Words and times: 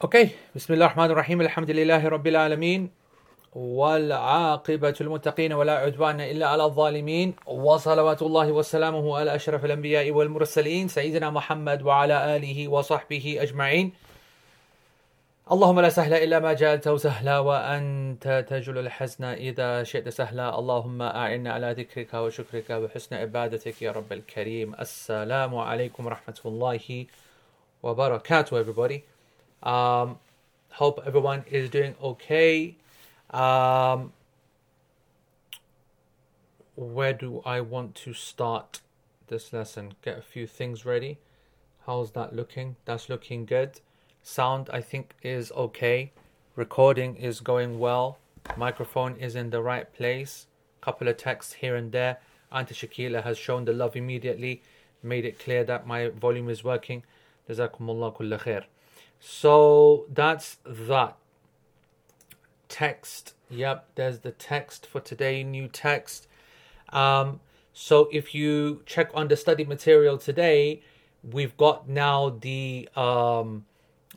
أوكي. 0.00 0.28
بسم 0.56 0.74
الله 0.74 0.86
الرحمن 0.86 1.10
الرحيم. 1.10 1.40
الحمد 1.40 1.70
لله 1.70 2.08
رب 2.08 2.26
العالمين. 2.26 2.90
والعاقبة 3.54 4.94
المتقين 5.00 5.52
ولا 5.52 5.72
عدوان 5.72 6.20
إلا 6.20 6.46
على 6.46 6.64
الظالمين. 6.64 7.34
وصلوات 7.46 8.22
الله 8.22 8.52
وسلامه 8.52 9.18
على 9.18 9.34
أشرف 9.34 9.64
الأنبياء 9.64 10.10
والمرسلين 10.10 10.88
سيدنا 10.88 11.30
محمد 11.30 11.82
وعلى 11.82 12.36
آله 12.36 12.68
وصحبه 12.68 13.36
أجمعين. 13.40 13.92
اللهم 15.52 15.80
لا 15.80 15.88
سهل 15.88 16.14
إلا 16.14 16.38
ما 16.38 16.52
جعلته 16.52 16.96
سهلا 16.96 17.38
وأنت 17.38 18.44
تجل 18.48 18.78
الحزن 18.78 19.24
إذا 19.24 19.82
شئت 19.82 20.08
سهلا. 20.08 20.58
اللهم 20.58 21.02
أعنا 21.02 21.52
على 21.52 21.72
ذكرك 21.78 22.14
وشكرك 22.14 22.70
وحسن 22.70 23.16
عبادتك 23.16 23.82
يا 23.82 23.92
رب 23.92 24.12
الكريم. 24.12 24.74
السلام 24.80 25.56
عليكم 25.56 26.06
ورحمة 26.06 26.40
الله 26.46 27.06
وبركاته 27.82 28.64
everybody. 28.64 29.09
Um, 29.62 30.18
hope 30.70 31.00
everyone 31.04 31.44
is 31.50 31.68
doing 31.70 31.94
okay 32.02 32.76
um, 33.30 34.12
where 36.76 37.12
do 37.12 37.42
I 37.44 37.60
want 37.60 37.94
to 37.96 38.12
start 38.12 38.80
this 39.28 39.52
lesson 39.52 39.94
get 40.02 40.18
a 40.18 40.22
few 40.22 40.46
things 40.46 40.84
ready 40.84 41.18
how's 41.86 42.12
that 42.12 42.34
looking 42.34 42.76
that's 42.84 43.08
looking 43.08 43.44
good 43.44 43.80
Sound, 44.22 44.68
I 44.70 44.82
think, 44.82 45.14
is 45.22 45.50
okay. 45.52 46.12
Recording 46.54 47.16
is 47.16 47.40
going 47.40 47.78
well. 47.78 48.18
Microphone 48.56 49.16
is 49.16 49.34
in 49.34 49.50
the 49.50 49.62
right 49.62 49.92
place. 49.94 50.46
Couple 50.80 51.08
of 51.08 51.16
texts 51.16 51.54
here 51.54 51.74
and 51.74 51.90
there. 51.90 52.18
Auntie 52.52 52.74
Shakila 52.74 53.22
has 53.22 53.38
shown 53.38 53.64
the 53.64 53.72
love 53.72 53.96
immediately, 53.96 54.62
made 55.02 55.24
it 55.24 55.38
clear 55.38 55.64
that 55.64 55.86
my 55.86 56.08
volume 56.08 56.50
is 56.50 56.62
working. 56.62 57.02
Khair. 57.48 58.64
So 59.20 60.06
that's 60.12 60.56
that. 60.64 61.16
Text. 62.68 63.34
Yep, 63.50 63.90
there's 63.96 64.20
the 64.20 64.30
text 64.30 64.86
for 64.86 65.00
today, 65.00 65.44
new 65.44 65.68
text. 65.68 66.26
Um, 66.88 67.40
so 67.72 68.08
if 68.12 68.34
you 68.34 68.82
check 68.86 69.10
on 69.14 69.28
the 69.28 69.36
study 69.36 69.64
material 69.64 70.18
today, 70.18 70.82
we've 71.22 71.56
got 71.56 71.88
now 71.88 72.30
the 72.30 72.88
um, 72.96 73.66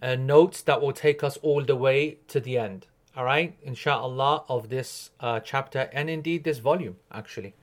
uh, 0.02 0.16
notes 0.16 0.62
that 0.64 0.82
will 0.82 0.94
take 0.94 1.24
us 1.24 1.38
all 1.38 1.64
the 1.64 1.76
way 1.76 2.18
to 2.28 2.40
the 2.40 2.58
end. 2.58 2.88
All 3.16 3.26
right, 3.26 3.56
inshallah, 3.62 4.44
of 4.50 4.70
this 4.70 5.12
uh, 5.20 5.40
chapter 5.40 5.90
and 5.94 6.10
indeed 6.10 6.44
this 6.44 6.60
volume, 6.60 6.98
actually. 7.12 7.54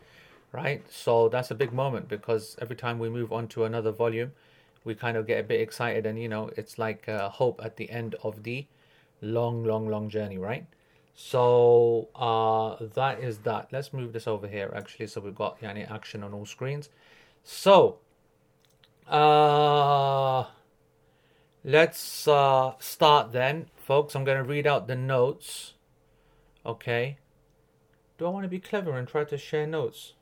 Right, 0.53 0.83
so 0.91 1.29
that's 1.29 1.53
a 1.53 1.55
big 1.55 1.73
moment 1.73 2.09
because 2.09 2.57
every 2.61 2.75
time 2.75 2.99
we 2.99 3.09
move 3.09 3.33
on 3.33 3.47
to 3.49 3.65
another 3.65 3.93
volume, 3.93 4.33
we 4.85 4.95
kind 4.95 5.17
of 5.17 5.27
get 5.27 5.41
a 5.41 5.43
bit 5.43 5.61
excited, 5.61 6.07
and 6.07 6.21
you 6.21 6.29
know, 6.29 6.51
it's 6.57 6.79
like 6.79 7.09
uh, 7.09 7.29
hope 7.29 7.61
at 7.65 7.77
the 7.77 7.91
end 7.91 8.15
of 8.23 8.43
the 8.43 8.67
long, 9.21 9.65
long, 9.65 9.89
long 9.89 10.09
journey, 10.09 10.39
right? 10.39 10.67
So 11.15 12.09
uh, 12.15 12.85
that 12.95 13.21
is 13.21 13.39
that. 13.39 13.69
Let's 13.73 13.93
move 13.93 14.13
this 14.13 14.27
over 14.27 14.49
here, 14.49 14.73
actually, 14.75 15.09
so 15.09 15.21
we've 15.21 15.35
got 15.35 15.61
yani 15.61 15.91
action 15.91 16.23
on 16.23 16.33
all 16.33 16.47
screens. 16.47 16.89
So, 17.45 17.99
uh 19.07 20.45
Let's 21.65 22.27
uh, 22.27 22.73
start 22.79 23.33
then, 23.33 23.67
folks. 23.77 24.15
I'm 24.15 24.25
going 24.25 24.39
to 24.39 24.49
read 24.49 24.67
out 24.67 24.87
the 24.87 24.97
notes. 24.97 25.75
Okay. 26.65 27.19
Do 28.17 28.25
I 28.25 28.31
want 28.31 28.45
to 28.45 28.49
be 28.49 28.59
clever 28.59 28.97
and 28.97 29.07
try 29.07 29.25
to 29.25 29.37
share 29.37 29.67
notes? 29.67 30.15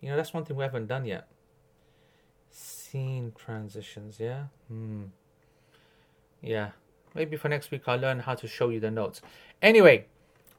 You 0.00 0.08
know, 0.08 0.16
that's 0.16 0.34
one 0.34 0.44
thing 0.44 0.56
we 0.56 0.64
haven't 0.64 0.88
done 0.88 1.04
yet. 1.04 1.28
Scene 2.90 3.32
transitions, 3.36 4.18
yeah? 4.18 4.44
Hmm. 4.68 5.04
Yeah. 6.40 6.70
Maybe 7.14 7.36
for 7.36 7.50
next 7.50 7.70
week 7.70 7.82
I'll 7.86 7.98
learn 7.98 8.20
how 8.20 8.34
to 8.36 8.48
show 8.48 8.70
you 8.70 8.80
the 8.80 8.90
notes. 8.90 9.20
Anyway, 9.60 10.06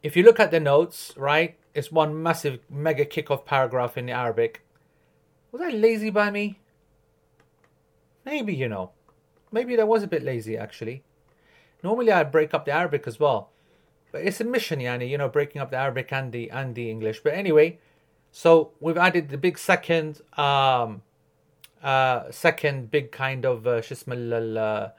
if 0.03 0.15
you 0.15 0.21
look 0.21 0.39
at 0.39 0.51
the 0.51 0.59
notes, 0.59 1.11
right, 1.17 1.57
it's 1.73 1.91
one 1.91 2.21
massive 2.21 2.59
mega 2.69 3.03
kickoff 3.03 3.45
paragraph 3.45 3.97
in 3.97 4.05
the 4.05 4.11
Arabic. 4.11 4.61
Was 5.51 5.61
that 5.61 5.73
lazy 5.73 6.11
by 6.11 6.29
me? 6.29 6.59
Maybe, 8.25 8.53
you 8.53 8.69
know. 8.69 8.91
Maybe 9.51 9.75
that 9.75 9.87
was 9.87 10.03
a 10.03 10.07
bit 10.07 10.21
lazy 10.21 10.55
actually. 10.55 11.01
Normally 11.83 12.11
I'd 12.11 12.31
break 12.31 12.53
up 12.53 12.65
the 12.65 12.73
Arabic 12.73 13.07
as 13.07 13.19
well. 13.19 13.49
But 14.11 14.21
it's 14.21 14.39
a 14.39 14.43
mission, 14.43 14.79
yani, 14.79 15.09
you 15.09 15.17
know, 15.17 15.29
breaking 15.29 15.61
up 15.61 15.71
the 15.71 15.77
Arabic 15.77 16.13
and 16.13 16.31
the 16.31 16.51
and 16.51 16.75
the 16.75 16.91
English. 16.91 17.21
But 17.21 17.33
anyway, 17.33 17.79
so 18.31 18.71
we've 18.79 18.97
added 18.97 19.29
the 19.29 19.37
big 19.39 19.57
second 19.57 20.21
um 20.37 21.01
uh 21.83 22.31
second 22.31 22.91
big 22.91 23.11
kind 23.11 23.45
of 23.45 23.65
uh, 23.65 23.81
uh, 24.11 24.89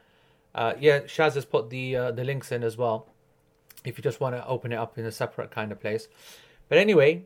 uh 0.54 0.72
yeah, 0.80 1.00
Shaz 1.00 1.34
has 1.34 1.44
put 1.44 1.70
the 1.70 1.96
uh, 1.96 2.10
the 2.12 2.24
links 2.24 2.52
in 2.52 2.62
as 2.62 2.76
well. 2.76 3.06
If 3.84 3.96
you 3.96 4.02
just 4.02 4.20
want 4.20 4.34
to 4.36 4.46
open 4.46 4.72
it 4.72 4.76
up 4.76 4.98
in 4.98 5.06
a 5.06 5.12
separate 5.12 5.50
kind 5.50 5.72
of 5.72 5.80
place. 5.80 6.08
But 6.68 6.78
anyway, 6.78 7.24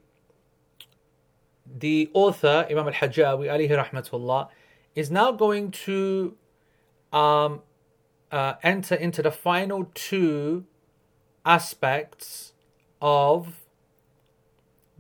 the 1.66 2.10
author, 2.15 2.66
Imam 2.70 2.87
al-Hajjawi 2.87 3.47
alayhi 3.47 3.70
rahmatullah, 3.70 4.48
is 4.94 5.10
now 5.10 5.32
going 5.32 5.71
to 5.71 6.36
um, 7.12 7.62
uh, 8.31 8.54
enter 8.62 8.94
into 8.94 9.22
the 9.22 9.31
final 9.31 9.91
two 9.94 10.65
aspects 11.44 12.53
of 13.00 13.60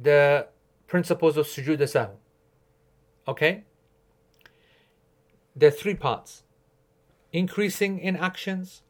the 0.00 0.46
principles 0.86 1.36
of 1.36 1.46
sujood 1.46 1.78
sahu. 1.78 2.10
Okay? 3.26 3.64
There 5.56 5.68
are 5.68 5.72
three 5.72 5.94
parts 5.94 6.42
increasing 7.32 7.98
in 7.98 8.16
actions, 8.16 8.82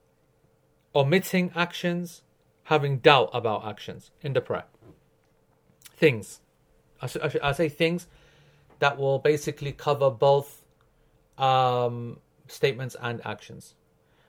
omitting 0.94 1.50
actions, 1.54 2.22
having 2.64 2.98
doubt 2.98 3.30
about 3.32 3.66
actions 3.66 4.10
in 4.22 4.34
the 4.34 4.40
prayer. 4.40 4.64
Things. 5.96 6.40
I, 7.00 7.52
say 7.52 7.68
things 7.68 8.06
that 8.78 8.98
will 8.98 9.18
basically 9.18 9.72
cover 9.72 10.10
both 10.10 10.64
um, 11.38 12.18
statements 12.48 12.96
and 13.00 13.24
actions. 13.26 13.74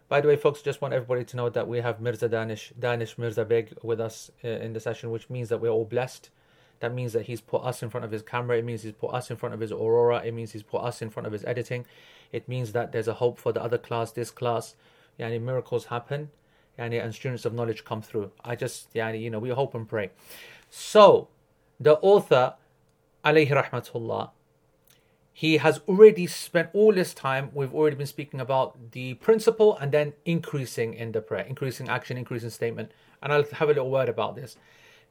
By 0.07 0.21
the 0.21 0.27
way, 0.27 0.35
folks, 0.35 0.61
just 0.61 0.81
want 0.81 0.93
everybody 0.93 1.23
to 1.25 1.37
know 1.37 1.49
that 1.49 1.67
we 1.67 1.79
have 1.79 1.99
Mirza 1.99 2.29
Danish, 2.29 2.73
Danish 2.77 3.17
Mirza 3.17 3.43
Beg 3.43 3.73
with 3.81 3.99
us 3.99 4.29
uh, 4.43 4.47
in 4.47 4.73
the 4.73 4.79
session, 4.79 5.09
which 5.09 5.29
means 5.29 5.49
that 5.49 5.59
we're 5.59 5.69
all 5.69 5.85
blessed. 5.85 6.29
That 6.79 6.93
means 6.93 7.13
that 7.13 7.23
he's 7.23 7.41
put 7.41 7.63
us 7.63 7.81
in 7.81 7.89
front 7.89 8.05
of 8.05 8.11
his 8.11 8.21
camera. 8.21 8.57
It 8.57 8.65
means 8.65 8.83
he's 8.83 8.93
put 8.93 9.13
us 9.13 9.31
in 9.31 9.37
front 9.37 9.53
of 9.53 9.61
his 9.61 9.71
Aurora. 9.71 10.21
It 10.25 10.33
means 10.33 10.51
he's 10.51 10.63
put 10.63 10.81
us 10.81 11.01
in 11.01 11.09
front 11.09 11.25
of 11.27 11.33
his 11.33 11.45
editing. 11.45 11.85
It 12.31 12.47
means 12.47 12.73
that 12.73 12.91
there's 12.91 13.07
a 13.07 13.13
hope 13.13 13.39
for 13.39 13.51
the 13.51 13.63
other 13.63 13.77
class, 13.77 14.11
this 14.11 14.31
class. 14.31 14.75
Yani 15.19 15.41
miracles 15.41 15.85
happen, 15.85 16.29
yani, 16.77 17.01
and 17.01 17.15
students 17.15 17.45
of 17.45 17.53
knowledge 17.53 17.85
come 17.85 18.01
through. 18.01 18.31
I 18.43 18.55
just, 18.55 18.93
yani, 18.93 19.21
you 19.21 19.29
know, 19.29 19.39
we 19.39 19.49
hope 19.49 19.73
and 19.73 19.87
pray. 19.87 20.11
So, 20.69 21.29
the 21.79 21.95
author, 21.99 22.55
alayhi 23.23 23.49
rahmatullah, 23.49 24.31
he 25.37 25.57
has 25.57 25.81
already 25.89 26.25
spent 26.27 26.69
all 26.71 26.93
this 26.93 27.13
time 27.13 27.49
we've 27.53 27.73
already 27.73 27.97
been 27.97 28.07
speaking 28.07 28.39
about 28.39 28.91
the 28.91 29.15
principle 29.15 29.77
and 29.81 29.91
then 29.91 30.13
increasing 30.23 30.93
in 30.93 31.11
the 31.11 31.19
prayer 31.19 31.45
increasing 31.45 31.89
action 31.89 32.15
increasing 32.15 32.49
statement 32.49 32.89
and 33.21 33.33
i'll 33.33 33.43
have 33.43 33.67
a 33.67 33.73
little 33.73 33.91
word 33.91 34.07
about 34.07 34.37
this 34.37 34.55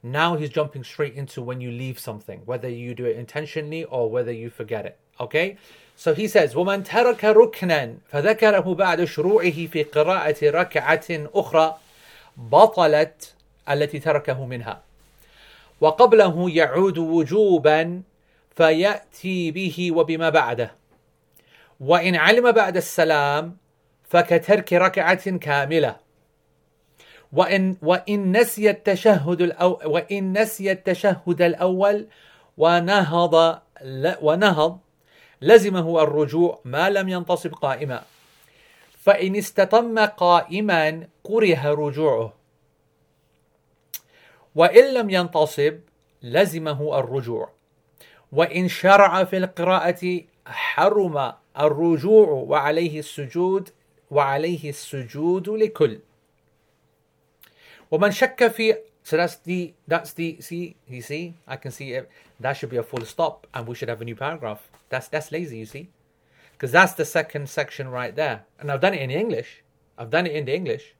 now 0.05 0.35
he's 0.35 0.49
jumping 0.49 0.83
straight 0.83 1.15
into 1.15 1.41
when 1.41 1.59
you 1.59 1.71
leave 1.71 1.97
something 1.99 2.39
whether 2.45 2.69
you 2.69 2.93
do 2.93 3.05
it 3.05 3.15
intentionally 3.17 3.83
or 3.85 4.09
whether 4.09 4.31
you 4.31 4.49
forget 4.49 4.85
it 4.85 4.97
okay? 5.19 5.57
So 5.95 6.13
he 6.13 6.27
says 6.27 6.55
ومن 6.55 6.83
ترك 6.83 7.23
ركنا 7.23 7.95
فذكره 8.11 8.75
بعد 8.75 9.03
شروعه 9.03 9.67
في 9.67 9.83
قراءة 9.83 10.35
ركعة 10.43 11.05
أخرى 11.11 11.77
بطلت 12.37 13.33
التي 13.69 13.99
تركه 13.99 14.45
منها. 14.45 14.81
وقبله 15.81 16.49
يعود 16.49 16.97
وجوبا 16.97 18.01
فيأتي 18.55 19.51
به 19.51 19.91
وبما 19.91 20.29
بعده. 20.29 20.71
وإن 21.79 22.15
علم 22.15 22.51
بعد 22.51 22.77
السلام 22.77 23.57
فكترك 24.09 24.73
ركعة 24.73 25.37
كاملة. 25.37 26.04
وإن 27.35 27.75
وإن 27.81 28.37
نسي 28.37 28.69
التشهد 28.69 29.41
الأو 29.41 29.79
وإن 29.85 30.41
نسي 30.41 30.71
التشهد 30.71 31.41
الأول 31.41 32.07
ونهض 32.57 33.59
ونهض 34.21 34.79
لزمه 35.41 36.03
الرجوع 36.03 36.59
ما 36.65 36.89
لم 36.89 37.09
ينتصب 37.09 37.53
قائما. 37.53 38.03
فإن 38.97 39.35
استتم 39.35 39.99
قائما 39.99 41.07
كره 41.23 41.73
رجوعه. 41.73 42.33
وإن 44.55 44.93
لم 44.93 45.09
ينتصب 45.09 45.79
لزمه 46.23 46.99
الرجوع. 46.99 47.49
وإن 48.31 48.67
شرع 48.67 49.23
في 49.23 49.37
القراءة 49.37 50.21
حرم 50.45 51.33
الرجوع 51.59 52.27
وعليه 52.27 52.99
السجود 52.99 53.69
وعليه 54.11 54.69
السجود 54.69 55.49
لكل. 55.49 55.99
ومن 57.90 58.10
شك 58.10 58.48
في 58.48 58.76
so 59.02 59.16
that's 59.16 59.36
the 59.36 59.72
that's 59.88 60.12
the 60.12 60.40
see 60.40 60.76
you 60.88 61.02
see 61.02 61.34
I 61.48 61.56
can 61.56 61.70
see 61.70 61.92
it 61.92 62.10
that 62.38 62.56
should 62.56 62.70
be 62.70 62.76
a 62.76 62.82
full 62.82 63.04
stop 63.04 63.46
and 63.54 63.66
we 63.66 63.74
should 63.74 63.88
have 63.88 64.00
a 64.00 64.04
new 64.04 64.16
paragraph 64.16 64.68
that's 64.88 65.08
that's 65.08 65.32
lazy 65.32 65.58
you 65.58 65.66
see 65.66 65.88
because 66.52 66.72
that's 66.72 66.94
the 66.94 67.04
second 67.04 67.48
section 67.48 67.88
right 67.88 68.14
there 68.14 68.44
and 68.58 68.70
I've 68.70 68.80
done 68.80 68.94
it 68.94 69.02
in 69.02 69.10
English 69.10 69.62
I've 70.00 70.08
done 70.08 70.26
it 70.26 70.32
in 70.32 70.46
the 70.46 70.54
English, 70.54 70.94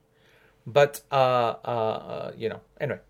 but 0.66 1.00
uh, 1.10 1.54
uh, 1.64 1.96
uh, 2.14 2.32
you 2.36 2.50
know. 2.50 2.60
Anyway, 2.78 3.00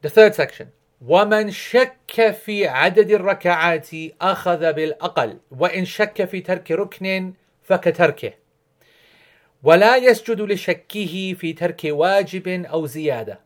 the 0.00 0.08
third 0.08 0.34
section. 0.34 0.68
ومن 1.06 1.50
شك 1.50 2.30
في 2.30 2.66
عدد 2.66 3.10
الركعات 3.10 3.88
أخذ 4.20 4.72
بالأقل 4.72 5.38
وإن 5.50 5.84
شك 5.84 6.24
في 6.24 6.40
ترك 6.40 6.70
ركن 6.70 7.32
فكتركه 7.62 8.32
ولا 9.63 9.97
يسجد 9.97 10.41
لشكه 10.41 11.33
في 11.33 11.53
ترك 11.53 11.81
واجب 11.85 12.47
أو 12.47 12.85
زيادة 12.85 13.39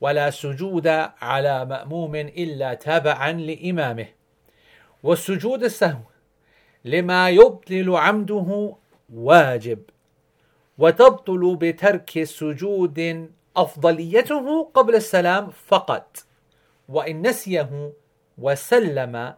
ولا 0.00 0.30
سجود 0.30 0.86
على 1.20 1.64
مأموم 1.64 2.14
إلا 2.16 2.74
تابعا 2.74 3.32
لإمامه. 3.32 4.06
والسجود 5.02 5.62
السهو 5.64 6.00
لما 6.84 7.30
يبطل 7.30 7.96
عمده 7.96 8.76
واجب 9.14 9.82
وتبطل 10.78 11.56
بترك 11.60 12.24
سجود 12.24 13.30
أفضليته 13.56 14.70
قبل 14.74 14.94
السلام 14.94 15.50
فقط 15.50 16.16
وإن 16.88 17.26
نسيه 17.26 17.92
وسلم 18.38 19.34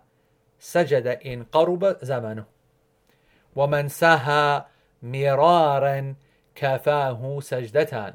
سجد 0.59 1.07
إن 1.07 1.45
قرب 1.45 1.97
زمنه 2.03 2.45
ومن 3.57 3.89
سهى 3.89 4.65
مراراً 5.03 6.15
كفاه 6.55 7.41
سجدتان. 7.41 8.15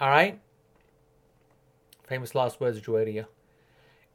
Alright? 0.00 0.40
Famous 2.08 2.34
last 2.34 2.60
words, 2.60 2.80
Juwairiyah. 2.80 3.26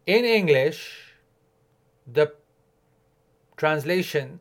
In 0.06 0.25
English, 0.25 1.14
the 2.06 2.34
translation 3.56 4.40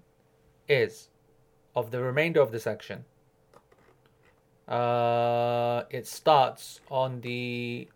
is 0.68 1.08
of 1.74 1.90
the 1.90 2.02
remainder 2.02 2.40
of 2.40 2.52
the 2.52 2.60
section. 2.60 3.04
Uh, 4.68 5.84
it 5.90 6.06
starts 6.06 6.80
on 6.90 7.20
the 7.20 7.88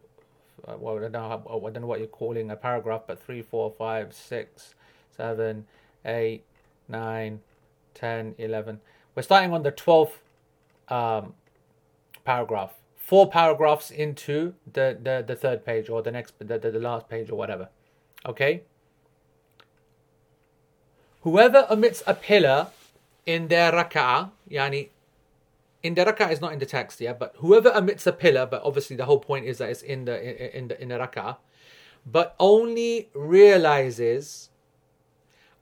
uh, 0.67 0.77
well, 0.79 0.99
I 0.99 1.01
don't, 1.01 1.13
know 1.13 1.29
how, 1.29 1.67
I 1.67 1.71
don't 1.71 1.83
know 1.83 1.87
what 1.87 1.99
you're 1.99 2.09
calling 2.09 2.51
a 2.51 2.57
paragraph, 2.57 3.03
but 3.07 3.23
three, 3.23 3.43
four, 3.43 3.73
five, 3.77 4.13
six, 4.13 4.75
seven, 5.17 5.67
eight, 6.05 6.45
nine, 6.89 7.41
ten, 8.01 8.35
eleven. 8.39 8.81
We're 9.15 9.23
starting 9.23 9.53
on 9.53 9.63
the 9.63 9.71
twelfth 9.71 10.19
um, 10.89 11.35
paragraph. 12.25 12.73
Four 12.97 13.29
paragraphs 13.29 13.91
into 13.91 14.55
the, 14.73 14.97
the, 15.03 15.25
the 15.27 15.35
third 15.35 15.65
page 15.65 15.89
or 15.89 16.01
the 16.01 16.13
next 16.13 16.35
the, 16.39 16.59
the, 16.59 16.71
the 16.71 16.79
last 16.79 17.09
page 17.09 17.29
or 17.31 17.37
whatever. 17.37 17.69
Okay. 18.25 18.63
Whoever 21.23 21.67
omits 21.69 22.03
a 22.07 22.15
pillar 22.15 22.69
in 23.27 23.49
their 23.49 23.73
rak'ah, 23.73 24.31
yani 24.51 24.89
in 25.83 25.95
the 25.95 26.05
rak'ah 26.05 26.31
is 26.31 26.41
not 26.41 26.53
in 26.53 26.59
the 26.59 26.67
text, 26.67 27.01
yeah, 27.01 27.13
but 27.13 27.35
whoever 27.39 27.75
omits 27.75 28.07
a 28.07 28.13
pillar, 28.13 28.47
but 28.47 28.63
obviously 28.65 28.97
the 28.97 29.07
whole 29.07 29.19
point 29.19 29.45
is 29.45 29.59
that 29.59 29.71
it's 29.71 29.83
in 29.83 30.05
the 30.05 30.57
in 30.57 30.69
the 30.69 30.81
in 30.81 30.89
the 30.89 30.95
rak'ah, 30.95 31.37
but 32.07 32.37
only 32.39 33.11
realizes 33.15 34.50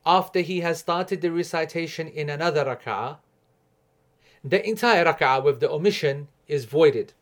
after 0.08 0.40
he 0.40 0.60
has 0.60 0.78
started 0.78 1.20
the 1.20 1.30
recitation 1.30 2.08
in 2.08 2.30
another 2.30 2.64
rak'ah, 2.64 3.18
the 4.42 4.66
entire 4.66 5.04
rak'ah 5.04 5.44
with 5.44 5.60
the 5.60 5.70
omission 5.70 6.28
is 6.48 6.64
voided. 6.64 7.12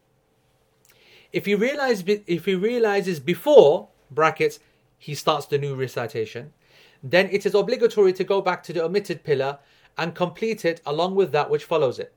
If 1.32 1.46
he 1.46 1.56
realize 1.56 2.04
if 2.06 2.44
he 2.44 2.54
realizes 2.54 3.18
before 3.18 3.88
brackets 4.08 4.60
he 4.96 5.16
starts 5.16 5.46
the 5.46 5.58
new 5.58 5.74
recitation, 5.74 6.52
then 7.02 7.28
it 7.32 7.44
is 7.44 7.56
obligatory 7.56 8.12
to 8.12 8.24
go 8.24 8.40
back 8.40 8.62
to 8.62 8.72
the 8.72 8.84
omitted 8.84 9.24
pillar 9.24 9.58
and 9.98 10.14
complete 10.14 10.64
it 10.64 10.80
along 10.86 11.16
with 11.16 11.32
that 11.32 11.50
which 11.50 11.64
follows 11.64 11.98
it. 11.98 12.12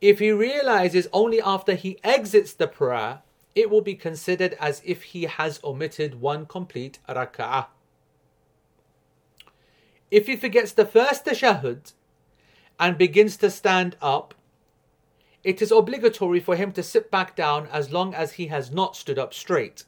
If 0.00 0.18
he 0.18 0.32
realizes 0.32 1.06
only 1.12 1.40
after 1.40 1.74
he 1.74 1.98
exits 2.02 2.52
the 2.52 2.66
prayer, 2.66 3.22
it 3.54 3.70
will 3.70 3.80
be 3.80 3.94
considered 3.94 4.56
as 4.58 4.82
if 4.84 5.02
he 5.02 5.24
has 5.24 5.60
omitted 5.62 6.20
one 6.20 6.46
complete 6.46 6.98
rak'ah. 7.08 7.66
If 10.10 10.26
he 10.26 10.36
forgets 10.36 10.72
the 10.72 10.86
first 10.86 11.24
tashahhud 11.24 11.92
and 12.80 12.96
begins 12.96 13.36
to 13.38 13.50
stand 13.50 13.96
up, 14.00 14.34
it 15.44 15.62
is 15.62 15.70
obligatory 15.70 16.40
for 16.40 16.56
him 16.56 16.72
to 16.72 16.82
sit 16.82 17.10
back 17.10 17.36
down 17.36 17.68
as 17.68 17.92
long 17.92 18.14
as 18.14 18.32
he 18.32 18.46
has 18.48 18.70
not 18.70 18.96
stood 18.96 19.18
up 19.18 19.32
straight. 19.32 19.84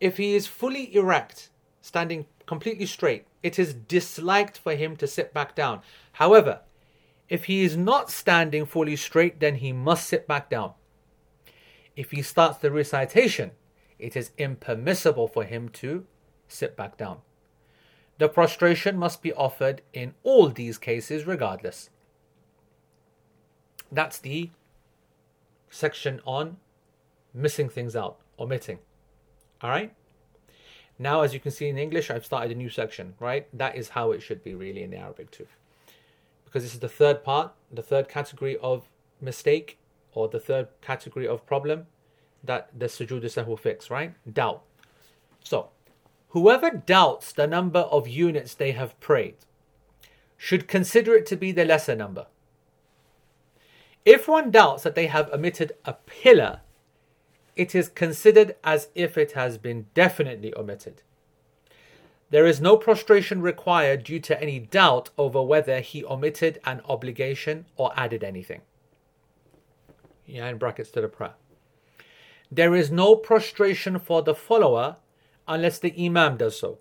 If 0.00 0.16
he 0.16 0.34
is 0.34 0.46
fully 0.46 0.94
erect, 0.94 1.50
standing 1.80 2.26
completely 2.46 2.86
straight, 2.86 3.26
it 3.42 3.58
is 3.58 3.74
disliked 3.74 4.58
for 4.58 4.74
him 4.74 4.96
to 4.96 5.06
sit 5.06 5.32
back 5.32 5.54
down. 5.54 5.80
However, 6.12 6.60
if 7.28 7.44
he 7.44 7.62
is 7.62 7.76
not 7.76 8.10
standing 8.10 8.66
fully 8.66 8.96
straight, 8.96 9.40
then 9.40 9.56
he 9.56 9.72
must 9.72 10.06
sit 10.06 10.26
back 10.26 10.50
down. 10.50 10.72
If 11.96 12.10
he 12.10 12.22
starts 12.22 12.58
the 12.58 12.70
recitation, 12.70 13.52
it 13.98 14.16
is 14.16 14.32
impermissible 14.36 15.28
for 15.28 15.44
him 15.44 15.68
to 15.70 16.06
sit 16.48 16.76
back 16.76 16.96
down. 16.96 17.18
The 18.18 18.28
prostration 18.28 18.96
must 18.96 19.22
be 19.22 19.32
offered 19.32 19.82
in 19.92 20.14
all 20.22 20.48
these 20.48 20.78
cases, 20.78 21.26
regardless. 21.26 21.90
That's 23.90 24.18
the 24.18 24.50
section 25.68 26.20
on 26.24 26.58
missing 27.32 27.68
things 27.68 27.96
out, 27.96 28.18
omitting. 28.38 28.78
All 29.60 29.70
right? 29.70 29.92
Now, 30.98 31.22
as 31.22 31.34
you 31.34 31.40
can 31.40 31.50
see 31.50 31.68
in 31.68 31.76
English, 31.76 32.10
I've 32.10 32.24
started 32.24 32.52
a 32.52 32.54
new 32.54 32.70
section, 32.70 33.14
right? 33.18 33.48
That 33.52 33.76
is 33.76 33.90
how 33.90 34.12
it 34.12 34.22
should 34.22 34.44
be 34.44 34.54
really 34.54 34.84
in 34.84 34.90
the 34.90 34.98
Arabic 34.98 35.30
too 35.30 35.46
because 36.54 36.62
this 36.62 36.74
is 36.74 36.78
the 36.78 36.88
third 36.88 37.24
part, 37.24 37.50
the 37.72 37.82
third 37.82 38.08
category 38.08 38.56
of 38.58 38.88
mistake 39.20 39.76
or 40.12 40.28
the 40.28 40.38
third 40.38 40.68
category 40.80 41.26
of 41.26 41.44
problem 41.46 41.88
that 42.44 42.68
the 42.78 42.86
sujood 42.86 43.46
will 43.48 43.56
fix, 43.56 43.90
right? 43.90 44.14
Doubt. 44.32 44.62
So, 45.42 45.70
whoever 46.34 46.68
doubts 46.68 47.32
the 47.32 47.46
number 47.46 47.78
of 47.78 48.08
units 48.08 48.54
they 48.54 48.72
have 48.72 48.98
prayed 48.98 49.36
should 50.36 50.66
consider 50.66 51.14
it 51.14 51.26
to 51.26 51.36
be 51.36 51.52
the 51.52 51.64
lesser 51.64 51.94
number. 51.94 52.26
If 54.04 54.26
one 54.26 54.50
doubts 54.50 54.82
that 54.82 54.96
they 54.96 55.06
have 55.06 55.32
omitted 55.32 55.74
a 55.84 55.92
pillar, 55.92 56.60
it 57.54 57.72
is 57.72 57.88
considered 57.88 58.56
as 58.64 58.88
if 58.96 59.16
it 59.16 59.32
has 59.32 59.58
been 59.58 59.86
definitely 59.94 60.52
omitted. 60.56 61.02
There 62.30 62.46
is 62.46 62.60
no 62.60 62.76
prostration 62.76 63.40
required 63.40 64.02
due 64.02 64.18
to 64.18 64.42
any 64.42 64.58
doubt 64.58 65.10
over 65.16 65.40
whether 65.40 65.78
he 65.78 66.04
omitted 66.04 66.60
an 66.64 66.80
obligation 66.88 67.66
or 67.76 67.92
added 67.96 68.24
anything. 68.24 68.62
Yeah, 70.26 70.48
in 70.48 70.58
brackets 70.58 70.90
to 70.90 71.00
the 71.00 71.06
prayer. 71.06 71.34
There 72.50 72.74
is 72.74 72.90
no 72.90 73.14
prostration 73.14 74.00
for 74.00 74.20
the 74.20 74.34
follower 74.34 74.96
unless 75.46 75.78
the 75.78 75.94
Imam 75.98 76.36
does 76.36 76.58
so. 76.58 76.78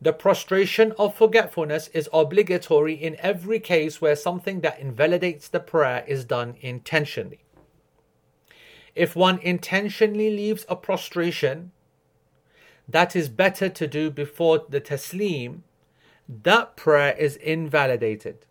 The 0.00 0.12
prostration 0.12 0.92
of 0.98 1.16
forgetfulness 1.16 1.88
is 1.88 2.08
obligatory 2.12 2.94
in 2.94 3.16
every 3.18 3.58
case 3.58 4.00
where 4.00 4.14
something 4.14 4.60
that 4.60 4.78
invalidates 4.78 5.48
the 5.48 5.58
prayer 5.58 6.04
is 6.06 6.24
done 6.24 6.56
intentionally. 6.60 7.40
If 8.94 9.16
one 9.16 9.38
intentionally 9.40 10.30
leaves 10.30 10.64
a 10.68 10.76
prostration, 10.76 11.72
that 12.88 13.16
is 13.16 13.28
better 13.28 13.68
to 13.68 13.86
do 13.86 14.10
before 14.10 14.64
the 14.68 14.80
taslim, 14.80 15.62
that 16.28 16.76
prayer 16.76 17.14
is 17.16 17.36
invalidated. 17.36 18.46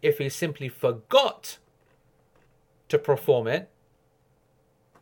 If 0.00 0.18
he 0.18 0.28
simply 0.28 0.68
forgot 0.68 1.58
to 2.88 2.98
perform 2.98 3.46
it, 3.46 3.68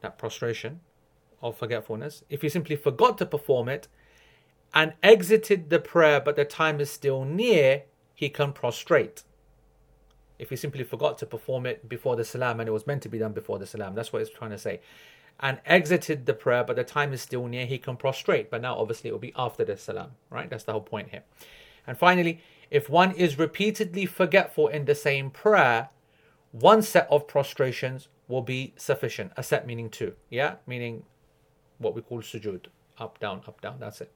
that 0.00 0.18
prostration 0.18 0.80
of 1.42 1.56
forgetfulness, 1.56 2.24
if 2.28 2.42
he 2.42 2.48
simply 2.48 2.76
forgot 2.76 3.18
to 3.18 3.26
perform 3.26 3.68
it 3.68 3.88
and 4.74 4.94
exited 5.02 5.70
the 5.70 5.78
prayer 5.78 6.20
but 6.20 6.36
the 6.36 6.44
time 6.44 6.80
is 6.80 6.90
still 6.90 7.24
near, 7.24 7.82
he 8.14 8.28
can 8.28 8.52
prostrate. 8.52 9.22
If 10.38 10.50
he 10.50 10.56
simply 10.56 10.84
forgot 10.84 11.18
to 11.18 11.26
perform 11.26 11.66
it 11.66 11.88
before 11.88 12.16
the 12.16 12.24
salam 12.24 12.60
and 12.60 12.68
it 12.68 12.72
was 12.72 12.86
meant 12.86 13.02
to 13.02 13.08
be 13.08 13.18
done 13.18 13.32
before 13.32 13.58
the 13.58 13.66
salam, 13.66 13.94
that's 13.94 14.12
what 14.12 14.22
it's 14.22 14.30
trying 14.30 14.50
to 14.50 14.58
say 14.58 14.80
and 15.40 15.60
exited 15.66 16.26
the 16.26 16.34
prayer, 16.34 16.64
but 16.64 16.76
the 16.76 16.84
time 16.84 17.12
is 17.12 17.20
still 17.20 17.46
near, 17.46 17.66
he 17.66 17.78
can 17.78 17.96
prostrate. 17.96 18.50
But 18.50 18.62
now, 18.62 18.76
obviously, 18.78 19.10
it 19.10 19.12
will 19.12 19.18
be 19.18 19.34
after 19.36 19.64
the 19.64 19.76
salam, 19.76 20.12
right? 20.30 20.48
That's 20.48 20.64
the 20.64 20.72
whole 20.72 20.80
point 20.80 21.10
here. 21.10 21.22
And 21.86 21.98
finally, 21.98 22.40
if 22.70 22.88
one 22.88 23.12
is 23.12 23.38
repeatedly 23.38 24.06
forgetful 24.06 24.68
in 24.68 24.86
the 24.86 24.94
same 24.94 25.30
prayer, 25.30 25.90
one 26.52 26.82
set 26.82 27.06
of 27.10 27.28
prostrations 27.28 28.08
will 28.28 28.42
be 28.42 28.72
sufficient. 28.76 29.32
A 29.36 29.42
set 29.42 29.66
meaning 29.66 29.90
two, 29.90 30.14
yeah? 30.30 30.54
Meaning 30.66 31.04
what 31.78 31.94
we 31.94 32.02
call 32.02 32.20
sujood. 32.20 32.66
Up, 32.98 33.18
down, 33.18 33.42
up, 33.46 33.60
down. 33.60 33.76
That's 33.78 34.00
it. 34.00 34.10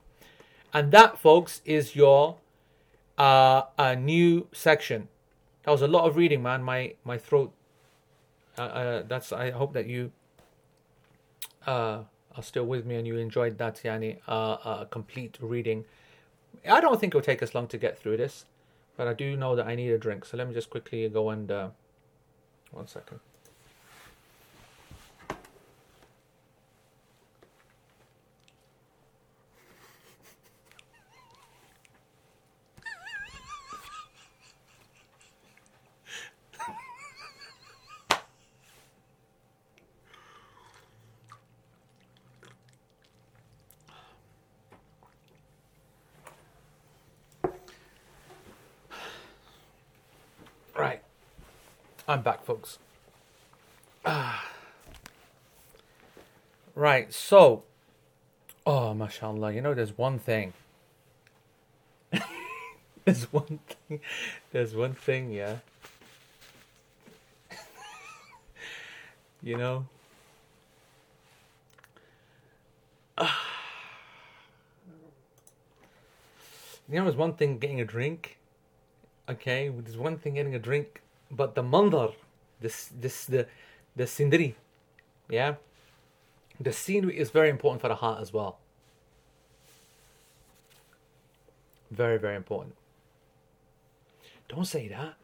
And 0.73 0.91
that, 0.93 1.19
folks, 1.19 1.61
is 1.65 1.95
your 1.95 2.37
uh, 3.19 3.63
a 3.79 3.95
new 3.97 4.47
section. 4.53 5.09
That 5.65 5.73
was 5.73 5.83
a 5.83 5.89
lot 5.89 6.05
of 6.09 6.17
reading, 6.17 6.43
man. 6.43 6.63
My 6.63 6.95
my 7.05 7.19
throat. 7.19 7.53
Uh, 8.57 8.63
uh, 8.63 9.03
that's. 9.07 9.33
I 9.33 9.51
hope 9.51 9.73
that 9.75 9.87
you 9.87 10.13
uh, 11.67 12.05
are 12.37 12.43
still 12.43 12.65
with 12.65 12.87
me 12.87 12.97
and 12.97 13.07
you 13.07 13.17
enjoyed 13.19 13.59
that, 13.59 13.77
Yani, 13.85 14.19
uh, 14.27 14.53
uh, 14.65 14.85
complete 14.87 15.37
reading. 15.41 15.85
I 16.69 16.81
don't 16.81 16.99
think 17.01 17.11
it'll 17.13 17.21
take 17.25 17.43
us 17.43 17.55
long 17.55 17.67
to 17.69 17.79
get 17.79 17.99
through 17.99 18.17
this. 18.17 18.45
but 18.97 19.09
I 19.09 19.15
do 19.15 19.37
know 19.37 19.57
that 19.57 19.67
I 19.67 19.75
need 19.75 19.91
a 19.91 19.99
drink. 19.99 20.25
So 20.27 20.37
let 20.37 20.47
me 20.49 20.55
just 20.55 20.71
quickly 20.71 21.09
go 21.09 21.31
and 21.31 21.51
uh, 21.51 21.69
one 22.71 22.87
second. 22.87 23.21
Right. 50.77 51.03
I'm 52.09 52.23
back, 52.23 52.45
folks. 52.45 52.79
Ah. 54.05 54.47
Right, 56.75 57.13
so. 57.31 57.63
Oh, 58.67 58.93
mashallah. 58.93 59.53
You 59.53 59.61
know, 59.61 59.73
there's 59.73 59.97
one 59.97 60.19
thing. 60.19 60.53
there's 63.05 63.33
one 63.33 63.61
thing. 63.69 64.01
There's 64.51 64.75
one 64.75 64.95
thing, 64.95 65.31
yeah. 65.31 65.59
you 69.43 69.57
know? 69.57 69.87
You 76.93 76.97
know, 76.97 77.05
there's 77.05 77.17
one 77.17 77.35
thing 77.35 77.59
getting 77.59 77.81
a 77.81 77.85
drink 77.85 78.37
okay 79.29 79.69
there's 79.69 79.97
one 79.97 80.19
thing 80.19 80.35
getting 80.35 80.57
a 80.57 80.59
drink 80.59 81.03
but 81.31 81.55
the 81.55 81.63
mandar 81.63 82.09
this 82.61 82.91
this 83.01 83.27
the 83.27 83.47
the 83.95 84.09
scenery 84.09 84.57
yeah 85.29 85.55
the 86.61 86.73
scenery 86.73 87.19
is 87.19 87.31
very 87.31 87.49
important 87.49 87.81
for 87.81 87.89
the 87.89 87.95
heart 87.97 88.21
as 88.21 88.33
well 88.33 88.59
very 91.91 92.19
very 92.19 92.37
important 92.37 92.75
don't 94.49 94.67
say 94.67 94.89
that 94.89 95.15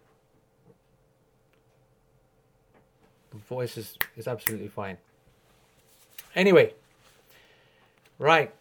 the 3.31 3.37
voice 3.37 3.77
is 3.77 3.97
is 4.17 4.27
absolutely 4.27 4.69
fine 4.69 4.97
anyway 6.35 6.73
right 8.19 8.53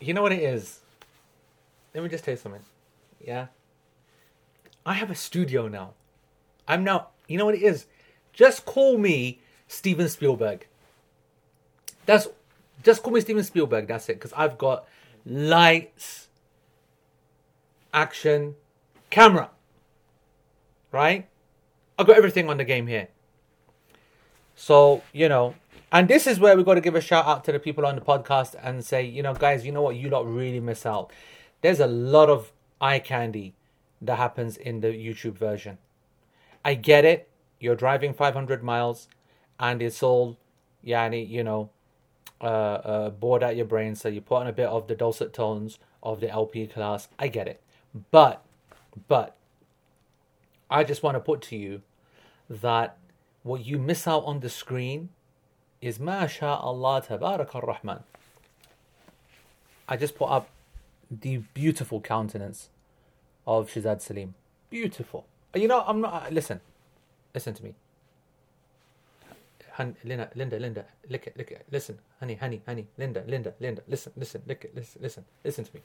you 0.00 0.14
know 0.14 0.22
what 0.22 0.32
it 0.32 0.42
is 0.42 0.80
let 1.94 2.02
me 2.02 2.10
just 2.10 2.24
tell 2.24 2.34
you 2.34 2.38
something. 2.38 2.62
Yeah. 3.24 3.46
I 4.84 4.94
have 4.94 5.10
a 5.10 5.14
studio 5.14 5.68
now. 5.68 5.94
I'm 6.66 6.82
now, 6.82 7.08
you 7.28 7.38
know 7.38 7.44
what 7.44 7.54
it 7.54 7.62
is? 7.62 7.86
Just 8.34 8.64
call 8.64 8.98
me 8.98 9.40
Steven 9.68 10.08
Spielberg. 10.08 10.66
That's, 12.06 12.28
just 12.82 13.02
call 13.02 13.12
me 13.12 13.20
Steven 13.20 13.44
Spielberg. 13.44 13.86
That's 13.86 14.08
it. 14.08 14.14
Because 14.14 14.32
I've 14.34 14.58
got 14.58 14.86
lights, 15.24 16.28
action, 17.92 18.56
camera. 19.10 19.50
Right? 20.92 21.28
I've 21.98 22.06
got 22.06 22.16
everything 22.16 22.50
on 22.50 22.56
the 22.56 22.64
game 22.64 22.86
here. 22.86 23.08
So, 24.56 25.02
you 25.12 25.28
know, 25.28 25.54
and 25.90 26.08
this 26.08 26.26
is 26.26 26.38
where 26.38 26.56
we've 26.56 26.66
got 26.66 26.74
to 26.74 26.80
give 26.80 26.94
a 26.94 27.00
shout 27.00 27.26
out 27.26 27.44
to 27.44 27.52
the 27.52 27.58
people 27.58 27.86
on 27.86 27.94
the 27.94 28.00
podcast 28.00 28.56
and 28.62 28.84
say, 28.84 29.04
you 29.04 29.22
know, 29.22 29.34
guys, 29.34 29.64
you 29.64 29.72
know 29.72 29.82
what? 29.82 29.96
You 29.96 30.10
lot 30.10 30.26
really 30.26 30.60
miss 30.60 30.84
out 30.84 31.12
there's 31.64 31.80
a 31.80 31.86
lot 31.86 32.28
of 32.28 32.52
eye 32.78 32.98
candy 32.98 33.54
that 34.02 34.16
happens 34.16 34.58
in 34.58 34.80
the 34.80 34.88
YouTube 34.88 35.32
version. 35.32 35.78
I 36.62 36.74
get 36.74 37.06
it. 37.06 37.26
You're 37.64 37.76
driving 37.76 38.12
500 38.12 38.62
miles 38.62 39.08
and 39.58 39.80
it's 39.80 40.02
all, 40.02 40.36
yani, 40.86 41.26
you 41.26 41.42
know, 41.42 41.70
uh, 42.42 42.44
uh, 42.44 43.10
bored 43.10 43.42
out 43.42 43.56
your 43.56 43.64
brain. 43.64 43.94
So 43.94 44.10
you 44.10 44.20
put 44.20 44.36
on 44.42 44.46
a 44.46 44.52
bit 44.52 44.66
of 44.66 44.86
the 44.86 44.94
dulcet 44.94 45.32
tones 45.32 45.78
of 46.02 46.20
the 46.20 46.28
LP 46.28 46.66
class. 46.66 47.08
I 47.18 47.28
get 47.28 47.48
it. 47.48 47.62
But, 48.10 48.44
but, 49.08 49.34
I 50.70 50.84
just 50.84 51.02
want 51.02 51.14
to 51.14 51.20
put 51.20 51.40
to 51.42 51.56
you 51.56 51.80
that 52.50 52.98
what 53.44 53.64
you 53.64 53.78
miss 53.78 54.06
out 54.06 54.24
on 54.24 54.40
the 54.40 54.50
screen 54.50 55.08
is 55.80 55.98
MashaAllah 55.98 57.06
Tabarak 57.06 57.54
ar-Rahman. 57.54 58.02
I 59.88 59.96
just 59.96 60.16
put 60.16 60.26
up 60.26 60.50
the 61.10 61.38
beautiful 61.54 62.02
countenance 62.02 62.68
of 63.46 63.70
Shazad 63.70 64.02
Salim. 64.02 64.34
Beautiful. 64.68 65.24
You 65.54 65.68
know, 65.68 65.82
I'm 65.86 66.02
not. 66.02 66.30
Listen, 66.30 66.60
listen 67.34 67.54
to 67.54 67.64
me. 67.64 67.74
Hun, 69.72 69.96
Linda, 70.04 70.30
Linda, 70.36 70.58
Linda, 70.58 70.84
lick 71.10 71.26
it, 71.26 71.36
lick 71.36 71.50
it. 71.50 71.66
Listen, 71.70 71.98
honey, 72.20 72.34
honey, 72.36 72.62
honey, 72.64 72.86
Linda, 72.96 73.24
Linda, 73.26 73.54
Linda. 73.58 73.82
Listen, 73.88 74.12
listen, 74.16 74.42
lick 74.46 74.64
it, 74.64 74.74
listen, 74.76 75.02
listen, 75.02 75.24
listen 75.44 75.64
to 75.64 75.74
me. 75.74 75.80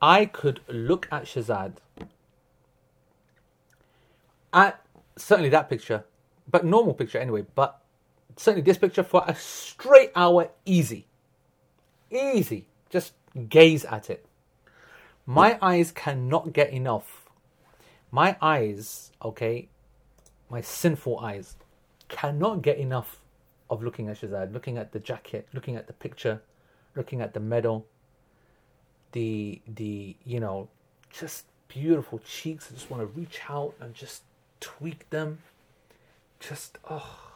I 0.00 0.26
could 0.26 0.60
look 0.68 1.08
at 1.10 1.24
Shazad 1.24 1.72
at 4.52 4.80
certainly 5.16 5.50
that 5.50 5.68
picture, 5.68 6.04
but 6.48 6.64
normal 6.64 6.94
picture 6.94 7.18
anyway. 7.18 7.44
But 7.54 7.80
certainly 8.36 8.62
this 8.62 8.78
picture 8.78 9.02
for 9.02 9.24
a 9.26 9.34
straight 9.34 10.12
hour, 10.14 10.50
easy, 10.64 11.06
easy. 12.10 12.66
Just 12.88 13.14
gaze 13.48 13.84
at 13.84 14.10
it. 14.10 14.24
My 15.26 15.58
eyes 15.60 15.92
cannot 15.92 16.52
get 16.52 16.70
enough. 16.70 17.28
My 18.10 18.36
eyes, 18.40 19.12
okay, 19.22 19.68
my 20.50 20.60
sinful 20.60 21.18
eyes, 21.18 21.56
cannot 22.08 22.62
get 22.62 22.78
enough 22.78 23.20
of 23.70 23.82
looking 23.82 24.08
at 24.08 24.20
Shazad, 24.20 24.52
looking 24.52 24.78
at 24.78 24.92
the 24.92 24.98
jacket, 24.98 25.46
looking 25.52 25.76
at 25.76 25.86
the 25.86 25.92
picture, 25.92 26.40
looking 26.94 27.20
at 27.20 27.34
the 27.34 27.40
medal, 27.40 27.86
the 29.12 29.60
the 29.66 30.16
you 30.24 30.40
know, 30.40 30.68
just 31.10 31.44
beautiful 31.68 32.18
cheeks. 32.20 32.68
I 32.70 32.74
just 32.74 32.90
want 32.90 33.02
to 33.02 33.06
reach 33.18 33.40
out 33.48 33.74
and 33.80 33.94
just 33.94 34.22
tweak 34.60 35.08
them. 35.10 35.38
Just 36.40 36.78
oh 36.88 37.28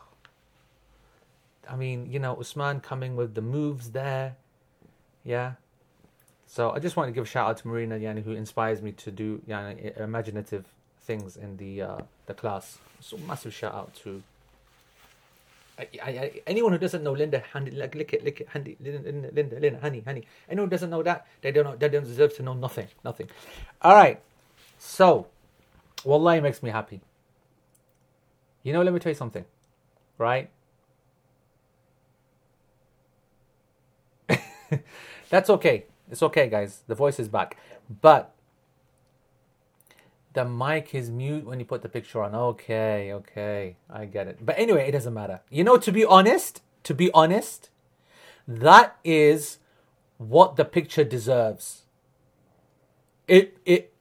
I 1.69 1.77
mean, 1.77 2.11
you 2.11 2.19
know, 2.19 2.35
Usman 2.35 2.81
coming 2.81 3.17
with 3.17 3.35
the 3.35 3.41
moves 3.41 3.91
there. 3.91 4.37
Yeah. 5.25 5.53
So 6.47 6.71
I 6.71 6.81
just 6.81 6.97
want 6.97 7.09
to 7.09 7.13
give 7.13 7.25
a 7.25 7.27
shout 7.27 7.49
out 7.49 7.57
to 7.59 7.69
Marina 7.69 7.97
Yani 7.97 8.23
who 8.25 8.33
inspires 8.33 8.83
me 8.83 8.93
to 8.93 9.11
do 9.11 9.41
yani, 9.49 9.99
imaginative 9.99 10.67
things 11.03 11.37
in 11.37 11.57
the 11.57 11.83
uh, 11.83 11.99
the 12.27 12.35
class. 12.35 12.79
So 13.01 13.17
massive 13.19 13.53
shout 13.53 13.75
out 13.75 13.95
to 14.05 14.23
I, 15.79 15.89
I, 16.03 16.11
I, 16.11 16.41
anyone 16.47 16.73
who 16.73 16.79
doesn't 16.79 17.03
know 17.03 17.13
Linda, 17.13 17.43
handy, 17.53 17.71
like, 17.73 17.95
lick 17.95 18.13
it, 18.13 18.25
lick 18.25 18.41
it, 18.43 18.49
handy, 18.49 18.77
Linda, 18.81 19.31
Linda, 19.33 19.59
Linda, 19.59 19.81
honey, 19.81 20.03
honey. 20.05 20.25
Anyone 20.49 20.69
who 20.69 20.71
doesn't 20.71 20.91
know 20.91 21.03
that, 21.03 21.27
they 21.41 21.51
don't, 21.51 21.81
they 21.81 21.89
don't 21.89 22.05
deserve 22.05 22.37
to 22.37 22.43
know 22.43 22.55
nothing, 22.55 22.89
nothing. 23.05 23.29
All 23.81 23.95
right. 23.95 24.21
So, 24.79 25.29
Wallahi 26.05 26.41
makes 26.41 26.63
me 26.63 26.71
happy. 26.71 27.01
You 28.63 28.73
know, 28.73 28.83
let 28.83 28.93
me 28.93 29.01
tell 29.01 29.11
you 29.11 29.17
something, 29.17 29.45
right? 30.19 30.51
That's 35.31 35.49
okay. 35.51 35.85
It's 36.11 36.23
okay, 36.23 36.49
guys. 36.49 36.83
The 36.87 36.95
voice 36.95 37.19
is 37.19 37.29
back. 37.29 37.57
But 38.03 38.33
the 40.35 40.45
mic 40.45 40.95
is 40.95 41.11
mute 41.11 41.45
when 41.45 41.59
you 41.59 41.65
put 41.65 41.83
the 41.83 41.89
picture 41.89 42.23
on. 42.23 42.35
Okay, 42.35 43.13
okay. 43.13 43.77
I 43.91 44.07
get 44.07 44.29
it. 44.29 44.39
But 44.45 44.59
anyway, 44.59 44.89
it 44.89 44.93
doesn't 44.93 45.15
matter. 45.15 45.41
You 45.51 45.65
know, 45.65 45.77
to 45.77 45.93
be 45.93 46.05
honest, 46.05 46.63
to 46.85 46.95
be 46.95 47.11
honest, 47.13 47.71
that 48.47 48.97
is 49.05 49.59
what 50.19 50.57
the 50.57 50.65
picture 50.65 51.05
deserves. 51.05 51.83
It 53.29 53.59
it 53.65 53.93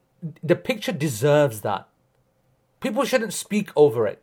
the 0.42 0.56
picture 0.56 0.92
deserves 0.92 1.60
that. 1.62 1.88
People 2.80 3.04
shouldn't 3.04 3.32
speak 3.32 3.70
over 3.76 4.06
it. 4.06 4.22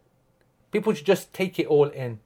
People 0.72 0.94
should 0.94 1.06
just 1.06 1.34
take 1.34 1.60
it 1.60 1.68
all 1.68 1.88
in. 1.88 2.20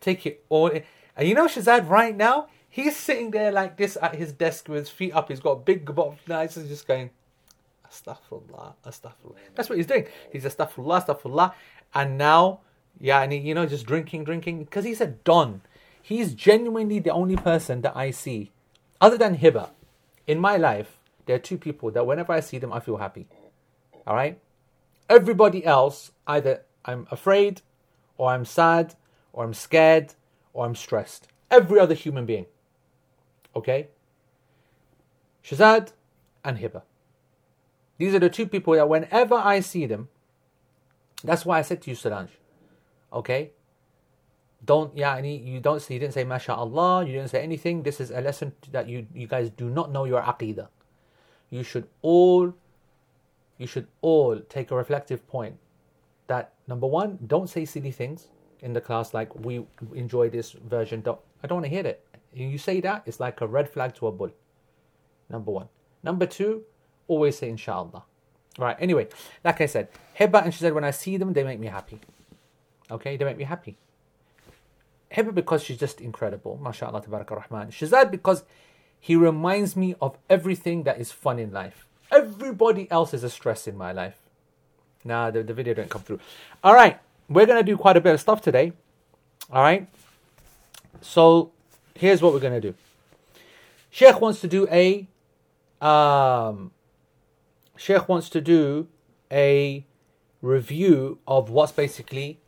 Take 0.00 0.24
it 0.26 0.44
all 0.48 0.68
in. 0.68 0.84
And 1.16 1.28
you 1.28 1.34
know 1.34 1.46
Shazad 1.46 1.88
right 1.88 2.16
now, 2.16 2.46
He's 2.72 2.96
sitting 2.96 3.32
there 3.32 3.50
like 3.50 3.76
this 3.76 3.98
at 4.00 4.14
his 4.14 4.32
desk 4.32 4.68
with 4.68 4.78
his 4.78 4.90
feet 4.90 5.12
up. 5.12 5.28
He's 5.28 5.40
got 5.40 5.50
a 5.50 5.56
big 5.56 5.84
bottle 5.84 6.12
of 6.12 6.28
nice 6.28 6.56
and 6.56 6.68
just 6.68 6.86
going, 6.86 7.10
Astaghfirullah, 7.90 8.74
Astaghfirullah. 8.86 9.36
That's 9.54 9.68
what 9.68 9.78
he's 9.78 9.86
doing. 9.86 10.06
He's 10.32 10.44
Astaghfirullah, 10.44 11.06
Astaghfirullah. 11.06 11.54
And 11.94 12.16
now, 12.16 12.60
yeah, 12.98 13.22
and 13.22 13.32
he, 13.32 13.38
you 13.38 13.54
know, 13.54 13.66
just 13.66 13.86
drinking, 13.86 14.24
drinking. 14.24 14.64
Because 14.64 14.84
he's 14.84 15.00
a 15.00 15.06
Don. 15.06 15.62
He's 16.00 16.34
genuinely 16.34 16.98
the 16.98 17.10
only 17.10 17.36
person 17.36 17.82
that 17.82 17.96
I 17.96 18.10
see, 18.10 18.52
other 19.00 19.18
than 19.18 19.38
Hiba, 19.38 19.70
in 20.26 20.38
my 20.38 20.56
life. 20.56 20.98
There 21.26 21.36
are 21.36 21.40
two 21.40 21.58
people 21.58 21.90
that 21.92 22.06
whenever 22.06 22.32
I 22.32 22.40
see 22.40 22.58
them, 22.58 22.72
I 22.72 22.80
feel 22.80 22.96
happy. 22.96 23.28
All 24.06 24.16
right? 24.16 24.40
Everybody 25.08 25.64
else, 25.64 26.12
either 26.26 26.62
I'm 26.84 27.06
afraid, 27.10 27.62
or 28.16 28.30
I'm 28.30 28.44
sad, 28.44 28.94
or 29.32 29.44
I'm 29.44 29.54
scared, 29.54 30.14
or 30.52 30.64
I'm 30.64 30.74
stressed. 30.74 31.28
Every 31.50 31.78
other 31.78 31.94
human 31.94 32.26
being. 32.26 32.46
Okay? 33.54 33.88
Shazad 35.44 35.92
and 36.44 36.58
Hiba. 36.58 36.82
These 38.00 38.14
are 38.14 38.18
the 38.18 38.30
two 38.30 38.46
people 38.46 38.72
that 38.72 38.88
whenever 38.88 39.34
I 39.34 39.60
see 39.60 39.84
them, 39.84 40.08
that's 41.22 41.44
why 41.44 41.58
I 41.58 41.62
said 41.62 41.82
to 41.82 41.90
you, 41.90 41.94
Solange, 41.94 42.30
okay? 43.12 43.50
Don't, 44.64 44.96
yeah, 44.96 45.16
any 45.16 45.36
you 45.36 45.60
don't 45.60 45.82
say, 45.82 45.92
you 45.92 46.00
didn't 46.00 46.14
say 46.14 46.24
MashaAllah, 46.24 47.06
you 47.06 47.12
didn't 47.12 47.28
say 47.28 47.42
anything. 47.42 47.82
This 47.82 48.00
is 48.00 48.10
a 48.10 48.22
lesson 48.22 48.54
that 48.72 48.88
you, 48.88 49.06
you 49.12 49.26
guys 49.26 49.50
do 49.50 49.68
not 49.68 49.92
know 49.92 50.06
your 50.06 50.22
aqidah. 50.22 50.68
You 51.50 51.62
should 51.62 51.88
all, 52.00 52.54
you 53.58 53.66
should 53.66 53.86
all 54.00 54.40
take 54.48 54.70
a 54.70 54.76
reflective 54.76 55.28
point 55.28 55.56
that 56.26 56.54
number 56.66 56.86
one, 56.86 57.18
don't 57.26 57.50
say 57.50 57.66
silly 57.66 57.90
things 57.90 58.28
in 58.60 58.72
the 58.72 58.80
class 58.80 59.12
like 59.12 59.34
we 59.44 59.66
enjoy 59.94 60.30
this 60.30 60.52
version. 60.52 61.02
Don't, 61.02 61.20
I 61.44 61.48
don't 61.48 61.56
want 61.56 61.66
to 61.66 61.70
hear 61.70 61.84
it. 61.84 62.02
You 62.32 62.56
say 62.56 62.80
that, 62.80 63.02
it's 63.04 63.20
like 63.20 63.42
a 63.42 63.46
red 63.46 63.68
flag 63.68 63.94
to 63.96 64.06
a 64.06 64.12
bull. 64.12 64.30
Number 65.28 65.50
one. 65.50 65.68
Number 66.02 66.24
two, 66.24 66.62
always 67.10 67.36
say 67.38 67.48
inshallah. 67.50 68.04
Right, 68.58 68.76
anyway, 68.78 69.08
like 69.44 69.60
I 69.60 69.66
said, 69.66 69.88
Hiba 70.18 70.44
and 70.44 70.52
she 70.54 70.60
said, 70.60 70.74
when 70.74 70.84
I 70.84 70.90
see 70.90 71.16
them, 71.16 71.32
they 71.32 71.44
make 71.44 71.58
me 71.58 71.66
happy. 71.68 71.98
Okay, 72.90 73.16
they 73.16 73.24
make 73.24 73.36
me 73.36 73.44
happy. 73.44 73.76
Hiba 75.14 75.34
because 75.34 75.62
she's 75.62 75.78
just 75.78 76.00
incredible, 76.00 76.58
mashallah, 76.62 77.02
tabarak 77.02 77.30
rahman. 77.30 77.70
Shazad 77.70 78.10
because 78.10 78.44
he 78.98 79.16
reminds 79.16 79.76
me 79.76 79.94
of 80.00 80.16
everything 80.28 80.84
that 80.84 81.00
is 81.00 81.10
fun 81.10 81.38
in 81.38 81.52
life. 81.52 81.86
Everybody 82.12 82.90
else 82.90 83.14
is 83.14 83.24
a 83.24 83.30
stress 83.30 83.66
in 83.66 83.76
my 83.76 83.92
life. 83.92 84.18
Nah, 85.04 85.30
the, 85.30 85.42
the 85.42 85.54
video 85.54 85.74
didn't 85.74 85.90
come 85.90 86.02
through. 86.02 86.20
All 86.62 86.74
right, 86.74 86.98
we're 87.28 87.46
going 87.46 87.64
to 87.64 87.64
do 87.64 87.76
quite 87.76 87.96
a 87.96 88.00
bit 88.00 88.14
of 88.14 88.20
stuff 88.20 88.42
today. 88.42 88.72
All 89.50 89.62
right, 89.62 89.88
so 91.00 91.50
here's 91.94 92.20
what 92.20 92.32
we're 92.32 92.40
going 92.40 92.60
to 92.60 92.68
do. 92.68 92.74
Sheikh 93.90 94.20
wants 94.20 94.40
to 94.42 94.48
do 94.48 94.68
a 94.70 95.08
um, 95.80 96.72
Sheikh 97.80 98.10
wants 98.10 98.28
to 98.28 98.42
do 98.42 98.88
a 99.32 99.86
review 100.42 101.18
of 101.26 101.48
what's 101.48 101.72
basically 101.72 102.38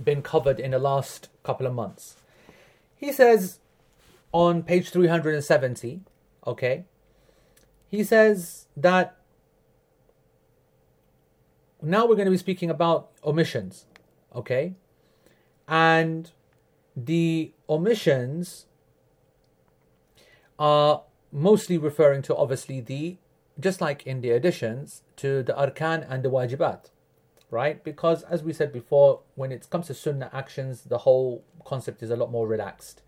been 0.00 0.22
covered 0.22 0.60
in 0.60 0.70
the 0.70 0.78
last 0.78 1.28
couple 1.42 1.66
of 1.66 1.74
months. 1.74 2.16
He 2.94 3.10
says 3.10 3.58
on 4.30 4.62
page 4.62 4.90
370, 4.90 6.02
okay, 6.46 6.84
he 7.88 8.04
says 8.04 8.68
that 8.76 9.16
now 11.82 12.06
we're 12.06 12.14
going 12.14 12.26
to 12.26 12.30
be 12.30 12.36
speaking 12.36 12.70
about 12.70 13.10
omissions, 13.24 13.86
okay? 14.32 14.74
And 15.66 16.30
the 16.96 17.50
omissions 17.68 18.66
are 20.56 21.02
mostly 21.32 21.78
referring 21.78 22.22
to 22.22 22.36
obviously 22.36 22.80
the, 22.80 23.16
just 23.58 23.80
like 23.80 24.06
in 24.06 24.20
the 24.20 24.30
additions, 24.30 25.02
to 25.16 25.42
the 25.42 25.52
arkan 25.52 26.06
and 26.08 26.22
the 26.22 26.30
wajibat, 26.30 26.90
right? 27.50 27.82
Because 27.82 28.22
as 28.24 28.42
we 28.42 28.52
said 28.52 28.72
before, 28.72 29.20
when 29.34 29.50
it 29.50 29.68
comes 29.70 29.86
to 29.86 29.94
sunnah 29.94 30.30
actions, 30.32 30.82
the 30.82 30.98
whole 30.98 31.42
concept 31.64 32.02
is 32.02 32.10
a 32.10 32.16
lot 32.16 32.30
more 32.30 32.46
relaxed 32.46 33.02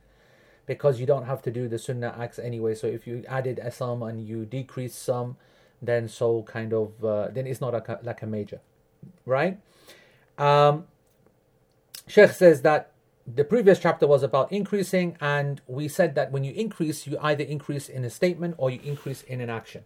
because 0.67 0.99
you 0.99 1.07
don't 1.07 1.27
have 1.27 1.43
to 1.43 1.51
do 1.51 1.69
the 1.69 1.79
sunnah 1.79 2.17
acts 2.19 2.39
anyway. 2.39 2.75
So 2.75 2.87
if 2.87 3.07
you 3.07 3.23
added 3.29 3.61
some 3.73 4.03
and 4.03 4.27
you 4.27 4.47
decrease 4.47 4.95
some, 4.95 5.37
then 5.83 6.09
so 6.09 6.43
kind 6.43 6.73
of 6.73 7.05
uh, 7.05 7.29
then 7.29 7.47
it's 7.47 7.61
not 7.61 7.75
a, 7.75 7.99
like 8.03 8.23
a 8.23 8.27
major, 8.27 8.61
right? 9.27 9.59
Um, 10.39 10.87
Sheikh 12.07 12.31
says 12.31 12.63
that 12.63 12.94
the 13.27 13.45
previous 13.45 13.79
chapter 13.79 14.07
was 14.07 14.23
about 14.23 14.53
increasing, 14.53 15.17
and 15.21 15.61
we 15.67 15.89
said 15.89 16.15
that 16.15 16.31
when 16.31 16.45
you 16.45 16.53
increase, 16.53 17.07
you 17.07 17.19
either 17.21 17.45
increase 17.45 17.89
in 17.89 18.05
a 18.05 18.11
statement 18.11 18.55
or 18.59 18.71
you 18.71 18.81
increase 18.85 19.23
in 19.23 19.41
an 19.41 19.49
action. 19.49 19.85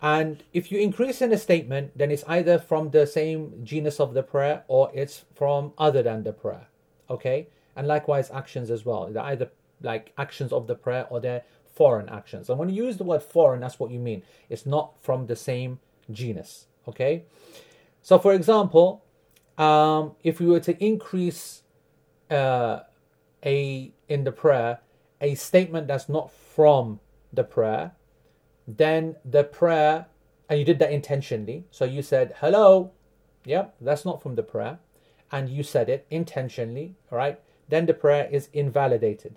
And 0.00 0.42
if 0.52 0.72
you 0.72 0.80
increase 0.80 1.22
in 1.22 1.32
a 1.32 1.38
statement, 1.38 1.96
then 1.96 2.10
it's 2.10 2.24
either 2.26 2.58
from 2.58 2.90
the 2.90 3.06
same 3.06 3.64
genus 3.64 4.00
of 4.00 4.14
the 4.14 4.22
prayer 4.22 4.64
or 4.66 4.90
it's 4.92 5.24
from 5.34 5.72
other 5.78 6.02
than 6.02 6.24
the 6.24 6.32
prayer. 6.32 6.66
Okay? 7.08 7.46
And 7.76 7.86
likewise, 7.86 8.30
actions 8.30 8.70
as 8.70 8.84
well. 8.84 9.08
They're 9.10 9.22
either 9.22 9.50
like 9.80 10.12
actions 10.18 10.52
of 10.52 10.66
the 10.66 10.74
prayer 10.74 11.06
or 11.08 11.20
they're 11.20 11.42
foreign 11.72 12.08
actions. 12.08 12.50
And 12.50 12.58
when 12.58 12.68
you 12.68 12.84
use 12.84 12.96
the 12.96 13.04
word 13.04 13.22
foreign, 13.22 13.60
that's 13.60 13.78
what 13.78 13.92
you 13.92 14.00
mean. 14.00 14.22
It's 14.48 14.66
not 14.66 14.92
from 15.00 15.26
the 15.26 15.36
same 15.36 15.78
genus. 16.10 16.66
Okay? 16.88 17.24
So, 18.02 18.18
for 18.18 18.34
example, 18.34 19.04
um, 19.56 20.16
if 20.24 20.40
we 20.40 20.46
were 20.46 20.60
to 20.60 20.84
increase 20.84 21.62
uh, 22.32 22.84
a 23.44 23.92
in 24.08 24.24
the 24.24 24.32
prayer 24.32 24.80
a 25.22 25.36
statement 25.36 25.86
that's 25.86 26.08
not 26.08 26.30
from 26.32 26.98
the 27.32 27.44
prayer, 27.44 27.92
then 28.66 29.16
the 29.24 29.44
prayer 29.44 30.06
and 30.48 30.58
you 30.58 30.64
did 30.64 30.80
that 30.80 30.92
intentionally. 30.92 31.64
So 31.70 31.84
you 31.86 32.02
said 32.02 32.34
hello, 32.40 32.90
yep, 33.46 33.74
that's 33.80 34.04
not 34.04 34.20
from 34.20 34.34
the 34.34 34.42
prayer, 34.42 34.80
and 35.30 35.48
you 35.48 35.62
said 35.62 35.88
it 35.88 36.06
intentionally, 36.10 36.96
all 37.10 37.18
right? 37.18 37.40
Then 37.68 37.86
the 37.86 37.94
prayer 37.94 38.28
is 38.30 38.50
invalidated. 38.52 39.36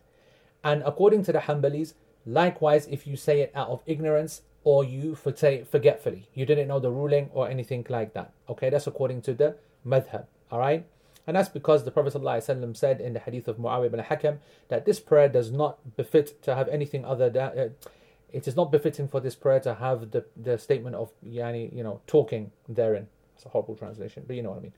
And 0.64 0.82
according 0.84 1.24
to 1.26 1.32
the 1.32 1.40
Hanbalis, 1.40 1.94
likewise, 2.26 2.88
if 2.88 3.06
you 3.06 3.16
say 3.16 3.42
it 3.42 3.52
out 3.56 3.70
of 3.70 3.84
ignorance 3.86 4.42
or 4.64 4.84
you 4.84 5.16
say 5.36 5.64
forgetfully, 5.64 6.28
you 6.34 6.46
didn't 6.46 6.68
know 6.68 6.80
the 6.80 6.90
ruling 6.90 7.30
or 7.34 7.48
anything 7.48 7.86
like 7.88 8.14
that. 8.14 8.34
Okay, 8.50 8.72
that's 8.72 8.88
according 8.88 9.22
to 9.22 9.34
the 9.36 9.56
madhab. 9.86 10.26
All 10.52 10.60
right. 10.60 10.86
And 11.28 11.36
that's 11.36 11.50
because 11.50 11.84
the 11.84 11.92
Prophet 11.92 12.14
ﷺ 12.14 12.78
said 12.78 13.02
in 13.02 13.14
the 13.14 13.20
hadith 13.20 13.48
of 13.48 13.58
Muawiyah 13.58 13.88
ibn 13.88 14.00
Hakam 14.00 14.38
that 14.68 14.86
this 14.86 15.00
prayer 15.00 15.28
does 15.28 15.52
not 15.52 15.96
befit 15.96 16.42
to 16.44 16.56
have 16.56 16.68
anything 16.70 17.04
other 17.06 17.30
than. 17.30 17.58
Uh, 17.58 17.70
it 18.32 18.50
is 18.50 18.56
not 18.56 18.70
befitting 18.70 19.08
for 19.08 19.22
this 19.22 19.34
prayer 19.34 19.62
to 19.62 19.76
have 19.76 20.12
the, 20.12 20.26
the 20.36 20.58
statement 20.58 20.96
of 20.96 21.10
yani, 21.26 21.74
you 21.74 21.84
know, 21.84 22.02
talking 22.06 22.52
therein. 22.68 23.08
It's 23.36 23.46
a 23.46 23.50
horrible 23.50 23.76
translation, 23.76 24.24
but 24.28 24.36
you 24.36 24.44
know 24.44 24.50
what 24.50 24.60
I 24.60 24.62
mean. 24.62 24.74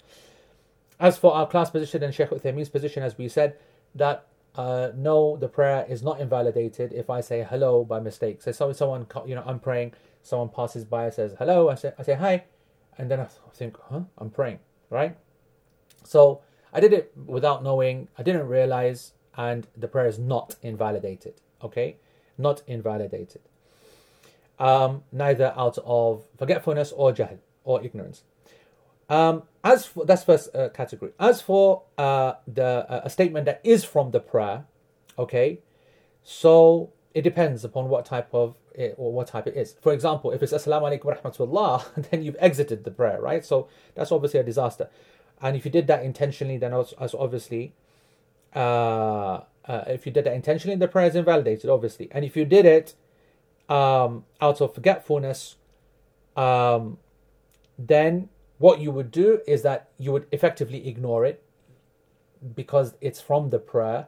As 0.99 1.17
for 1.17 1.33
our 1.33 1.47
class 1.47 1.71
position 1.71 2.03
and 2.03 2.13
Sheikh 2.13 2.29
Uthaymeen's 2.29 2.69
position, 2.69 3.01
as 3.01 3.17
we 3.17 3.27
said, 3.27 3.55
that 3.95 4.27
uh, 4.55 4.91
no, 4.95 5.37
the 5.37 5.47
prayer 5.47 5.85
is 5.87 6.01
not 6.01 6.19
invalidated 6.19 6.91
if 6.93 7.09
I 7.09 7.21
say 7.21 7.45
hello 7.47 7.83
by 7.83 7.99
mistake. 7.99 8.41
So, 8.41 8.51
so 8.51 8.71
someone, 8.73 9.05
you 9.25 9.35
know, 9.35 9.43
I'm 9.45 9.59
praying, 9.59 9.93
someone 10.23 10.49
passes 10.49 10.83
by, 10.85 11.09
says 11.09 11.35
hello, 11.37 11.69
I 11.69 11.75
say, 11.75 11.93
I 11.97 12.03
say 12.03 12.13
hi, 12.13 12.43
and 12.97 13.09
then 13.09 13.19
I 13.19 13.27
think, 13.53 13.77
huh, 13.89 14.01
I'm 14.17 14.29
praying, 14.29 14.59
right? 14.89 15.15
So 16.07 16.41
I 16.71 16.79
did 16.79 16.93
it 16.93 17.11
without 17.25 17.63
knowing, 17.63 18.07
I 18.17 18.23
didn't 18.23 18.47
realize, 18.47 19.13
and 19.35 19.67
the 19.75 19.87
prayer 19.87 20.07
is 20.07 20.17
not 20.17 20.55
invalidated. 20.61 21.35
Okay? 21.61 21.97
Not 22.37 22.61
invalidated. 22.67 23.41
Um, 24.59 25.03
neither 25.11 25.53
out 25.55 25.77
of 25.85 26.25
forgetfulness 26.37 26.91
or 26.91 27.11
jahl 27.11 27.37
or 27.63 27.83
ignorance. 27.83 28.23
Um, 29.09 29.43
as 29.63 29.85
for 29.85 30.05
that's 30.05 30.23
first 30.23 30.53
uh, 30.55 30.69
category. 30.69 31.11
As 31.19 31.41
for 31.41 31.83
uh, 31.97 32.33
the 32.47 32.85
uh, 32.89 33.01
a 33.05 33.09
statement 33.09 33.45
that 33.45 33.61
is 33.63 33.85
from 33.85 34.11
the 34.11 34.19
prayer, 34.19 34.65
okay, 35.17 35.59
so 36.23 36.91
it 37.13 37.21
depends 37.21 37.63
upon 37.63 37.87
what 37.87 38.05
type 38.05 38.27
of 38.33 38.55
it, 38.73 38.95
or 38.97 39.13
what 39.13 39.27
type 39.27 39.47
it 39.47 39.55
is. 39.55 39.75
For 39.81 39.93
example, 39.93 40.31
if 40.31 40.43
it's 40.43 40.51
Assalamu 40.51 40.83
alaikum 40.83 41.05
wa 41.05 41.13
rahmatullah, 41.13 42.09
then 42.09 42.21
you've 42.21 42.35
exited 42.39 42.83
the 42.83 42.91
prayer, 42.91 43.21
right? 43.21 43.45
So 43.45 43.67
that's 43.95 44.11
obviously 44.11 44.39
a 44.39 44.43
disaster. 44.43 44.89
And 45.41 45.55
if 45.55 45.65
you 45.65 45.71
did 45.71 45.87
that 45.87 46.03
intentionally, 46.03 46.57
then 46.57 46.73
as, 46.73 46.93
obviously, 47.13 47.73
uh, 48.55 49.41
uh, 49.65 49.83
if 49.87 50.05
you 50.05 50.11
did 50.11 50.25
that 50.25 50.33
intentionally, 50.33 50.77
the 50.77 50.87
prayer 50.87 51.07
is 51.07 51.15
invalidated, 51.15 51.69
obviously. 51.69 52.09
And 52.11 52.25
if 52.25 52.35
you 52.35 52.45
did 52.45 52.65
it 52.65 52.95
um, 53.69 54.25
out 54.41 54.61
of 54.61 54.73
forgetfulness, 54.73 55.55
um, 56.35 56.97
then 57.77 58.29
what 58.57 58.79
you 58.79 58.91
would 58.91 59.11
do 59.11 59.41
is 59.45 59.61
that 59.61 59.89
you 59.99 60.11
would 60.11 60.25
effectively 60.31 60.87
ignore 60.87 61.25
it 61.25 61.43
because 62.55 62.95
it's 63.01 63.21
from 63.21 63.49
the 63.49 63.59
prayer, 63.59 64.07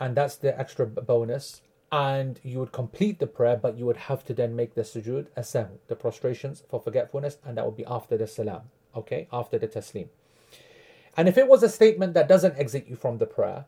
and 0.00 0.16
that's 0.16 0.36
the 0.36 0.58
extra 0.58 0.86
bonus. 0.86 1.62
And 1.92 2.40
you 2.42 2.58
would 2.58 2.72
complete 2.72 3.20
the 3.20 3.28
prayer, 3.28 3.56
but 3.56 3.78
you 3.78 3.86
would 3.86 3.96
have 3.96 4.24
to 4.24 4.34
then 4.34 4.56
make 4.56 4.74
the 4.74 4.82
sujood 4.82 5.28
as 5.36 5.52
the 5.52 5.94
prostrations 5.94 6.64
for 6.68 6.80
forgetfulness, 6.80 7.38
and 7.44 7.56
that 7.56 7.64
would 7.64 7.76
be 7.76 7.84
after 7.84 8.16
the 8.16 8.26
salam 8.26 8.62
okay, 8.96 9.28
after 9.32 9.58
the 9.58 9.68
taslim. 9.68 10.08
And 11.16 11.28
if 11.28 11.38
it 11.38 11.48
was 11.48 11.62
a 11.62 11.68
statement 11.68 12.14
that 12.14 12.28
doesn't 12.28 12.58
exit 12.58 12.86
you 12.88 12.96
from 12.96 13.18
the 13.18 13.26
prayer, 13.26 13.64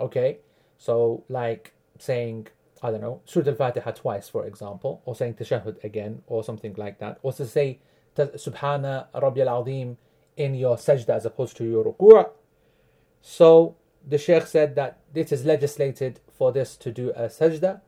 okay, 0.00 0.38
so 0.78 1.24
like 1.28 1.72
saying, 1.98 2.48
I 2.82 2.90
don't 2.90 3.00
know, 3.00 3.20
Surah 3.24 3.48
Al-Fatiha 3.48 3.90
twice, 3.92 4.28
for 4.28 4.46
example, 4.46 5.02
or 5.04 5.14
saying 5.14 5.34
tashahud 5.34 5.82
again, 5.84 6.22
or 6.26 6.44
something 6.44 6.74
like 6.76 6.98
that, 6.98 7.18
or 7.22 7.32
to 7.34 7.46
say 7.46 7.80
Subhana 8.16 9.06
Rabbi 9.20 9.40
al-Azim 9.40 9.98
in 10.36 10.54
your 10.54 10.76
sajda 10.76 11.10
as 11.10 11.26
opposed 11.26 11.56
to 11.58 11.64
your 11.64 11.84
ruku'. 11.84 12.30
So 13.20 13.76
the 14.06 14.18
Sheikh 14.18 14.46
said 14.46 14.74
that 14.76 15.00
this 15.12 15.32
is 15.32 15.44
legislated 15.44 16.20
for 16.32 16.52
this 16.52 16.76
to 16.76 16.92
do 16.92 17.10
a 17.10 17.24
sajda, 17.24 17.80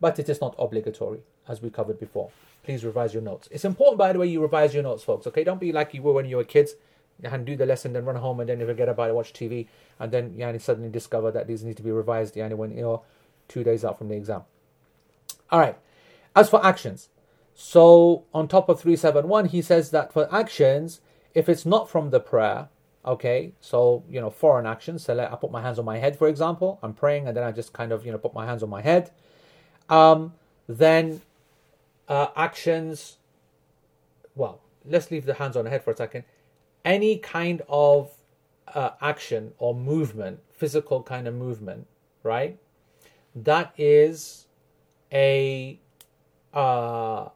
but 0.00 0.18
it 0.18 0.28
is 0.28 0.40
not 0.40 0.54
obligatory, 0.58 1.20
as 1.48 1.60
we 1.62 1.70
covered 1.70 1.98
before 2.00 2.30
please 2.62 2.84
revise 2.84 3.14
your 3.14 3.22
notes. 3.22 3.48
It's 3.50 3.64
important, 3.64 3.98
by 3.98 4.12
the 4.12 4.18
way, 4.18 4.26
you 4.26 4.40
revise 4.40 4.74
your 4.74 4.82
notes, 4.82 5.02
folks. 5.02 5.26
Okay, 5.26 5.44
don't 5.44 5.60
be 5.60 5.72
like 5.72 5.94
you 5.94 6.02
were 6.02 6.12
when 6.12 6.26
you 6.26 6.36
were 6.36 6.44
kids 6.44 6.74
and 7.22 7.44
do 7.44 7.56
the 7.56 7.66
lesson, 7.66 7.92
then 7.92 8.04
run 8.04 8.16
home 8.16 8.40
and 8.40 8.48
then 8.48 8.60
you 8.60 8.66
forget 8.66 8.88
about 8.88 9.10
it, 9.10 9.14
watch 9.14 9.32
TV, 9.32 9.66
and 9.98 10.12
then 10.12 10.34
yani, 10.34 10.60
suddenly 10.60 10.88
discover 10.88 11.30
that 11.30 11.46
these 11.46 11.64
need 11.64 11.76
to 11.76 11.82
be 11.82 11.90
revised 11.90 12.34
yani, 12.34 12.54
when 12.54 12.76
you're 12.76 13.02
two 13.48 13.64
days 13.64 13.84
out 13.84 13.98
from 13.98 14.08
the 14.08 14.14
exam. 14.14 14.42
All 15.50 15.58
right. 15.58 15.76
As 16.36 16.48
for 16.48 16.64
actions, 16.64 17.08
so 17.54 18.24
on 18.32 18.46
top 18.46 18.68
of 18.68 18.80
371, 18.80 19.46
he 19.46 19.62
says 19.62 19.90
that 19.90 20.12
for 20.12 20.32
actions, 20.32 21.00
if 21.34 21.48
it's 21.48 21.66
not 21.66 21.90
from 21.90 22.10
the 22.10 22.20
prayer, 22.20 22.68
okay, 23.04 23.52
so 23.60 24.04
you 24.08 24.20
know, 24.20 24.30
foreign 24.30 24.66
actions, 24.66 25.04
so 25.04 25.14
let, 25.14 25.32
I 25.32 25.36
put 25.36 25.50
my 25.50 25.62
hands 25.62 25.78
on 25.78 25.84
my 25.84 25.98
head, 25.98 26.16
for 26.16 26.28
example, 26.28 26.78
I'm 26.82 26.94
praying 26.94 27.26
and 27.26 27.36
then 27.36 27.42
I 27.42 27.50
just 27.50 27.72
kind 27.72 27.90
of 27.90 28.06
you 28.06 28.12
know 28.12 28.18
put 28.18 28.34
my 28.34 28.46
hands 28.46 28.62
on 28.62 28.68
my 28.68 28.82
head. 28.82 29.10
Um, 29.88 30.34
then 30.68 31.22
uh, 32.08 32.28
actions, 32.36 33.18
well, 34.34 34.60
let's 34.84 35.10
leave 35.10 35.26
the 35.26 35.34
hands 35.34 35.56
on 35.56 35.64
the 35.64 35.70
head 35.70 35.84
for 35.84 35.92
a 35.92 35.96
second. 35.96 36.24
Any 36.84 37.18
kind 37.18 37.62
of 37.68 38.10
uh, 38.74 38.90
action 39.00 39.52
or 39.58 39.74
movement, 39.74 40.40
physical 40.50 41.02
kind 41.02 41.28
of 41.28 41.34
movement, 41.34 41.86
right? 42.22 42.58
That 43.34 43.72
is 43.76 44.46
a 45.12 45.78
uh, 46.52 47.28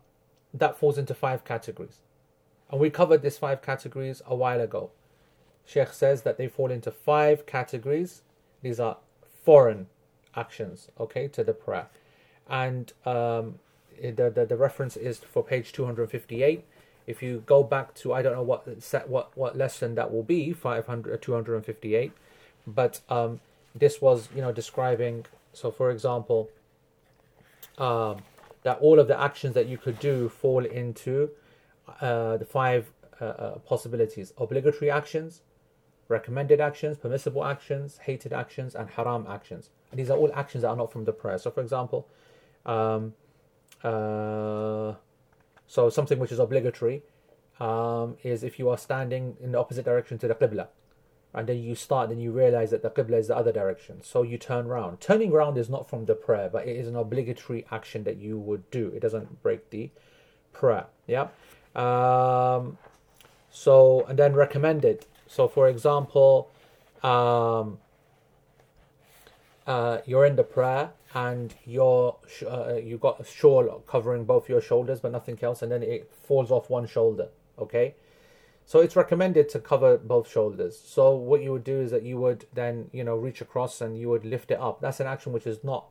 that 0.55 0.77
falls 0.79 0.99
into 0.99 1.15
five 1.15 1.45
categories, 1.45 2.01
and 2.71 2.81
we 2.81 2.91
covered 2.91 3.23
these 3.23 3.39
five 3.39 3.63
categories 3.63 4.23
a 4.27 4.35
while 4.35 4.61
ago. 4.61 4.91
Sheikh 5.65 5.93
says 5.93 6.23
that 6.23 6.39
they 6.39 6.49
fall 6.49 6.71
into 6.71 6.91
five 6.91 7.47
categories. 7.47 8.23
These 8.63 8.81
are 8.81 8.99
foreign 9.45 9.87
actions, 10.35 10.89
okay, 10.99 11.29
to 11.29 11.45
the 11.45 11.53
prayer, 11.53 11.89
and 12.49 12.93
um, 13.05 13.59
the, 14.11 14.31
the 14.31 14.47
the 14.47 14.57
reference 14.57 14.97
is 14.97 15.19
for 15.19 15.43
page 15.43 15.73
two 15.73 15.85
hundred 15.85 16.11
fifty 16.11 16.43
eight 16.43 16.65
if 17.07 17.23
you 17.23 17.43
go 17.47 17.63
back 17.63 17.95
to 17.95 18.13
I 18.13 18.23
don't 18.23 18.35
know 18.35 18.43
what 18.43 18.83
set 18.83 19.09
what 19.09 19.37
what 19.37 19.57
lesson 19.57 19.95
that 19.97 20.13
will 20.13 20.23
be 20.23 20.53
500 20.53 21.21
258 21.21 22.13
but 22.67 23.01
um, 23.09 23.41
this 23.75 24.01
was 24.01 24.29
you 24.35 24.41
know 24.41 24.53
describing 24.53 25.27
so 25.53 25.71
for 25.71 25.91
example 25.91 26.51
um, 27.79 28.19
that 28.63 28.79
all 28.79 29.01
of 29.01 29.09
the 29.09 29.21
actions 29.21 29.55
that 29.55 29.67
you 29.67 29.79
could 29.79 29.99
do 29.99 30.29
fall 30.29 30.65
into 30.65 31.31
uh, 32.01 32.37
the 32.37 32.45
five 32.45 32.93
uh, 33.21 33.25
uh, 33.25 33.59
possibilities. 33.59 34.33
Obligatory 34.39 34.91
actions 34.91 35.43
recommended 36.09 36.61
actions 36.61 36.99
permissible 36.99 37.45
actions 37.45 37.99
hated 38.03 38.33
actions 38.33 38.75
and 38.75 38.91
haram 38.91 39.27
actions. 39.29 39.71
And 39.91 39.99
these 39.99 40.11
are 40.11 40.17
all 40.17 40.31
actions 40.35 40.63
that 40.63 40.69
are 40.69 40.77
not 40.77 40.93
from 40.93 41.05
the 41.05 41.13
prayer. 41.13 41.39
So 41.39 41.51
for 41.51 41.63
example 41.63 42.07
um, 42.65 43.15
uh, 43.85 44.95
so 45.67 45.91
something 45.91 46.19
which 46.19 46.33
is 46.33 46.39
obligatory 46.39 47.03
um, 47.61 48.17
is 48.23 48.43
if 48.43 48.59
you 48.59 48.69
are 48.69 48.79
standing 48.79 49.37
in 49.41 49.53
the 49.53 49.59
opposite 49.59 49.85
direction 49.85 50.19
to 50.19 50.29
the 50.29 50.35
qibla, 50.35 50.69
and 51.35 51.49
then 51.49 51.63
you 51.63 51.75
start, 51.75 52.11
then 52.11 52.21
you 52.21 52.31
realize 52.31 52.71
that 52.71 52.83
the 52.83 52.91
qibla 52.91 53.19
is 53.19 53.29
the 53.29 53.37
other 53.37 53.53
direction. 53.53 54.03
So 54.03 54.23
you 54.23 54.37
turn 54.37 54.67
around. 54.67 55.01
Turning 55.01 55.33
around 55.33 55.57
is 55.57 55.69
not 55.69 55.89
from 55.89 56.05
the 56.05 56.15
prayer, 56.15 56.51
but 56.53 56.67
it 56.69 56.77
is 56.77 56.89
an 56.89 56.97
obligatory 56.97 57.65
action 57.71 58.05
that 58.05 58.19
you 58.19 58.39
would 58.39 58.71
do. 58.71 58.93
It 58.95 59.01
doesn't 59.01 59.43
break 59.43 59.71
the 59.71 59.91
prayer. 60.53 60.87
Yeah. 61.07 61.29
Um, 61.75 62.79
so 63.51 64.05
and 64.09 64.19
then 64.19 64.35
recommended. 64.35 65.07
So 65.27 65.49
for 65.49 65.69
example, 65.69 66.51
um, 67.03 67.79
uh, 69.67 69.99
you're 70.05 70.27
in 70.27 70.37
the 70.37 70.45
prayer 70.45 70.91
and 71.15 71.55
you're 71.65 72.17
uh, 72.49 72.75
you 72.75 72.99
got 72.99 73.21
a 73.21 73.25
shawl 73.25 73.83
covering 73.87 74.25
both 74.25 74.49
your 74.49 74.61
shoulders 74.61 75.01
but 75.01 75.13
nothing 75.13 75.39
else 75.43 75.63
and 75.63 75.71
then 75.71 75.83
it 75.83 76.11
falls 76.13 76.51
off 76.51 76.71
one 76.71 76.87
shoulder 76.87 77.29
okay? 77.59 77.95
So 78.65 78.81
it's 78.81 78.97
recommended 78.97 79.49
to 79.51 79.59
cover 79.59 79.99
both 79.99 80.31
shoulders. 80.31 80.81
So 80.85 81.15
what 81.15 81.43
you 81.43 81.53
would 81.53 81.65
do 81.65 81.81
is 81.81 81.91
that 81.91 82.03
you 82.03 82.19
would 82.19 82.47
then 82.53 82.91
you 82.93 83.05
know 83.05 83.17
reach 83.17 83.41
across 83.41 83.81
and 83.81 83.99
you 83.99 84.09
would 84.09 84.25
lift 84.25 84.51
it 84.51 84.61
up. 84.61 84.81
That's 84.81 85.01
an 85.01 85.07
action 85.07 85.33
which 85.33 85.47
is 85.47 85.65
not 85.65 85.87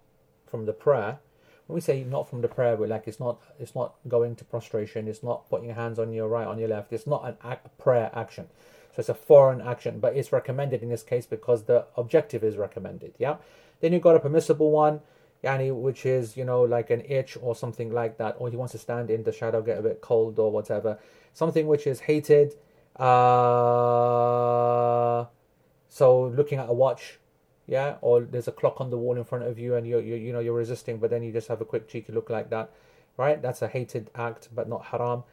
from 0.50 0.66
the 0.66 0.74
prayer. 0.74 1.20
When 1.68 1.76
we 1.76 1.82
say 1.82 2.04
not 2.04 2.30
from 2.30 2.42
the 2.42 2.48
prayer 2.48 2.76
but 2.78 2.90
like 2.90 3.08
it's 3.08 3.20
not 3.20 3.42
it's 3.60 3.76
not 3.76 3.96
going 4.08 4.36
to 4.38 4.46
prostration 4.46 5.08
it's 5.08 5.24
not 5.24 5.50
putting 5.50 5.68
your 5.68 5.76
hands 5.76 6.00
on 6.00 6.12
your 6.12 6.28
right 6.28 6.48
on 6.48 6.60
your 6.60 6.70
left. 6.70 6.94
It's 6.94 7.08
not 7.08 7.28
an 7.28 7.36
act, 7.44 7.78
prayer 7.78 8.10
action. 8.14 8.48
So 8.96 9.00
it's 9.00 9.10
a 9.10 9.14
foreign 9.14 9.62
action 9.62 10.00
but 10.00 10.16
it's 10.16 10.32
recommended 10.32 10.82
in 10.82 10.90
this 10.90 11.04
case 11.04 11.26
because 11.26 11.64
the 11.64 11.86
objective 11.96 12.44
is 12.44 12.58
recommended 12.58 13.14
yeah 13.18 13.38
then 13.82 13.94
you've 13.94 14.02
got 14.02 14.16
a 14.16 14.20
permissible 14.20 14.72
one 14.72 15.02
yani 15.44 15.74
which 15.74 16.06
is 16.06 16.38
you 16.38 16.46
know 16.46 16.62
like 16.62 16.90
an 16.92 17.02
itch 17.10 17.38
or 17.42 17.56
something 17.56 17.92
like 17.92 18.18
that 18.18 18.36
or 18.40 18.50
he 18.50 18.56
wants 18.56 18.72
to 18.72 18.78
stand 18.78 19.10
in 19.10 19.24
the 19.24 19.32
shadow 19.32 19.62
get 19.62 19.78
a 19.78 19.82
bit 19.82 20.02
cold 20.02 20.40
or 20.40 20.52
whatever. 20.52 20.98
Something 21.34 21.68
which 21.68 21.88
is 21.88 22.02
hated 22.02 22.56
uh 22.98 23.26
so 25.88 26.26
looking 26.36 26.60
at 26.60 26.70
a 26.70 26.74
watch 26.74 27.20
yeah 27.68 27.96
or 28.02 28.22
there's 28.22 28.48
a 28.48 28.52
clock 28.52 28.82
on 28.82 28.90
the 28.90 28.98
wall 28.98 29.16
in 29.18 29.24
front 29.24 29.46
of 29.46 29.58
you 29.58 29.76
and 29.76 29.88
you 29.88 30.00
you 30.00 30.16
you 30.16 30.34
know 30.34 30.40
you're 30.40 30.54
resisting 30.54 30.98
but 30.98 31.10
then 31.10 31.24
you 31.24 31.32
just 31.32 31.48
have 31.48 31.62
a 31.62 31.66
quick 31.66 31.88
cheeky 31.88 32.12
look 32.14 32.30
like 32.30 32.50
that 32.50 32.70
right? 33.18 33.42
That's 33.42 33.62
a 33.62 33.68
hated 33.68 34.10
act 34.16 34.50
but 34.54 34.68
not 34.68 34.86
haram. 34.86 35.24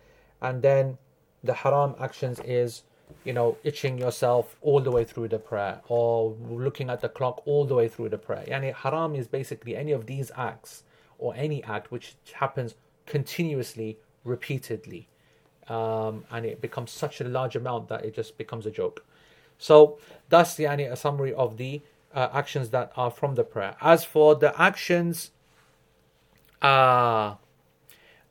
And 0.41 0.63
then 0.63 0.99
the 1.43 1.55
haram 1.55 1.95
actions 2.01 2.41
is 2.45 2.83
you 3.25 3.33
know, 3.33 3.57
itching 3.65 3.99
yourself 3.99 4.57
all 4.63 4.81
the 4.81 4.91
way 4.91 5.05
through 5.05 5.29
the 5.29 5.39
prayer 5.39 5.81
or 5.89 6.35
looking 6.51 6.91
at 6.91 7.01
the 7.01 7.09
clock 7.09 7.43
all 7.47 7.65
the 7.65 7.75
way 7.75 7.89
through 7.89 8.09
the 8.09 8.19
prayer. 8.19 8.45
Yani 8.49 8.75
haram 8.75 9.15
is 9.15 9.27
basically 9.27 9.77
any 9.77 9.93
of 9.93 10.07
these 10.07 10.31
acts 10.37 10.85
or 11.19 11.35
any 11.37 11.63
act 11.65 11.91
which 11.91 12.15
happens 12.35 12.75
continuously, 13.07 13.99
repeatedly. 14.25 15.09
Um, 15.69 16.25
and 16.31 16.47
it 16.47 16.61
becomes 16.61 16.91
such 16.91 17.21
a 17.21 17.25
large 17.25 17.57
amount 17.57 17.89
that 17.89 18.05
it 18.05 18.15
just 18.15 18.39
becomes 18.39 18.65
a 18.67 18.71
joke. 18.71 19.05
So 19.59 19.99
that's 20.29 20.55
the 20.55 20.65
yani, 20.65 20.91
a 20.91 20.97
summary 20.97 21.35
of 21.35 21.57
the 21.57 21.83
uh, 22.15 22.29
actions 22.33 22.71
that 22.71 22.93
are 22.97 23.11
from 23.11 23.35
the 23.35 23.45
prayer. 23.45 23.77
As 23.81 24.05
for 24.05 24.35
the 24.35 24.59
actions 24.61 25.33
uh, 26.63 27.35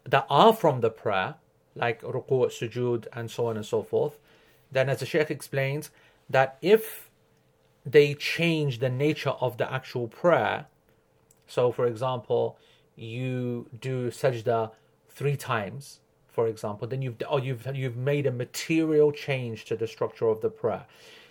that 0.06 0.26
are 0.30 0.54
from 0.54 0.82
the 0.82 0.90
prayer, 0.90 1.36
like 1.76 2.02
ruku', 2.02 2.48
sujud, 2.48 3.06
and 3.14 3.30
so 3.30 3.48
on 3.48 3.58
and 3.58 3.66
so 3.66 3.84
forth, 3.84 4.18
then 4.72 4.90
as 4.90 5.00
the 5.00 5.06
Sheikh 5.06 5.32
explains, 5.32 5.92
that 6.30 6.58
if 6.62 7.10
they 7.86 8.14
change 8.14 8.80
the 8.80 8.90
nature 8.90 9.32
of 9.42 9.58
the 9.58 9.72
actual 9.72 10.08
prayer, 10.08 10.66
so 11.48 11.72
for 11.72 11.86
example, 11.86 12.58
you 12.96 13.68
do 13.80 14.10
sajda 14.10 14.72
three 15.10 15.38
times, 15.38 16.00
for 16.28 16.48
example, 16.48 16.88
then 16.88 17.02
you've 17.02 17.16
or 17.30 17.40
you've 17.40 17.68
you've 17.74 17.98
made 17.98 18.26
a 18.26 18.32
material 18.32 19.12
change 19.12 19.66
to 19.66 19.76
the 19.76 19.88
structure 19.88 20.28
of 20.28 20.42
the 20.42 20.50
prayer. 20.50 20.86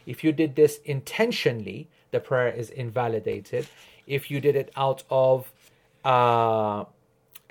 If 0.06 0.24
you 0.24 0.32
did 0.32 0.56
this 0.56 0.78
intentionally, 0.84 1.88
the 2.10 2.20
prayer 2.20 2.48
is 2.48 2.70
invalidated. 2.70 3.66
If 4.06 4.30
you 4.30 4.40
did 4.40 4.56
it 4.56 4.70
out 4.76 5.02
of 5.10 5.52
uh, 6.04 6.84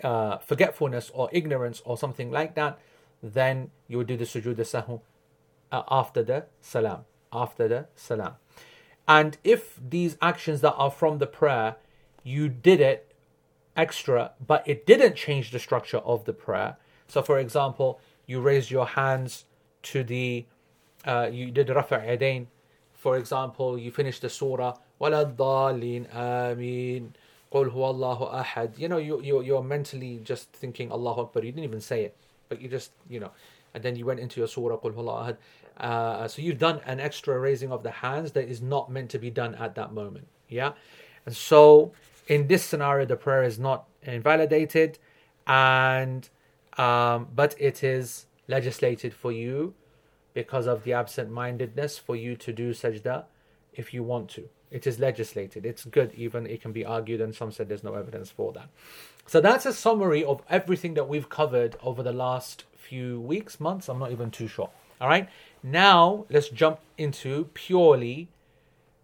uh, 0.04 0.38
forgetfulness 0.38 1.12
or 1.14 1.30
ignorance 1.32 1.82
or 1.86 1.98
something 1.98 2.32
like 2.32 2.56
that, 2.56 2.80
then 3.22 3.72
you 3.88 3.98
would 3.98 4.08
do 4.08 4.18
the 4.18 4.26
sujood 4.26 4.56
sahu 4.58 5.02
uh, 5.73 5.83
after 5.91 6.23
the 6.23 6.47
salam. 6.61 7.05
After 7.33 7.69
the 7.69 7.87
salam. 7.95 8.35
And 9.07 9.39
if 9.43 9.79
these 9.89 10.17
actions 10.23 10.61
that 10.61 10.75
are 10.75 10.91
from 10.91 11.19
the 11.19 11.27
prayer, 11.27 11.77
you 12.23 12.49
did 12.49 12.81
it 12.81 13.13
extra, 13.77 14.33
but 14.47 14.67
it 14.67 14.87
didn't 14.87 15.17
change 15.17 15.51
the 15.51 15.59
structure 15.59 15.99
of 15.99 16.25
the 16.25 16.33
prayer. 16.33 16.77
So, 17.09 17.23
for 17.23 17.39
example, 17.39 18.01
you 18.27 18.41
raised 18.41 18.71
your 18.71 18.87
hands 18.87 19.45
to 19.85 20.05
the, 20.05 20.47
uh, 21.05 21.29
you 21.33 21.51
did 21.51 21.69
rafa' 21.71 21.99
yadain. 21.99 22.47
For 22.93 23.17
example, 23.17 23.79
you 23.79 23.91
finished 23.91 24.23
the 24.23 24.29
surah, 24.29 24.77
وَلَا 25.01 25.35
الضَّالِّينَ 25.35 26.13
آمين 26.15 27.11
قُلْ 27.53 27.73
هُوَ 27.73 27.95
اللَّهُ 27.95 28.45
أَحَدٍ 28.45 28.79
You 28.79 28.89
know, 28.89 28.99
you, 28.99 29.21
you, 29.23 29.43
you're 29.43 29.63
mentally 29.63 30.21
just 30.23 30.53
thinking 30.53 30.93
Allahu 30.93 31.23
Akbar. 31.23 31.45
You 31.45 31.53
didn't 31.53 31.65
even 31.65 31.81
say 31.81 32.05
it, 32.05 32.17
but 32.49 32.61
you 32.61 32.69
just, 32.69 32.93
you 33.09 33.19
know, 33.19 33.33
and 33.76 33.84
then 33.84 33.96
you 33.96 34.06
went 34.06 34.20
into 34.20 34.40
your 34.40 34.48
surah 34.48 34.78
Qul 34.78 34.94
Ahad. 34.94 35.38
Uh, 35.78 36.28
so 36.28 36.42
you've 36.42 36.58
done 36.58 36.80
an 36.86 37.00
extra 37.00 37.38
raising 37.38 37.72
of 37.72 37.84
the 37.84 37.92
hands 37.92 38.32
that 38.32 38.48
is 38.50 38.62
not 38.62 38.90
meant 38.90 39.12
to 39.12 39.20
be 39.20 39.30
done 39.30 39.54
at 39.56 39.76
that 39.76 39.94
moment. 39.94 40.28
Yeah, 40.50 40.72
and 41.26 41.36
so 41.36 41.92
in 42.28 42.48
this 42.48 42.64
scenario, 42.64 43.06
the 43.06 43.18
prayer 43.18 43.44
is 43.44 43.60
not 43.60 43.86
invalidated, 44.02 44.98
and 45.46 46.28
um, 46.78 47.28
but 47.36 47.56
it 47.60 47.84
is 47.84 48.26
legislated 48.48 49.14
for 49.14 49.32
you 49.32 49.74
because 50.34 50.68
of 50.68 50.84
the 50.84 50.94
absent-mindedness 50.94 51.98
for 51.98 52.16
you 52.16 52.36
to 52.36 52.52
do 52.52 52.74
sajda 52.74 53.26
if 53.74 53.94
you 53.94 54.04
want 54.04 54.30
to. 54.30 54.50
It 54.72 54.86
is 54.88 55.00
legislated. 55.00 55.66
It's 55.66 55.86
good, 55.86 56.14
even 56.16 56.46
it 56.46 56.62
can 56.62 56.74
be 56.74 56.84
argued, 56.84 57.22
and 57.22 57.34
some 57.34 57.52
said 57.52 57.70
there's 57.70 57.84
no 57.84 57.96
evidence 57.96 58.30
for 58.30 58.52
that. 58.54 58.70
So 59.26 59.40
that's 59.40 59.66
a 59.66 59.74
summary 59.74 60.24
of 60.24 60.42
everything 60.50 60.96
that 60.96 61.08
we've 61.08 61.30
covered 61.30 61.76
over 61.82 62.04
the 62.04 62.12
last 62.12 62.66
few 62.88 63.20
weeks, 63.20 63.60
months. 63.60 63.90
I'm 63.90 64.00
not 64.00 64.12
even 64.12 64.32
too 64.32 64.48
sure. 64.48 64.70
All 65.02 65.08
right. 65.08 65.28
Now 65.64 66.26
let's 66.30 66.50
jump 66.50 66.80
into 66.98 67.50
purely, 67.54 68.30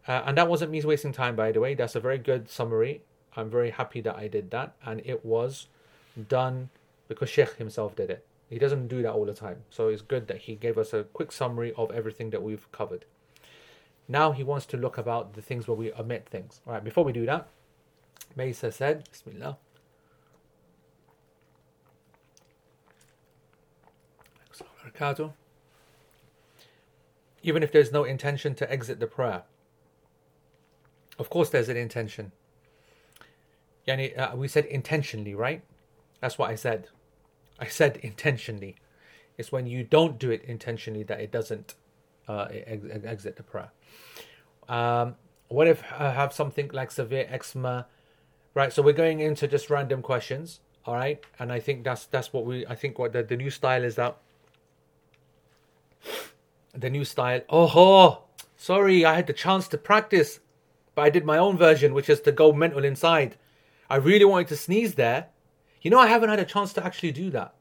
uh, 0.08 0.24
and 0.26 0.38
that 0.38 0.48
wasn't 0.48 0.72
me 0.72 0.82
wasting 0.82 1.12
time, 1.12 1.36
by 1.36 1.52
the 1.52 1.60
way. 1.60 1.74
That's 1.74 1.96
a 1.96 2.00
very 2.00 2.18
good 2.18 2.50
summary. 2.50 3.02
I'm 3.36 3.50
very 3.50 3.72
happy 3.72 4.02
that 4.02 4.16
I 4.16 4.28
did 4.28 4.52
that, 4.52 4.76
and 4.86 5.02
it 5.06 5.26
was 5.26 5.68
done 6.28 6.70
because 7.08 7.30
Sheikh 7.30 7.56
himself 7.56 7.96
did 7.96 8.10
it. 8.10 8.26
He 8.50 8.60
doesn't 8.60 8.88
do 8.88 9.02
that 9.02 9.14
all 9.14 9.26
the 9.26 9.34
time, 9.34 9.64
so 9.70 9.88
it's 9.88 10.02
good 10.02 10.28
that 10.28 10.40
he 10.40 10.56
gave 10.56 10.78
us 10.78 10.94
a 10.94 11.04
quick 11.04 11.32
summary 11.32 11.74
of 11.78 11.90
everything 11.92 12.30
that 12.32 12.44
we've 12.44 12.70
covered. 12.72 13.06
Now 14.08 14.34
he 14.34 14.44
wants 14.44 14.66
to 14.68 14.78
look 14.78 14.98
about 14.98 15.34
the 15.34 15.42
things 15.42 15.68
where 15.68 15.78
we 15.78 15.94
omit 15.94 16.28
things. 16.30 16.62
All 16.68 16.74
right. 16.74 16.84
Before 16.84 17.06
we 17.06 17.14
do 17.14 17.26
that, 17.26 17.48
Mesa 18.36 18.72
said, 18.72 19.10
"Bismillah." 19.10 19.58
Even 27.44 27.64
if 27.64 27.72
there's 27.72 27.92
no 27.92 28.04
intention 28.04 28.56
to 28.56 28.72
exit 28.72 29.00
the 29.00 29.08
prayer. 29.08 29.44
Of 31.18 31.30
course, 31.30 31.50
there's 31.50 31.70
an 31.70 31.78
intention. 31.78 32.32
Yani, 33.88 34.18
uh, 34.18 34.36
we 34.36 34.48
said 34.48 34.66
intentionally, 34.66 35.34
right? 35.34 35.62
That's 36.20 36.38
what 36.38 36.50
I 36.50 36.56
said. 36.56 36.88
I 37.60 37.68
said 37.68 37.98
intentionally. 37.98 38.76
It's 39.38 39.52
when 39.52 39.66
you 39.66 39.84
don't 39.84 40.20
do 40.20 40.30
it 40.32 40.44
intentionally 40.44 41.04
that 41.04 41.20
it 41.20 41.32
doesn't 41.32 41.76
uh, 42.28 42.48
ex- 42.52 42.86
exit 43.04 43.36
the 43.38 43.44
prayer. 43.44 43.72
Um, 44.70 45.16
what 45.48 45.68
if 45.68 45.84
I 45.98 46.12
have 46.12 46.34
something 46.34 46.70
like 46.74 46.92
severe 46.92 47.28
eczema? 47.30 47.88
Right, 48.54 48.72
so 48.74 48.82
we're 48.82 48.94
going 48.94 49.20
into 49.20 49.48
just 49.48 49.70
random 49.70 50.02
questions, 50.02 50.60
all 50.86 50.96
right? 50.96 51.24
And 51.40 51.52
I 51.52 51.60
think 51.60 51.84
that's 51.84 52.06
that's 52.06 52.34
what 52.34 52.46
we. 52.46 52.66
I 52.68 52.76
think 52.76 53.00
what 53.00 53.14
the, 53.14 53.24
the 53.24 53.38
new 53.38 53.50
style 53.50 53.84
is 53.84 53.96
that 53.96 54.18
the 56.74 56.90
new 56.90 57.06
style. 57.06 57.42
Oh, 57.50 57.68
ho! 57.68 58.24
sorry, 58.62 59.04
I 59.04 59.16
had 59.16 59.26
the 59.26 59.34
chance 59.34 59.68
to 59.70 59.78
practice, 59.78 60.40
but 60.94 61.02
I 61.02 61.10
did 61.10 61.26
my 61.26 61.38
own 61.38 61.58
version, 61.58 61.94
which 61.94 62.10
is 62.10 62.22
to 62.22 62.32
go 62.32 62.54
mental 62.54 62.86
inside. 62.86 63.36
I 63.90 63.96
really 63.96 64.26
wanted 64.26 64.50
to 64.50 64.56
sneeze 64.56 64.96
there. 64.96 65.28
You 65.82 65.90
know, 65.90 66.00
I 66.00 66.08
haven't 66.08 66.30
had 66.30 66.40
a 66.40 66.46
chance 66.46 66.72
to 66.74 66.86
actually 66.86 67.12
do 67.12 67.32
that. 67.32 67.56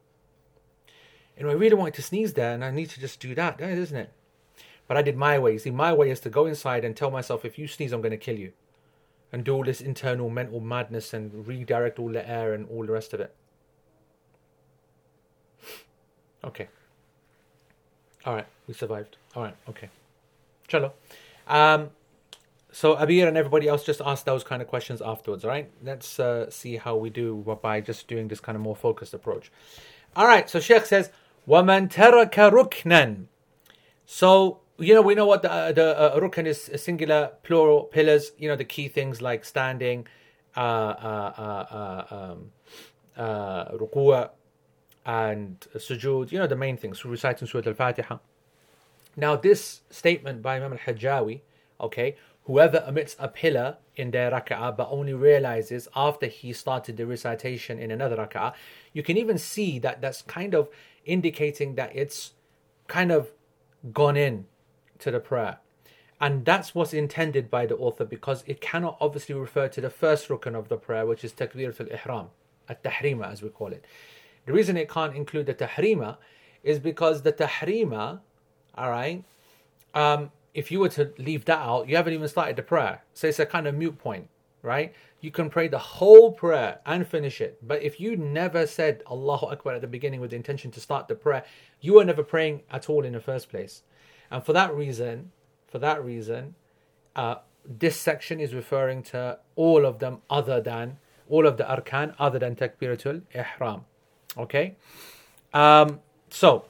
And 1.39 1.49
I 1.49 1.53
really 1.53 1.75
wanted 1.75 1.95
to 1.95 2.03
sneeze 2.03 2.35
there, 2.35 2.53
and 2.53 2.63
I 2.63 2.71
need 2.71 2.91
to 2.91 3.01
just 3.01 3.19
do 3.19 3.35
that, 3.35 3.57
that, 3.59 3.71
isn't 3.71 3.97
it? 3.97 4.13
But 4.87 4.99
I 4.99 5.03
did 5.03 5.17
my 5.17 5.39
way. 5.39 5.57
See, 5.57 5.71
my 5.71 5.93
way 5.95 6.11
is 6.11 6.21
to 6.21 6.29
go 6.29 6.45
inside 6.45 6.85
and 6.85 6.95
tell 6.95 7.11
myself, 7.11 7.47
if 7.47 7.59
you 7.59 7.67
sneeze, 7.67 7.93
I'm 7.93 8.03
going 8.03 8.11
to 8.11 8.19
kill 8.19 8.39
you. 8.39 8.53
And 9.33 9.45
do 9.45 9.55
all 9.55 9.65
this 9.65 9.81
internal 9.81 10.29
mental 10.29 10.61
madness 10.61 11.15
and 11.15 11.47
redirect 11.47 11.99
all 11.99 12.13
the 12.13 12.29
air 12.29 12.53
and 12.53 12.69
all 12.69 12.85
the 12.85 12.93
rest 12.93 13.15
of 13.15 13.21
it. 13.21 13.35
Okay. 16.45 16.69
All 18.25 18.35
right, 18.35 18.47
we 18.67 18.75
survived. 18.75 19.17
All 19.35 19.43
right, 19.43 19.57
okay. 19.69 19.89
Chalo. 20.69 20.93
Um, 21.47 21.91
so 22.73 22.95
Abir 22.97 23.27
and 23.27 23.37
everybody 23.37 23.67
else 23.67 23.85
just 23.85 24.01
ask 24.05 24.25
those 24.25 24.45
kind 24.45 24.63
of 24.63 24.69
questions 24.69 25.01
afterwards. 25.03 25.45
All 25.45 25.51
right, 25.51 25.71
let's 25.83 26.21
uh, 26.21 26.51
see 26.51 26.77
how 26.77 26.97
we 26.97 27.11
do 27.11 27.59
by 27.63 27.81
just 27.81 28.07
doing 28.09 28.29
this 28.29 28.41
kind 28.41 28.57
of 28.57 28.63
more 28.63 28.77
focused 28.77 29.15
approach. 29.15 29.51
All 30.15 30.27
right, 30.27 30.49
so 30.49 30.61
Sheikh 30.61 30.87
says, 30.87 31.11
"Waman 31.47 31.89
taraka 31.89 32.51
ruknan." 32.51 33.27
So 34.07 34.61
you 34.79 34.95
know 34.95 35.03
we 35.03 35.15
know 35.15 35.27
what 35.27 35.43
the 35.43 35.73
the 35.75 35.99
uh, 35.99 36.21
rukn 36.21 36.47
is 36.47 36.71
singular, 36.77 37.33
plural 37.43 37.85
pillars. 37.85 38.33
You 38.39 38.49
know 38.49 38.57
the 38.57 38.65
key 38.65 38.89
things 38.89 39.21
like 39.23 39.45
standing, 39.45 40.07
uh, 40.57 40.61
uh, 40.61 41.33
uh, 41.39 41.75
uh 41.75 42.15
um, 42.15 42.53
uh, 43.17 43.65
and 45.05 45.67
sujood. 45.77 46.33
You 46.33 46.39
know 46.39 46.47
the 46.47 46.57
main 46.57 46.77
things. 46.77 47.05
Reciting 47.05 47.49
Surah 47.49 47.67
Al-Fatiha. 47.67 48.19
Now 49.17 49.37
this 49.37 49.81
statement 49.91 50.43
by 50.43 50.57
Imam 50.57 50.73
Al-Hajjawi, 50.73 51.41
okay, 51.81 52.17
whoever 52.45 52.85
omits 52.87 53.17
a 53.19 53.29
pillar 53.29 53.77
in 53.97 54.11
their 54.11 54.31
rak'ah 54.31 54.77
but 54.77 54.89
only 54.91 55.13
realizes 55.13 55.89
after 55.95 56.27
he 56.27 56.53
started 56.53 56.97
the 56.97 57.07
recitation 57.07 57.79
in 57.79 57.91
another 57.91 58.17
rak'ah, 58.17 58.55
you 58.93 59.03
can 59.03 59.17
even 59.17 59.39
see 59.39 59.79
that 59.79 60.01
that's 60.01 60.23
kind 60.23 60.55
of 60.55 60.69
indicating 61.05 61.75
that 61.75 61.95
it's 61.95 62.33
kind 62.89 63.11
of 63.11 63.31
gone 63.93 64.17
in 64.17 64.47
to 64.99 65.11
the 65.11 65.21
prayer. 65.21 65.59
And 66.21 66.45
that's 66.45 66.75
what's 66.75 66.93
intended 66.93 67.51
by 67.51 67.65
the 67.67 67.77
author 67.77 68.05
because 68.05 68.45
it 68.47 68.61
cannot 68.61 68.99
obviously 69.01 69.35
refer 69.35 69.69
to 69.69 69.81
the 69.81 69.89
first 69.89 70.29
rukn 70.29 70.55
of 70.55 70.69
the 70.69 70.77
prayer, 70.77 71.07
which 71.07 71.25
is 71.25 71.33
takbiratul 71.33 71.91
ihram, 71.91 72.29
at 72.69 72.85
tahrima 72.85 73.33
as 73.33 73.43
we 73.43 73.49
call 73.49 73.73
it. 73.73 73.87
The 74.51 74.57
reason 74.57 74.77
it 74.77 74.89
can't 74.89 75.15
include 75.15 75.47
the 75.47 75.55
tahrima 75.55 76.17
is 76.65 76.81
because 76.81 77.23
the 77.23 77.33
tahrima, 77.33 78.19
all 78.75 78.91
right, 78.91 79.23
um, 79.95 80.33
if 80.55 80.73
you 80.73 80.81
were 80.81 80.89
to 80.89 81.13
leave 81.19 81.45
that 81.45 81.61
out, 81.61 81.89
you 81.89 81.95
haven't 81.95 82.15
even 82.15 82.27
started 82.27 82.57
the 82.57 82.65
prayer. 82.65 83.05
So 83.15 83.29
it's 83.29 83.39
a 83.39 83.47
kind 83.47 83.69
of 83.69 83.77
mute 83.77 83.97
point, 83.97 84.29
right? 84.63 84.93
You 85.21 85.31
can 85.31 85.51
pray 85.51 85.69
the 85.69 85.79
whole 85.79 86.33
prayer 86.33 86.81
and 86.85 87.07
finish 87.07 87.41
it. 87.41 87.59
But 87.63 87.85
if 87.85 88.01
you 88.01 88.17
never 88.17 88.67
said 88.67 89.05
Allahu 89.09 89.47
Akbar 89.47 89.75
at 89.75 89.83
the 89.83 89.87
beginning 89.87 90.21
with 90.21 90.31
the 90.31 90.37
intention 90.37 90.73
to 90.73 90.81
start 90.81 91.07
the 91.07 91.15
prayer, 91.15 91.45
you 91.81 91.95
were 91.95 92.05
never 92.05 92.25
praying 92.25 92.63
at 92.73 92.91
all 92.91 93.05
in 93.05 93.13
the 93.13 93.21
first 93.21 93.51
place. 93.51 93.85
And 94.33 94.45
for 94.45 94.53
that 94.55 94.75
reason, 94.75 95.31
for 95.69 95.79
that 95.79 96.05
reason, 96.05 96.57
uh, 97.15 97.37
this 97.65 97.97
section 97.97 98.41
is 98.41 98.53
referring 98.53 99.05
to 99.15 99.39
all 99.55 99.87
of 99.87 100.01
them 100.01 100.23
other 100.29 100.61
than 100.61 100.99
all 101.29 101.47
of 101.47 101.57
the 101.57 101.63
arkan 101.63 102.17
other 102.19 102.41
than 102.41 102.57
takbiratul 102.57 103.23
ihram. 103.33 103.85
Okay? 104.38 104.76
Um, 105.54 106.00
so 106.30 106.66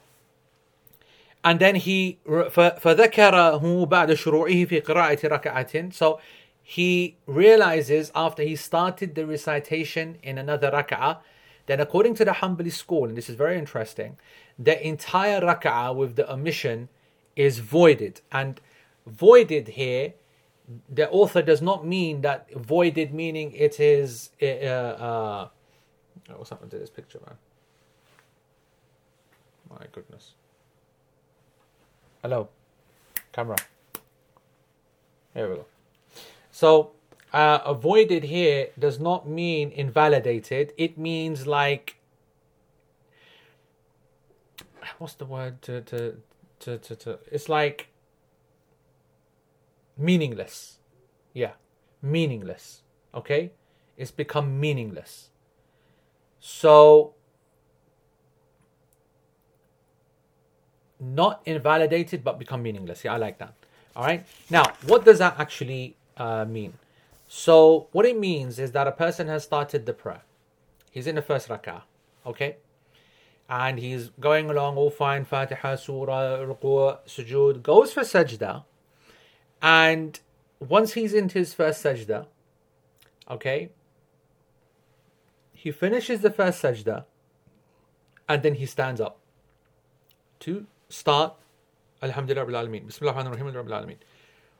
and 1.46 1.60
then 1.60 1.76
he 1.76 2.18
فذكره 2.26 3.86
بعد 3.86 4.14
شروعه 4.14 4.64
في 4.64 4.80
قراءة 4.80 5.26
ركعة 5.26 5.92
so 5.92 6.18
he 6.62 7.16
realizes 7.26 8.10
after 8.14 8.42
he 8.42 8.56
started 8.56 9.14
the 9.14 9.24
recitation 9.24 10.18
in 10.24 10.38
another 10.38 10.70
rak'ah 10.72 11.18
then 11.66 11.80
according 11.80 12.14
to 12.14 12.24
the 12.24 12.32
Hanbali 12.32 12.72
school 12.72 13.04
and 13.04 13.16
this 13.16 13.28
is 13.28 13.36
very 13.36 13.56
interesting 13.56 14.16
the 14.58 14.76
entire 14.84 15.40
rak'ah 15.40 15.94
with 15.94 16.16
the 16.16 16.30
omission 16.30 16.88
is 17.36 17.60
voided 17.60 18.20
and 18.32 18.60
voided 19.06 19.68
here 19.68 20.14
the 20.92 21.08
author 21.10 21.42
does 21.42 21.62
not 21.62 21.86
mean 21.86 22.22
that 22.22 22.52
voided 22.54 23.14
meaning 23.14 23.52
it 23.52 23.78
is 23.78 24.30
uh, 24.42 24.46
uh, 24.46 25.48
what's 26.34 26.50
happened 26.50 26.72
to 26.72 26.78
this 26.78 26.90
picture 26.90 27.20
man 27.24 27.36
My 29.79 29.85
goodness 29.91 30.33
Hello, 32.21 32.49
camera. 33.31 33.57
Here 35.33 35.49
we 35.49 35.55
go. 35.55 35.65
So, 36.51 36.91
uh, 37.33 37.57
avoided 37.65 38.25
here 38.25 38.67
does 38.77 38.99
not 38.99 39.27
mean 39.27 39.71
invalidated. 39.71 40.71
It 40.77 40.99
means 40.99 41.47
like, 41.47 41.97
what's 44.99 45.15
the 45.15 45.25
word 45.25 45.63
to 45.63 45.81
to 45.81 46.17
to 46.59 46.77
to, 46.77 46.95
to 46.95 47.19
it's 47.31 47.49
like 47.49 47.87
meaningless. 49.97 50.77
Yeah, 51.33 51.53
meaningless. 52.03 52.83
Okay, 53.15 53.49
it's 53.97 54.11
become 54.11 54.59
meaningless. 54.59 55.29
So 56.39 57.15
not 61.01 61.41
invalidated 61.45 62.23
but 62.23 62.39
become 62.39 62.61
meaningless. 62.61 63.03
Yeah, 63.03 63.13
I 63.13 63.17
like 63.17 63.39
that. 63.39 63.53
All 63.95 64.05
right. 64.05 64.25
Now, 64.49 64.63
what 64.85 65.03
does 65.03 65.19
that 65.19 65.39
actually 65.39 65.95
uh, 66.15 66.45
mean? 66.45 66.73
So, 67.27 67.87
what 67.91 68.05
it 68.05 68.17
means 68.17 68.59
is 68.59 68.71
that 68.73 68.87
a 68.87 68.91
person 68.91 69.27
has 69.27 69.43
started 69.43 69.85
the 69.85 69.93
prayer. 69.93 70.21
He's 70.91 71.07
in 71.07 71.15
the 71.15 71.21
first 71.21 71.47
rak'ah, 71.47 71.83
okay? 72.25 72.57
And 73.49 73.79
he's 73.79 74.11
going 74.19 74.49
along 74.49 74.77
all 74.77 74.89
fine, 74.89 75.25
Fatiha, 75.25 75.75
Surah, 75.77 76.39
Ruku', 76.39 76.97
Sujood, 77.07 77.63
goes 77.63 77.93
for 77.93 78.01
sajda. 78.01 78.63
And 79.61 80.19
once 80.59 80.93
he's 80.93 81.13
into 81.13 81.39
his 81.39 81.53
first 81.53 81.83
sajda, 81.83 82.27
okay, 83.29 83.69
he 85.53 85.71
finishes 85.71 86.21
the 86.21 86.31
first 86.31 86.61
sajda 86.61 87.05
and 88.27 88.43
then 88.43 88.55
he 88.55 88.65
stands 88.65 88.99
up 88.99 89.19
to 90.39 90.65
start 90.91 91.35
Alhamdulillah 92.01 92.45
Rabbil 92.45 92.67
Alameen. 92.67 92.87
Bismillah 92.87 93.13
ar-Rahman 93.13 93.39
ar-Rahim 93.39 93.65
Rabbil 93.65 93.85
Alameen. 93.85 93.97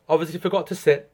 Obviously 0.08 0.40
forgot 0.40 0.68
to 0.68 0.76
sit 0.76 1.10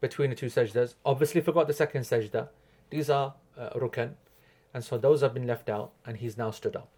between 0.00 0.30
the 0.30 0.36
two 0.36 0.46
sajdas. 0.46 0.94
Obviously 1.04 1.40
forgot 1.40 1.66
the 1.66 1.72
second 1.72 2.02
sajda. 2.02 2.48
These 2.90 3.10
are 3.10 3.34
uh, 3.56 3.70
rukan. 3.70 4.14
And 4.74 4.84
so 4.84 4.98
those 4.98 5.20
have 5.20 5.34
been 5.34 5.46
left 5.46 5.68
out 5.68 5.92
and 6.04 6.16
he's 6.18 6.36
now 6.36 6.50
stood 6.50 6.76
up. 6.76 6.88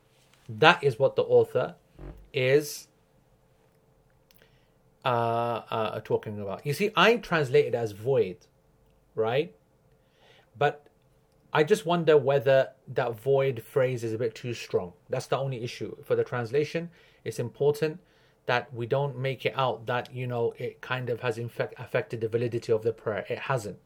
That 0.48 0.82
is 0.82 0.98
what 0.98 1.16
the 1.16 1.22
author 1.22 1.76
is 2.32 2.88
uh, 5.04 5.08
uh, 5.70 6.00
talking 6.00 6.40
about. 6.40 6.66
You 6.66 6.72
see, 6.72 6.90
I 6.96 7.16
translate 7.16 7.66
it 7.66 7.74
as 7.74 7.92
void, 7.92 8.38
right? 9.14 9.54
But 10.58 10.86
I 11.52 11.64
just 11.64 11.84
wonder 11.84 12.16
whether 12.16 12.70
that 12.88 13.20
void 13.20 13.62
phrase 13.62 14.04
is 14.04 14.12
a 14.12 14.18
bit 14.18 14.34
too 14.34 14.54
strong. 14.54 14.92
That's 15.08 15.26
the 15.26 15.36
only 15.36 15.64
issue. 15.64 15.96
For 16.04 16.14
the 16.14 16.22
translation, 16.22 16.90
it's 17.24 17.40
important 17.40 17.98
that 18.46 18.72
we 18.72 18.86
don't 18.86 19.18
make 19.18 19.44
it 19.44 19.54
out 19.56 19.86
that, 19.86 20.14
you 20.14 20.26
know, 20.26 20.54
it 20.58 20.80
kind 20.80 21.10
of 21.10 21.20
has 21.20 21.38
infect, 21.38 21.74
affected 21.78 22.20
the 22.20 22.28
validity 22.28 22.72
of 22.72 22.82
the 22.82 22.92
prayer. 22.92 23.26
It 23.28 23.38
hasn't. 23.38 23.78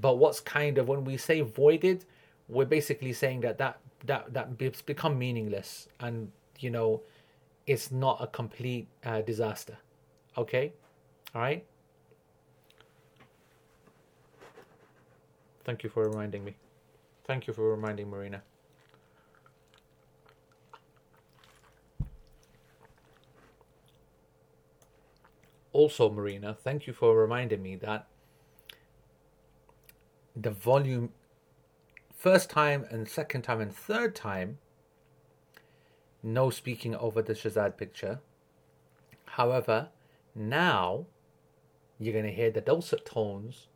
But 0.00 0.18
what's 0.18 0.40
kind 0.40 0.78
of, 0.78 0.88
when 0.88 1.04
we 1.04 1.16
say 1.16 1.40
voided, 1.40 2.04
we're 2.48 2.64
basically 2.64 3.12
saying 3.12 3.40
that 3.40 3.58
that, 3.58 3.80
that, 4.06 4.32
that 4.32 4.48
it's 4.58 4.82
become 4.82 5.18
meaningless 5.18 5.88
and, 6.00 6.30
you 6.58 6.70
know, 6.70 7.02
it's 7.66 7.90
not 7.90 8.18
a 8.20 8.26
complete 8.26 8.86
uh, 9.04 9.20
disaster. 9.22 9.76
Okay? 10.36 10.72
All 11.34 11.40
right? 11.40 11.64
Thank 15.64 15.82
you 15.82 15.90
for 15.90 16.08
reminding 16.08 16.44
me. 16.44 16.54
Thank 17.26 17.46
you 17.46 17.52
for 17.54 17.70
reminding 17.70 18.10
Marina. 18.10 18.42
Also, 25.72 26.08
Marina, 26.08 26.54
thank 26.54 26.86
you 26.86 26.92
for 26.92 27.16
reminding 27.16 27.62
me 27.62 27.74
that 27.76 28.06
the 30.36 30.50
volume 30.50 31.10
first 32.16 32.48
time 32.48 32.86
and 32.90 33.08
second 33.08 33.42
time 33.42 33.60
and 33.60 33.74
third 33.74 34.14
time 34.14 34.58
no 36.22 36.48
speaking 36.48 36.94
over 36.94 37.20
the 37.20 37.34
Shazad 37.34 37.76
picture. 37.76 38.20
However, 39.26 39.88
now 40.34 41.06
you're 41.98 42.14
going 42.14 42.24
to 42.24 42.32
hear 42.32 42.50
the 42.50 42.60
dulcet 42.60 43.04
tones 43.04 43.66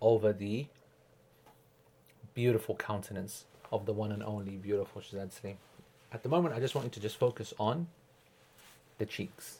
over 0.00 0.32
the 0.32 0.68
beautiful 2.34 2.74
countenance 2.74 3.44
of 3.70 3.86
the 3.86 3.92
one 3.92 4.12
and 4.12 4.22
only 4.22 4.52
beautiful 4.56 5.00
Shazad 5.00 5.32
Salim. 5.32 5.58
At 6.12 6.22
the 6.22 6.28
moment, 6.28 6.54
I 6.54 6.60
just 6.60 6.74
want 6.74 6.84
you 6.84 6.90
to 6.90 7.00
just 7.00 7.16
focus 7.16 7.54
on 7.58 7.88
the 8.98 9.06
cheeks. 9.06 9.58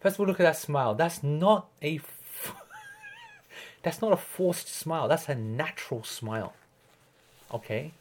First 0.00 0.16
of 0.16 0.20
all, 0.20 0.26
look 0.26 0.40
at 0.40 0.44
that 0.44 0.56
smile. 0.56 0.94
That's 0.94 1.22
not 1.22 1.68
a 1.82 1.96
f- 1.96 2.54
that's 3.82 4.00
not 4.02 4.12
a 4.12 4.16
forced 4.16 4.68
smile. 4.68 5.08
That's 5.08 5.28
a 5.28 5.34
natural 5.34 6.04
smile. 6.04 6.54
Okay. 7.52 7.92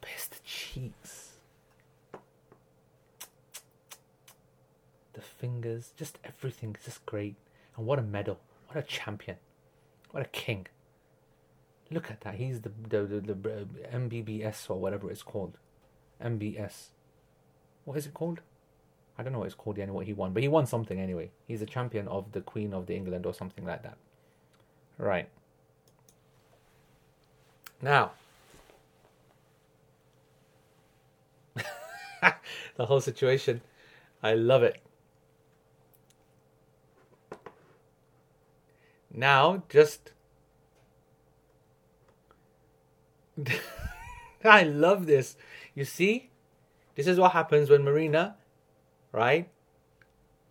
Best 0.00 0.44
cheeks. 0.44 1.32
The 5.14 5.20
fingers, 5.20 5.92
just 5.96 6.18
everything 6.24 6.76
is 6.78 6.84
just 6.84 7.06
great. 7.06 7.36
And 7.76 7.86
what 7.86 7.98
a 7.98 8.02
medal. 8.02 8.38
What 8.68 8.78
a 8.78 8.82
champion. 8.86 9.36
What 10.10 10.22
a 10.22 10.28
king. 10.28 10.66
Look 11.90 12.10
at 12.10 12.22
that. 12.22 12.34
He's 12.34 12.60
the 12.62 12.70
the, 12.88 13.02
the, 13.02 13.20
the 13.20 13.32
uh, 13.32 13.96
MBBS 13.96 14.70
or 14.70 14.78
whatever 14.78 15.10
it's 15.10 15.22
called. 15.22 15.58
MBS. 16.22 16.88
What 17.84 17.96
is 17.96 18.06
it 18.06 18.14
called? 18.14 18.40
I 19.18 19.22
don't 19.22 19.32
know 19.32 19.40
what 19.40 19.46
it's 19.46 19.54
called 19.54 19.78
anyway. 19.78 19.94
what 19.94 20.06
he 20.06 20.12
won, 20.12 20.32
but 20.32 20.42
he 20.42 20.48
won 20.48 20.66
something 20.66 20.98
anyway. 20.98 21.30
He's 21.46 21.62
a 21.62 21.66
champion 21.66 22.08
of 22.08 22.32
the 22.32 22.40
Queen 22.40 22.74
of 22.74 22.86
the 22.86 22.96
England 22.96 23.26
or 23.26 23.34
something 23.34 23.64
like 23.64 23.82
that. 23.82 23.96
Right. 24.98 25.28
Now, 27.80 28.12
the 32.76 32.86
whole 32.86 33.00
situation, 33.00 33.60
I 34.22 34.34
love 34.34 34.62
it. 34.62 34.80
Now, 39.12 39.62
just. 39.68 40.10
I 44.44 44.62
love 44.62 45.06
this. 45.06 45.36
You 45.74 45.84
see? 45.84 46.30
This 46.94 47.06
is 47.06 47.18
what 47.18 47.32
happens 47.32 47.70
when 47.70 47.82
Marina 47.82 48.36
right? 49.14 49.48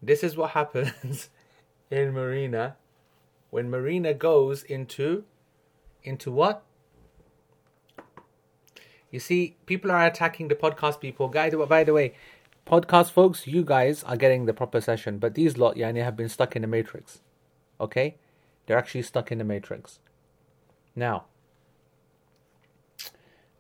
This 0.02 0.24
is 0.24 0.38
what 0.38 0.52
happens 0.52 1.30
in 1.92 2.14
Marina 2.14 2.78
when 3.50 3.70
Marina 3.70 4.14
goes 4.14 4.64
into 4.64 5.26
into 6.02 6.32
what? 6.32 6.64
You 9.12 9.20
see, 9.20 9.58
people 9.68 9.92
are 9.92 10.06
attacking 10.06 10.48
the 10.48 10.56
podcast 10.56 11.00
people. 11.00 11.28
Guys, 11.28 11.54
by 11.70 11.84
the 11.84 11.94
way, 11.94 12.16
podcast 12.66 13.12
folks, 13.12 13.46
you 13.46 13.64
guys 13.64 14.04
are 14.04 14.18
getting 14.18 14.46
the 14.46 14.54
proper 14.54 14.82
session, 14.82 15.20
but 15.20 15.36
these 15.36 15.56
lot, 15.58 15.78
yeah, 15.78 15.92
have 15.92 16.18
been 16.18 16.30
stuck 16.30 16.56
in 16.56 16.64
the 16.64 16.68
matrix. 16.68 17.20
Okay? 17.80 18.16
They're 18.66 18.78
actually 18.78 19.04
stuck 19.04 19.32
in 19.32 19.38
the 19.38 19.44
matrix. 19.44 20.00
Now, 20.96 21.26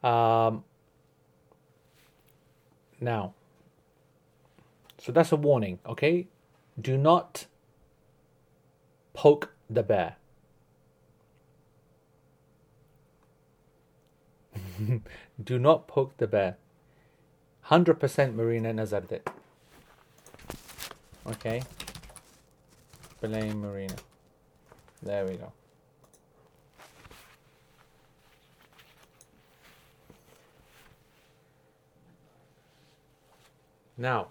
um, 0.04 0.64
now, 3.00 3.34
so 4.98 5.12
that's 5.12 5.32
a 5.32 5.36
warning, 5.36 5.80
okay? 5.86 6.28
Do 6.80 6.98
not 6.98 7.46
poke 9.14 9.52
the 9.70 9.84
bear. 9.84 10.16
Do 15.44 15.60
not 15.60 15.88
poke 15.88 16.18
the 16.18 16.28
bear. 16.28 16.58
100% 17.68 18.36
Marina 18.36 18.74
Nazardet. 18.74 19.26
Okay? 21.28 21.62
Blame 23.22 23.62
Marina. 23.62 23.96
There 25.02 25.26
we 25.26 25.36
go. 25.36 25.52
Now, 33.98 34.28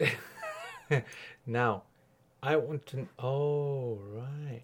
now, 1.46 1.82
I 2.42 2.56
want 2.56 2.86
to. 2.86 3.06
Oh, 3.18 3.98
right. 4.12 4.62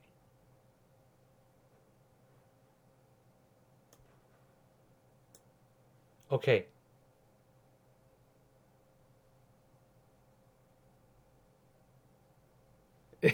Okay. 6.33 6.67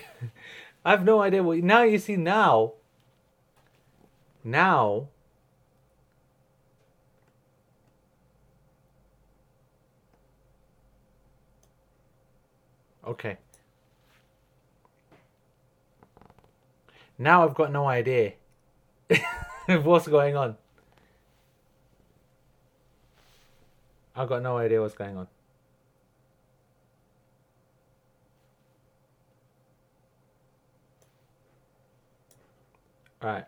I 0.85 0.91
have 0.91 1.05
no 1.05 1.21
idea 1.21 1.43
what. 1.43 1.59
Now 1.59 1.83
you 1.83 1.99
see, 1.99 2.17
now. 2.17 2.73
Now. 4.45 5.09
Okay. 13.05 13.37
Now 17.19 17.45
I've 17.45 17.55
got 17.55 17.71
no 17.73 17.87
idea 17.87 18.33
what's 19.67 20.09
going 20.09 20.37
on. 20.37 20.57
I've 24.15 24.29
got 24.29 24.43
no 24.43 24.59
idea 24.59 24.81
what's 24.81 24.95
going 24.95 25.17
on. 25.17 25.27
All 33.23 33.31
right. 33.31 33.45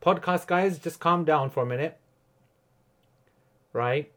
Podcast 0.00 0.46
guys, 0.46 0.78
just 0.78 1.00
calm 1.00 1.24
down 1.24 1.50
for 1.50 1.64
a 1.64 1.66
minute. 1.66 1.98
Right? 3.72 4.12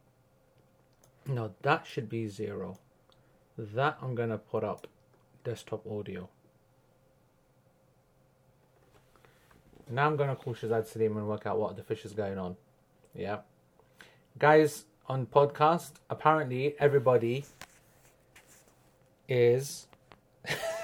No, 1.26 1.56
that 1.64 1.88
should 1.88 2.08
be 2.08 2.28
zero. 2.28 2.78
That 3.58 3.98
I'm 4.02 4.14
going 4.14 4.30
to 4.30 4.38
put 4.38 4.64
up 4.64 4.86
desktop 5.44 5.88
audio. 5.88 6.30
Now 9.90 10.06
I'm 10.06 10.18
going 10.18 10.30
to 10.30 10.36
call 10.36 10.54
Shazad 10.54 10.86
Salim 10.86 11.18
and 11.18 11.28
work 11.28 11.48
out 11.48 11.60
what 11.60 11.76
the 11.78 11.84
fish 11.84 12.06
is 12.06 12.14
going 12.14 12.38
on. 12.38 12.58
Yeah. 13.16 13.40
Guys, 14.38 14.86
on 15.08 15.26
podcast, 15.26 15.94
apparently 16.10 16.76
everybody 16.80 17.46
is. 19.28 19.88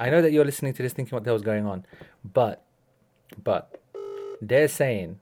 I 0.00 0.08
know 0.10 0.22
that 0.22 0.32
you're 0.32 0.44
listening 0.44 0.72
to 0.74 0.82
this 0.82 0.94
thinking 0.94 1.14
what 1.14 1.24
the 1.24 1.30
hell's 1.30 1.42
going 1.42 1.66
on, 1.66 1.84
but, 2.24 2.64
but, 3.44 3.80
they're 4.40 4.66
saying. 4.66 5.20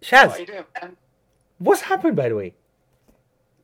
Shaz! 0.00 0.28
What 0.28 0.46
doing. 0.46 0.96
What's 1.58 1.80
happened, 1.82 2.16
by 2.16 2.28
the 2.28 2.36
way? 2.36 2.54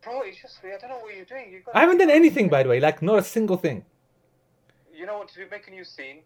Bro, 0.03 0.23
it's 0.25 0.43
just, 0.43 0.59
I 0.65 0.77
don't 0.81 0.91
know 0.91 0.99
what 0.99 1.15
you're 1.15 1.25
doing. 1.25 1.53
You 1.53 1.63
I 1.73 1.81
haven't 1.81 1.99
done 1.99 2.11
anything, 2.11 2.49
by 2.49 2.65
the 2.65 2.69
way. 2.69 2.81
Like, 2.81 3.01
not 3.01 3.21
a 3.21 3.23
single 3.23 3.57
thing. 3.57 3.85
You 4.93 5.07
know 5.07 5.19
what, 5.19 5.29
to 5.29 5.47
make 5.51 5.69
a 5.69 5.71
new 5.71 5.85
scene, 5.85 6.23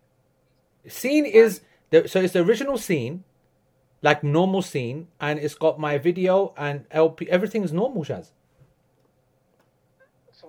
Scene 0.87 1.25
is 1.25 1.63
the 1.91 2.07
so 2.09 2.21
it's 2.21 2.33
the 2.35 2.41
original 2.41 2.77
scene, 2.77 3.25
like 4.03 4.23
normal 4.23 4.63
scene, 4.63 5.09
and 5.21 5.39
it's 5.39 5.55
got 5.55 5.79
my 5.79 5.97
video 5.99 6.53
and 6.57 6.85
LP. 6.91 7.29
Everything's 7.31 7.73
normal, 7.73 8.05
Shaz. 8.05 8.33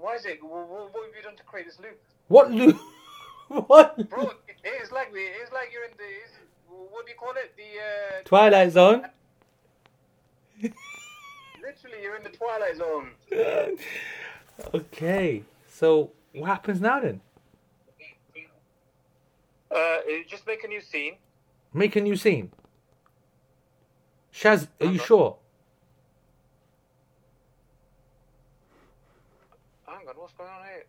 So 0.06 0.10
why 0.12 0.16
is 0.16 0.26
it, 0.26 0.44
what, 0.44 0.68
what 0.70 0.92
have 1.06 1.16
you 1.16 1.24
done 1.24 1.36
to 1.36 1.44
create 1.44 1.66
this 1.66 1.80
loop? 1.80 2.00
What 2.28 2.52
loop? 2.52 2.78
what? 3.48 4.10
Bro, 4.10 4.32
it's 4.64 4.92
like, 4.92 5.12
we- 5.12 5.22
it's 5.22 5.52
like 5.52 5.70
you're 5.74 5.86
in 5.86 5.92
the, 5.98 6.04
it's, 6.24 6.34
what 6.68 7.06
do 7.06 7.12
you 7.12 7.18
call 7.18 7.32
it? 7.32 7.54
The, 7.58 7.64
uh, 7.64 8.22
Twilight 8.24 8.72
Zone. 8.72 9.06
literally, 10.62 12.02
you're 12.04 12.16
in 12.16 12.24
the 12.24 12.30
Twilight 12.30 12.78
Zone. 12.78 13.12
okay, 14.74 15.44
so 15.68 16.12
what 16.34 16.48
happens 16.48 16.82
now 16.82 17.00
then? 17.00 17.22
Uh, 19.72 19.98
just 20.30 20.46
make 20.48 20.64
a 20.64 20.68
new 20.68 20.82
scene. 20.82 21.16
Make 21.74 21.96
a 21.96 22.02
new 22.02 22.16
scene. 22.16 22.52
Shaz, 24.34 24.68
are 24.80 24.86
you 24.86 24.92
Uh-huh. 24.96 25.06
sure? 25.06 25.38
what's 30.26 30.34
going 30.38 30.50
on 30.50 30.66
here? 30.66 30.86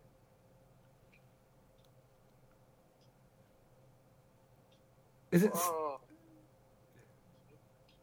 Is 5.31 5.43
it? 5.43 5.51
Oh. 5.53 5.99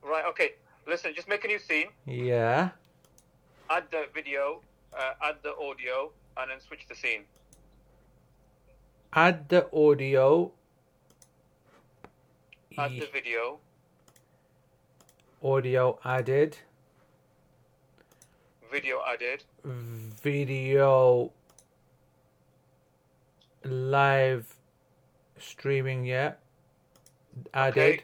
Right. 0.01 0.25
Okay. 0.27 0.51
Listen. 0.87 1.13
Just 1.13 1.29
make 1.29 1.45
a 1.45 1.49
new 1.49 1.59
scene. 1.59 1.89
Yeah. 2.07 2.69
Add 3.69 3.91
the 3.91 4.05
video. 4.15 4.61
Uh, 4.97 5.15
add 5.25 5.37
the 5.43 5.57
audio, 5.57 6.13
and 6.37 6.53
then 6.53 6.61
switch 6.61 6.87
the 6.89 6.95
scene. 6.95 7.25
Add 9.13 9.49
the 9.49 9.67
audio. 9.75 10.53
Add 12.79 12.93
the 12.93 13.09
video. 13.13 13.59
Audio 15.43 15.99
added. 16.05 16.59
Video 18.75 19.01
added. 19.09 19.45
Video. 19.65 21.31
Live 23.63 24.53
streaming. 25.39 26.05
Yeah. 26.05 26.33
Added. 27.55 27.79
Okay. 27.79 28.01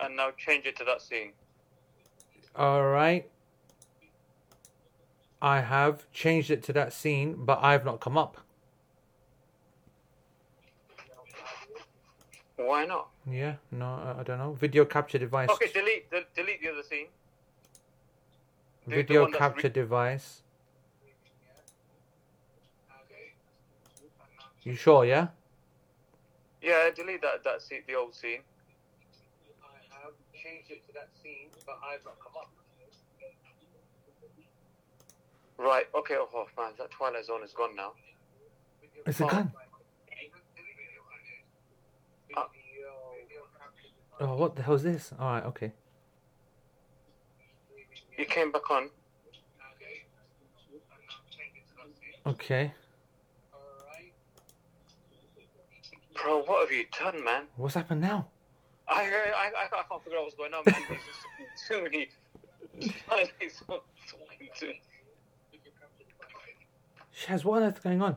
And 0.00 0.14
now 0.14 0.28
change 0.36 0.66
it 0.66 0.76
to 0.76 0.84
that 0.84 1.00
scene. 1.00 1.32
All 2.54 2.84
right. 2.84 3.30
I 5.40 5.62
have 5.62 6.10
changed 6.12 6.50
it 6.50 6.62
to 6.64 6.74
that 6.74 6.92
scene, 6.92 7.46
but 7.46 7.58
I've 7.62 7.86
not 7.86 7.98
come 7.98 8.18
up. 8.18 8.36
Why 12.56 12.84
not? 12.84 13.08
Yeah, 13.26 13.54
no, 13.70 13.86
I- 13.86 14.20
I 14.20 14.22
don't 14.22 14.36
know. 14.38 14.52
Video 14.52 14.84
capture 14.84 15.16
device. 15.16 15.48
Okay. 15.48 15.72
Delete. 15.72 16.10
De- 16.10 16.26
delete 16.34 16.60
the 16.60 16.72
other 16.72 16.82
scene. 16.82 17.06
The- 18.88 18.96
the 18.96 19.02
Video 19.02 19.26
re- 19.26 19.32
capture 19.32 19.68
device. 19.68 20.42
You 24.62 24.74
sure? 24.74 25.04
Yeah. 25.04 25.28
Yeah. 26.60 26.90
Delete 26.90 27.22
that. 27.22 27.44
That 27.44 27.62
scene. 27.62 27.82
The 27.86 27.94
old 27.94 28.14
scene. 28.14 28.40
I 29.62 30.02
have 30.02 30.12
changed 30.34 30.70
it 30.70 30.86
to 30.86 30.92
that 30.94 31.08
scene, 31.22 31.48
but 31.66 31.78
I've 31.84 32.04
not 32.04 32.18
come 32.20 32.32
up. 32.36 32.50
Right. 35.56 35.86
Okay. 35.94 36.16
Oh, 36.16 36.28
oh 36.34 36.46
man, 36.56 36.72
that 36.78 36.90
Twilight 36.90 37.24
Zone 37.24 37.42
is 37.42 37.52
gone 37.52 37.74
now. 37.74 37.92
Is 39.06 39.20
it 39.20 39.28
gone? 39.28 39.52
Uh, 42.36 42.44
Oh, 44.20 44.34
what 44.36 44.56
the 44.56 44.62
hell 44.62 44.74
is 44.74 44.82
this? 44.82 45.12
All 45.18 45.30
right. 45.30 45.44
Okay. 45.44 45.72
You 48.18 48.24
came 48.26 48.52
back 48.52 48.70
on. 48.70 48.90
Okay. 52.26 52.72
Bro, 56.20 56.42
what 56.42 56.68
have 56.68 56.76
you 56.76 56.84
done, 56.98 57.24
man? 57.24 57.44
What's 57.56 57.74
happened 57.74 58.00
now? 58.00 58.26
I, 58.88 59.02
I, 59.02 59.04
I, 59.04 59.66
I 59.78 59.82
can't 59.88 60.02
figure 60.02 60.18
out 60.18 60.24
what's 60.24 60.34
going 60.34 60.52
on, 60.52 60.62
man. 60.66 60.74
There's 60.88 61.00
just 61.06 61.68
too 61.68 61.82
many. 61.82 62.08
Twilight 63.06 63.30
Zone 63.68 63.78
talking 64.08 64.48
to- 64.60 64.72
Shaz, 67.26 67.44
what 67.44 67.62
on 67.62 67.68
earth 67.68 67.76
is 67.78 67.82
going 67.82 68.02
on? 68.02 68.16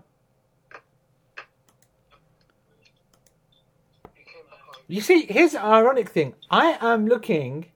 You 4.88 4.99
see, 5.02 5.26
here's 5.26 5.54
the 5.54 5.64
ironic 5.64 6.10
thing. 6.10 6.34
I 6.49 6.78
am 6.82 7.08
looking, 7.08 7.68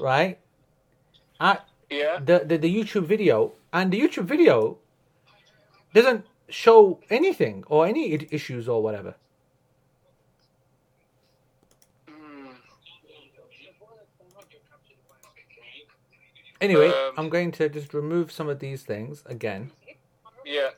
right, 0.00 0.38
at 1.40 1.66
Yeah. 1.90 2.18
the, 2.18 2.44
the, 2.44 2.58
the 2.58 2.74
YouTube 2.74 3.06
video, 3.06 3.52
and 3.72 3.92
the 3.92 4.00
YouTube 4.00 4.24
video 4.24 4.78
doesn't 5.94 6.26
show 6.48 7.00
anything 7.10 7.64
or 7.66 7.86
any 7.86 8.12
issues 8.30 8.68
or 8.68 8.82
whatever. 8.82 9.14
Hmm. 12.08 12.48
Anyway, 16.60 16.88
Um, 16.88 17.14
I'm 17.16 17.28
going 17.28 17.52
to 17.52 17.68
just 17.68 17.94
remove 17.94 18.32
some 18.32 18.48
of 18.48 18.58
these 18.58 18.82
things 18.82 19.22
again. 19.26 19.70
Yeah. 20.44 20.70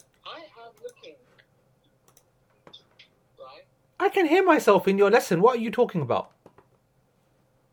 I 3.99 4.09
can 4.09 4.27
hear 4.27 4.43
myself 4.43 4.89
in 4.89 4.97
your 4.97 5.11
lesson. 5.11 5.43
What 5.43 5.57
are 5.57 5.61
you 5.61 5.71
talking 5.71 6.01
about? 6.01 6.33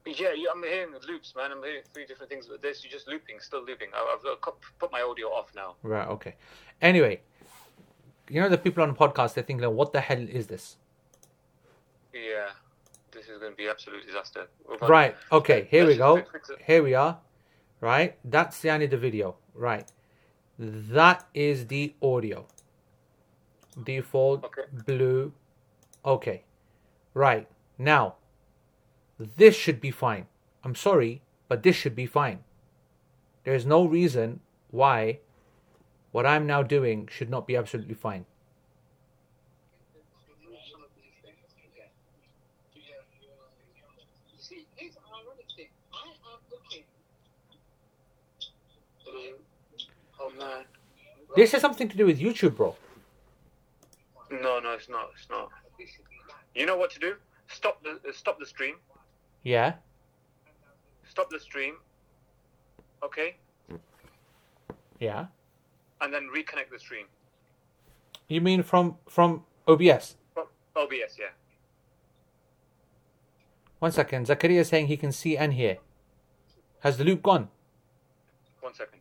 Yeah, 0.07 0.33
yeah, 0.35 0.49
I'm 0.55 0.63
hearing 0.63 0.93
loops, 1.07 1.33
man. 1.35 1.51
I'm 1.51 1.61
hearing 1.63 1.81
three 1.93 2.05
different 2.05 2.29
things 2.29 2.47
with 2.49 2.61
this. 2.61 2.83
You're 2.83 2.91
just 2.91 3.07
looping, 3.07 3.39
still 3.39 3.63
looping. 3.65 3.89
I- 3.93 4.15
I've 4.15 4.41
cu- 4.41 4.51
put 4.79 4.91
my 4.91 5.01
audio 5.01 5.27
off 5.27 5.53
now. 5.55 5.75
Right, 5.83 6.07
okay. 6.07 6.35
Anyway, 6.81 7.21
you 8.29 8.39
know 8.41 8.49
the 8.49 8.57
people 8.57 8.83
on 8.83 8.89
the 8.89 8.95
podcast, 8.95 9.33
they're 9.33 9.43
thinking, 9.43 9.69
what 9.75 9.91
the 9.93 10.01
hell 10.01 10.19
is 10.19 10.47
this? 10.47 10.77
Yeah. 12.13 12.49
This 13.11 13.29
is 13.29 13.39
going 13.39 13.51
to 13.53 13.57
be 13.57 13.67
absolute 13.67 14.05
disaster. 14.05 14.47
Right, 14.81 15.15
okay, 15.31 15.67
here 15.71 15.83
we 15.83 15.95
Let's 15.95 15.97
go. 15.99 16.31
fix 16.31 16.49
it. 16.49 16.59
Here 16.65 16.83
we 16.83 16.93
are. 16.93 17.19
Right, 17.81 18.17
that's 18.23 18.59
the 18.61 18.69
end 18.69 18.83
of 18.83 18.89
the 18.91 18.97
video. 18.97 19.35
Right, 19.53 19.87
that 20.59 21.27
is 21.33 21.67
the 21.67 21.93
audio. 22.01 22.45
Default 23.83 24.43
Okay. 24.45 24.63
blue. 24.85 25.33
Okay, 26.05 26.43
right 27.13 27.47
now, 27.77 28.15
this 29.19 29.55
should 29.55 29.81
be 29.81 29.91
fine. 29.91 30.27
I'm 30.63 30.75
sorry, 30.75 31.21
but 31.47 31.63
this 31.63 31.75
should 31.75 31.95
be 31.95 32.05
fine. 32.05 32.39
There's 33.43 33.65
no 33.65 33.85
reason 33.85 34.41
why 34.71 35.19
what 36.11 36.25
I'm 36.25 36.45
now 36.45 36.63
doing 36.63 37.07
should 37.11 37.29
not 37.29 37.47
be 37.47 37.55
absolutely 37.55 37.95
fine. 37.95 38.25
This 51.35 51.51
has 51.51 51.61
something 51.61 51.87
to 51.87 51.95
do 51.95 52.05
with 52.05 52.19
YouTube, 52.19 52.55
bro. 52.55 52.75
No, 54.31 54.59
no, 54.59 54.71
it's 54.71 54.89
not. 54.89 55.11
It's 55.15 55.29
not. 55.29 55.51
You 56.55 56.65
know 56.65 56.75
what 56.75 56.89
to 56.91 56.99
do? 56.99 57.13
Stop 57.47 57.83
the 57.83 58.11
stop 58.11 58.39
the 58.39 58.45
stream. 58.45 58.75
Yeah. 59.47 59.75
Stop 61.07 61.29
the 61.29 61.39
stream. 61.39 61.75
Okay, 63.01 63.37
Yeah. 64.99 65.27
and 66.01 66.13
then 66.13 66.27
reconnect 66.35 66.69
the 66.69 66.79
stream. 66.79 67.05
You 68.27 68.41
mean 68.41 68.61
from 68.61 68.97
from 69.07 69.45
OBS? 69.65 70.17
Oh, 70.35 70.49
OBS, 70.75 71.15
yeah. 71.17 71.31
One 73.79 73.93
second. 73.93 74.27
Zakaria 74.27 74.59
is 74.59 74.67
saying 74.67 74.87
he 74.87 74.97
can 74.97 75.13
see 75.13 75.37
and 75.37 75.53
hear. 75.53 75.77
Has 76.81 76.97
the 76.97 77.05
loop 77.05 77.23
gone? 77.23 77.47
One 78.59 78.73
second. 78.73 78.99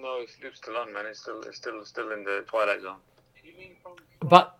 No, 0.00 0.20
it's 0.20 0.36
loop's 0.42 0.58
still 0.58 0.76
on, 0.76 0.92
man. 0.92 1.06
It's 1.06 1.20
still, 1.20 1.42
it's 1.42 1.58
still, 1.58 1.84
still 1.84 2.12
in 2.12 2.24
the 2.24 2.44
twilight 2.48 2.82
zone. 2.82 2.96
But 4.20 4.58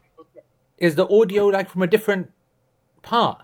is 0.79 0.95
the 0.95 1.09
audio 1.09 1.47
like 1.47 1.69
from 1.69 1.83
a 1.83 1.87
different 1.87 2.31
part? 3.03 3.43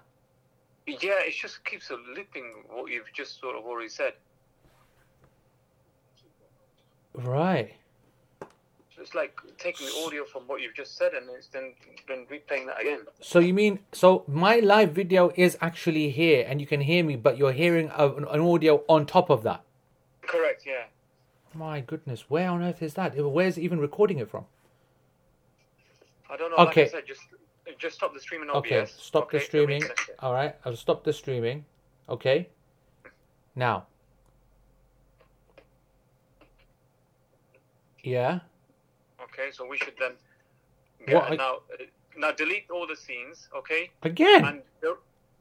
Yeah, 0.87 1.21
it 1.27 1.35
just 1.35 1.65
keeps 1.65 1.91
looping 1.91 2.65
what 2.69 2.91
you've 2.91 3.13
just 3.13 3.41
sort 3.41 3.57
of 3.57 3.65
already 3.65 3.89
said. 3.89 4.15
Right. 7.15 7.75
So 8.41 9.03
it's 9.03 9.15
like 9.15 9.39
taking 9.59 9.87
the 9.87 10.05
audio 10.07 10.25
from 10.25 10.43
what 10.47 10.61
you've 10.61 10.75
just 10.75 10.97
said 10.97 11.13
and 11.13 11.29
it's 11.31 11.49
then 11.49 11.75
then 12.09 12.27
replaying 12.31 12.67
that 12.67 12.81
again. 12.81 13.01
So 13.21 13.39
you 13.41 13.53
mean 13.53 13.81
so 13.93 14.25
my 14.27 14.57
live 14.57 14.93
video 14.93 15.33
is 15.35 15.59
actually 15.61 16.11
here 16.11 16.47
and 16.49 16.61
you 16.61 16.67
can 16.67 16.81
hear 16.81 17.05
me, 17.05 17.17
but 17.17 17.37
you're 17.37 17.53
hearing 17.53 17.91
a, 17.97 18.09
an 18.09 18.25
an 18.31 18.41
audio 18.41 18.83
on 18.89 19.07
top 19.07 19.29
of 19.29 19.43
that. 19.43 19.63
Correct. 20.23 20.65
Yeah. 20.67 20.85
My 21.57 21.81
goodness, 21.81 22.29
where 22.29 22.51
on 22.51 22.63
earth 22.63 22.83
is 22.83 22.95
that? 22.95 23.17
Where's 23.17 23.59
even 23.59 23.79
recording 23.81 24.19
it 24.19 24.29
from? 24.31 24.45
I 26.29 26.37
don't 26.37 26.51
know. 26.51 26.57
Okay. 26.69 26.83
Like 26.83 26.89
I 26.89 26.97
said, 26.99 27.07
just 27.07 27.23
just 27.79 27.97
stop 27.97 28.13
the 28.13 28.21
streaming 28.21 28.51
OBS. 28.51 28.67
Okay, 28.67 28.87
stop 28.99 29.31
the 29.31 29.41
streaming. 29.41 29.83
All 30.21 30.35
right, 30.35 30.55
I'll 30.65 30.77
stop 30.77 31.03
the 31.03 31.13
streaming. 31.13 31.65
Okay. 32.11 32.49
Now. 33.55 33.87
Yeah. 38.05 38.41
Okay, 39.23 39.51
so 39.51 39.67
we 39.67 39.79
should 39.79 39.95
then 39.99 40.13
What 41.09 41.33
I- 41.33 41.37
now. 41.37 41.55
Uh, 41.73 41.85
now 42.19 42.33
delete 42.33 42.71
all 42.71 42.87
the 42.87 42.97
scenes. 42.97 43.49
Okay, 43.57 43.91
Again. 44.03 44.45
and 44.45 44.63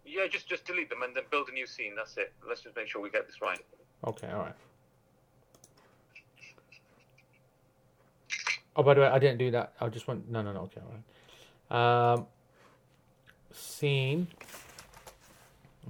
yeah, 0.05 0.27
just 0.27 0.47
just 0.47 0.65
delete 0.65 0.89
them 0.89 1.01
and 1.03 1.15
then 1.15 1.23
build 1.29 1.49
a 1.49 1.51
new 1.51 1.67
scene. 1.67 1.93
That's 1.95 2.15
it. 2.17 2.31
Let's 2.47 2.61
just 2.61 2.75
make 2.75 2.87
sure 2.87 3.01
we 3.01 3.09
get 3.09 3.27
this 3.27 3.41
right. 3.41 3.59
Okay, 4.05 4.29
all 4.31 4.39
right. 4.43 4.55
Oh, 8.75 8.83
by 8.83 8.93
the 8.93 9.01
way, 9.01 9.07
I 9.07 9.19
didn't 9.19 9.37
do 9.37 9.51
that. 9.51 9.73
I 9.79 9.87
just 9.89 10.07
went. 10.07 10.29
No, 10.29 10.41
no, 10.41 10.51
no. 10.51 10.61
Okay, 10.61 10.81
all 10.81 10.93
right. 10.93 12.13
Um, 12.13 12.27
scene. 13.51 14.27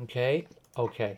Okay, 0.04 0.46
okay. 0.78 1.18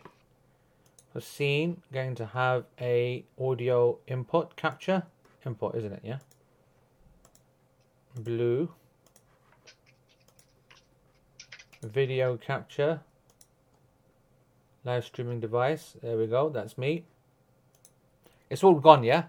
a 1.14 1.20
scene 1.20 1.82
going 1.92 2.14
to 2.14 2.26
have 2.26 2.64
a 2.80 3.24
audio 3.40 3.98
input 4.06 4.56
capture 4.56 5.02
import, 5.44 5.74
isn't 5.76 5.92
it? 5.92 6.00
Yeah. 6.04 6.18
Blue. 8.20 8.70
Video 11.82 12.36
capture. 12.36 13.00
Live 14.84 15.04
streaming 15.04 15.40
device. 15.40 15.96
There 16.02 16.16
we 16.16 16.26
go. 16.26 16.48
That's 16.48 16.78
me. 16.78 17.04
It's 18.48 18.64
all 18.64 18.74
gone, 18.74 19.04
yeah. 19.04 19.24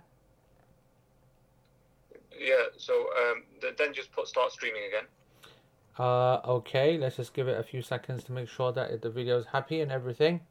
So 2.89 2.95
um, 2.95 3.43
then 3.77 3.93
just 3.93 4.11
put 4.11 4.27
start 4.27 4.51
streaming 4.51 4.81
again. 4.87 5.05
Uh, 5.99 6.41
okay, 6.43 6.97
let's 6.97 7.17
just 7.17 7.35
give 7.35 7.47
it 7.47 7.59
a 7.59 7.61
few 7.61 7.83
seconds 7.83 8.23
to 8.23 8.31
make 8.31 8.49
sure 8.49 8.71
that 8.71 9.03
the 9.03 9.11
video 9.11 9.37
is 9.37 9.45
happy 9.45 9.79
and 9.81 9.91
everything. 9.91 10.41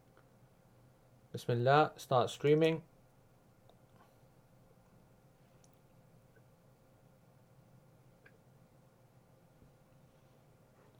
Bismillah, 1.32 1.92
start 1.96 2.30
streaming. 2.30 2.82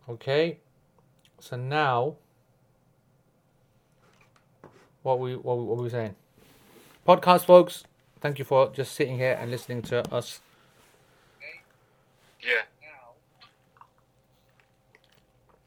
Okay, 0.09 0.59
so 1.39 1.57
now, 1.57 2.17
what 5.03 5.21
we 5.21 5.37
what 5.37 5.59
we, 5.59 5.65
what 5.65 5.79
we 5.79 5.89
saying, 5.89 6.17
podcast 7.07 7.45
folks. 7.45 7.85
Thank 8.21 8.41
you 8.41 8.45
for 8.45 8.71
just 8.71 8.97
sitting 8.97 9.19
here 9.19 9.39
and 9.41 9.53
listening 9.53 9.83
to 9.83 10.13
us. 10.13 10.41
Yeah. 12.41 12.63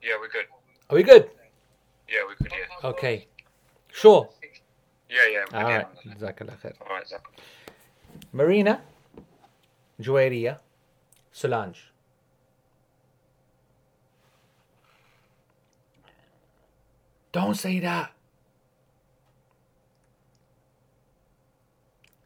Yeah, 0.02 0.14
we're 0.20 0.30
good. 0.30 0.46
Are 0.90 0.96
we 0.96 1.04
good? 1.04 1.30
Yeah, 2.10 2.20
we're 2.28 2.36
good. 2.36 2.52
Yeah. 2.52 2.90
Okay, 2.90 3.28
sure. 3.92 4.30
Yeah, 5.10 5.28
yeah. 5.32 5.46
All 5.54 5.64
right, 5.64 5.88
Jazakallah 6.06 6.60
khair. 6.62 6.74
All 6.82 6.96
right. 6.96 7.08
Zach. 7.08 7.22
Marina, 8.34 8.82
Joeria, 10.00 10.60
Solange. 11.32 11.92
Don't 17.32 17.56
say 17.56 17.80
that. 17.80 18.12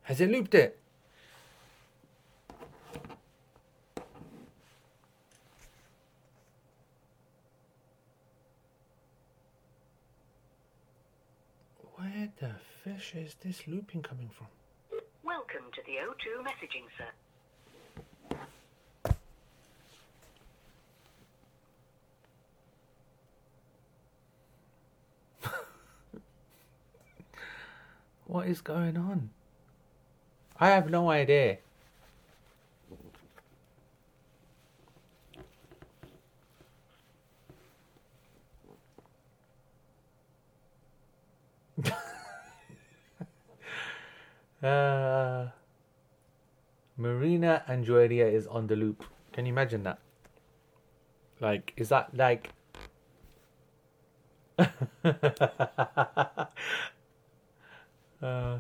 Has 0.04 0.22
it 0.22 0.30
looped 0.30 0.54
it? 0.56 0.80
Where 11.96 12.30
the 12.40 12.52
fish 12.86 13.14
is 13.16 13.36
this 13.44 13.66
looping 13.66 14.04
coming 14.04 14.30
from? 14.30 14.46
Welcome 15.24 15.72
to 15.74 15.82
the 15.88 15.94
O2 16.06 16.44
messaging 16.46 16.86
sir. 16.96 17.10
What 28.28 28.48
is 28.48 28.62
going 28.62 28.98
on? 28.98 29.32
I 30.60 30.70
have 30.70 30.92
no 30.92 31.10
idea. 31.10 31.58
Uh, 44.64 45.48
Marina 46.98 47.64
and 47.68 47.86
Joeria 47.86 48.26
is 48.32 48.48
on 48.48 48.68
the 48.68 48.76
loop. 48.76 49.04
Can 49.34 49.46
you 49.46 49.52
imagine 49.54 49.84
that? 49.84 50.00
Like, 51.40 51.74
is 51.78 51.90
that 51.90 52.16
like. 52.16 52.52
uh, 58.22 58.58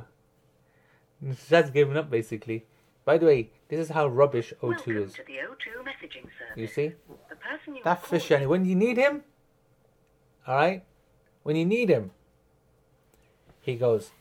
Shad's 1.47 1.69
given 1.71 1.95
up 1.97 2.09
basically. 2.09 2.65
By 3.05 3.17
the 3.17 3.25
way, 3.25 3.51
this 3.69 3.79
is 3.79 3.89
how 3.89 4.07
rubbish 4.07 4.53
O2 4.61 4.69
Welcome 4.69 4.97
is. 4.97 5.13
to 5.13 5.23
the 5.25 5.33
O2 5.33 5.83
messaging 5.83 6.23
service. 6.37 6.55
You 6.57 6.67
see? 6.67 6.93
The 7.29 7.35
person 7.35 7.75
you 7.75 7.83
That 7.83 8.03
fish, 8.05 8.27
calling- 8.29 8.49
when 8.49 8.65
you 8.65 8.75
need 8.75 8.97
him, 8.97 9.23
alright? 10.47 10.83
When 11.43 11.55
you 11.55 11.65
need 11.65 11.89
him, 11.89 12.11
he 13.61 13.75
goes. 13.75 14.11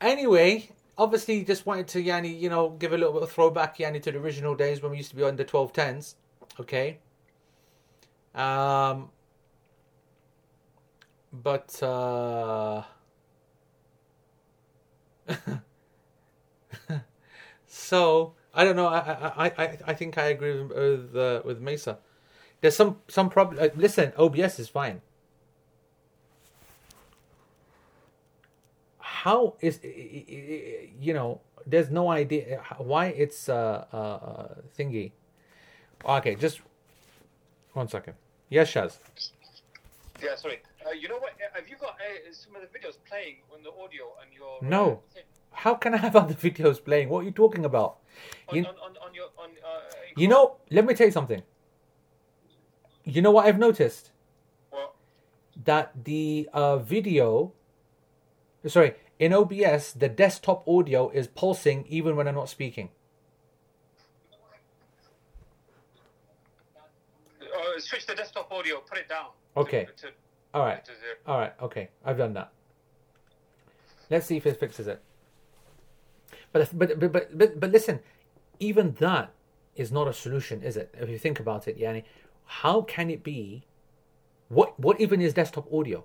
Anyway, 0.00 0.70
obviously, 0.98 1.44
just 1.44 1.66
wanted 1.66 1.88
to, 1.88 2.00
Yanni, 2.00 2.28
you 2.34 2.48
know, 2.48 2.70
give 2.70 2.92
a 2.92 2.98
little 2.98 3.12
bit 3.14 3.22
of 3.22 3.32
throwback, 3.32 3.78
Yanni 3.78 4.00
to 4.00 4.12
the 4.12 4.18
original 4.18 4.54
days 4.54 4.82
when 4.82 4.90
we 4.90 4.98
used 4.98 5.10
to 5.10 5.16
be 5.16 5.22
on 5.22 5.36
the 5.36 5.44
1210s, 5.44 6.14
okay? 6.60 6.98
Um, 8.34 9.10
but, 11.32 11.82
uh, 11.82 12.82
so 17.66 18.34
I 18.54 18.64
don't 18.64 18.76
know. 18.76 18.86
I 18.86 18.98
I 19.36 19.46
I 19.58 19.78
I 19.86 19.94
think 19.94 20.18
I 20.18 20.26
agree 20.26 20.62
with 20.62 21.16
uh, 21.16 21.42
with 21.44 21.60
Mesa. 21.60 21.98
There's 22.60 22.76
some 22.76 23.00
some 23.08 23.28
problem. 23.30 23.62
Uh, 23.62 23.68
listen, 23.76 24.12
OBS 24.16 24.58
is 24.58 24.68
fine. 24.68 25.02
How 29.26 29.54
is 29.60 29.80
you 29.82 31.12
know? 31.12 31.40
There's 31.66 31.90
no 31.90 32.08
idea 32.10 32.62
why 32.78 33.06
it's 33.06 33.48
uh, 33.48 33.84
uh, 33.92 33.96
uh 33.96 34.54
thingy. 34.78 35.10
Okay, 36.04 36.36
just 36.36 36.60
one 37.72 37.88
second. 37.88 38.14
Yes, 38.48 38.70
Shaz. 38.72 38.98
Yeah, 40.22 40.36
sorry. 40.36 40.60
Uh, 40.86 40.92
you 40.92 41.08
know 41.08 41.18
what? 41.18 41.32
Uh, 41.32 41.58
Have 41.58 41.68
you 41.68 41.74
got 41.76 41.94
uh, 41.98 42.30
some 42.30 42.54
of 42.54 42.62
the 42.62 42.68
videos 42.78 42.98
playing 43.08 43.38
on 43.52 43.64
the 43.64 43.70
audio 43.70 44.04
and 44.22 44.30
your? 44.32 44.62
No. 44.62 45.02
Uh. 45.16 45.22
How 45.50 45.74
can 45.74 45.94
I 45.94 45.96
have 45.96 46.14
other 46.22 46.34
videos 46.34 46.78
playing? 46.84 47.08
What 47.08 47.22
are 47.22 47.24
you 47.24 47.32
talking 47.32 47.64
about? 47.64 47.96
on, 48.48 48.56
You- 48.56 48.66
on, 48.66 48.76
on, 48.86 48.92
on 49.06 49.12
your 49.12 49.30
on. 49.38 49.50
You 50.16 50.28
know, 50.28 50.58
let 50.70 50.86
me 50.86 50.94
tell 50.94 51.08
you 51.08 51.12
something. 51.12 51.42
You 53.02 53.22
know 53.22 53.32
what 53.32 53.46
I've 53.46 53.58
noticed? 53.58 54.12
Well, 54.70 54.94
that 55.64 56.04
the 56.04 56.48
uh, 56.52 56.78
video, 56.78 57.52
sorry, 58.66 58.94
in 59.18 59.32
OBS, 59.32 59.92
the 59.92 60.08
desktop 60.08 60.66
audio 60.68 61.08
is 61.10 61.26
pulsing 61.26 61.86
even 61.88 62.16
when 62.16 62.28
I'm 62.28 62.34
not 62.34 62.48
speaking. 62.48 62.90
uh, 67.76 67.80
switch 67.80 68.06
the 68.06 68.14
desktop 68.14 68.50
audio. 68.52 68.78
Put 68.80 68.98
it 68.98 69.08
down. 69.08 69.26
Okay. 69.56 69.84
To, 69.84 70.06
to, 70.06 70.08
All 70.54 70.64
right. 70.64 70.88
All 71.26 71.38
right. 71.38 71.52
okay, 71.62 71.88
I've 72.04 72.18
done 72.18 72.34
that. 72.34 72.52
Let's 74.10 74.26
see 74.26 74.36
if 74.36 74.46
it 74.46 74.58
fixes 74.58 74.86
it. 74.86 75.02
But 76.52 76.68
but 76.78 76.98
but 76.98 77.12
but 77.12 77.38
but, 77.38 77.60
but 77.60 77.70
listen, 77.70 78.00
even 78.60 78.92
that 79.00 79.32
is 79.74 79.90
not 79.92 80.08
a 80.08 80.12
solution, 80.12 80.62
is 80.62 80.76
it? 80.76 80.94
If 80.98 81.08
you 81.08 81.18
think 81.18 81.40
about 81.40 81.68
it, 81.68 81.78
Yani, 81.78 82.04
how 82.44 82.82
can 82.82 83.10
it 83.10 83.22
be? 83.22 83.64
What 84.48 84.78
what 84.78 85.00
even 85.00 85.20
is 85.20 85.34
desktop 85.34 85.72
audio? 85.72 86.04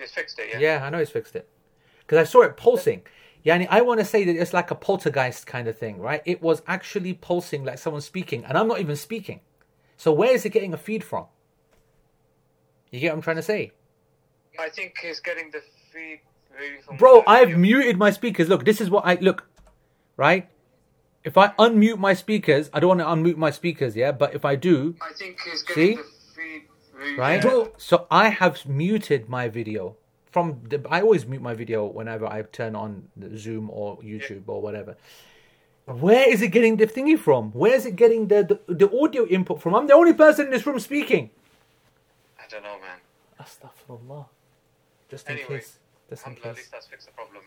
It's 0.00 0.12
fixed 0.12 0.38
it. 0.38 0.48
Yeah. 0.52 0.58
Yeah, 0.58 0.84
I 0.84 0.90
know 0.90 0.98
he's 0.98 1.10
fixed 1.10 1.36
it. 1.36 1.48
Because 2.00 2.18
I 2.18 2.24
saw 2.24 2.42
it 2.42 2.56
pulsing. 2.56 3.02
Yani, 3.44 3.66
I 3.70 3.80
want 3.82 4.00
to 4.00 4.04
say 4.06 4.24
that 4.24 4.36
it's 4.36 4.52
like 4.52 4.70
a 4.70 4.74
poltergeist 4.74 5.46
kind 5.46 5.66
of 5.68 5.78
thing, 5.78 5.98
right? 5.98 6.22
It 6.26 6.42
was 6.42 6.62
actually 6.66 7.14
pulsing 7.14 7.64
like 7.64 7.78
someone 7.78 8.02
speaking, 8.02 8.44
and 8.44 8.58
I'm 8.58 8.68
not 8.68 8.80
even 8.80 8.96
speaking. 8.96 9.40
So 9.96 10.12
where 10.12 10.32
is 10.32 10.44
it 10.44 10.50
getting 10.50 10.74
a 10.74 10.78
feed 10.78 11.04
from? 11.04 11.26
You 12.90 13.00
get 13.00 13.12
what 13.12 13.16
I'm 13.16 13.22
trying 13.22 13.36
to 13.36 13.42
say? 13.42 13.72
I 14.58 14.68
think 14.68 14.96
he's 15.00 15.20
getting 15.20 15.50
the 15.50 15.62
feed 15.92 16.20
maybe 16.58 16.82
from. 16.82 16.96
Bro, 16.96 17.22
I've 17.26 17.56
muted 17.56 17.96
my 17.96 18.10
speakers. 18.10 18.48
Look, 18.48 18.64
this 18.64 18.80
is 18.80 18.90
what 18.90 19.06
I 19.06 19.14
look, 19.14 19.46
right? 20.16 20.48
If 21.22 21.38
I 21.38 21.48
unmute 21.48 21.98
my 21.98 22.14
speakers, 22.14 22.68
I 22.72 22.80
don't 22.80 22.98
want 22.98 23.00
to 23.00 23.06
unmute 23.06 23.36
my 23.36 23.50
speakers, 23.50 23.94
yeah? 23.94 24.10
But 24.12 24.34
if 24.34 24.44
I 24.44 24.56
do, 24.56 24.96
I 25.00 25.12
think 25.12 25.38
he's 25.40 25.60
See? 25.60 25.74
getting 25.74 25.96
the 25.96 26.02
feed. 26.02 26.06
maybe- 26.06 26.08
right? 27.16 27.42
Yeah. 27.42 27.64
So 27.76 28.06
I 28.10 28.28
have 28.28 28.66
muted 28.66 29.28
my 29.28 29.48
video 29.48 29.96
from 30.30 30.60
the. 30.68 30.84
I 30.90 31.00
always 31.02 31.26
mute 31.26 31.42
my 31.42 31.54
video 31.54 31.86
whenever 31.86 32.26
I 32.26 32.42
turn 32.42 32.74
on 32.76 33.08
the 33.16 33.36
Zoom 33.36 33.70
or 33.70 33.98
YouTube 33.98 34.42
or 34.46 34.60
whatever. 34.62 34.96
Where 35.86 36.28
is 36.28 36.40
it 36.42 36.48
getting 36.48 36.76
the 36.76 36.86
thingy 36.86 37.18
from? 37.18 37.50
Where 37.52 37.74
is 37.74 37.84
it 37.84 37.96
getting 37.96 38.28
the, 38.28 38.60
the 38.66 38.74
the 38.74 38.98
audio 38.98 39.26
input 39.26 39.60
from? 39.60 39.74
I'm 39.74 39.86
the 39.86 39.94
only 39.94 40.12
person 40.12 40.46
in 40.46 40.52
this 40.52 40.64
room 40.66 40.78
speaking. 40.78 41.30
I 42.38 42.46
don't 42.48 42.62
know, 42.62 42.76
man. 42.78 42.98
Astaghfirullah. 43.40 44.26
Just 45.10 45.26
in 45.28 45.32
Anyway, 45.38 45.58
case. 45.58 45.78
Just 46.08 46.26
in 46.26 46.32
Alhamdulillah, 46.32 46.50
at 46.50 46.56
case. 46.56 46.62
least 46.62 46.72
that's 46.72 46.86
fixed 46.86 47.06
the 47.06 47.12
problem. 47.12 47.42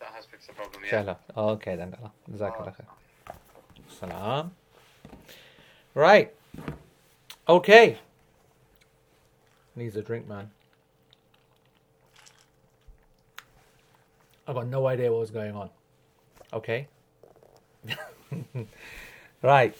That 0.00 0.08
has 0.08 0.24
fixed 0.26 0.48
the 0.48 0.54
problem. 0.54 0.82
Yeah. 0.82 1.00
Inshallah. 1.00 1.18
Okay 1.36 1.76
then. 1.76 1.96
Jazakallah 2.32 2.74
oh. 2.74 2.82
khair. 2.82 2.88
Salam. 3.88 4.50
Right. 5.94 6.34
Okay. 7.48 7.98
Needs 9.76 9.96
a 9.96 10.02
drink, 10.02 10.26
man. 10.26 10.50
I've 14.46 14.54
got 14.54 14.66
no 14.66 14.86
idea 14.86 15.10
what 15.10 15.20
was 15.20 15.30
going 15.30 15.54
on. 15.54 15.70
Okay. 16.52 16.88
right. 19.42 19.74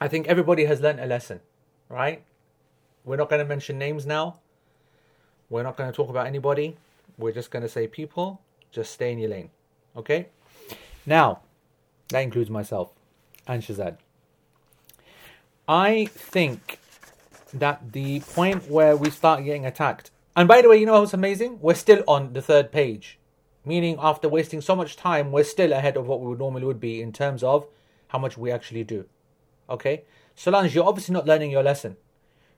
I 0.00 0.08
think 0.08 0.26
everybody 0.26 0.64
has 0.64 0.80
learned 0.80 1.00
a 1.00 1.06
lesson, 1.06 1.40
right? 1.88 2.22
We're 3.04 3.16
not 3.16 3.28
going 3.28 3.40
to 3.40 3.46
mention 3.46 3.78
names 3.78 4.06
now. 4.06 4.38
We're 5.50 5.62
not 5.62 5.76
going 5.76 5.90
to 5.90 5.96
talk 5.96 6.08
about 6.08 6.26
anybody. 6.26 6.76
We're 7.18 7.32
just 7.32 7.50
going 7.50 7.62
to 7.62 7.68
say 7.68 7.86
people, 7.86 8.40
just 8.70 8.92
stay 8.92 9.12
in 9.12 9.18
your 9.18 9.30
lane. 9.30 9.50
Okay? 9.96 10.28
Now, 11.06 11.40
that 12.08 12.20
includes 12.20 12.50
myself 12.50 12.92
and 13.46 13.62
Shazad. 13.62 13.98
I 15.66 16.06
think 16.06 16.78
that 17.54 17.92
the 17.92 18.20
point 18.20 18.68
where 18.70 18.96
we 18.96 19.08
start 19.08 19.44
getting 19.44 19.64
attacked, 19.64 20.10
and 20.36 20.46
by 20.46 20.60
the 20.60 20.68
way, 20.68 20.76
you 20.76 20.84
know 20.84 21.00
what's 21.00 21.14
amazing? 21.14 21.58
We're 21.62 21.74
still 21.74 22.04
on 22.06 22.34
the 22.34 22.42
third 22.42 22.70
page, 22.70 23.18
meaning 23.64 23.96
after 23.98 24.28
wasting 24.28 24.60
so 24.60 24.76
much 24.76 24.96
time, 24.96 25.32
we're 25.32 25.44
still 25.44 25.72
ahead 25.72 25.96
of 25.96 26.06
what 26.06 26.20
we 26.20 26.26
would 26.28 26.38
normally 26.38 26.66
would 26.66 26.80
be 26.80 27.00
in 27.00 27.12
terms 27.12 27.42
of 27.42 27.66
how 28.08 28.18
much 28.18 28.36
we 28.36 28.50
actually 28.50 28.84
do. 28.84 29.06
Okay? 29.70 30.02
Solange, 30.34 30.74
you're 30.74 30.86
obviously 30.86 31.14
not 31.14 31.26
learning 31.26 31.50
your 31.50 31.62
lesson. 31.62 31.96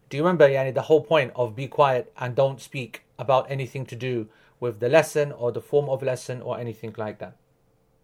Do 0.08 0.16
you 0.16 0.24
remember, 0.24 0.48
Yani, 0.48 0.74
the 0.74 0.82
whole 0.82 1.02
point 1.02 1.32
of 1.36 1.54
be 1.54 1.68
quiet 1.68 2.12
and 2.18 2.34
don't 2.34 2.60
speak 2.60 3.02
about 3.18 3.50
anything 3.50 3.86
to 3.86 3.96
do 3.96 4.28
with 4.58 4.80
the 4.80 4.88
lesson 4.88 5.30
or 5.32 5.52
the 5.52 5.60
form 5.60 5.88
of 5.88 6.02
lesson 6.02 6.42
or 6.42 6.58
anything 6.58 6.94
like 6.96 7.18
that? 7.18 7.36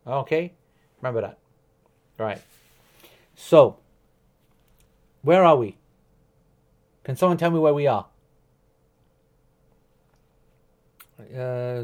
Okay? 0.06 0.52
Remember 1.00 1.22
that. 1.22 1.38
Right. 2.18 2.40
So, 3.34 3.78
where 5.21 5.43
are 5.43 5.55
we? 5.55 5.77
Can 7.03 7.15
someone 7.15 7.37
tell 7.37 7.51
me 7.51 7.59
where 7.59 7.73
we 7.73 7.87
are? 7.87 8.05
Uh, 11.19 11.83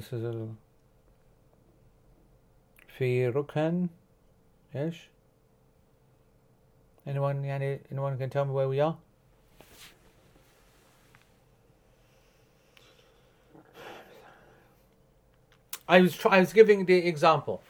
في 2.97 3.27
ركن 3.27 3.87
ايش؟ 4.75 5.09
Anyone 7.07 7.43
يعني 7.43 7.79
anyone 7.91 8.17
can 8.17 8.29
tell 8.29 8.45
me 8.45 8.51
where 8.51 8.69
we 8.69 8.79
are? 8.79 8.97
I 15.87 16.01
was 16.01 16.15
try- 16.15 16.37
I 16.37 16.39
was 16.39 16.53
giving 16.53 16.85
the 16.85 17.05
example, 17.05 17.61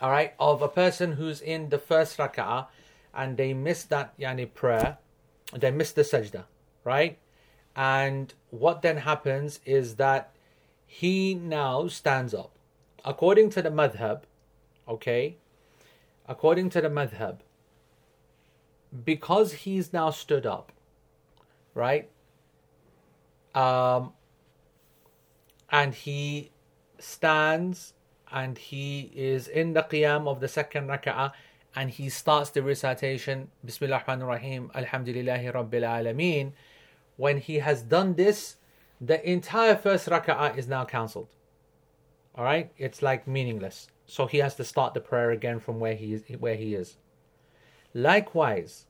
all 0.00 0.10
right, 0.10 0.32
of 0.38 0.62
a 0.62 0.68
person 0.68 1.12
who's 1.12 1.40
in 1.40 1.68
the 1.68 1.78
first 1.78 2.16
rak'ah 2.18 2.66
and 3.13 3.37
they 3.37 3.53
miss 3.53 3.83
that 3.85 4.17
yani 4.19 4.51
prayer, 4.53 4.97
they 5.53 5.71
miss 5.71 5.91
the 5.91 6.01
sajda, 6.01 6.45
right? 6.83 7.17
And 7.75 8.33
what 8.49 8.81
then 8.81 8.97
happens 8.97 9.59
is 9.65 9.95
that 9.95 10.31
he 10.85 11.33
now 11.33 11.87
stands 11.87 12.33
up. 12.33 12.51
According 13.05 13.49
to 13.51 13.61
the 13.61 13.69
madhab, 13.69 14.21
okay, 14.87 15.37
according 16.27 16.69
to 16.71 16.81
the 16.81 16.89
madhab, 16.89 17.39
because 19.03 19.53
he's 19.53 19.91
now 19.91 20.11
stood 20.11 20.45
up, 20.45 20.71
right? 21.73 22.09
Um, 23.55 24.13
and 25.69 25.93
he 25.93 26.51
stands 26.99 27.93
and 28.31 28.57
he 28.57 29.11
is 29.15 29.47
in 29.47 29.73
the 29.73 29.83
qiyam 29.83 30.27
of 30.27 30.39
the 30.39 30.47
second 30.47 30.87
rak'ah 30.87 31.31
and 31.75 31.89
he 31.89 32.09
starts 32.09 32.49
the 32.51 32.61
recitation 32.61 33.49
Bismillah 33.65 34.03
ar-Rahman 34.07 34.21
ar-Rahim 34.23 34.71
Alhamdulillahi 34.75 35.53
Rabbil 35.53 35.83
Alameen. 35.83 36.51
When 37.17 37.37
he 37.37 37.59
has 37.59 37.81
done 37.81 38.15
this 38.15 38.57
the 39.01 39.29
entire 39.29 39.75
first 39.75 40.07
rak'ah 40.07 40.57
is 40.57 40.67
now 40.67 40.85
cancelled. 40.85 41.27
All 42.35 42.43
right? 42.43 42.71
It's 42.77 43.01
like 43.01 43.27
meaningless. 43.27 43.87
So 44.05 44.27
he 44.27 44.37
has 44.37 44.55
to 44.55 44.63
start 44.63 44.93
the 44.93 45.01
prayer 45.01 45.31
again 45.31 45.59
from 45.59 45.79
where 45.79 45.95
he 45.95 46.13
is 46.13 46.23
where 46.39 46.55
he 46.55 46.75
is. 46.75 46.97
Likewise 47.93 48.85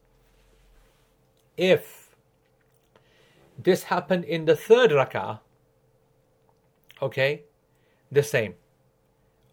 if 1.57 2.15
this 3.57 3.83
happened 3.83 4.25
in 4.25 4.45
the 4.45 4.55
third 4.55 4.91
rak'ah 4.91 5.39
okay 7.01 7.43
the 8.11 8.23
same. 8.23 8.55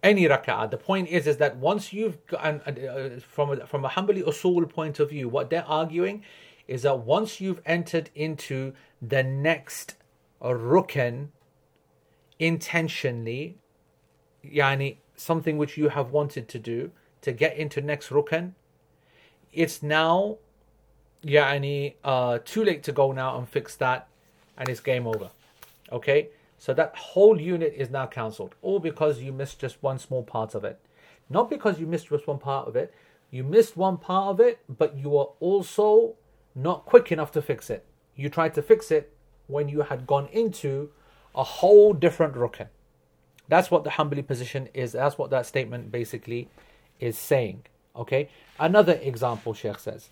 Any 0.03 0.27
rak'ah. 0.27 0.71
The 0.71 0.79
point 0.79 1.09
is, 1.09 1.27
is 1.27 1.37
that 1.39 1.57
once 1.57 1.93
you've 1.93 2.19
and 2.41 2.61
uh, 2.63 3.21
from 3.21 3.51
a, 3.53 3.67
from 3.67 3.85
a 3.85 3.89
Hanbali 3.89 4.23
usul 4.25 4.69
point 4.69 4.99
of 4.99 5.11
view, 5.11 5.29
what 5.29 5.51
they're 5.51 5.67
arguing 5.67 6.25
is 6.67 6.83
that 6.83 7.01
once 7.01 7.41
you've 7.41 7.61
entered 7.67 8.11
into 8.15 8.73
the 9.03 9.23
next 9.23 9.97
rukn 10.43 11.29
intentionally, 12.39 13.59
yani 14.45 14.97
something 15.17 15.59
which 15.59 15.77
you 15.77 15.91
have 15.91 16.11
wanted 16.13 16.49
to 16.49 16.59
do 16.59 16.91
to 17.21 17.33
get 17.33 17.57
into 17.59 17.83
next 17.83 18.09
rukn, 18.09 18.53
it's 19.53 19.83
now 19.83 20.39
yani 21.23 21.95
uh, 22.05 22.39
too 22.45 22.65
late 22.65 22.83
to 22.85 22.93
go 22.93 23.13
now 23.13 23.37
and 23.37 23.47
fix 23.47 23.77
that, 23.77 24.09
and 24.57 24.69
it's 24.71 24.81
game 24.81 25.07
over. 25.07 25.31
Okay 25.93 26.31
so 26.61 26.75
that 26.75 26.95
whole 26.95 27.41
unit 27.41 27.73
is 27.75 27.89
now 27.89 28.05
cancelled, 28.05 28.55
all 28.61 28.81
because 28.81 29.23
you 29.23 29.33
missed 29.33 29.59
just 29.59 29.83
one 29.83 29.99
small 29.99 30.23
part 30.23 30.55
of 30.55 30.63
it. 30.63 30.79
Not 31.31 31.49
because 31.49 31.81
you 31.81 31.87
missed 31.87 32.11
just 32.11 32.27
one 32.27 32.39
part 32.39 32.69
of 32.69 32.77
it, 32.77 32.93
you 33.31 33.43
missed 33.43 33.79
one 33.79 33.97
part 33.97 34.29
of 34.29 34.41
it, 34.41 34.61
but 34.69 34.95
you 34.95 35.09
were 35.09 35.31
also 35.41 36.17
not 36.55 36.85
quick 36.85 37.11
enough 37.11 37.33
to 37.33 37.41
fix 37.41 37.71
it. 37.71 37.87
You 38.15 38.29
tried 38.29 38.53
to 38.55 38.63
fix 38.63 38.91
it 38.91 39.11
when 39.47 39.71
you 39.71 39.81
had 39.81 40.07
gone 40.07 40.29
into 40.33 40.91
a 41.35 41.43
whole 41.43 41.95
different 41.95 42.35
rukn. 42.35 42.69
That's 43.49 43.71
what 43.71 43.83
the 43.85 43.91
Hanbali 43.91 44.27
position 44.27 44.69
is. 44.75 44.93
That's 44.93 45.17
what 45.17 45.31
that 45.31 45.47
statement 45.47 45.91
basically 45.91 46.51
is 46.99 47.17
saying. 47.17 47.65
Okay. 47.97 48.29
Another 48.59 49.01
example, 49.03 49.55
Sheikh 49.55 49.79
says. 49.79 50.11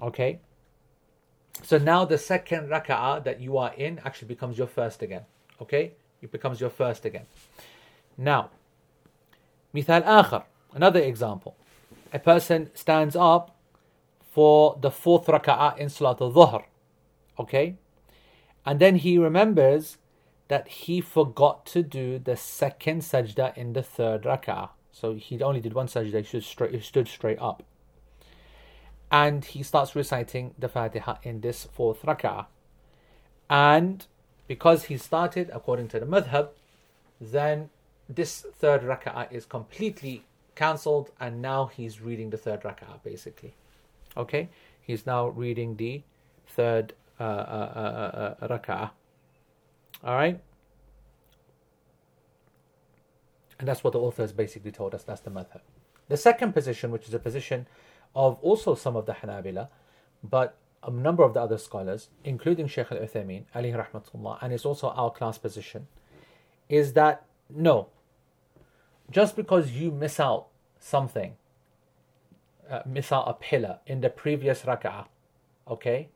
Okay. 0.00 0.40
So 1.62 1.76
now 1.76 2.06
the 2.06 2.16
second 2.16 2.70
raka'ah 2.70 3.22
that 3.24 3.40
you 3.40 3.58
are 3.58 3.74
in 3.74 4.00
actually 4.02 4.28
becomes 4.28 4.56
your 4.56 4.66
first 4.66 5.02
again. 5.02 5.26
Okay, 5.61 5.93
it 6.21 6.31
becomes 6.31 6.61
your 6.61 6.69
first 6.69 7.05
again. 7.05 7.25
Now, 8.17 8.49
مثال 9.73 10.03
آخر, 10.03 10.43
another 10.73 10.99
example. 10.99 11.55
A 12.11 12.19
person 12.19 12.69
stands 12.73 13.15
up 13.15 13.55
for 14.31 14.77
the 14.79 14.91
fourth 14.91 15.27
raka'ah 15.27 15.77
in 15.77 15.89
Salat 15.89 16.21
al-Dhuhr. 16.21 16.63
Okay? 17.39 17.75
And 18.65 18.79
then 18.79 18.95
he 18.95 19.17
remembers 19.17 19.97
that 20.47 20.67
he 20.67 21.01
forgot 21.01 21.65
to 21.67 21.83
do 21.83 22.19
the 22.19 22.35
second 22.35 23.01
sajda 23.01 23.55
in 23.55 23.73
the 23.73 23.83
third 23.83 24.23
raka'ah. 24.23 24.69
So 24.91 25.13
he 25.13 25.41
only 25.41 25.61
did 25.61 25.73
one 25.73 25.87
sajda, 25.87 26.19
he 26.19 26.23
stood 26.23 26.43
straight, 26.43 26.73
he 26.73 26.79
stood 26.79 27.07
straight 27.07 27.39
up. 27.39 27.63
And 29.11 29.45
he 29.45 29.63
starts 29.63 29.95
reciting 29.95 30.53
the 30.57 30.67
Fatiha 30.67 31.17
in 31.23 31.41
this 31.41 31.67
fourth 31.71 32.01
raka'ah. 32.01 32.47
And 33.49 34.05
because 34.46 34.84
he 34.84 34.96
started 34.96 35.50
according 35.52 35.88
to 35.88 36.00
the 36.00 36.06
madhab, 36.06 36.48
then 37.20 37.70
this 38.08 38.46
third 38.58 38.82
rak'ah 38.82 39.30
is 39.32 39.46
completely 39.46 40.24
cancelled 40.54 41.10
and 41.18 41.40
now 41.40 41.66
he's 41.66 42.00
reading 42.00 42.30
the 42.30 42.36
third 42.36 42.62
rak'ah 42.62 43.02
basically. 43.02 43.54
Okay? 44.16 44.48
He's 44.80 45.06
now 45.06 45.28
reading 45.28 45.76
the 45.76 46.02
third 46.46 46.92
uh, 47.18 47.22
uh, 47.22 47.26
uh, 47.26 48.34
uh, 48.40 48.44
uh 48.44 48.48
rak'ah. 48.48 48.90
Alright? 50.04 50.40
And 53.58 53.68
that's 53.68 53.82
what 53.82 53.92
the 53.92 54.00
author 54.00 54.22
has 54.22 54.32
basically 54.32 54.72
told 54.72 54.94
us. 54.94 55.04
That's 55.04 55.20
the 55.20 55.30
madhab. 55.30 55.60
The 56.08 56.16
second 56.16 56.52
position, 56.52 56.90
which 56.90 57.08
is 57.08 57.14
a 57.14 57.18
position 57.18 57.66
of 58.14 58.38
also 58.42 58.74
some 58.74 58.96
of 58.96 59.06
the 59.06 59.12
Hanabila, 59.12 59.68
but 60.22 60.56
a 60.86 60.90
number 60.90 61.22
of 61.22 61.34
the 61.34 61.40
other 61.40 61.58
scholars, 61.58 62.08
including 62.24 62.68
Sheikh 62.68 62.92
Al 62.92 62.98
Uthaymeen, 62.98 63.44
alayhi 63.54 63.86
rahmatullah, 63.86 64.38
and 64.42 64.52
it's 64.52 64.64
also 64.64 64.88
our 64.90 65.10
class 65.10 65.38
position, 65.38 65.86
is 66.68 66.92
that 66.92 67.24
no, 67.48 67.88
just 69.10 69.36
because 69.36 69.72
you 69.72 69.90
miss 69.90 70.18
out 70.20 70.46
something, 70.78 71.34
uh, 72.70 72.82
miss 72.86 73.12
out 73.12 73.24
a 73.26 73.34
pillar 73.34 73.78
in 73.86 74.00
the 74.00 74.10
previous 74.10 74.62
rak'ah, 74.62 75.06
okay, 75.68 76.08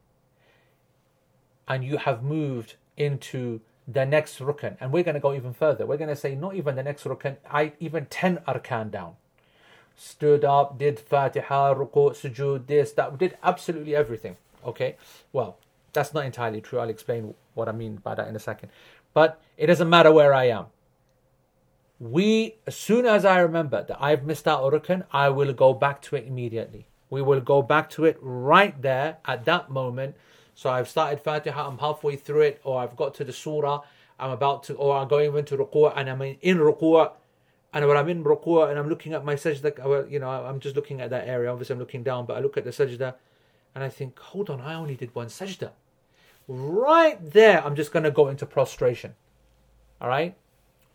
and 1.66 1.84
you 1.84 1.98
have 1.98 2.22
moved 2.22 2.76
into 2.96 3.60
the 3.86 4.04
next 4.04 4.38
rukn, 4.38 4.76
and 4.80 4.92
we're 4.92 5.02
going 5.02 5.14
to 5.14 5.20
go 5.20 5.34
even 5.34 5.54
further. 5.54 5.86
We're 5.86 5.96
going 5.96 6.10
to 6.10 6.16
say 6.16 6.34
not 6.34 6.54
even 6.54 6.76
the 6.76 6.82
next 6.82 7.04
rukn, 7.04 7.36
I 7.50 7.72
even 7.80 8.06
10 8.06 8.38
arkan 8.46 8.90
down. 8.90 9.14
Stood 9.96 10.44
up, 10.44 10.78
did 10.78 11.00
Fatiha, 11.00 11.74
ruku, 11.74 12.10
sujood, 12.10 12.66
this, 12.66 12.92
that, 12.92 13.18
did 13.18 13.36
absolutely 13.42 13.96
everything. 13.96 14.36
Okay, 14.64 14.96
well, 15.32 15.59
that's 15.92 16.14
not 16.14 16.24
entirely 16.24 16.61
true. 16.61 16.78
I'll 16.78 16.88
explain 16.88 17.34
what 17.54 17.68
I 17.68 17.72
mean 17.72 17.96
by 17.96 18.14
that 18.14 18.28
in 18.28 18.36
a 18.36 18.40
second. 18.40 18.70
But 19.14 19.40
it 19.56 19.66
doesn't 19.66 19.88
matter 19.88 20.12
where 20.12 20.34
I 20.34 20.44
am. 20.48 20.66
We, 21.98 22.56
as 22.66 22.76
soon 22.76 23.06
as 23.06 23.24
I 23.24 23.40
remember 23.40 23.82
that 23.82 23.96
I've 24.00 24.24
missed 24.24 24.46
out 24.46 24.62
Urukan, 24.62 25.04
I 25.12 25.30
will 25.30 25.52
go 25.52 25.72
back 25.74 26.00
to 26.02 26.16
it 26.16 26.26
immediately. 26.26 26.86
We 27.11 27.22
will 27.22 27.40
go 27.40 27.62
back 27.62 27.90
to 27.90 28.04
it 28.04 28.18
right 28.20 28.80
there 28.80 29.16
at 29.24 29.44
that 29.46 29.70
moment 29.70 30.14
So 30.59 30.70
I've 30.70 30.88
started 30.88 31.20
Fatiha, 31.20 31.68
I'm 31.68 31.78
halfway 31.78 32.16
through 32.16 32.40
it, 32.40 32.61
or 32.64 32.80
I've 32.80 32.96
got 32.96 33.14
to 33.14 33.24
the 33.24 33.32
surah, 33.32 33.82
I'm 34.18 34.32
about 34.32 34.64
to, 34.64 34.74
or 34.74 34.96
I'm 34.96 35.06
going 35.06 35.36
into 35.36 35.56
ruku' 35.56 35.92
and 35.94 36.11
I'm 36.11 36.20
in, 36.20 36.36
in 36.40 36.59
ruku' 36.59 37.12
and 37.72 37.86
when 37.86 37.96
I'm 37.96 38.09
in 38.09 38.24
ruku' 38.24 38.68
and 38.68 38.76
I'm 38.76 38.88
looking 38.88 39.12
at 39.12 39.24
my 39.24 39.36
sajda, 39.36 39.84
well, 39.84 40.04
you 40.09 40.18
know, 40.18 40.28
I'm 40.28 40.59
just 40.59 40.74
looking 40.74 41.00
at 41.00 41.11
that 41.11 41.28
area. 41.28 41.48
Obviously, 41.52 41.74
I'm 41.74 41.78
looking 41.78 42.02
down, 42.02 42.26
but 42.26 42.36
I 42.36 42.40
look 42.40 42.56
at 42.56 42.64
the 42.64 42.70
sajda 42.70 43.14
and 43.74 43.84
I 43.84 43.88
think, 43.88 44.18
hold 44.18 44.50
on, 44.50 44.60
I 44.60 44.74
only 44.74 44.96
did 44.96 45.14
one 45.14 45.28
sajda. 45.28 45.70
Right 46.46 47.18
there, 47.20 47.64
I'm 47.64 47.76
just 47.76 47.92
going 47.92 48.04
to 48.04 48.10
go 48.10 48.28
into 48.28 48.46
prostration. 48.46 49.14
All 50.00 50.08
right? 50.08 50.36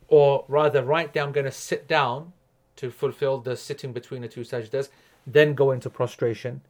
Or 0.08 0.46
rather, 0.48 0.84
right 0.84 1.12
there, 1.14 1.24
I'm 1.24 1.32
going 1.32 1.46
to 1.46 1.52
sit 1.52 1.88
down 1.88 2.34
to 2.78 2.90
fulfill 2.90 3.40
the 3.40 3.56
sitting 3.56 3.94
between 3.94 4.22
the 4.22 4.28
two 4.28 4.42
sajdas, 4.42 4.90
then 5.26 5.54
go 5.54 5.72
into 5.72 5.90
prostration. 5.90 6.62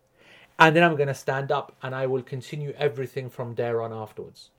And 0.59 0.75
then 0.75 0.83
I'm 0.83 0.95
going 0.95 1.07
to 1.07 1.13
stand 1.13 1.51
up 1.51 1.75
and 1.81 1.95
I 1.95 2.05
will 2.05 2.21
continue 2.21 2.73
everything 2.77 3.29
from 3.29 3.55
there 3.55 3.81
on 3.81 3.91
afterwards. 3.91 4.49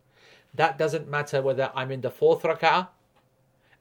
That 0.55 0.78
doesn't 0.78 1.09
matter 1.09 1.42
whether 1.42 1.70
I'm 1.74 1.90
in 1.90 2.01
the 2.01 2.11
fourth 2.11 2.42
rak'ah 2.42 2.88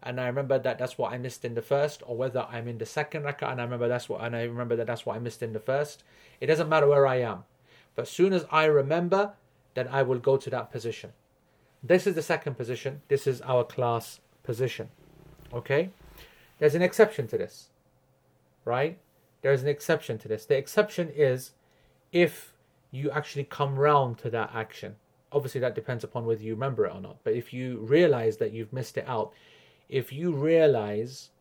and 0.03 0.19
I 0.19 0.27
remember 0.27 0.59
that 0.59 0.77
that's 0.77 0.97
what 0.97 1.13
I 1.13 1.17
missed 1.17 1.45
in 1.45 1.55
the 1.55 1.61
first, 1.61 2.03
or 2.05 2.17
whether 2.17 2.45
I'm 2.51 2.67
in 2.67 2.77
the 2.77 2.85
second 2.85 3.23
rak'ah 3.23 3.51
and 3.51 3.61
I 3.61 3.63
remember 3.63 3.87
that's 3.87 4.09
what 4.09 4.21
and 4.21 4.35
I 4.35 4.43
remember 4.43 4.75
that 4.75 4.85
that's 4.85 5.05
what 5.05 5.15
I 5.15 5.19
missed 5.19 5.41
in 5.41 5.53
the 5.53 5.59
first. 5.59 6.03
It 6.41 6.47
doesn't 6.47 6.69
matter 6.69 6.87
where 6.87 7.07
I 7.07 7.21
am, 7.21 7.45
but 7.95 8.03
as 8.03 8.09
soon 8.09 8.33
as 8.33 8.45
I 8.51 8.65
remember, 8.65 9.33
then 9.73 9.87
I 9.87 10.03
will 10.03 10.19
go 10.19 10.37
to 10.37 10.49
that 10.49 10.71
position. 10.71 11.11
This 11.81 12.07
is 12.07 12.15
the 12.15 12.21
second 12.21 12.55
position. 12.55 13.01
This 13.07 13.27
is 13.27 13.41
our 13.41 13.63
class 13.63 14.19
position. 14.43 14.89
Okay, 15.53 15.91
there's 16.59 16.75
an 16.75 16.81
exception 16.81 17.27
to 17.27 17.37
this, 17.37 17.69
right? 18.65 18.97
There's 19.41 19.61
an 19.61 19.67
exception 19.67 20.17
to 20.19 20.27
this. 20.27 20.45
The 20.45 20.57
exception 20.57 21.11
is 21.13 21.51
if 22.11 22.53
you 22.93 23.09
actually 23.09 23.43
come 23.43 23.77
round 23.77 24.19
to 24.19 24.29
that 24.29 24.51
action. 24.53 24.95
Obviously, 25.31 25.59
that 25.61 25.73
depends 25.73 26.03
upon 26.03 26.25
whether 26.25 26.43
you 26.43 26.53
remember 26.53 26.85
it 26.85 26.93
or 26.93 27.01
not. 27.01 27.17
But 27.23 27.33
if 27.33 27.51
you 27.51 27.79
realize 27.79 28.37
that 28.37 28.53
you've 28.53 28.71
missed 28.71 28.97
it 28.97 29.05
out, 29.07 29.33
if 29.89 30.13
you 30.13 30.31
realize 30.31 31.31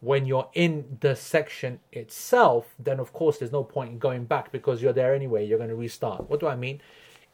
when 0.00 0.24
you're 0.24 0.48
in 0.54 0.98
the 1.00 1.14
section 1.14 1.78
itself, 1.92 2.74
then 2.78 2.98
of 2.98 3.12
course 3.12 3.38
there's 3.38 3.52
no 3.52 3.62
point 3.62 3.90
in 3.90 3.98
going 3.98 4.24
back 4.24 4.50
because 4.50 4.82
you're 4.82 4.94
there 4.94 5.14
anyway. 5.14 5.46
You're 5.46 5.58
going 5.58 5.70
to 5.70 5.76
restart. 5.76 6.28
What 6.28 6.40
do 6.40 6.48
I 6.48 6.56
mean? 6.56 6.80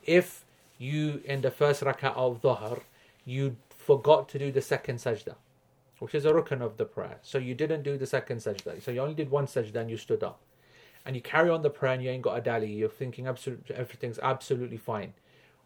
If 0.02 0.44
you 0.78 1.22
in 1.24 1.40
the 1.40 1.50
first 1.50 1.82
rak'ah 1.82 2.16
of 2.16 2.42
dhuhr, 2.42 2.82
you 3.24 3.56
forgot 3.68 4.28
to 4.30 4.38
do 4.38 4.50
the 4.50 4.60
second 4.60 4.96
sajda, 4.96 5.36
which 6.00 6.14
is 6.14 6.24
a 6.24 6.32
rukn 6.32 6.60
of 6.60 6.76
the 6.76 6.84
prayer. 6.84 7.18
So 7.22 7.38
you 7.38 7.54
didn't 7.54 7.84
do 7.84 7.96
the 7.96 8.06
second 8.06 8.38
sajda. 8.38 8.82
So 8.82 8.90
you 8.90 9.00
only 9.00 9.14
did 9.14 9.30
one 9.30 9.46
sajda 9.46 9.76
and 9.76 9.90
you 9.90 9.96
stood 9.96 10.24
up. 10.24 10.40
And 11.04 11.14
you 11.14 11.22
carry 11.22 11.50
on 11.50 11.62
the 11.62 11.70
prayer 11.70 11.92
and 11.92 12.02
you 12.02 12.10
ain't 12.10 12.22
got 12.22 12.36
a 12.36 12.40
dali. 12.42 12.76
You're 12.76 12.88
thinking 12.88 13.28
absolutely 13.28 13.76
everything's 13.76 14.18
absolutely 14.18 14.76
fine. 14.76 15.14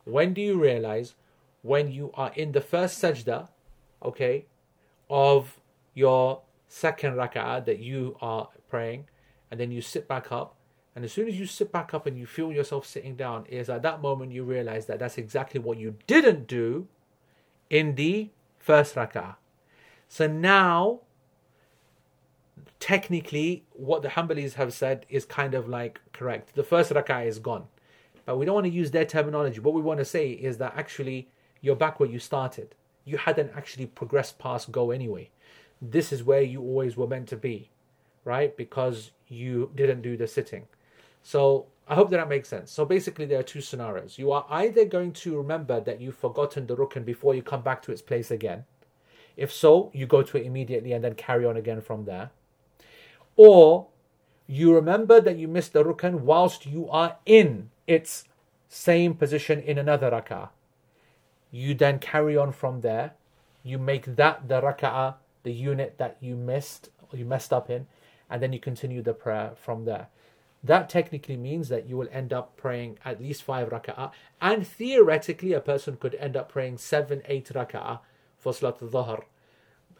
When 0.04 0.34
do 0.34 0.42
you 0.42 0.60
realize? 0.60 1.14
When 1.62 1.90
you 1.90 2.10
are 2.14 2.32
in 2.36 2.52
the 2.52 2.60
first 2.60 3.02
sajda, 3.02 3.48
okay, 4.02 4.44
of 5.08 5.58
your 5.94 6.40
second 6.70 7.14
rak'ah 7.14 7.64
that 7.66 7.80
you 7.80 8.16
are 8.20 8.48
praying, 8.68 9.06
and 9.50 9.58
then 9.58 9.72
you 9.72 9.82
sit 9.82 10.06
back 10.06 10.30
up. 10.30 10.54
And 10.94 11.04
as 11.04 11.12
soon 11.12 11.28
as 11.28 11.38
you 11.38 11.44
sit 11.44 11.72
back 11.72 11.92
up 11.92 12.06
and 12.06 12.16
you 12.16 12.26
feel 12.26 12.52
yourself 12.52 12.86
sitting 12.86 13.16
down, 13.16 13.44
is 13.46 13.68
at 13.68 13.82
that 13.82 14.00
moment 14.00 14.32
you 14.32 14.44
realize 14.44 14.86
that 14.86 15.00
that's 15.00 15.18
exactly 15.18 15.60
what 15.60 15.78
you 15.78 15.96
didn't 16.06 16.46
do 16.46 16.86
in 17.68 17.96
the 17.96 18.30
first 18.58 18.94
rak'ah. 18.94 19.34
So 20.08 20.26
now, 20.26 21.00
technically, 22.78 23.64
what 23.72 24.02
the 24.02 24.08
Hanbalis 24.08 24.54
have 24.54 24.72
said 24.72 25.06
is 25.08 25.24
kind 25.24 25.54
of 25.54 25.68
like 25.68 26.00
correct. 26.12 26.54
The 26.54 26.64
first 26.64 26.92
rak'ah 26.92 27.26
is 27.26 27.38
gone. 27.40 27.66
But 28.26 28.36
we 28.36 28.46
don't 28.46 28.54
want 28.54 28.66
to 28.66 28.72
use 28.72 28.92
their 28.92 29.04
terminology. 29.04 29.58
What 29.58 29.74
we 29.74 29.82
want 29.82 29.98
to 29.98 30.04
say 30.04 30.30
is 30.30 30.58
that 30.58 30.74
actually 30.76 31.28
you're 31.60 31.74
back 31.74 31.98
where 31.98 32.08
you 32.08 32.20
started. 32.20 32.76
You 33.04 33.16
hadn't 33.16 33.50
actually 33.56 33.86
progressed 33.86 34.38
past 34.38 34.70
go 34.70 34.92
anyway. 34.92 35.30
This 35.80 36.12
is 36.12 36.22
where 36.22 36.42
you 36.42 36.60
always 36.60 36.96
were 36.96 37.06
meant 37.06 37.28
to 37.28 37.36
be, 37.36 37.70
right? 38.24 38.56
Because 38.56 39.12
you 39.28 39.70
didn't 39.74 40.02
do 40.02 40.16
the 40.16 40.26
sitting. 40.26 40.66
So 41.22 41.66
I 41.88 41.94
hope 41.94 42.10
that 42.10 42.18
that 42.18 42.28
makes 42.28 42.48
sense. 42.48 42.70
So 42.70 42.84
basically, 42.84 43.26
there 43.26 43.40
are 43.40 43.44
two 43.44 43.60
scenarios. 43.60 44.18
You 44.18 44.30
are 44.32 44.46
either 44.50 44.84
going 44.84 45.12
to 45.12 45.36
remember 45.36 45.80
that 45.80 46.00
you've 46.00 46.16
forgotten 46.16 46.66
the 46.66 46.76
rukn 46.76 47.04
before 47.04 47.34
you 47.34 47.42
come 47.42 47.62
back 47.62 47.82
to 47.82 47.92
its 47.92 48.02
place 48.02 48.30
again. 48.30 48.64
If 49.36 49.52
so, 49.52 49.90
you 49.94 50.06
go 50.06 50.22
to 50.22 50.36
it 50.36 50.46
immediately 50.46 50.92
and 50.92 51.02
then 51.02 51.14
carry 51.14 51.44
on 51.46 51.56
again 51.56 51.80
from 51.80 52.04
there. 52.04 52.30
Or 53.36 53.88
you 54.46 54.74
remember 54.74 55.20
that 55.20 55.38
you 55.38 55.48
missed 55.48 55.72
the 55.72 55.84
rukn 55.84 56.20
whilst 56.20 56.66
you 56.66 56.88
are 56.90 57.16
in 57.24 57.70
its 57.86 58.24
same 58.68 59.14
position 59.14 59.60
in 59.60 59.78
another 59.78 60.10
rak'ah. 60.10 60.50
You 61.50 61.74
then 61.74 61.98
carry 61.98 62.36
on 62.36 62.52
from 62.52 62.82
there. 62.82 63.14
You 63.62 63.78
make 63.78 64.16
that 64.16 64.48
the 64.48 64.60
rak'ah, 64.60 65.14
the 65.42 65.52
unit 65.52 65.96
that 65.98 66.16
you 66.20 66.36
missed, 66.36 66.90
or 67.10 67.18
you 67.18 67.24
messed 67.24 67.52
up 67.52 67.70
in, 67.70 67.86
and 68.28 68.42
then 68.42 68.52
you 68.52 68.60
continue 68.60 69.02
the 69.02 69.14
prayer 69.14 69.52
from 69.56 69.84
there. 69.84 70.08
That 70.62 70.88
technically 70.88 71.36
means 71.36 71.68
that 71.70 71.88
you 71.88 71.96
will 71.96 72.08
end 72.12 72.32
up 72.32 72.56
praying 72.56 72.98
at 73.04 73.20
least 73.20 73.42
five 73.42 73.70
rak'ah, 73.70 74.10
and 74.40 74.66
theoretically, 74.66 75.52
a 75.52 75.60
person 75.60 75.96
could 75.96 76.14
end 76.16 76.36
up 76.36 76.52
praying 76.52 76.78
seven, 76.78 77.22
eight 77.26 77.48
rak'ah 77.48 78.00
for 78.36 78.52
Salat 78.52 78.82
al-Dhuhr 78.82 79.22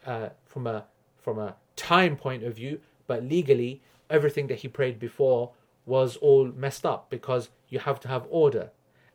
uh, 0.05 0.29
from 0.45 0.67
a 0.67 0.85
from 1.17 1.39
a 1.39 1.55
time 1.75 2.15
point 2.15 2.43
of 2.43 2.55
view, 2.55 2.79
but 3.07 3.23
legally, 3.23 3.81
everything 4.09 4.47
that 4.47 4.59
he 4.59 4.67
prayed 4.67 4.99
before 4.99 5.51
was 5.85 6.17
all 6.17 6.45
messed 6.45 6.85
up 6.85 7.09
because 7.09 7.49
you 7.69 7.79
have 7.79 7.99
to 7.99 8.07
have 8.07 8.25
order, 8.29 8.69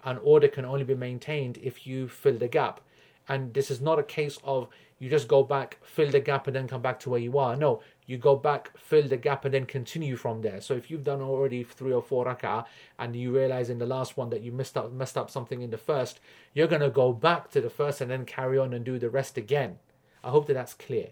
and 0.04 0.18
order 0.22 0.48
can 0.48 0.64
only 0.64 0.84
be 0.84 0.94
maintained 0.94 1.58
if 1.62 1.86
you 1.86 2.08
fill 2.08 2.38
the 2.38 2.48
gap. 2.48 2.80
And 3.28 3.54
this 3.54 3.70
is 3.70 3.80
not 3.80 3.98
a 3.98 4.04
case 4.04 4.38
of 4.44 4.68
you 4.98 5.10
just 5.10 5.28
go 5.28 5.42
back, 5.42 5.78
fill 5.82 6.10
the 6.10 6.20
gap, 6.20 6.46
and 6.46 6.56
then 6.56 6.66
come 6.66 6.80
back 6.80 6.98
to 7.00 7.10
where 7.10 7.20
you 7.20 7.38
are. 7.38 7.54
No, 7.54 7.82
you 8.06 8.16
go 8.16 8.34
back, 8.36 8.76
fill 8.78 9.06
the 9.06 9.16
gap, 9.16 9.44
and 9.44 9.52
then 9.52 9.66
continue 9.66 10.16
from 10.16 10.40
there. 10.40 10.60
So 10.60 10.74
if 10.74 10.90
you've 10.90 11.04
done 11.04 11.20
already 11.20 11.64
three 11.64 11.92
or 11.92 12.02
four 12.02 12.24
rak'ah 12.24 12.64
and 12.98 13.14
you 13.14 13.34
realize 13.34 13.68
in 13.68 13.78
the 13.78 13.86
last 13.86 14.16
one 14.16 14.30
that 14.30 14.42
you 14.42 14.52
messed 14.52 14.76
up 14.76 14.90
messed 14.92 15.18
up 15.18 15.30
something 15.30 15.60
in 15.60 15.70
the 15.70 15.78
first, 15.78 16.20
you're 16.54 16.66
gonna 16.66 16.88
go 16.88 17.12
back 17.12 17.50
to 17.50 17.60
the 17.60 17.68
first 17.70 18.00
and 18.00 18.10
then 18.10 18.24
carry 18.24 18.58
on 18.58 18.72
and 18.72 18.84
do 18.84 18.98
the 18.98 19.10
rest 19.10 19.36
again. 19.36 19.78
I 20.24 20.30
hope 20.30 20.46
that 20.46 20.54
that's 20.54 20.74
clear. 20.74 21.08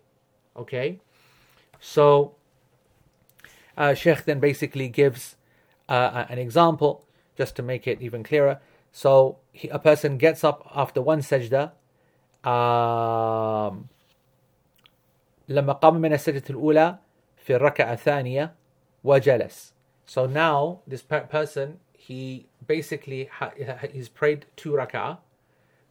Okay, 0.57 1.01
so 1.81 2.37
uh, 3.77 3.93
Sheikh 3.95 4.25
then 4.25 4.41
basically 4.41 4.89
gives 4.89 5.37
uh, 5.89 6.25
an 6.29 6.39
example 6.39 7.05
just 7.37 7.57
to 7.57 7.63
make 7.63 7.87
it 7.87 8.01
even 8.01 8.23
clearer. 8.23 8.61
So 8.93 9.39
he, 9.53 9.69
a 9.69 9.79
person 9.79 10.17
gets 10.17 10.45
up 10.45 10.71
after 10.75 11.03
one 11.03 11.21
sajda. 11.21 11.73
Um, 12.44 13.90
لما 15.50 15.74
قام 15.74 15.96
من 15.96 16.14
السجدة 16.14 16.44
الأولى 16.50 16.98
في 17.38 17.56
الركعة 17.56 17.94
الثانية 17.94 18.52
وجلس. 19.04 19.74
So 20.06 20.26
now 20.26 20.80
this 20.88 21.02
person 21.02 21.80
he 21.98 22.48
basically 22.66 23.26
ha- 23.26 23.52
he's 23.92 24.10
prayed 24.10 24.46
two 24.56 24.72
rak'ah, 24.72 25.18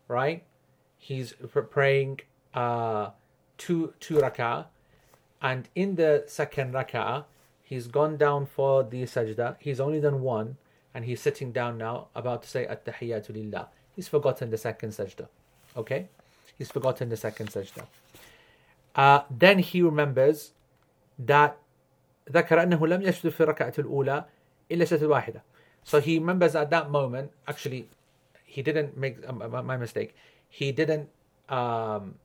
right? 0.08 0.42
He's 0.98 1.34
praying 1.70 2.20
uh, 2.54 3.10
two 3.56 3.92
two 4.00 4.16
rak'ah, 4.16 4.66
and 5.40 5.68
in 5.74 5.96
the 5.96 6.24
second 6.26 6.72
rak'ah 6.72 7.24
he's 7.62 7.86
gone 7.86 8.16
down 8.16 8.46
for 8.46 8.82
the 8.82 9.02
sajda. 9.02 9.56
He's 9.60 9.78
only 9.78 10.00
done 10.00 10.22
one, 10.22 10.56
and 10.94 11.04
he's 11.04 11.20
sitting 11.20 11.52
down 11.52 11.78
now, 11.78 12.08
about 12.14 12.42
to 12.44 12.48
say 12.48 12.66
at-tahiyyatu 12.66 13.30
lillah. 13.30 13.68
He's 13.94 14.08
forgotten 14.08 14.50
the 14.50 14.58
second 14.58 14.90
sajda. 14.90 15.28
Okay, 15.76 16.08
he's 16.56 16.70
forgotten 16.70 17.08
the 17.08 17.16
second 17.16 17.50
sajda. 17.50 17.86
Uh, 18.94 19.22
then 19.30 19.58
he 19.58 19.82
remembers 19.82 20.52
that 21.18 21.58
ذكر 22.30 22.62
أنه 22.62 22.86
لم 22.86 23.02
يسجد 23.02 23.30
في 23.30 23.40
الركعة 23.40 23.74
الأولى 23.78 24.24
إلا 24.70 24.84
سجدة 24.84 25.08
واحدة. 25.08 25.42
So 25.84 26.00
he 26.00 26.18
remembers 26.18 26.54
at 26.54 26.70
that 26.70 26.90
moment, 26.90 27.30
actually, 27.46 27.88
he 28.44 28.62
didn't 28.62 28.96
make 28.96 29.16
um, 29.26 29.42
my 29.64 29.76
mistake. 29.76 30.14
He 30.48 30.72
didn't. 30.72 31.08
Um, 31.48 32.16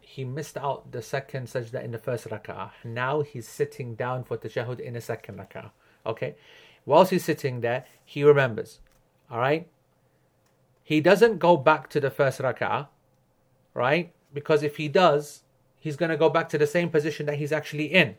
he 0.00 0.24
missed 0.24 0.56
out 0.56 0.90
the 0.92 1.02
second 1.02 1.46
sajda 1.46 1.82
in 1.82 1.92
the 1.92 1.98
first 1.98 2.26
rak'ah. 2.26 2.70
Now 2.84 3.22
he's 3.22 3.48
sitting 3.48 3.94
down 3.94 4.24
for 4.24 4.36
tashahud 4.36 4.80
in 4.80 4.94
the 4.94 5.00
second 5.00 5.38
rak'ah. 5.38 5.70
Okay, 6.04 6.34
whilst 6.84 7.10
he's 7.10 7.24
sitting 7.24 7.60
there, 7.60 7.84
he 8.04 8.24
remembers. 8.24 8.80
All 9.30 9.38
right. 9.38 9.68
He 10.82 11.00
doesn't 11.00 11.38
go 11.38 11.56
back 11.56 11.88
to 11.90 12.00
the 12.00 12.10
first 12.10 12.40
rak'ah, 12.40 12.88
right? 13.75 14.11
Because 14.33 14.63
if 14.63 14.77
he 14.77 14.87
does, 14.87 15.43
he's 15.77 15.95
going 15.95 16.09
to 16.09 16.17
go 16.17 16.29
back 16.29 16.49
to 16.49 16.57
the 16.57 16.65
same 16.65 16.89
position 16.89 17.27
that 17.27 17.35
he's 17.35 17.51
actually 17.51 17.85
in. 17.85 18.15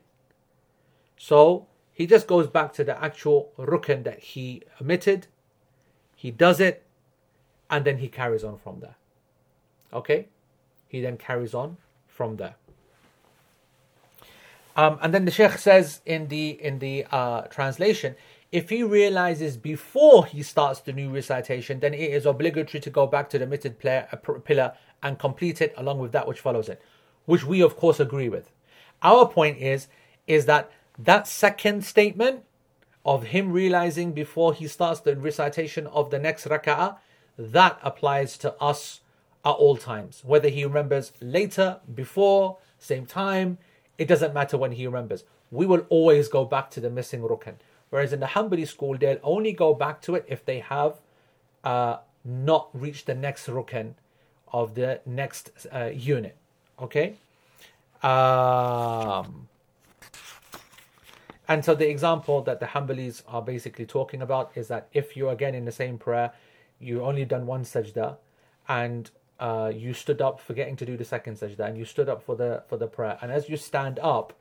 So 1.16 1.66
he 1.92 2.07
just 2.07 2.28
goes 2.28 2.46
back 2.46 2.72
to 2.74 2.84
the 2.84 3.02
actual 3.02 3.50
rukn 3.59 4.04
that 4.04 4.20
he 4.20 4.62
omitted. 4.80 5.26
He 6.14 6.30
does 6.30 6.61
it, 6.61 6.84
and 7.68 7.84
then 7.84 7.98
he 7.98 8.09
carries 8.09 8.44
on 8.44 8.59
from 8.59 8.80
there. 8.80 8.96
Okay? 9.92 10.28
He 10.86 11.00
then 11.00 11.16
carries 11.16 11.54
on 11.54 11.78
from 12.07 12.36
there. 12.36 12.54
Um, 14.76 14.98
and 15.00 15.12
then 15.14 15.24
the 15.24 15.30
Sheikh 15.30 15.52
says 15.52 16.02
in 16.04 16.28
the 16.28 16.50
in 16.50 16.78
the 16.80 17.07
uh, 17.11 17.42
translation, 17.42 18.14
If 18.52 18.68
he 18.68 18.82
realizes 18.82 19.57
before 19.57 20.26
he 20.26 20.42
starts 20.42 20.80
the 20.80 20.92
new 20.92 21.11
recitation, 21.11 21.80
then 21.80 21.94
it 21.94 22.11
is 22.11 22.26
obligatory 22.26 22.80
to 22.80 22.90
go 22.90 23.07
back 23.07 23.30
to 23.30 23.38
the 23.38 23.44
omitted 23.44 23.78
player, 23.78 24.07
uh, 24.12 24.16
pillar 24.16 24.74
and 25.03 25.18
complete 25.18 25.61
it 25.61 25.74
along 25.76 25.99
with 25.99 26.12
that 26.12 26.26
which 26.26 26.40
follows 26.40 26.68
it, 26.68 26.80
which 27.24 27.44
we 27.44 27.61
of 27.62 27.76
course 27.76 28.01
agree 28.01 28.28
with. 28.28 28.51
Our 29.03 29.28
point 29.28 29.59
is 29.59 29.88
is 30.26 30.47
that 30.47 30.70
that 30.99 31.28
second 31.28 31.84
statement 31.84 32.42
of 33.05 33.24
him 33.24 33.53
realizing 33.53 34.12
before 34.12 34.53
he 34.53 34.66
starts 34.66 35.01
the 35.01 35.16
recitation 35.16 35.86
of 35.88 36.11
the 36.11 36.18
next 36.18 36.47
rak'ah, 36.49 36.97
that 37.38 37.78
applies 37.82 38.36
to 38.38 38.53
us 38.61 39.01
at 39.44 39.51
all 39.51 39.76
times. 39.76 40.22
Whether 40.24 40.49
he 40.49 40.64
remembers 40.64 41.12
later, 41.20 41.78
before, 41.94 42.59
same 42.78 43.07
time, 43.07 43.59
it 43.97 44.09
doesn't 44.09 44.34
matter 44.34 44.59
when 44.59 44.72
he 44.72 44.86
remembers. 44.86 45.24
We 45.53 45.66
will 45.66 45.86
always 45.88 46.28
go 46.28 46.44
back 46.44 46.70
to 46.70 46.80
the 46.80 46.90
missing 46.90 47.20
rukn. 47.20 47.55
Whereas 47.90 48.12
in 48.12 48.18
the 48.18 48.26
Hanbali 48.26 48.66
school, 48.66 48.99
they'll 48.99 49.20
only 49.22 49.53
go 49.53 49.72
back 49.72 50.03
to 50.03 50.16
it 50.16 50.24
if 50.26 50.44
they 50.44 50.59
have 50.59 51.01
uh, 51.62 51.99
not 52.24 52.68
reached 52.72 53.07
the 53.07 53.14
next 53.14 53.47
rukn 53.47 53.94
of 54.53 54.74
the 54.74 55.01
next 55.07 55.51
uh, 55.72 55.90
unit. 55.94 56.36
Okay? 56.80 57.16
Um, 58.03 59.49
and 61.49 61.64
so 61.64 61.74
the 61.74 61.88
example 61.88 62.42
that 62.42 62.61
the 62.61 62.66
Hanbalis 62.66 63.22
are 63.28 63.42
basically 63.42 63.86
talking 63.86 64.20
about 64.22 64.51
is 64.55 64.68
that 64.68 64.88
if 64.92 65.16
you're 65.16 65.32
again 65.32 65.55
in 65.55 65.64
the 65.64 65.72
same 65.72 65.99
prayer, 65.99 66.32
you 66.78 67.03
only 67.03 67.24
done 67.24 67.47
one 67.47 67.64
sajda, 67.64 68.16
and 68.68 69.11
uh, 69.38 69.72
you 69.74 69.94
stood 69.94 70.20
up 70.20 70.40
forgetting 70.40 70.76
to 70.76 70.86
do 70.86 70.97
the 70.97 71.05
second 71.05 71.36
sajda, 71.36 71.61
and 71.61 71.78
you 71.78 71.84
stood 71.84 72.09
up 72.09 72.22
for 72.22 72.36
the 72.36 72.62
for 72.68 72.76
the 72.76 72.86
prayer, 72.86 73.18
and 73.22 73.30
as 73.30 73.49
you 73.49 73.57
stand 73.57 73.99
up, 74.01 74.34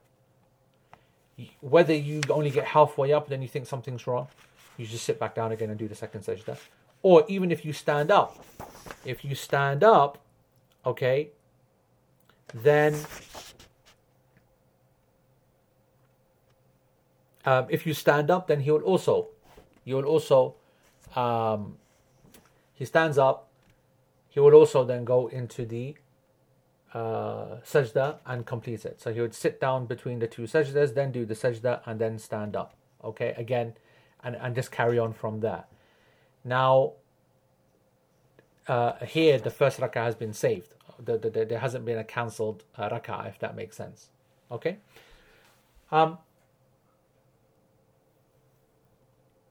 whether 1.62 1.94
you 1.94 2.22
only 2.30 2.50
get 2.50 2.66
halfway 2.66 3.14
up, 3.14 3.30
then 3.30 3.42
you 3.42 3.48
think 3.48 3.68
something's 3.68 4.08
wrong, 4.08 4.28
you 4.78 4.86
just 4.86 5.04
sit 5.04 5.20
back 5.20 5.36
down 5.36 5.52
again 5.52 5.70
and 5.70 5.78
do 5.80 5.88
the 5.88 5.96
second 5.96 6.22
sajda, 6.22 6.58
or 7.04 7.24
even 7.28 7.52
if 7.52 7.64
you 7.64 7.72
stand 7.72 8.12
up, 8.12 8.44
if 9.06 9.24
you 9.26 9.36
stand 9.36 9.84
up, 9.84 10.18
okay, 10.86 11.30
then 12.54 12.96
um, 17.46 17.68
if 17.70 17.86
you 17.86 17.94
stand 17.94 18.32
up, 18.32 18.48
then 18.48 18.62
he 18.62 18.72
will 18.72 18.82
also, 18.82 19.28
he 19.84 19.94
will 19.94 20.06
also, 20.06 20.56
um, 21.16 21.78
he 22.74 22.86
stands 22.86 23.18
up, 23.18 23.50
he 24.30 24.40
will 24.40 24.54
also 24.54 24.84
then 24.84 25.06
go 25.06 25.28
into 25.28 25.66
the 25.66 25.96
uh, 26.94 27.58
sajda 27.66 28.18
and 28.26 28.46
complete 28.46 28.86
it. 28.86 29.02
So 29.02 29.14
he 29.14 29.22
would 29.22 29.34
sit 29.34 29.60
down 29.60 29.86
between 29.86 30.20
the 30.20 30.28
two 30.28 30.44
sajdas, 30.44 30.94
then 30.94 31.12
do 31.12 31.26
the 31.26 31.34
sajda, 31.34 31.82
and 31.86 32.00
then 32.00 32.18
stand 32.20 32.56
up. 32.56 32.76
Okay, 33.04 33.34
again, 33.38 33.74
and, 34.24 34.36
and 34.36 34.56
just 34.56 34.72
carry 34.72 34.98
on 34.98 35.14
from 35.14 35.42
there. 35.42 35.66
Now, 36.44 36.94
uh, 38.68 38.94
here 39.06 39.38
the 39.38 39.50
first 39.50 39.80
rak'ah 39.80 40.04
has 40.04 40.16
been 40.16 40.34
saved. 40.34 40.74
The, 41.04 41.18
the, 41.18 41.30
the, 41.30 41.46
there 41.46 41.60
hasn't 41.60 41.86
been 41.86 41.98
a 41.98 42.04
cancelled 42.04 42.64
uh, 42.78 42.90
rak'ah, 42.90 43.28
if 43.28 43.40
that 43.40 43.56
makes 43.56 43.76
sense. 43.76 44.10
Okay. 44.52 44.78
Um, 45.92 46.18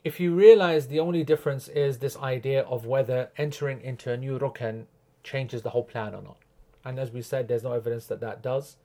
if 0.02 0.20
you 0.20 0.34
realize 0.34 0.88
the 0.88 1.00
only 1.00 1.24
difference 1.24 1.68
is 1.68 1.98
this 1.98 2.16
idea 2.16 2.62
of 2.62 2.84
whether 2.86 3.30
entering 3.38 3.80
into 3.80 4.12
a 4.12 4.16
new 4.16 4.38
rukn 4.38 4.84
changes 5.22 5.62
the 5.62 5.70
whole 5.70 5.84
plan 5.84 6.14
or 6.14 6.22
not. 6.22 6.36
And 6.84 6.98
as 6.98 7.10
we 7.10 7.22
said, 7.22 7.48
there's 7.48 7.62
no 7.62 7.72
evidence 7.72 8.06
that 8.06 8.20
that 8.20 8.42
does. 8.42 8.76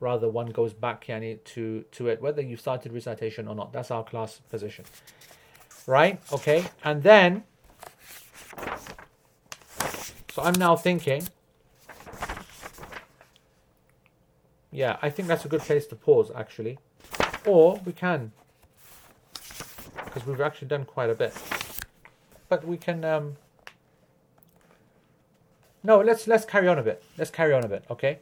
Rather, 0.00 0.28
one 0.28 0.46
goes 0.46 0.74
back 0.74 1.06
yani, 1.06 1.42
to, 1.44 1.84
to 1.92 2.08
it, 2.08 2.20
whether 2.20 2.42
you 2.42 2.56
started 2.56 2.92
recitation 2.92 3.46
or 3.46 3.54
not. 3.54 3.72
That's 3.72 3.92
our 3.92 4.02
class 4.02 4.40
position. 4.50 4.84
Right? 5.86 6.20
Okay. 6.32 6.64
And 6.82 7.02
then, 7.02 7.44
so 10.34 10.42
I'm 10.42 10.54
now 10.54 10.74
thinking, 10.74 11.28
yeah, 14.72 14.96
I 15.00 15.08
think 15.10 15.28
that's 15.28 15.44
a 15.44 15.48
good 15.48 15.60
place 15.60 15.86
to 15.86 15.94
pause 15.94 16.32
actually. 16.34 16.78
Or 17.46 17.80
we 17.84 17.92
can 17.92 18.32
because 20.14 20.26
we've 20.26 20.40
actually 20.40 20.66
done 20.66 20.84
quite 20.86 21.08
a 21.08 21.14
bit. 21.14 21.32
But 22.48 22.66
we 22.66 22.76
can. 22.76 23.04
Um, 23.04 23.36
no, 25.84 26.00
let's 26.00 26.26
let's 26.26 26.44
carry 26.44 26.66
on 26.66 26.80
a 26.80 26.82
bit. 26.82 27.00
Let's 27.16 27.30
carry 27.30 27.52
on 27.52 27.62
a 27.62 27.68
bit, 27.68 27.84
okay? 27.88 28.18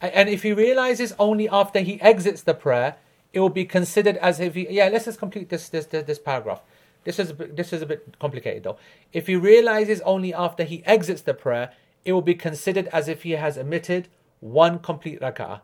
And 0.00 0.30
if 0.30 0.42
he 0.42 0.54
realizes 0.54 1.14
only 1.18 1.46
after 1.46 1.80
he 1.80 2.00
exits 2.00 2.40
the 2.40 2.54
prayer, 2.54 2.96
it 3.34 3.40
will 3.40 3.50
be 3.50 3.66
considered 3.66 4.16
as 4.16 4.40
if 4.40 4.54
he. 4.54 4.66
Yeah, 4.70 4.88
let's 4.88 5.04
just 5.04 5.18
complete 5.18 5.50
this 5.50 5.68
this 5.68 5.84
this, 5.84 6.04
this 6.04 6.18
paragraph. 6.18 6.62
This 7.04 7.18
is 7.18 7.30
a 7.30 7.34
bit, 7.34 7.56
this 7.56 7.72
is 7.72 7.82
a 7.82 7.86
bit 7.86 8.16
complicated 8.18 8.62
though. 8.62 8.76
If 9.12 9.26
he 9.26 9.36
realizes 9.36 10.00
only 10.02 10.34
after 10.34 10.64
he 10.64 10.84
exits 10.84 11.22
the 11.22 11.34
prayer, 11.34 11.72
it 12.04 12.12
will 12.12 12.22
be 12.22 12.34
considered 12.34 12.88
as 12.88 13.08
if 13.08 13.22
he 13.22 13.32
has 13.32 13.58
omitted 13.58 14.08
one 14.40 14.78
complete 14.78 15.20
rak'ah. 15.20 15.60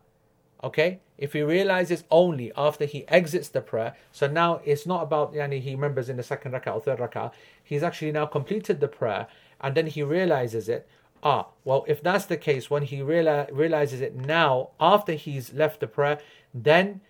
Okay? 0.62 1.00
If 1.18 1.32
he 1.32 1.42
realizes 1.42 2.04
only 2.10 2.52
after 2.56 2.84
he 2.84 3.06
exits 3.08 3.48
the 3.48 3.60
prayer, 3.60 3.94
so 4.12 4.26
now 4.26 4.60
it's 4.64 4.86
not 4.86 5.02
about 5.02 5.34
yani 5.34 5.60
he 5.60 5.72
remembers 5.72 6.08
in 6.08 6.16
the 6.16 6.22
second 6.22 6.52
rak'ah 6.52 6.74
or 6.74 6.80
third 6.80 6.98
rak'ah, 6.98 7.32
he's 7.62 7.82
actually 7.82 8.12
now 8.12 8.26
completed 8.26 8.80
the 8.80 8.88
prayer 8.88 9.26
and 9.60 9.74
then 9.74 9.86
he 9.86 10.02
realizes 10.02 10.68
it. 10.68 10.88
Ah, 11.22 11.46
well, 11.64 11.84
if 11.88 12.02
that's 12.02 12.26
the 12.26 12.36
case, 12.36 12.70
when 12.70 12.82
he 12.82 12.98
reali- 12.98 13.48
realizes 13.50 14.00
it 14.00 14.14
now 14.14 14.70
after 14.78 15.12
he's 15.12 15.52
left 15.52 15.80
the 15.80 15.86
prayer, 15.86 16.18
then 16.52 17.00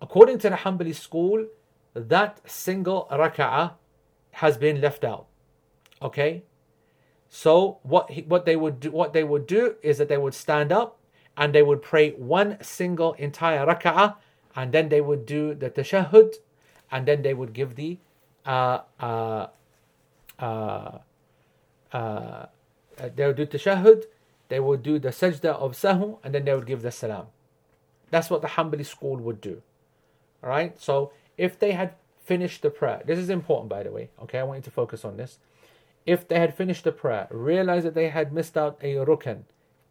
according 0.00 0.38
to 0.38 0.50
the 0.50 0.56
Hanbali 0.56 0.94
school, 0.94 1.46
that 1.94 2.40
single 2.44 3.08
rak'ah 3.10 3.72
has 4.32 4.56
been 4.58 4.80
left 4.80 5.04
out. 5.04 5.26
Okay? 6.02 6.42
So 7.28 7.78
what 7.82 8.10
he, 8.10 8.22
what 8.22 8.44
they 8.44 8.56
would 8.56 8.80
do 8.80 8.90
what 8.90 9.12
they 9.12 9.24
would 9.24 9.46
do 9.46 9.76
is 9.82 9.98
that 9.98 10.08
they 10.08 10.18
would 10.18 10.34
stand 10.34 10.70
up 10.70 10.98
and 11.36 11.52
they 11.52 11.62
would 11.62 11.82
pray 11.82 12.10
one 12.12 12.58
single 12.62 13.14
entire 13.14 13.66
rak'ah 13.66 14.16
and 14.54 14.72
then 14.72 14.88
they 14.88 15.00
would 15.00 15.26
do 15.26 15.54
the 15.54 15.70
tashahhud 15.70 16.34
and 16.90 17.06
then 17.06 17.22
they 17.22 17.34
would 17.34 17.52
give 17.52 17.74
the 17.74 17.98
uh, 18.46 18.80
uh, 19.00 19.46
uh, 20.38 20.98
uh, 21.92 22.46
they 23.16 23.26
would 23.26 23.36
do 23.36 23.46
tashahhud 23.46 24.04
they 24.48 24.60
would 24.60 24.82
do 24.82 24.98
the 24.98 25.08
sajda 25.08 25.54
of 25.54 25.72
sahu 25.72 26.18
and 26.22 26.34
then 26.34 26.44
they 26.44 26.54
would 26.54 26.66
give 26.66 26.82
the 26.82 26.92
salam 26.92 27.26
that's 28.10 28.30
what 28.30 28.42
the 28.42 28.48
Hanbali 28.48 28.86
school 28.86 29.16
would 29.16 29.40
do 29.40 29.60
all 30.42 30.50
right 30.50 30.80
so 30.80 31.12
if 31.36 31.58
they 31.58 31.72
had 31.72 31.94
finished 32.24 32.62
the 32.62 32.70
prayer 32.70 33.02
this 33.04 33.18
is 33.18 33.30
important 33.30 33.68
by 33.68 33.82
the 33.82 33.90
way 33.90 34.10
okay 34.22 34.38
I 34.38 34.42
want 34.44 34.58
you 34.58 34.62
to 34.64 34.70
focus 34.70 35.04
on 35.04 35.16
this 35.16 35.38
if 36.06 36.26
they 36.28 36.38
had 36.38 36.54
finished 36.54 36.84
the 36.84 36.92
prayer 36.92 37.26
realize 37.30 37.84
that 37.84 37.94
they 37.94 38.08
had 38.08 38.32
missed 38.32 38.56
out 38.56 38.78
a 38.82 38.94
rukn 38.94 39.42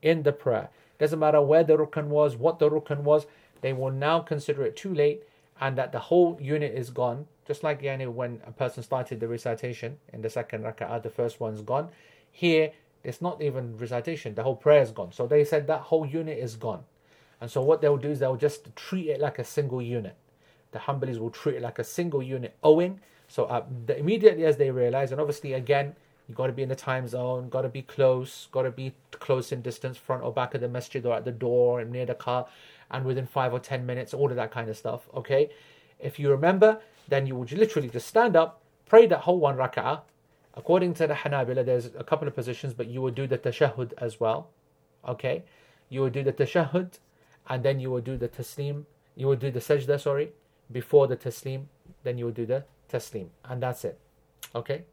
in 0.02 0.24
the 0.24 0.32
prayer 0.32 0.70
doesn't 1.04 1.20
matter 1.20 1.41
where 1.41 1.64
the 1.64 1.76
rukn 1.76 2.08
was, 2.08 2.36
what 2.36 2.60
the 2.60 2.70
rukn 2.70 3.00
was, 3.00 3.26
they 3.62 3.74
will 3.74 3.91
now 3.91 4.20
consider 4.20 4.64
it 4.64 4.76
too 4.76 4.94
late 4.94 5.24
and 5.60 5.78
that 5.78 5.91
the 5.91 6.00
whole 6.00 6.38
unit 6.41 6.74
is 6.74 6.89
gone. 6.89 7.28
Just 7.46 7.64
like 7.64 7.82
yani, 7.82 8.08
when 8.08 8.41
a 8.48 8.52
person 8.52 8.84
started 8.84 9.20
the 9.20 9.28
recitation 9.28 9.98
in 10.14 10.22
the 10.22 10.30
second 10.30 10.64
rak'ah, 10.64 11.04
the 11.04 11.10
first 11.10 11.39
one's 11.39 11.62
gone. 11.62 11.89
Here, 12.32 12.72
it's 13.04 13.22
not 13.22 13.41
even 13.41 13.78
recitation, 13.78 14.36
the 14.36 14.44
whole 14.44 14.56
prayer 14.56 14.82
is 14.82 14.91
gone. 14.91 15.12
So 15.12 15.28
they 15.28 15.44
said 15.44 15.68
that 15.68 15.82
whole 15.82 16.06
unit 16.06 16.38
is 16.38 16.56
gone. 16.56 16.84
And 17.41 17.52
so 17.52 17.62
what 17.62 17.82
they'll 17.82 17.98
do 17.98 18.12
is 18.12 18.20
they'll 18.20 18.38
just 18.38 18.74
treat 18.76 19.10
it 19.10 19.20
like 19.20 19.39
a 19.39 19.44
single 19.44 19.82
unit. 19.82 20.16
The 20.74 20.80
Hanbalis 20.80 21.17
will 21.17 21.30
treat 21.30 21.55
it 21.55 21.61
like 21.61 21.80
a 21.80 21.84
single 21.84 22.21
unit 22.21 22.55
owing. 22.63 22.99
So 23.28 23.45
uh, 23.45 23.63
the, 23.86 23.97
immediately 23.97 24.45
as 24.45 24.57
they 24.57 24.69
realize, 24.69 25.11
and 25.11 25.21
obviously 25.21 25.53
again, 25.53 25.95
you 26.28 26.36
got 26.36 26.47
to 26.47 26.53
be 26.53 26.63
in 26.63 26.69
the 26.69 26.76
time 26.76 27.07
zone, 27.07 27.49
got 27.49 27.61
to 27.61 27.69
be 27.69 27.82
close, 27.82 28.47
got 28.51 28.63
to 28.63 28.71
be 28.71 28.93
close 29.11 29.51
in 29.51 29.61
distance, 29.61 29.97
front 29.97 30.24
or 30.24 30.32
back 30.32 30.53
of 30.53 30.61
the 30.61 30.69
masjid 30.69 31.05
or 31.05 31.15
at 31.15 31.26
the 31.26 31.32
door 31.32 31.80
and 31.80 31.91
near 31.91 32.05
the 32.05 32.15
car, 32.15 32.47
and 32.91 33.05
within 33.05 33.26
five 33.26 33.53
or 33.53 33.59
ten 33.59 33.86
minutes, 33.86 34.13
all 34.13 34.30
of 34.30 34.36
that 34.36 34.51
kind 34.51 34.69
of 34.69 34.78
stuff. 34.78 35.07
Okay, 35.15 35.49
if 35.99 36.19
you 36.19 36.30
remember, 36.30 36.80
then 37.07 37.28
you 37.28 37.36
would 37.36 37.51
literally 37.51 37.89
just 37.89 38.07
stand 38.07 38.36
up, 38.36 38.61
pray 38.86 39.05
that 39.07 39.19
whole 39.19 39.39
one 39.39 39.57
rak'ah. 39.57 40.01
According 40.55 40.93
to 40.95 41.07
the 41.07 41.13
Hanabila, 41.13 41.65
there's 41.65 41.88
a 41.97 42.03
couple 42.03 42.28
of 42.28 42.36
positions, 42.36 42.74
but 42.74 42.88
you 42.88 43.01
would 43.01 43.15
do 43.15 43.28
the 43.28 43.38
tashahhud 43.38 43.93
as 43.97 44.19
well. 44.19 44.49
Okay, 45.07 45.43
you 45.89 46.01
would 46.01 46.13
do 46.13 46.24
the 46.24 46.34
tashahhud, 46.34 46.99
and 47.49 47.63
then 47.63 47.80
you 47.80 47.91
would 47.91 48.03
do 48.03 48.17
the 48.17 48.30
taslim. 48.30 48.86
You 49.15 49.28
would 49.28 49.39
do 49.39 49.51
the 49.51 49.59
sajda, 49.59 49.99
sorry, 49.99 50.32
before 50.74 51.07
the 51.07 51.15
taslim. 51.15 51.65
Then 52.03 52.17
you 52.17 52.26
will 52.26 52.34
do 52.34 52.45
the 52.45 52.65
taslim, 52.91 53.28
and 53.45 53.63
that's 53.63 53.86
it. 53.86 53.97
Okay. 54.53 54.84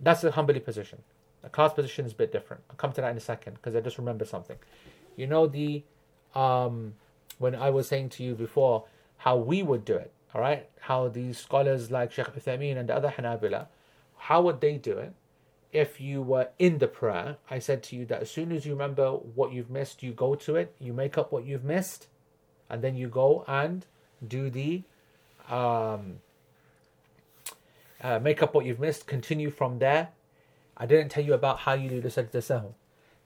That's 0.00 0.22
the 0.22 0.30
Hanbali 0.30 0.64
position. 0.64 1.02
The 1.42 1.48
class 1.48 1.72
position 1.72 2.06
is 2.06 2.12
a 2.12 2.16
bit 2.16 2.32
different. 2.32 2.62
I'll 2.70 2.76
come 2.76 2.92
to 2.92 3.00
that 3.00 3.10
in 3.10 3.16
a 3.16 3.20
second 3.20 3.54
because 3.54 3.74
I 3.76 3.80
just 3.80 3.98
remember 3.98 4.24
something. 4.24 4.56
You 5.16 5.26
know 5.26 5.46
the 5.46 5.82
um, 6.34 6.94
when 7.38 7.54
I 7.54 7.70
was 7.70 7.88
saying 7.88 8.10
to 8.10 8.22
you 8.22 8.34
before 8.34 8.84
how 9.18 9.36
we 9.36 9.62
would 9.62 9.84
do 9.84 9.94
it, 9.94 10.12
all 10.34 10.40
right? 10.40 10.68
How 10.80 11.08
these 11.08 11.38
scholars 11.38 11.90
like 11.90 12.12
Sheikh 12.12 12.26
Uthaymeen 12.26 12.76
and 12.76 12.88
the 12.88 12.94
other 12.94 13.14
Hanabila, 13.16 13.66
how 14.16 14.42
would 14.42 14.60
they 14.60 14.76
do 14.76 14.98
it? 14.98 15.12
If 15.72 16.00
you 16.00 16.22
were 16.22 16.48
in 16.58 16.78
the 16.78 16.88
prayer, 16.88 17.36
I 17.50 17.58
said 17.58 17.82
to 17.84 17.96
you 17.96 18.06
that 18.06 18.22
as 18.22 18.30
soon 18.30 18.52
as 18.52 18.64
you 18.64 18.72
remember 18.72 19.10
what 19.10 19.52
you've 19.52 19.70
missed, 19.70 20.02
you 20.02 20.12
go 20.12 20.34
to 20.34 20.56
it, 20.56 20.74
you 20.78 20.92
make 20.92 21.18
up 21.18 21.30
what 21.30 21.44
you've 21.44 21.64
missed, 21.64 22.06
and 22.70 22.82
then 22.82 22.96
you 22.96 23.08
go 23.08 23.44
and 23.46 23.84
do 24.26 24.50
the 24.50 24.82
um, 25.48 26.20
uh, 28.02 28.18
make 28.18 28.42
up 28.42 28.54
what 28.54 28.64
you've 28.64 28.80
missed, 28.80 29.06
continue 29.06 29.50
from 29.50 29.78
there. 29.78 30.08
I 30.76 30.86
didn't 30.86 31.10
tell 31.10 31.24
you 31.24 31.34
about 31.34 31.60
how 31.60 31.72
you 31.72 31.88
do 31.88 32.00
the 32.00 32.08
sajda 32.08 32.30
sahu. 32.32 32.72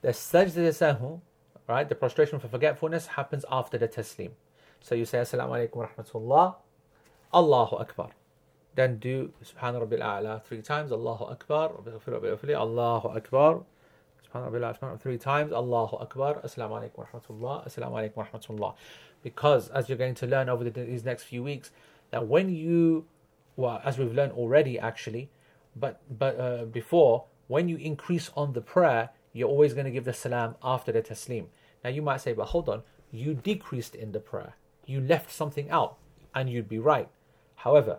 The 0.01 0.09
sajda 0.09 0.69
sahu, 0.71 1.21
right, 1.69 1.89
the 1.89 1.95
prostration 1.95 2.39
for 2.39 2.49
forgetfulness 2.49 3.07
happens 3.09 3.45
after 3.51 3.77
the 3.77 3.89
taslim. 3.89 4.31
So 4.81 4.95
you 4.95 5.05
say 5.05 5.19
Assalamu 5.19 5.51
alaikum 5.51 5.77
wa 5.77 5.89
rahmatullah, 5.89 6.55
Allahu 7.35 7.77
Akbar. 7.77 8.11
Then 8.75 8.99
do 8.99 9.33
Subhana 9.45 9.87
Rabbil 9.87 10.01
A'la 10.01 10.43
three 10.43 10.63
times, 10.63 10.93
Allahu 10.93 11.25
Akbar, 11.25 11.73
Allahu 11.77 13.09
Akbar, 13.09 13.65
Subhana 14.33 14.51
Rabbil 14.51 14.75
A'la 14.81 14.99
three 15.01 15.19
times, 15.19 15.53
Allahu 15.53 15.97
Akbar, 15.97 16.41
Assalamu 16.43 16.81
alaikum 16.81 16.99
wa 16.99 17.07
rahmatullah, 17.13 17.67
Assalamu 17.69 17.93
alaikum 17.93 18.17
wa 18.17 18.25
rahmatullah. 18.25 18.75
Because 19.23 19.69
as 19.69 19.89
you're 19.89 19.99
going 19.99 20.15
to 20.15 20.27
learn 20.27 20.49
over 20.49 20.65
the, 20.65 20.71
these 20.71 21.05
next 21.05 21.25
few 21.25 21.43
weeks, 21.43 21.71
that 22.13 22.29
when 22.29 22.55
you, 22.55 23.07
well, 23.57 23.81
as 23.85 23.99
we've 23.99 24.15
learned 24.15 24.33
already 24.33 24.79
actually, 24.79 25.31
but 25.75 26.01
but 26.09 26.39
uh, 26.39 26.65
before, 26.67 27.25
when 27.49 27.69
you 27.69 27.77
increase 27.79 28.31
on 28.37 28.53
the 28.53 28.61
prayer, 28.61 29.11
you're 29.33 29.49
always 29.49 29.75
going 29.75 29.87
to 29.87 29.91
give 29.91 30.05
the 30.05 30.13
salam 30.13 30.55
after 30.63 30.93
the 30.93 31.03
taslim. 31.03 31.47
Now 31.83 31.91
you 31.91 32.03
might 32.03 32.21
say, 32.21 32.33
but 32.33 32.47
hold 32.47 32.69
on, 32.69 32.83
you 33.11 33.35
decreased 33.35 33.95
in 33.95 34.13
the 34.13 34.21
prayer, 34.21 34.55
you 34.87 35.01
left 35.01 35.33
something 35.33 35.71
out, 35.71 35.97
and 36.35 36.49
you'd 36.49 36.69
be 36.69 36.79
right. 36.79 37.09
However, 37.57 37.99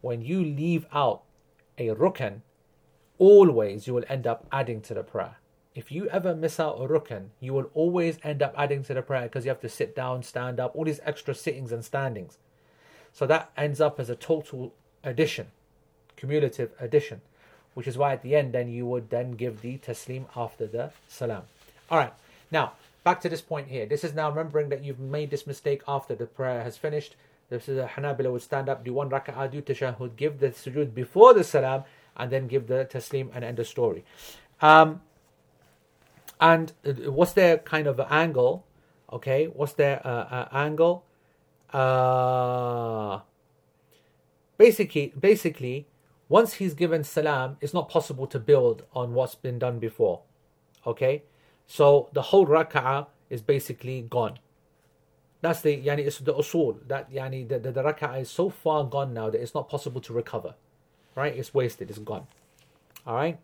when 0.00 0.22
you 0.22 0.42
leave 0.42 0.86
out 0.92 1.22
a 1.76 1.88
rukn, 1.88 2.42
always 3.18 3.86
you 3.86 3.94
will 3.94 4.04
end 4.08 4.26
up 4.26 4.46
adding 4.52 4.80
to 4.82 4.94
the 4.94 5.02
prayer. 5.02 5.36
If 5.74 5.92
you 5.92 6.08
ever 6.08 6.34
miss 6.34 6.58
out 6.58 6.80
a 6.80 6.86
rukn, 6.86 7.28
you 7.40 7.52
will 7.52 7.70
always 7.74 8.18
end 8.22 8.42
up 8.42 8.54
adding 8.56 8.82
to 8.84 8.94
the 8.94 9.02
prayer 9.02 9.22
because 9.22 9.44
you 9.44 9.50
have 9.50 9.60
to 9.60 9.68
sit 9.68 9.94
down, 9.94 10.22
stand 10.22 10.60
up, 10.60 10.74
all 10.74 10.84
these 10.84 11.00
extra 11.04 11.34
sittings 11.34 11.72
and 11.72 11.84
standings. 11.84 12.38
So 13.18 13.26
that 13.26 13.50
ends 13.56 13.80
up 13.80 13.98
as 13.98 14.08
a 14.10 14.14
total 14.14 14.72
addition, 15.02 15.48
cumulative 16.14 16.70
addition, 16.78 17.20
which 17.74 17.88
is 17.88 17.98
why 17.98 18.12
at 18.12 18.22
the 18.22 18.36
end 18.36 18.52
then 18.52 18.68
you 18.68 18.86
would 18.86 19.10
then 19.10 19.32
give 19.32 19.60
the 19.60 19.78
taslim 19.78 20.26
after 20.36 20.68
the 20.68 20.92
salam. 21.08 21.42
All 21.90 21.98
right, 21.98 22.12
now 22.52 22.74
back 23.02 23.20
to 23.22 23.28
this 23.28 23.40
point 23.40 23.66
here. 23.66 23.86
This 23.86 24.04
is 24.04 24.14
now 24.14 24.30
remembering 24.30 24.68
that 24.68 24.84
you've 24.84 25.00
made 25.00 25.30
this 25.30 25.48
mistake 25.48 25.82
after 25.88 26.14
the 26.14 26.26
prayer 26.26 26.62
has 26.62 26.76
finished. 26.76 27.16
This 27.50 27.68
is 27.68 27.76
a 27.76 27.88
Hanabila 27.88 28.30
would 28.30 28.42
stand 28.42 28.68
up, 28.68 28.84
do 28.84 28.92
one 28.92 29.10
rak'ah, 29.10 29.50
do 29.50 29.62
tashahud, 29.62 30.14
give 30.14 30.38
the 30.38 30.50
sujood 30.50 30.94
before 30.94 31.34
the 31.34 31.42
salam, 31.42 31.82
and 32.16 32.30
then 32.30 32.46
give 32.46 32.68
the 32.68 32.88
taslim 32.88 33.30
and 33.34 33.42
end 33.42 33.56
the 33.56 33.64
story. 33.64 34.04
Um, 34.60 35.00
and 36.40 36.72
uh, 36.86 37.10
what's 37.10 37.32
their 37.32 37.58
kind 37.58 37.88
of 37.88 37.98
angle? 37.98 38.64
Okay, 39.12 39.46
what's 39.46 39.72
their 39.72 40.06
uh, 40.06 40.08
uh, 40.08 40.48
angle? 40.52 41.02
Uh, 41.72 43.20
basically, 44.56 45.12
basically, 45.18 45.86
once 46.28 46.54
he's 46.54 46.74
given 46.74 47.04
salam, 47.04 47.56
it's 47.60 47.74
not 47.74 47.88
possible 47.88 48.26
to 48.26 48.38
build 48.38 48.84
on 48.94 49.14
what's 49.14 49.34
been 49.34 49.58
done 49.58 49.78
before. 49.78 50.22
Okay, 50.86 51.22
so 51.66 52.08
the 52.12 52.22
whole 52.22 52.46
rak'ah 52.46 53.06
is 53.30 53.42
basically 53.42 54.02
gone. 54.02 54.38
That's 55.40 55.60
the 55.60 55.76
yani 55.76 56.00
it's 56.00 56.18
the 56.18 56.34
usul 56.34 56.86
that 56.88 57.12
yani 57.12 57.48
the, 57.48 57.58
the, 57.58 57.70
the 57.70 57.82
rak'ah 57.82 58.20
is 58.20 58.30
so 58.30 58.50
far 58.50 58.84
gone 58.84 59.14
now 59.14 59.30
that 59.30 59.40
it's 59.40 59.54
not 59.54 59.68
possible 59.68 60.00
to 60.02 60.12
recover. 60.12 60.54
Right? 61.14 61.36
It's 61.36 61.52
wasted, 61.52 61.90
it's 61.90 61.98
gone. 61.98 62.26
Alright? 63.06 63.38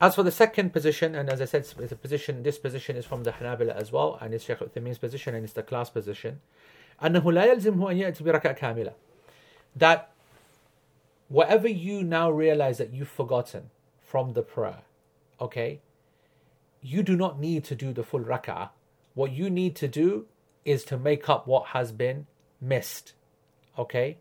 As 0.00 0.16
for 0.16 0.24
the 0.24 0.32
second 0.32 0.72
position, 0.72 1.14
and 1.14 1.30
as 1.30 1.40
I 1.40 1.44
said, 1.44 1.64
the 1.64 1.94
position 1.94 2.42
this 2.42 2.58
position 2.58 2.96
is 2.96 3.06
from 3.06 3.22
the 3.22 3.30
Hanabila 3.32 3.76
as 3.76 3.92
well, 3.92 4.18
and 4.20 4.34
it's 4.34 4.44
Shaykh 4.44 4.58
Uthaymeen's 4.58 4.98
position 4.98 5.34
and 5.34 5.44
it's 5.44 5.52
the 5.52 5.62
class 5.62 5.90
position. 5.90 6.40
أنه 7.03 7.31
لا 7.31 7.45
يلزمه 7.45 7.91
أن 7.91 7.97
يأتي 7.97 8.23
بركعة 8.23 8.53
كاملة. 8.53 8.93
That 9.75 10.11
whatever 11.29 11.67
you 11.67 12.03
now 12.03 12.31
realize 12.31 12.77
that 12.77 12.93
you've 12.93 13.09
forgotten 13.09 13.69
from 13.99 14.33
the 14.33 14.41
prayer, 14.41 14.81
okay, 15.39 15.81
you 16.81 17.03
do 17.03 17.15
not 17.15 17.39
need 17.39 17.63
to 17.65 17.75
do 17.75 17.93
the 17.93 18.03
full 18.03 18.21
rak'ah. 18.21 18.69
What 19.13 19.31
you 19.31 19.49
need 19.49 19.75
to 19.77 19.87
do 19.87 20.25
is 20.65 20.83
to 20.85 20.97
make 20.97 21.29
up 21.29 21.47
what 21.47 21.67
has 21.67 21.91
been 21.91 22.27
missed. 22.61 23.13
Okay? 23.77 24.17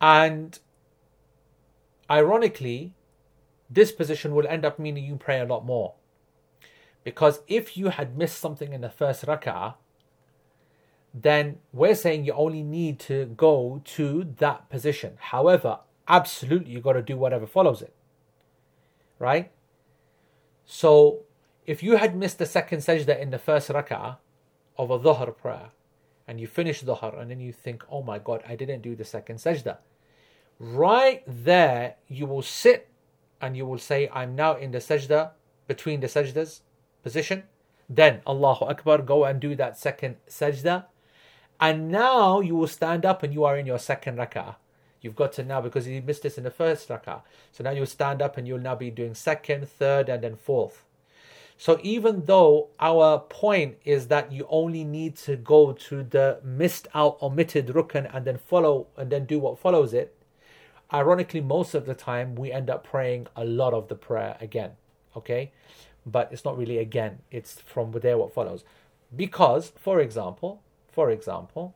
And 0.00 0.58
ironically, 2.10 2.94
this 3.70 3.92
position 3.92 4.34
will 4.34 4.46
end 4.46 4.64
up 4.64 4.78
meaning 4.78 5.04
you 5.04 5.16
pray 5.16 5.40
a 5.40 5.44
lot 5.44 5.64
more. 5.64 5.94
Because 7.04 7.40
if 7.46 7.76
you 7.76 7.88
had 7.88 8.18
missed 8.18 8.38
something 8.38 8.72
in 8.72 8.80
the 8.80 8.90
first 8.90 9.24
rak'ah, 9.24 9.74
then 11.13 11.57
we're 11.73 11.95
saying 11.95 12.25
you 12.25 12.33
only 12.33 12.63
need 12.63 12.99
to 12.99 13.25
go 13.25 13.81
to 13.83 14.27
that 14.37 14.69
position. 14.69 15.17
However, 15.19 15.79
absolutely 16.07 16.71
you've 16.71 16.83
got 16.83 16.93
to 16.93 17.01
do 17.01 17.17
whatever 17.17 17.45
follows 17.45 17.81
it. 17.81 17.93
Right? 19.19 19.51
So 20.65 21.23
if 21.65 21.83
you 21.83 21.97
had 21.97 22.15
missed 22.15 22.39
the 22.39 22.45
second 22.45 22.79
sajda 22.79 23.19
in 23.19 23.29
the 23.29 23.37
first 23.37 23.69
rak'ah 23.69 24.17
of 24.77 24.89
a 24.89 24.99
dhuhr 24.99 25.35
prayer, 25.37 25.71
and 26.27 26.39
you 26.39 26.47
finish 26.47 26.83
dhuhr, 26.83 27.19
and 27.19 27.29
then 27.29 27.39
you 27.39 27.51
think, 27.51 27.83
oh 27.89 28.01
my 28.01 28.17
god, 28.17 28.43
I 28.47 28.55
didn't 28.55 28.81
do 28.81 28.95
the 28.95 29.03
second 29.03 29.37
sajda. 29.37 29.77
Right 30.59 31.23
there, 31.27 31.95
you 32.07 32.25
will 32.25 32.41
sit 32.41 32.87
and 33.41 33.57
you 33.57 33.65
will 33.65 33.79
say, 33.79 34.09
I'm 34.13 34.35
now 34.35 34.55
in 34.55 34.71
the 34.71 34.77
sajda, 34.77 35.31
between 35.67 35.99
the 35.99 36.07
sajdas 36.07 36.61
position. 37.03 37.43
Then, 37.89 38.21
Allahu 38.27 38.65
Akbar, 38.65 38.99
go 38.99 39.25
and 39.25 39.39
do 39.39 39.55
that 39.55 39.77
second 39.77 40.17
sajda. 40.29 40.85
And 41.61 41.89
now 41.89 42.39
you 42.39 42.55
will 42.55 42.67
stand 42.67 43.05
up 43.05 43.21
and 43.21 43.31
you 43.31 43.43
are 43.43 43.55
in 43.55 43.67
your 43.67 43.77
second 43.77 44.17
rak'ah. 44.17 44.55
You've 44.99 45.15
got 45.15 45.31
to 45.33 45.43
now, 45.43 45.61
because 45.61 45.87
you 45.87 46.01
missed 46.01 46.23
this 46.23 46.37
in 46.39 46.43
the 46.43 46.51
first 46.51 46.89
rak'ah. 46.89 47.21
So 47.51 47.63
now 47.63 47.69
you'll 47.69 47.85
stand 47.85 48.21
up 48.21 48.35
and 48.37 48.47
you'll 48.47 48.59
now 48.59 48.75
be 48.75 48.89
doing 48.89 49.13
second, 49.13 49.69
third, 49.69 50.09
and 50.09 50.23
then 50.23 50.35
fourth. 50.35 50.83
So 51.57 51.79
even 51.83 52.25
though 52.25 52.69
our 52.79 53.19
point 53.19 53.77
is 53.85 54.07
that 54.07 54.31
you 54.31 54.47
only 54.49 54.83
need 54.83 55.15
to 55.17 55.35
go 55.35 55.73
to 55.73 56.01
the 56.01 56.39
missed 56.43 56.87
out, 56.95 57.21
omitted 57.21 57.67
rukn 57.67 58.09
and 58.11 58.25
then 58.25 58.39
follow 58.39 58.87
and 58.97 59.11
then 59.11 59.25
do 59.25 59.37
what 59.37 59.59
follows 59.59 59.93
it, 59.93 60.15
ironically, 60.91 61.41
most 61.41 61.75
of 61.75 61.85
the 61.85 61.93
time 61.93 62.33
we 62.33 62.51
end 62.51 62.71
up 62.71 62.83
praying 62.83 63.27
a 63.35 63.45
lot 63.45 63.75
of 63.75 63.87
the 63.87 63.95
prayer 63.95 64.35
again. 64.41 64.71
Okay? 65.15 65.51
But 66.07 66.29
it's 66.31 66.43
not 66.43 66.57
really 66.57 66.79
again, 66.79 67.19
it's 67.29 67.61
from 67.61 67.91
there 67.91 68.17
what 68.17 68.33
follows. 68.33 68.63
Because, 69.15 69.71
for 69.77 69.99
example, 69.99 70.63
for 70.91 71.09
example, 71.09 71.75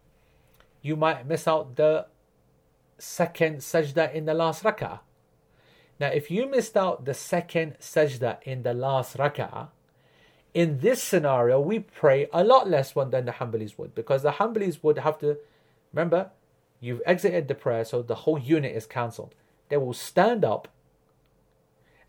you 0.81 0.95
might 0.95 1.25
miss 1.25 1.47
out 1.47 1.75
the 1.75 2.05
second 2.97 3.57
sajda 3.57 4.13
in 4.13 4.25
the 4.25 4.33
last 4.33 4.63
rak'ah. 4.63 4.99
Now, 5.99 6.07
if 6.07 6.29
you 6.29 6.45
missed 6.45 6.75
out 6.75 7.05
the 7.05 7.13
second 7.13 7.77
sajda 7.79 8.41
in 8.43 8.63
the 8.63 8.73
last 8.73 9.17
rak'ah, 9.17 9.69
in 10.53 10.79
this 10.79 11.03
scenario, 11.03 11.59
we 11.59 11.79
pray 11.79 12.27
a 12.31 12.43
lot 12.43 12.69
less 12.69 12.95
one 12.95 13.09
than 13.09 13.25
the 13.25 13.33
Hanbalis 13.33 13.77
would 13.77 13.93
because 13.93 14.23
the 14.23 14.31
Hanbalis 14.31 14.83
would 14.83 14.97
have 14.99 15.19
to 15.19 15.37
remember 15.91 16.31
you've 16.79 17.01
exited 17.05 17.47
the 17.47 17.55
prayer, 17.55 17.83
so 17.83 18.01
the 18.01 18.15
whole 18.15 18.39
unit 18.39 18.75
is 18.75 18.85
cancelled. 18.85 19.35
They 19.69 19.77
will 19.77 19.93
stand 19.93 20.45
up 20.45 20.67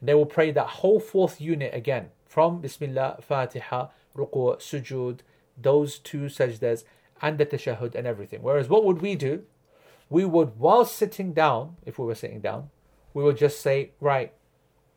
and 0.00 0.09
they 0.09 0.14
will 0.14 0.26
pray 0.26 0.50
that 0.52 0.66
whole 0.66 1.00
fourth 1.00 1.40
unit 1.40 1.74
again 1.74 2.11
from 2.26 2.61
Bismillah, 2.61 3.18
Fatiha, 3.20 3.88
Ruku, 4.16 4.59
Sujud, 4.59 5.20
those 5.57 5.98
two 5.98 6.26
sajdas, 6.26 6.84
and 7.22 7.38
the 7.38 7.46
tashahud 7.46 7.94
and 7.94 8.06
everything. 8.06 8.42
Whereas 8.42 8.68
what 8.68 8.84
would 8.84 9.00
we 9.00 9.14
do? 9.14 9.44
We 10.08 10.24
would, 10.24 10.58
while 10.58 10.84
sitting 10.84 11.32
down, 11.32 11.76
if 11.84 11.98
we 11.98 12.06
were 12.06 12.14
sitting 12.14 12.40
down, 12.40 12.70
we 13.14 13.24
would 13.24 13.36
just 13.36 13.60
say, 13.60 13.90
right, 14.00 14.32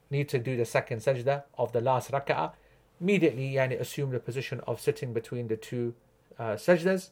need 0.09 0.29
to 0.29 0.39
do 0.39 0.57
the 0.57 0.65
second 0.65 0.99
sajda 0.99 1.43
of 1.57 1.71
the 1.71 1.81
last 1.81 2.11
rak'ah. 2.11 2.51
Immediately, 3.01 3.53
yani 3.53 3.79
assume 3.79 4.11
the 4.11 4.19
position 4.19 4.59
of 4.67 4.81
sitting 4.81 5.13
between 5.13 5.47
the 5.47 5.55
two 5.55 5.95
uh, 6.37 6.53
sajdas, 6.53 7.09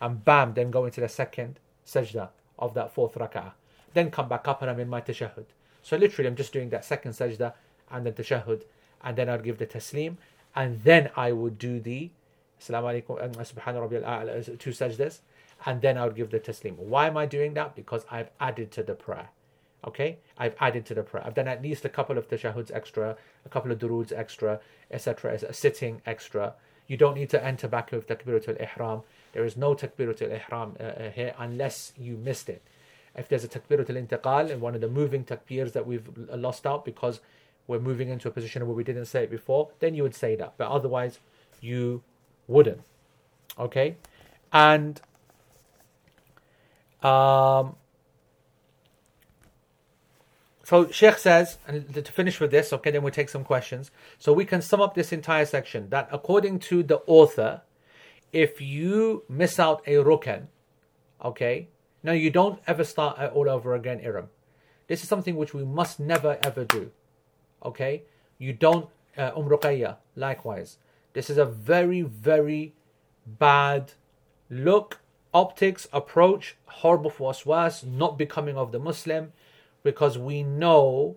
and 0.00 0.24
bam, 0.24 0.54
then 0.54 0.70
go 0.70 0.84
into 0.84 1.00
the 1.00 1.08
second 1.08 1.58
sajda 1.86 2.28
of 2.58 2.74
that 2.74 2.92
fourth 2.94 3.14
rak'ah. 3.14 3.52
Then 3.94 4.10
come 4.10 4.28
back 4.28 4.46
up 4.46 4.62
and 4.62 4.70
I'm 4.70 4.80
in 4.80 4.88
my 4.88 5.00
tashahud. 5.00 5.46
So 5.82 5.96
literally, 5.96 6.28
I'm 6.28 6.36
just 6.36 6.52
doing 6.52 6.70
that 6.70 6.84
second 6.84 7.12
sajda 7.12 7.54
and 7.90 8.06
the 8.06 8.12
tashahud, 8.12 8.62
and 9.02 9.16
then 9.16 9.28
I'd 9.28 9.42
give 9.42 9.58
the 9.58 9.66
taslim, 9.66 10.16
and 10.54 10.82
then 10.84 11.10
I 11.16 11.32
would 11.32 11.58
do 11.58 11.80
the 11.80 12.10
Assalamu 12.60 13.02
alaikum, 13.02 13.22
uh, 13.22 13.28
subhana 13.42 13.88
rabbil 13.88 14.04
a'la, 14.04 14.58
two 14.58 14.70
sajdas, 14.70 15.20
and 15.64 15.80
then 15.80 15.96
I 15.96 16.04
would 16.04 16.14
give 16.14 16.30
the 16.30 16.40
taslim. 16.40 16.76
Why 16.76 17.06
am 17.06 17.16
I 17.16 17.26
doing 17.26 17.54
that? 17.54 17.74
Because 17.74 18.04
I've 18.10 18.30
added 18.38 18.70
to 18.72 18.82
the 18.82 18.94
prayer. 18.94 19.30
Okay, 19.86 20.18
I've 20.36 20.54
added 20.60 20.84
to 20.86 20.94
the 20.94 21.02
prayer. 21.02 21.26
I've 21.26 21.34
done 21.34 21.48
at 21.48 21.62
least 21.62 21.86
a 21.86 21.88
couple 21.88 22.18
of 22.18 22.28
tashahuds 22.28 22.70
extra, 22.70 23.16
a 23.46 23.48
couple 23.48 23.72
of 23.72 23.78
duroods 23.78 24.12
extra, 24.12 24.60
etc. 24.90 25.38
A 25.48 25.54
sitting 25.54 26.02
extra. 26.04 26.54
You 26.86 26.98
don't 26.98 27.14
need 27.14 27.30
to 27.30 27.42
enter 27.42 27.66
back 27.66 27.92
with 27.92 28.06
takbiratul 28.06 28.60
ihram. 28.60 29.02
There 29.32 29.44
is 29.44 29.56
no 29.56 29.74
takbiratul 29.74 30.30
ihram 30.30 30.76
uh, 30.78 30.82
uh, 30.82 31.10
here 31.10 31.34
unless 31.38 31.92
you 31.96 32.18
missed 32.18 32.50
it. 32.50 32.62
If 33.16 33.28
there's 33.28 33.44
a 33.44 33.48
takbiratul 33.48 34.06
intiqal 34.06 34.50
and 34.50 34.60
one 34.60 34.74
of 34.74 34.82
the 34.82 34.88
moving 34.88 35.24
takbirs 35.24 35.72
that 35.72 35.86
we've 35.86 36.08
lost 36.34 36.66
out 36.66 36.84
because 36.84 37.20
we're 37.66 37.78
moving 37.78 38.08
into 38.08 38.28
a 38.28 38.30
position 38.30 38.66
where 38.66 38.76
we 38.76 38.84
didn't 38.84 39.06
say 39.06 39.24
it 39.24 39.30
before, 39.30 39.70
then 39.78 39.94
you 39.94 40.02
would 40.02 40.14
say 40.14 40.34
that. 40.36 40.54
But 40.58 40.68
otherwise, 40.68 41.20
you 41.60 42.02
wouldn't. 42.50 42.82
Okay, 43.58 43.96
and 44.52 45.00
um, 47.02 47.76
so 50.64 50.88
Sheikh 50.90 51.18
says, 51.18 51.58
and 51.66 51.92
to 51.94 52.12
finish 52.12 52.38
with 52.38 52.50
this, 52.50 52.72
okay, 52.72 52.90
then 52.90 53.02
we'll 53.02 53.12
take 53.12 53.28
some 53.28 53.44
questions. 53.44 53.90
So 54.18 54.32
we 54.32 54.44
can 54.44 54.62
sum 54.62 54.80
up 54.80 54.94
this 54.94 55.12
entire 55.12 55.46
section 55.46 55.88
that 55.90 56.08
according 56.12 56.60
to 56.70 56.82
the 56.82 56.98
author, 57.06 57.62
if 58.32 58.60
you 58.60 59.24
miss 59.28 59.58
out 59.58 59.82
a 59.86 59.96
rukan, 59.96 60.48
okay, 61.24 61.68
now 62.02 62.12
you 62.12 62.30
don't 62.30 62.60
ever 62.66 62.84
start 62.84 63.18
all 63.32 63.50
over 63.50 63.74
again, 63.74 64.00
Iram. 64.00 64.28
This 64.86 65.02
is 65.02 65.08
something 65.08 65.36
which 65.36 65.54
we 65.54 65.64
must 65.64 65.98
never 65.98 66.38
ever 66.44 66.64
do, 66.64 66.92
okay? 67.64 68.04
You 68.38 68.52
don't, 68.52 68.88
uh, 69.16 69.32
Ruqayya, 69.32 69.96
likewise. 70.14 70.78
This 71.12 71.30
is 71.30 71.38
a 71.38 71.44
very, 71.44 72.02
very 72.02 72.74
bad 73.26 73.92
look, 74.48 75.00
optics, 75.32 75.88
approach, 75.92 76.56
horrible 76.66 77.10
for 77.10 77.30
us, 77.30 77.42
waswas, 77.42 77.84
not 77.84 78.18
becoming 78.18 78.56
of 78.56 78.72
the 78.72 78.78
Muslim, 78.78 79.32
because 79.82 80.18
we 80.18 80.42
know 80.42 81.16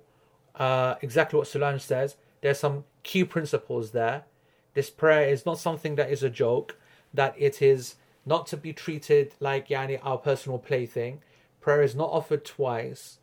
uh, 0.55 0.95
exactly 1.01 1.37
what 1.37 1.47
Solange 1.47 1.81
says. 1.81 2.15
There's 2.41 2.59
some 2.59 2.85
key 3.03 3.23
principles 3.23 3.91
there. 3.91 4.23
This 4.73 4.89
prayer 4.89 5.27
is 5.27 5.45
not 5.45 5.59
something 5.59 5.95
that 5.95 6.11
is 6.11 6.23
a 6.23 6.29
joke, 6.29 6.77
that 7.13 7.35
it 7.37 7.61
is 7.61 7.95
not 8.25 8.47
to 8.47 8.57
be 8.57 8.73
treated 8.73 9.33
like 9.39 9.67
yani 9.67 9.99
our 10.01 10.17
personal 10.17 10.57
plaything. 10.57 11.21
Prayer 11.61 11.83
is 11.83 11.95
not 11.95 12.09
offered 12.09 12.45
twice. 12.45 13.19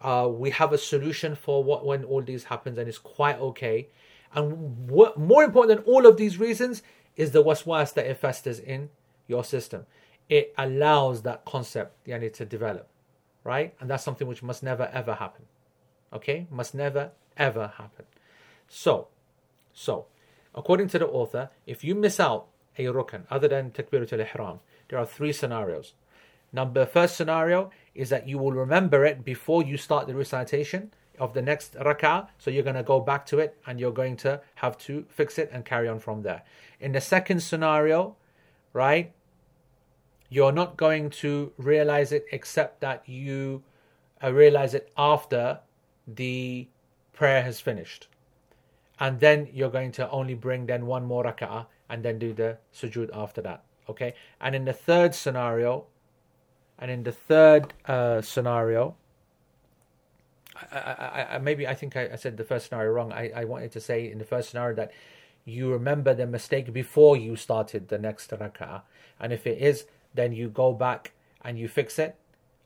Uh, 0.00 0.28
we 0.30 0.50
have 0.50 0.72
a 0.72 0.78
solution 0.78 1.34
for 1.34 1.62
what 1.62 1.86
when 1.86 2.04
all 2.04 2.22
these 2.22 2.44
happens, 2.44 2.76
and 2.76 2.88
it's 2.88 2.98
quite 2.98 3.38
okay. 3.38 3.88
And 4.34 4.88
what, 4.88 5.18
more 5.18 5.44
important 5.44 5.78
than 5.84 5.92
all 5.92 6.06
of 6.06 6.16
these 6.16 6.38
reasons 6.38 6.82
is 7.16 7.32
the 7.32 7.44
waswas 7.44 7.94
that 7.94 8.06
it 8.06 8.16
festers 8.16 8.58
in 8.58 8.90
your 9.26 9.44
system. 9.44 9.86
It 10.28 10.54
allows 10.56 11.22
that 11.22 11.44
concept 11.44 12.06
yani, 12.06 12.32
to 12.34 12.44
develop 12.44 12.88
right? 13.44 13.74
And 13.80 13.90
that's 13.90 14.04
something 14.04 14.26
which 14.26 14.42
must 14.42 14.62
never 14.62 14.88
ever 14.92 15.14
happen. 15.14 15.44
Okay? 16.12 16.46
Must 16.50 16.74
never 16.74 17.12
ever 17.36 17.72
happen. 17.78 18.04
So, 18.68 19.08
so, 19.72 20.06
according 20.54 20.88
to 20.88 20.98
the 20.98 21.06
author, 21.06 21.50
if 21.66 21.82
you 21.84 21.94
miss 21.94 22.20
out 22.20 22.46
a 22.78 22.84
rukn 22.84 23.24
other 23.30 23.48
than 23.48 23.70
takbiratul 23.70 24.20
ihram, 24.20 24.60
there 24.88 24.98
are 24.98 25.06
three 25.06 25.32
scenarios. 25.32 25.94
Number 26.52 26.84
first 26.84 27.16
scenario 27.16 27.70
is 27.94 28.10
that 28.10 28.28
you 28.28 28.38
will 28.38 28.52
remember 28.52 29.04
it 29.04 29.24
before 29.24 29.62
you 29.62 29.76
start 29.76 30.06
the 30.06 30.14
recitation 30.14 30.92
of 31.18 31.34
the 31.34 31.42
next 31.42 31.74
rak'ah. 31.74 32.28
So 32.38 32.50
you're 32.50 32.62
going 32.62 32.76
to 32.76 32.82
go 32.82 33.00
back 33.00 33.26
to 33.26 33.38
it 33.38 33.56
and 33.66 33.78
you're 33.78 33.92
going 33.92 34.16
to 34.18 34.40
have 34.56 34.78
to 34.78 35.04
fix 35.08 35.38
it 35.38 35.50
and 35.52 35.64
carry 35.64 35.88
on 35.88 35.98
from 35.98 36.22
there. 36.22 36.42
In 36.80 36.92
the 36.92 37.00
second 37.00 37.40
scenario, 37.40 38.16
right, 38.72 39.12
you're 40.28 40.52
not 40.52 40.76
going 40.76 41.10
to 41.10 41.52
realize 41.58 42.12
it 42.12 42.24
except 42.32 42.80
that 42.80 43.08
you 43.08 43.62
uh, 44.22 44.32
realize 44.32 44.74
it 44.74 44.90
after 44.96 45.60
the 46.06 46.68
prayer 47.12 47.42
has 47.42 47.60
finished. 47.60 48.08
And 48.98 49.20
then 49.20 49.48
you're 49.52 49.70
going 49.70 49.92
to 49.92 50.08
only 50.10 50.34
bring 50.34 50.66
then 50.66 50.86
one 50.86 51.04
more 51.04 51.24
rak'ah 51.24 51.66
and 51.88 52.02
then 52.02 52.18
do 52.18 52.32
the 52.32 52.58
sujood 52.74 53.10
after 53.12 53.42
that. 53.42 53.64
Okay? 53.88 54.14
And 54.40 54.54
in 54.54 54.64
the 54.64 54.72
third 54.72 55.14
scenario, 55.14 55.86
and 56.78 56.90
in 56.90 57.02
the 57.02 57.12
third 57.12 57.74
uh, 57.86 58.22
scenario, 58.22 58.96
I, 60.70 60.78
I, 60.78 61.34
I, 61.34 61.38
maybe 61.38 61.66
I 61.66 61.74
think 61.74 61.96
I, 61.96 62.16
said 62.16 62.36
the 62.36 62.44
first 62.44 62.68
scenario 62.68 62.92
wrong. 62.92 63.12
I, 63.12 63.30
I 63.34 63.44
wanted 63.44 63.72
to 63.72 63.80
say 63.80 64.10
in 64.10 64.18
the 64.18 64.24
first 64.24 64.50
scenario 64.50 64.76
that 64.76 64.92
you 65.44 65.72
remember 65.72 66.14
the 66.14 66.26
mistake 66.26 66.72
before 66.72 67.16
you 67.16 67.34
started 67.36 67.88
the 67.88 67.98
next 67.98 68.30
rak'ah. 68.30 68.82
And 69.18 69.32
if 69.32 69.46
it 69.46 69.58
is 69.58 69.86
then 70.14 70.32
you 70.32 70.48
go 70.48 70.72
back 70.72 71.12
and 71.42 71.58
you 71.58 71.68
fix 71.68 71.98
it 71.98 72.16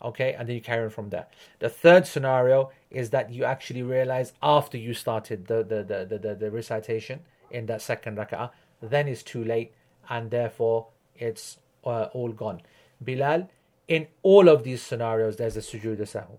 okay 0.02 0.34
and 0.34 0.48
then 0.48 0.54
you 0.54 0.60
carry 0.60 0.84
on 0.84 0.90
from 0.90 1.08
there 1.10 1.26
the 1.58 1.68
third 1.68 2.06
scenario 2.06 2.70
is 2.90 3.10
that 3.10 3.32
you 3.32 3.44
actually 3.44 3.82
realize 3.82 4.32
after 4.42 4.76
you 4.76 4.92
started 4.92 5.46
the 5.46 5.62
the 5.64 5.82
the 5.82 6.04
the, 6.04 6.18
the, 6.18 6.34
the 6.34 6.50
recitation 6.50 7.20
in 7.50 7.66
that 7.66 7.80
second 7.80 8.18
rak'ah 8.18 8.50
then 8.82 9.08
it's 9.08 9.22
too 9.22 9.42
late 9.42 9.72
and 10.10 10.30
therefore 10.30 10.88
it's 11.16 11.58
uh, 11.84 12.08
all 12.12 12.32
gone 12.32 12.60
bilal 13.02 13.48
in 13.88 14.06
all 14.22 14.48
of 14.48 14.64
these 14.64 14.82
scenarios 14.82 15.36
there's 15.36 15.56
a 15.56 15.60
sujood 15.60 16.00
sahu 16.00 16.38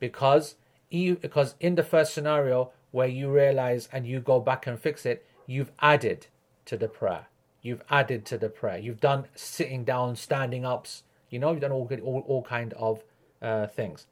because 0.00 0.56
because 0.90 1.54
in 1.60 1.74
the 1.74 1.82
first 1.82 2.14
scenario 2.14 2.70
where 2.90 3.08
you 3.08 3.30
realize 3.30 3.88
and 3.92 4.06
you 4.06 4.20
go 4.20 4.40
back 4.40 4.66
and 4.66 4.78
fix 4.78 5.04
it 5.04 5.26
you've 5.46 5.72
added 5.80 6.26
to 6.64 6.76
the 6.76 6.88
prayer 6.88 7.26
you've 7.66 7.82
added 7.90 8.24
to 8.26 8.38
the 8.38 8.48
prayer. 8.48 8.78
You've 8.78 9.00
done 9.00 9.26
sitting 9.34 9.84
down, 9.84 10.16
standing 10.16 10.64
ups. 10.64 11.02
You 11.28 11.40
know, 11.40 11.50
you've 11.50 11.60
done 11.60 11.72
all 11.72 11.88
all, 12.02 12.24
all 12.26 12.42
kind 12.42 12.72
of 12.74 13.02
uh, 13.42 13.66
things. 13.66 14.06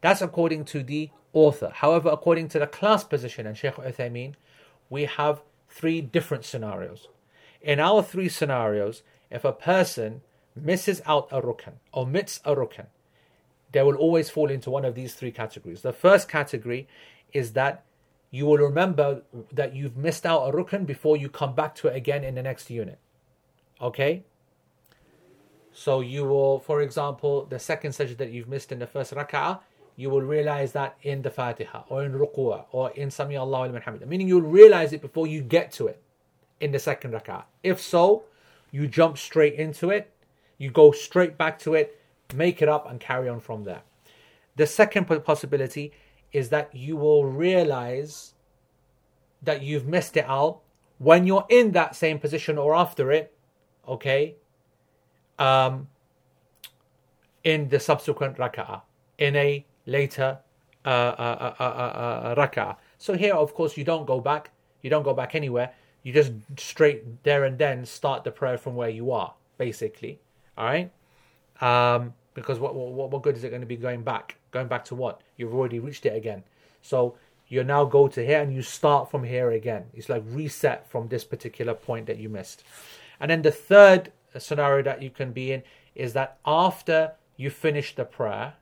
That's 0.00 0.20
according 0.20 0.64
to 0.66 0.82
the 0.82 1.10
author. 1.32 1.70
However, 1.72 2.10
according 2.10 2.48
to 2.48 2.58
the 2.58 2.66
class 2.66 3.04
position 3.04 3.46
and 3.46 3.56
Sheikh 3.56 3.74
Uthaymeen, 3.74 4.34
we 4.90 5.04
have 5.04 5.42
three 5.68 6.00
different 6.00 6.44
scenarios. 6.44 7.08
In 7.62 7.78
our 7.78 8.02
three 8.02 8.28
scenarios, 8.28 9.02
if 9.30 9.44
a 9.44 9.52
person 9.52 10.22
misses 10.56 11.00
out 11.06 11.28
a 11.30 11.40
rukn, 11.40 11.74
omits 11.94 12.40
a 12.44 12.54
rukn, 12.54 12.86
they 13.72 13.82
will 13.82 13.96
always 13.96 14.30
fall 14.30 14.50
into 14.50 14.70
one 14.70 14.84
of 14.84 14.94
these 14.94 15.14
three 15.14 15.30
categories. 15.30 15.82
The 15.82 15.92
first 15.92 16.28
category 16.28 16.88
is 17.32 17.52
that 17.52 17.84
you 18.30 18.46
will 18.46 18.58
remember 18.58 19.22
that 19.52 19.74
you've 19.74 19.96
missed 19.96 20.26
out 20.26 20.48
a 20.48 20.52
rukn 20.52 20.86
before 20.86 21.16
you 21.16 21.28
come 21.28 21.54
back 21.54 21.74
to 21.76 21.88
it 21.88 21.96
again 21.96 22.24
in 22.24 22.34
the 22.34 22.42
next 22.42 22.70
unit. 22.70 22.98
Okay? 23.80 24.24
So 25.72 26.00
you 26.00 26.24
will, 26.24 26.58
for 26.58 26.82
example, 26.82 27.46
the 27.46 27.58
second 27.58 27.92
sajda 27.92 28.16
that 28.18 28.30
you've 28.30 28.48
missed 28.48 28.72
in 28.72 28.78
the 28.78 28.86
first 28.86 29.14
rak'ah, 29.14 29.60
you 29.96 30.10
will 30.10 30.22
realize 30.22 30.72
that 30.72 30.96
in 31.02 31.22
the 31.22 31.30
Fatiha 31.30 31.84
or 31.88 32.04
in 32.04 32.12
Ruku'ah 32.12 32.64
or 32.72 32.90
in 32.92 33.10
Sami 33.10 33.36
Allah 33.36 33.62
liman 33.62 33.82
hamid. 33.82 34.06
Meaning 34.06 34.28
you'll 34.28 34.42
realize 34.42 34.92
it 34.92 35.00
before 35.00 35.26
you 35.26 35.40
get 35.40 35.72
to 35.72 35.86
it 35.86 36.02
in 36.60 36.72
the 36.72 36.78
second 36.78 37.12
rak'ah. 37.12 37.44
If 37.62 37.80
so, 37.80 38.24
you 38.70 38.86
jump 38.86 39.18
straight 39.18 39.54
into 39.54 39.90
it, 39.90 40.10
you 40.56 40.70
go 40.70 40.92
straight 40.92 41.38
back 41.38 41.58
to 41.60 41.74
it, 41.74 41.97
make 42.34 42.60
it 42.60 42.68
up 42.68 42.88
and 42.88 43.00
carry 43.00 43.28
on 43.28 43.40
from 43.40 43.64
there. 43.64 43.82
The 44.56 44.66
second 44.66 45.06
possibility 45.24 45.92
is 46.32 46.50
that 46.50 46.74
you 46.74 46.96
will 46.96 47.24
realize 47.24 48.34
that 49.42 49.62
you've 49.62 49.86
missed 49.86 50.16
it 50.16 50.26
out 50.28 50.60
when 50.98 51.26
you're 51.26 51.46
in 51.48 51.72
that 51.72 51.94
same 51.94 52.18
position 52.18 52.58
or 52.58 52.74
after 52.74 53.12
it, 53.12 53.32
okay, 53.86 54.34
um, 55.38 55.88
in 57.44 57.68
the 57.68 57.78
subsequent 57.78 58.36
rak'ah, 58.36 58.82
in 59.16 59.36
a 59.36 59.64
later 59.86 60.38
uh, 60.84 60.88
uh, 60.88 61.54
uh, 61.58 61.62
uh, 61.62 61.62
uh 61.62 62.34
rak'ah. 62.34 62.76
So 62.98 63.14
here, 63.14 63.34
of 63.34 63.54
course, 63.54 63.76
you 63.76 63.84
don't 63.84 64.06
go 64.06 64.20
back. 64.20 64.50
You 64.82 64.90
don't 64.90 65.04
go 65.04 65.14
back 65.14 65.34
anywhere. 65.34 65.72
You 66.02 66.12
just 66.12 66.32
straight 66.58 67.22
there 67.22 67.44
and 67.44 67.56
then 67.58 67.86
start 67.86 68.24
the 68.24 68.32
prayer 68.32 68.58
from 68.58 68.74
where 68.74 68.88
you 68.88 69.12
are, 69.12 69.34
basically. 69.56 70.20
All 70.56 70.66
right. 70.66 70.90
Um, 71.60 72.14
because 72.34 72.58
what, 72.58 72.74
what 72.74 73.10
what 73.10 73.22
good 73.22 73.36
is 73.36 73.44
it 73.44 73.50
going 73.50 73.62
to 73.62 73.66
be 73.66 73.76
going 73.76 74.02
back? 74.02 74.36
Going 74.50 74.68
back 74.68 74.84
to 74.86 74.94
what? 74.94 75.20
You've 75.36 75.54
already 75.54 75.80
reached 75.80 76.06
it 76.06 76.14
again. 76.16 76.44
So 76.82 77.16
you 77.48 77.64
now 77.64 77.84
go 77.84 78.08
to 78.08 78.24
here 78.24 78.40
and 78.40 78.54
you 78.54 78.62
start 78.62 79.10
from 79.10 79.24
here 79.24 79.50
again. 79.50 79.86
It's 79.94 80.08
like 80.08 80.22
reset 80.26 80.88
from 80.88 81.08
this 81.08 81.24
particular 81.24 81.74
point 81.74 82.06
that 82.06 82.18
you 82.18 82.28
missed. 82.28 82.62
And 83.20 83.30
then 83.30 83.42
the 83.42 83.50
third 83.50 84.12
scenario 84.38 84.82
that 84.84 85.02
you 85.02 85.10
can 85.10 85.32
be 85.32 85.52
in 85.52 85.62
is 85.94 86.12
that 86.12 86.38
after 86.46 87.12
you 87.36 87.50
finish 87.50 87.94
the 87.94 88.04
prayer, 88.04 88.54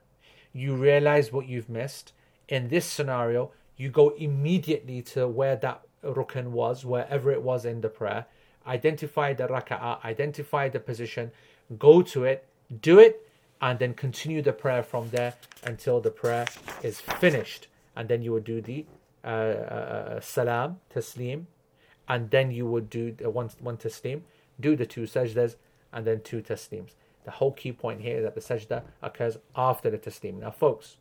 you 0.53 0.75
realize 0.75 1.31
what 1.31 1.47
you've 1.47 1.69
missed. 1.69 2.13
In 2.47 2.69
this 2.69 2.85
scenario, 2.85 3.51
you 3.75 3.89
go 3.89 4.09
immediately 4.11 5.01
to 5.03 5.27
where 5.27 5.55
that 5.57 5.81
rukn 6.03 6.47
was, 6.47 6.85
wherever 6.85 7.31
it 7.31 7.41
was 7.41 7.65
in 7.65 7.81
the 7.81 7.89
prayer, 7.89 8.25
identify 8.65 9.33
the 9.33 9.47
raka'ah, 9.47 10.03
identify 10.03 10.69
the 10.69 10.79
position, 10.79 11.31
go 11.77 12.01
to 12.01 12.23
it, 12.23 12.46
do 12.81 12.99
it, 12.99 13.27
and 13.61 13.79
then 13.79 13.93
continue 13.93 14.41
the 14.41 14.53
prayer 14.53 14.83
from 14.83 15.09
there 15.09 15.33
until 15.63 15.99
the 15.99 16.11
prayer 16.11 16.45
is 16.83 17.01
finished. 17.01 17.67
And 17.95 18.07
then 18.07 18.21
you 18.21 18.31
would 18.33 18.43
do 18.43 18.61
the 18.61 18.85
uh, 19.23 19.27
uh, 19.27 20.19
salam, 20.21 20.79
taslim, 20.93 21.45
and 22.07 22.29
then 22.29 22.51
you 22.51 22.67
would 22.67 22.89
do 22.89 23.11
the 23.11 23.29
one, 23.29 23.49
one 23.59 23.77
taslim, 23.77 24.21
do 24.59 24.75
the 24.75 24.85
two 24.85 25.03
sajdas, 25.03 25.55
and 25.91 26.05
then 26.05 26.21
two 26.21 26.41
taslims. 26.41 26.91
The 27.25 27.31
whole 27.31 27.51
key 27.51 27.71
point 27.71 28.01
here 28.01 28.17
is 28.17 28.23
that 28.23 28.35
the 28.35 28.41
sajda 28.41 28.83
occurs 29.01 29.37
after 29.55 29.89
the 29.89 29.97
taslim. 29.97 30.39
Now, 30.39 30.51
folks, 30.51 30.97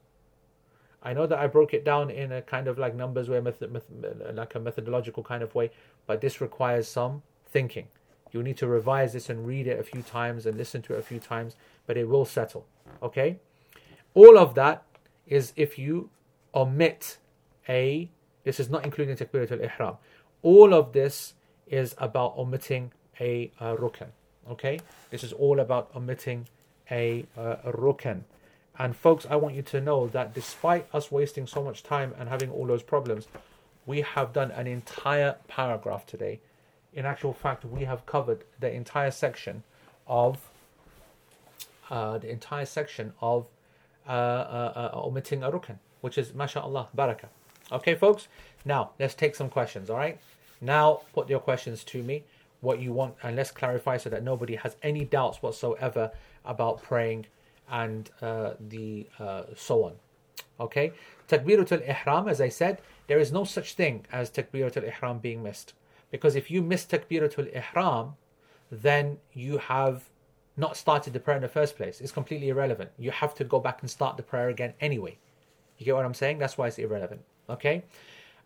I 1.03 1.13
know 1.13 1.27
that 1.27 1.39
I 1.39 1.47
broke 1.47 1.73
it 1.73 1.85
down 1.85 2.11
in 2.11 2.33
a 2.33 2.43
kind 2.43 2.67
of 2.67 2.79
like 2.79 2.95
numbers 2.95 3.29
way, 3.29 3.41
method, 3.41 3.71
method, 3.71 4.35
like 4.35 4.55
a 4.55 4.59
methodological 4.59 5.23
kind 5.23 5.43
of 5.43 5.55
way, 5.55 5.71
but 6.07 6.21
this 6.21 6.41
requires 6.41 6.89
some 6.89 7.23
thinking. 7.49 7.87
You'll 8.32 8.43
need 8.43 8.57
to 8.59 8.66
revise 8.66 9.12
this 9.12 9.28
and 9.31 9.47
read 9.47 9.66
it 9.66 9.78
a 9.78 9.82
few 9.82 10.03
times 10.03 10.47
and 10.47 10.57
listen 10.57 10.82
to 10.82 10.94
it 10.94 10.98
a 10.98 11.03
few 11.03 11.19
times 11.19 11.57
but 11.86 11.97
it 11.97 12.09
will 12.09 12.24
settle. 12.24 12.66
Okay? 13.03 13.39
All 14.15 14.39
of 14.39 14.55
that 14.55 14.82
is 15.27 15.53
if 15.57 15.78
you 15.78 16.11
omit 16.55 17.19
a, 17.69 18.11
this 18.44 18.61
is 18.61 18.69
not 18.69 18.85
including 18.85 19.16
takbiratul 19.16 19.62
ihram. 19.62 19.97
All 20.43 20.74
of 20.74 20.93
this 20.93 21.35
is 21.66 21.94
about 21.98 22.36
omitting 22.36 22.93
a, 23.20 23.51
a. 23.61 23.77
Okay? 24.51 24.81
This 25.11 25.24
is 25.24 25.32
all 25.32 25.61
about 25.61 25.90
omitting 25.94 26.48
a, 26.90 27.27
rukn. 27.36 28.23
And 28.78 28.94
folks, 28.94 29.27
I 29.28 29.36
want 29.36 29.55
you 29.55 29.62
to 29.62 29.81
know 29.81 30.07
that 30.09 30.35
despite 30.35 30.86
us 30.94 31.11
wasting 31.11 31.47
so 31.47 31.62
much 31.62 31.82
time 31.82 32.15
and 32.19 32.28
having 32.28 32.51
all 32.51 32.66
those 32.66 32.82
problems, 32.82 33.27
we 33.86 34.03
have 34.03 34.32
done 34.32 34.51
an 34.51 34.66
entire 34.66 35.36
paragraph 35.48 36.05
today. 36.07 36.40
In 36.97 37.05
actual 37.05 37.35
fact, 37.35 37.64
we 37.64 37.85
have 37.85 38.06
covered 38.06 38.44
the 38.59 38.73
entire 38.73 39.10
section 39.10 39.62
of 40.06 40.39
uh, 41.90 42.18
the 42.18 42.31
entire 42.31 42.64
section 42.64 43.12
of 43.20 43.47
uh, 44.09 44.10
uh, 44.10 44.90
uh, 44.94 45.01
omitting 45.05 45.43
a 45.43 45.51
rukn, 45.51 45.78
which 46.01 46.16
is 46.16 46.35
mashallah 46.35 46.89
barakah. 46.97 47.28
Okay, 47.70 47.94
folks. 47.94 48.28
Now 48.64 48.90
let's 48.98 49.14
take 49.14 49.36
some 49.36 49.51
questions. 49.51 49.90
All 49.90 49.98
right. 49.98 50.18
Now 50.60 51.02
put 51.12 51.28
your 51.28 51.40
questions 51.40 51.85
to 51.85 52.02
me, 52.02 52.24
what 52.62 52.81
you 52.81 52.93
want, 52.94 53.14
and 53.23 53.36
let's 53.36 53.51
clarify 53.51 53.98
so 53.98 54.09
that 54.09 54.23
nobody 54.23 54.55
has 54.56 54.77
any 54.82 55.05
doubts 55.05 55.43
whatsoever 55.43 56.10
about 56.47 56.82
praying 56.82 57.27
and 57.70 58.10
uh, 58.23 58.52
the 58.68 59.06
uh, 59.18 59.43
so 59.55 59.85
on. 59.85 59.93
Okay. 60.59 60.93
Takbiratul 61.28 61.86
ihram, 61.86 62.28
as 62.28 62.40
I 62.40 62.48
said, 62.48 62.81
there 63.06 63.18
is 63.18 63.32
no 63.32 63.44
such 63.44 63.74
thing 63.74 64.06
as 64.10 64.31
takbiratul 64.31 64.86
ihram 64.86 65.18
being 65.18 65.43
missed, 65.43 65.74
because 66.11 66.37
if 66.37 66.51
you 66.51 66.62
miss 66.62 66.85
takbiratul 66.85 67.55
ihram, 67.55 68.15
then 68.70 69.19
you 69.33 69.59
have 69.59 70.09
not 70.57 70.77
started 70.77 71.12
the 71.12 71.20
prayer 71.20 71.37
in 71.37 71.43
the 71.43 71.49
first 71.49 71.77
place. 71.77 72.01
It's 72.01 72.12
completely 72.12 72.49
irrelevant. 72.49 72.91
You 72.99 73.11
have 73.11 73.35
to 73.37 73.45
go 73.45 73.61
back 73.61 73.83
and 73.83 73.91
start 73.91 74.16
the 74.16 74.23
prayer 74.23 74.49
again 74.49 74.74
anyway. 74.81 75.19
You 75.78 75.85
get 75.85 75.95
what 75.95 76.05
I'm 76.05 76.15
saying? 76.15 76.39
That's 76.39 76.57
why 76.57 76.69
it's 76.69 76.78
irrelevant. 76.78 77.20
Okay? 77.51 77.85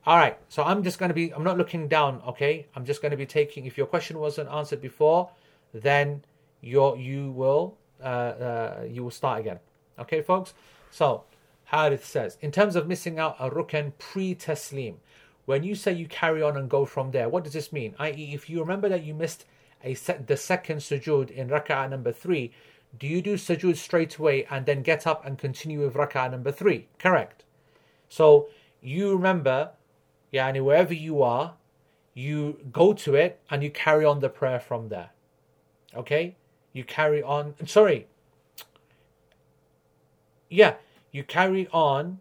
All 0.06 0.16
right. 0.16 0.36
So 0.48 0.62
I'm 0.62 0.82
just 0.82 0.98
going 0.98 1.10
to 1.10 1.14
be, 1.14 1.32
I'm 1.32 1.44
not 1.44 1.56
looking 1.56 1.86
down. 1.86 2.22
Okay? 2.26 2.66
I'm 2.74 2.84
just 2.84 3.00
going 3.02 3.12
to 3.12 3.16
be 3.16 3.26
taking, 3.26 3.66
if 3.66 3.78
your 3.78 3.86
question 3.86 4.18
wasn't 4.18 4.50
answered 4.50 4.80
before, 4.80 5.30
then 5.72 6.22
you 6.60 6.96
you 6.96 7.30
will, 7.30 7.76
uh, 8.02 8.06
uh, 8.06 8.84
you 8.88 9.02
will 9.04 9.10
start 9.10 9.40
again. 9.40 9.60
Okay, 9.98 10.20
folks? 10.22 10.52
So, 10.90 11.24
Harith 11.66 12.04
says, 12.04 12.36
in 12.40 12.50
terms 12.50 12.74
of 12.74 12.88
missing 12.88 13.18
out 13.18 13.36
a 13.38 13.48
rukn 13.50 13.92
pre 13.98 14.34
taslim, 14.34 14.96
when 15.50 15.64
you 15.64 15.74
say 15.74 15.92
you 15.92 16.06
carry 16.06 16.40
on 16.44 16.56
and 16.56 16.70
go 16.70 16.84
from 16.84 17.10
there, 17.10 17.28
what 17.28 17.42
does 17.42 17.54
this 17.54 17.72
mean? 17.72 17.96
I.e., 17.98 18.30
if 18.32 18.48
you 18.48 18.60
remember 18.60 18.88
that 18.88 19.02
you 19.02 19.14
missed 19.14 19.46
a 19.82 19.94
set, 19.94 20.28
the 20.28 20.36
second 20.36 20.76
sujood 20.76 21.28
in 21.28 21.48
rak'ah 21.48 21.90
number 21.90 22.12
three, 22.12 22.52
do 22.96 23.08
you 23.08 23.20
do 23.20 23.34
sujood 23.34 23.76
straight 23.76 24.16
away 24.16 24.46
and 24.48 24.64
then 24.64 24.82
get 24.82 25.08
up 25.08 25.26
and 25.26 25.38
continue 25.38 25.80
with 25.80 25.94
rak'ah 25.94 26.30
number 26.30 26.52
three? 26.52 26.86
Correct. 27.00 27.42
So 28.08 28.46
you 28.80 29.10
remember, 29.12 29.72
yani 30.32 30.62
wherever 30.62 30.94
you 30.94 31.20
are, 31.20 31.54
you 32.14 32.60
go 32.70 32.92
to 32.92 33.16
it 33.16 33.40
and 33.50 33.64
you 33.64 33.72
carry 33.72 34.04
on 34.04 34.20
the 34.20 34.28
prayer 34.28 34.60
from 34.60 34.88
there. 34.88 35.10
Okay? 35.96 36.36
You 36.72 36.84
carry 36.84 37.24
on. 37.24 37.54
Sorry. 37.66 38.06
Yeah, 40.48 40.74
you 41.10 41.24
carry 41.24 41.66
on 41.72 42.20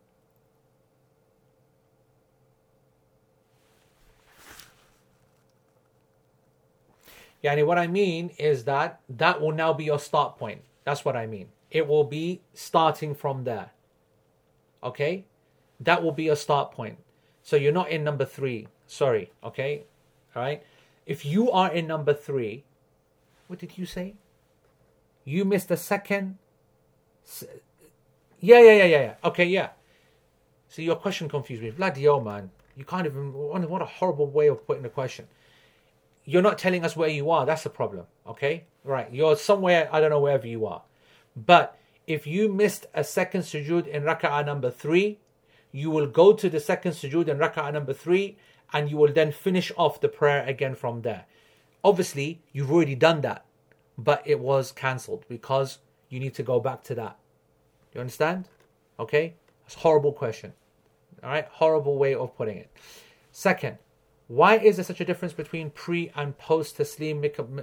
Yani 7.44 7.66
what 7.66 7.78
I 7.78 7.88
mean 7.88 8.32
is 8.38 8.66
that 8.66 9.00
that 9.10 9.40
will 9.40 9.52
now 9.52 9.74
be 9.74 9.86
your 9.86 10.00
start 10.00 10.38
point. 10.38 10.62
That's 10.84 11.06
what 11.06 11.16
I 11.16 11.26
mean. 11.26 11.48
It 11.72 11.88
will 11.88 12.04
be 12.04 12.42
starting 12.54 13.16
from 13.16 13.44
there. 13.44 13.72
Okay? 14.84 15.26
That 15.80 16.04
will 16.04 16.12
be 16.12 16.24
your 16.24 16.36
start 16.36 16.72
point. 16.72 16.98
So 17.44 17.56
you're 17.56 17.72
not 17.72 17.90
in 17.90 18.04
number 18.04 18.26
three. 18.26 18.68
Sorry. 18.88 19.32
Okay? 19.44 19.86
All 20.36 20.42
right? 20.42 20.64
If 21.06 21.26
you 21.26 21.52
are 21.52 21.72
in 21.72 21.88
number 21.88 22.14
three, 22.14 22.64
what 23.48 23.60
did 23.60 23.78
you 23.78 23.86
say? 23.86 24.16
You 25.24 25.46
missed 25.46 25.70
the 25.70 25.78
second. 25.78 26.38
Yeah, 28.40 28.60
yeah, 28.62 28.72
yeah, 28.72 28.86
yeah, 28.86 29.02
yeah. 29.02 29.16
Okay, 29.24 29.46
yeah. 29.46 29.70
See, 30.68 30.84
your 30.84 30.96
question 30.96 31.30
confused 31.30 31.64
me. 31.64 31.72
Bloody 31.72 32.04
hell, 32.04 32.22
man. 32.22 32.52
You 32.76 32.86
can't 32.86 33.06
even. 33.06 33.34
What 33.34 33.82
a 33.82 33.86
horrible 33.86 34.28
way 34.28 34.48
of 34.48 34.66
putting 34.66 34.84
the 34.84 34.90
question 34.90 35.28
you're 36.30 36.44
not 36.44 36.60
telling 36.60 36.86
us 36.86 36.96
where 36.96 37.10
you 37.10 37.32
are. 37.32 37.44
That's 37.44 37.64
the 37.64 37.72
problem. 37.72 38.06
Okay? 38.28 38.66
Right. 38.84 39.12
You're 39.12 39.36
somewhere, 39.36 39.90
I 39.92 40.00
don't 40.00 40.12
know, 40.12 40.20
wherever 40.20 40.46
you 40.46 40.68
are. 40.68 40.84
But 41.36 41.76
if 42.06 42.28
you 42.28 42.48
missed 42.50 42.86
a 42.94 43.04
second 43.04 43.42
sujood 43.42 43.88
in 43.88 44.04
raka'ah 44.04 44.46
number 44.46 44.70
three, 44.70 45.18
you 45.72 45.90
will 45.90 46.06
go 46.06 46.34
to 46.34 46.48
the 46.48 46.60
second 46.60 46.92
sujood 46.92 47.30
in 47.30 47.40
raka'ah 47.40 47.74
number 47.74 47.94
three 47.94 48.38
and 48.72 48.92
you 48.92 48.98
will 48.98 49.12
then 49.12 49.32
finish 49.32 49.72
off 49.76 50.00
the 50.00 50.08
prayer 50.08 50.46
again 50.46 50.76
from 50.76 51.02
there. 51.02 51.26
Obviously, 51.84 52.44
you've 52.52 52.72
already 52.72 52.94
done 52.94 53.22
that, 53.22 53.44
but 53.98 54.22
it 54.24 54.40
was 54.40 54.72
cancelled 54.72 55.26
because 55.28 55.80
you 56.10 56.20
need 56.20 56.36
to 56.36 56.44
go 56.44 56.60
back 56.60 56.84
to 56.84 56.94
that. 56.94 57.18
You 57.96 58.02
understand? 58.02 58.48
Okay? 59.00 59.34
That's 59.64 59.82
horrible 59.82 60.14
question. 60.14 60.54
All 61.24 61.32
right? 61.32 61.48
Horrible 61.50 61.98
way 61.98 62.14
of 62.14 62.38
putting 62.38 62.58
it. 62.58 62.70
Second, 63.32 63.80
why 64.30 64.58
is 64.58 64.76
there 64.76 64.86
such 64.86 65.02
a 65.02 65.06
difference 65.06 65.34
between 65.34 65.72
pre 65.72 66.12
and 66.16 66.38
post 66.38 66.78
taslim 66.78 67.18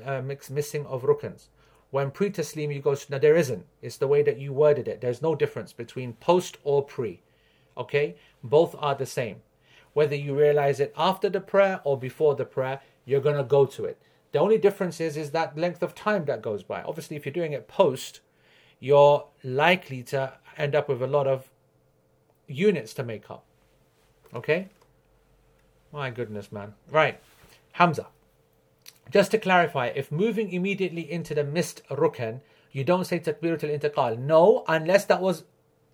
uh, 0.04 0.20
mix 0.20 0.50
missing 0.50 0.84
of 0.86 1.04
rukns? 1.04 1.46
When 1.92 2.10
pre 2.10 2.28
taslim 2.28 2.74
you 2.74 2.80
go, 2.80 2.96
now 3.08 3.18
there 3.18 3.36
isn't. 3.36 3.66
It's 3.82 3.98
the 3.98 4.08
way 4.08 4.24
that 4.24 4.40
you 4.40 4.52
worded 4.52 4.88
it. 4.88 5.00
There's 5.00 5.22
no 5.22 5.36
difference 5.36 5.72
between 5.72 6.14
post 6.14 6.58
or 6.64 6.82
pre. 6.82 7.22
Okay? 7.78 8.16
Both 8.42 8.74
are 8.80 8.96
the 8.96 9.06
same. 9.06 9.42
Whether 9.92 10.16
you 10.16 10.36
realize 10.36 10.80
it 10.80 10.92
after 10.96 11.28
the 11.28 11.40
prayer 11.40 11.80
or 11.84 11.96
before 11.96 12.34
the 12.34 12.44
prayer, 12.44 12.80
you're 13.04 13.20
going 13.20 13.36
to 13.36 13.44
go 13.44 13.64
to 13.66 13.84
it. 13.84 14.02
The 14.32 14.40
only 14.40 14.58
difference 14.58 15.00
is, 15.00 15.16
is 15.16 15.30
that 15.30 15.56
length 15.56 15.84
of 15.84 15.94
time 15.94 16.24
that 16.24 16.42
goes 16.42 16.64
by. 16.64 16.82
Obviously, 16.82 17.14
if 17.14 17.24
you're 17.24 17.32
doing 17.32 17.52
it 17.52 17.68
post, 17.68 18.22
you're 18.80 19.24
likely 19.44 20.02
to 20.02 20.32
end 20.58 20.74
up 20.74 20.88
with 20.88 21.00
a 21.00 21.06
lot 21.06 21.28
of 21.28 21.48
units 22.48 22.92
to 22.94 23.04
make 23.04 23.30
up. 23.30 23.44
Okay? 24.34 24.68
My 25.96 26.10
goodness, 26.10 26.52
man. 26.52 26.74
Right. 26.90 27.18
Hamza. 27.72 28.08
Just 29.10 29.30
to 29.30 29.38
clarify, 29.38 29.86
if 29.86 30.12
moving 30.12 30.52
immediately 30.52 31.10
into 31.10 31.34
the 31.34 31.42
missed 31.42 31.80
rukn, 31.88 32.42
you 32.70 32.84
don't 32.84 33.06
say 33.06 33.18
takbiratul 33.18 33.72
intiqal. 33.74 34.18
No, 34.18 34.62
unless 34.68 35.06
that 35.06 35.22
was 35.22 35.44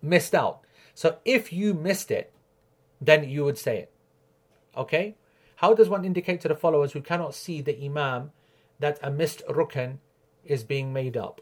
missed 0.01 0.35
out. 0.35 0.59
So 0.93 1.19
if 1.23 1.53
you 1.53 1.73
missed 1.73 2.11
it, 2.11 2.33
then 2.99 3.29
you 3.29 3.45
would 3.45 3.57
say 3.57 3.77
it. 3.77 3.91
Okay? 4.75 5.15
How 5.55 5.73
does 5.73 5.87
one 5.87 6.03
indicate 6.03 6.41
to 6.41 6.49
the 6.49 6.55
followers 6.55 6.91
who 6.91 6.99
cannot 6.99 7.33
see 7.33 7.61
the 7.61 7.81
imam 7.81 8.31
that 8.79 8.99
a 9.01 9.09
missed 9.09 9.41
rukn 9.47 9.99
is 10.43 10.65
being 10.65 10.91
made 10.91 11.15
up? 11.15 11.39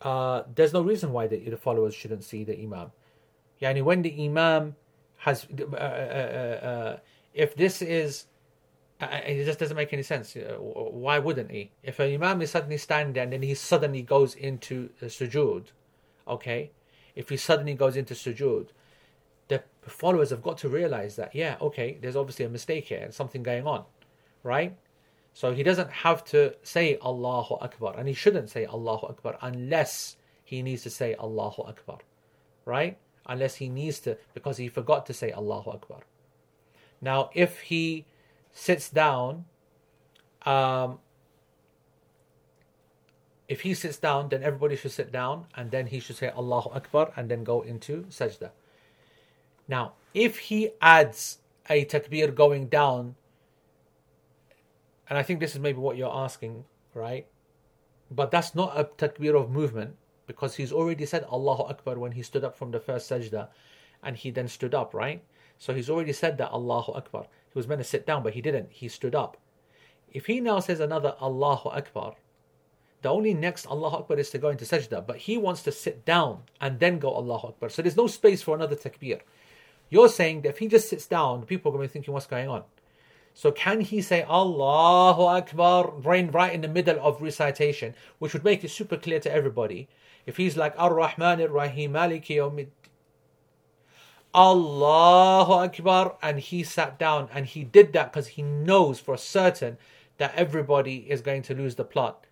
Uh, 0.00 0.44
there's 0.54 0.72
no 0.72 0.82
reason 0.82 1.10
why 1.10 1.26
the, 1.26 1.50
the 1.50 1.56
followers 1.56 1.96
shouldn't 1.96 2.22
see 2.22 2.44
the 2.44 2.56
imam. 2.62 2.92
Yani 3.60 3.82
when 3.82 4.02
the 4.02 4.24
imam 4.24 4.76
has 5.22 5.46
uh, 5.60 5.64
uh, 5.72 5.76
uh, 5.76 6.66
uh, 6.66 6.96
if 7.32 7.54
this 7.54 7.80
is 7.80 8.26
uh, 9.00 9.20
it 9.24 9.44
just 9.44 9.60
doesn't 9.60 9.76
make 9.76 9.92
any 9.92 10.02
sense. 10.02 10.36
Why 10.58 11.20
wouldn't 11.20 11.50
he? 11.50 11.70
If 11.82 12.00
an 12.00 12.12
imam 12.12 12.42
is 12.42 12.50
suddenly 12.50 12.76
standing 12.76 13.22
and 13.22 13.32
then 13.32 13.42
he 13.42 13.54
suddenly 13.54 14.02
goes 14.02 14.34
into 14.34 14.90
sujood, 15.00 15.66
okay? 16.26 16.70
If 17.14 17.28
he 17.28 17.36
suddenly 17.36 17.74
goes 17.74 17.96
into 17.96 18.14
sujood, 18.14 18.68
the 19.48 19.62
followers 19.86 20.30
have 20.30 20.42
got 20.42 20.58
to 20.58 20.68
realize 20.68 21.16
that, 21.16 21.34
yeah, 21.34 21.56
okay, 21.60 21.98
there's 22.00 22.16
obviously 22.16 22.44
a 22.44 22.48
mistake 22.48 22.86
here 22.86 23.00
and 23.02 23.12
something 23.14 23.42
going 23.42 23.66
on, 23.66 23.84
right? 24.42 24.76
So 25.34 25.52
he 25.52 25.62
doesn't 25.62 25.90
have 25.90 26.24
to 26.26 26.54
say 26.62 26.98
Allahu 27.04 27.54
Akbar, 27.60 27.94
and 27.96 28.06
he 28.06 28.14
shouldn't 28.14 28.50
say 28.50 28.66
Allahu 28.66 29.06
Akbar 29.06 29.38
unless 29.40 30.16
he 30.44 30.62
needs 30.62 30.82
to 30.82 30.90
say 30.90 31.14
Allahu 31.14 31.62
Akbar, 31.62 31.98
right? 32.64 32.98
Unless 33.26 33.56
he 33.56 33.68
needs 33.68 34.00
to, 34.00 34.16
because 34.34 34.56
he 34.56 34.68
forgot 34.68 35.06
to 35.06 35.12
say 35.12 35.30
Allahu 35.32 35.70
Akbar. 35.70 36.00
Now, 37.00 37.30
if 37.34 37.60
he 37.60 38.06
sits 38.52 38.88
down, 38.90 39.44
um, 40.44 40.98
if 43.48 43.62
he 43.62 43.74
sits 43.74 43.98
down, 43.98 44.28
then 44.28 44.42
everybody 44.42 44.76
should 44.76 44.92
sit 44.92 45.12
down, 45.12 45.46
and 45.56 45.70
then 45.70 45.86
he 45.86 46.00
should 46.00 46.16
say 46.16 46.30
Allahu 46.30 46.70
Akbar, 46.70 47.12
and 47.16 47.28
then 47.28 47.44
go 47.44 47.62
into 47.62 48.04
sajda. 48.08 48.50
Now, 49.68 49.92
if 50.14 50.38
he 50.38 50.70
adds 50.80 51.38
a 51.68 51.84
takbir 51.84 52.34
going 52.34 52.66
down, 52.66 53.16
and 55.08 55.18
I 55.18 55.22
think 55.22 55.40
this 55.40 55.54
is 55.54 55.60
maybe 55.60 55.78
what 55.78 55.96
you're 55.96 56.14
asking, 56.14 56.64
right? 56.94 57.26
But 58.10 58.30
that's 58.30 58.54
not 58.54 58.78
a 58.78 58.84
takbir 58.84 59.40
of 59.40 59.50
movement 59.50 59.96
because 60.32 60.56
he's 60.56 60.72
already 60.72 61.04
said 61.04 61.24
Allahu 61.30 61.64
Akbar 61.64 61.98
when 61.98 62.12
he 62.12 62.22
stood 62.22 62.42
up 62.42 62.56
from 62.56 62.70
the 62.70 62.80
first 62.80 63.10
sajda 63.10 63.48
and 64.02 64.16
he 64.16 64.30
then 64.30 64.48
stood 64.48 64.74
up, 64.74 64.94
right? 64.94 65.22
So 65.58 65.74
he's 65.74 65.90
already 65.90 66.14
said 66.14 66.38
that 66.38 66.50
Allahu 66.50 66.92
Akbar. 66.92 67.24
He 67.52 67.58
was 67.58 67.68
meant 67.68 67.80
to 67.80 67.92
sit 67.94 68.06
down, 68.06 68.22
but 68.22 68.32
he 68.32 68.40
didn't. 68.40 68.72
He 68.72 68.88
stood 68.88 69.14
up. 69.14 69.36
If 70.10 70.26
he 70.26 70.40
now 70.40 70.60
says 70.60 70.80
another 70.80 71.14
Allahu 71.20 71.68
Akbar, 71.68 72.14
the 73.02 73.10
only 73.10 73.34
next 73.34 73.66
Allahu 73.66 73.96
Akbar 73.96 74.18
is 74.18 74.30
to 74.30 74.38
go 74.38 74.48
into 74.48 74.64
sajda, 74.64 75.06
but 75.06 75.18
he 75.18 75.36
wants 75.36 75.62
to 75.64 75.72
sit 75.72 76.04
down 76.06 76.44
and 76.60 76.80
then 76.80 76.98
go 76.98 77.14
Allahu 77.14 77.48
Akbar. 77.48 77.68
So 77.68 77.82
there's 77.82 77.96
no 77.96 78.06
space 78.06 78.40
for 78.40 78.54
another 78.54 78.76
takbir. 78.76 79.20
You're 79.90 80.08
saying 80.08 80.42
that 80.42 80.50
if 80.50 80.58
he 80.58 80.68
just 80.68 80.88
sits 80.88 81.06
down, 81.06 81.44
people 81.44 81.70
are 81.70 81.76
going 81.76 81.86
to 81.86 81.90
be 81.90 81.92
thinking, 81.92 82.14
what's 82.14 82.26
going 82.26 82.48
on? 82.48 82.64
So 83.34 83.50
can 83.50 83.80
he 83.80 84.02
say 84.02 84.22
Allahu 84.22 85.22
Akbar 85.22 85.90
right, 85.90 86.32
right 86.32 86.52
in 86.52 86.60
the 86.60 86.68
middle 86.68 86.98
of 87.00 87.22
recitation, 87.22 87.94
which 88.18 88.32
would 88.32 88.44
make 88.44 88.62
it 88.64 88.70
super 88.70 88.96
clear 88.96 89.20
to 89.20 89.32
everybody? 89.32 89.88
If 90.26 90.36
he's 90.36 90.56
like 90.56 90.74
Ar-Rahman 90.78 91.40
Ar-Rahim 91.40 91.92
Maliki 91.92 92.68
Allahu 94.34 95.52
Akbar 95.52 96.16
and 96.22 96.40
he 96.40 96.62
sat 96.62 96.98
down 96.98 97.28
and 97.34 97.44
he 97.46 97.64
did 97.64 97.92
that 97.92 98.12
because 98.12 98.28
he 98.28 98.42
knows 98.42 98.98
for 98.98 99.16
certain 99.16 99.76
that 100.18 100.34
everybody 100.34 101.06
is 101.10 101.20
going 101.20 101.42
to 101.42 101.54
lose 101.54 101.74
the 101.74 101.84
plot, 101.84 102.26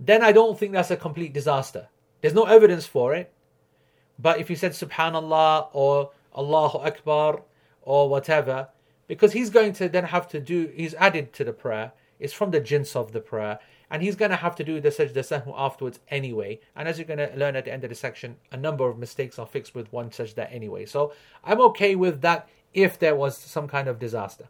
then 0.00 0.22
I 0.22 0.32
don't 0.32 0.58
think 0.58 0.72
that's 0.72 0.90
a 0.90 0.96
complete 0.96 1.32
disaster. 1.32 1.88
There's 2.20 2.34
no 2.34 2.44
evidence 2.44 2.86
for 2.86 3.14
it. 3.14 3.32
But 4.18 4.40
if 4.40 4.48
he 4.48 4.56
said 4.56 4.72
Subhanallah 4.72 5.68
or 5.72 6.10
Allahu 6.36 6.78
Akbar 6.78 7.42
or 7.82 8.08
whatever, 8.08 8.68
because 9.06 9.32
he's 9.32 9.50
going 9.50 9.72
to 9.74 9.88
then 9.88 10.04
have 10.04 10.28
to 10.28 10.40
do, 10.40 10.72
he's 10.74 10.94
added 10.94 11.32
to 11.34 11.44
the 11.44 11.52
prayer, 11.52 11.92
it's 12.18 12.32
from 12.32 12.50
the 12.50 12.60
jins 12.60 12.96
of 12.96 13.12
the 13.12 13.20
prayer, 13.20 13.60
and 13.90 14.02
he's 14.02 14.16
going 14.16 14.30
to 14.30 14.36
have 14.36 14.54
to 14.56 14.64
do 14.64 14.80
the 14.80 14.90
sajda 14.90 15.54
afterwards 15.56 16.00
anyway. 16.08 16.60
And 16.76 16.88
as 16.88 16.98
you're 16.98 17.06
going 17.06 17.18
to 17.18 17.32
learn 17.36 17.56
at 17.56 17.64
the 17.64 17.72
end 17.72 17.84
of 17.84 17.90
the 17.90 17.96
section, 17.96 18.36
a 18.52 18.56
number 18.56 18.88
of 18.88 18.98
mistakes 18.98 19.38
are 19.38 19.46
fixed 19.46 19.74
with 19.74 19.92
one 19.92 20.10
sajda 20.10 20.52
anyway. 20.52 20.86
So 20.86 21.12
I'm 21.44 21.60
okay 21.62 21.94
with 21.94 22.20
that 22.22 22.48
if 22.74 22.98
there 22.98 23.16
was 23.16 23.36
some 23.36 23.68
kind 23.68 23.88
of 23.88 23.98
disaster. 23.98 24.48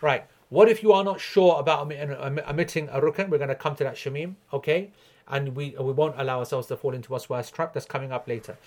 Right. 0.00 0.24
What 0.50 0.68
if 0.68 0.82
you 0.82 0.92
are 0.92 1.04
not 1.04 1.20
sure 1.20 1.60
about 1.60 1.80
omitting 1.82 2.88
a 2.88 3.00
rukn? 3.00 3.28
We're 3.28 3.38
going 3.38 3.48
to 3.48 3.54
come 3.54 3.76
to 3.76 3.84
that 3.84 3.94
shamim, 3.94 4.34
okay? 4.52 4.90
And 5.28 5.54
we 5.54 5.76
we 5.78 5.92
won't 5.92 6.16
allow 6.18 6.40
ourselves 6.40 6.66
to 6.68 6.76
fall 6.76 6.92
into 6.92 7.14
a 7.14 7.18
waswas 7.18 7.52
trap. 7.52 7.72
That's 7.72 7.86
coming 7.86 8.10
up 8.10 8.26
later. 8.26 8.58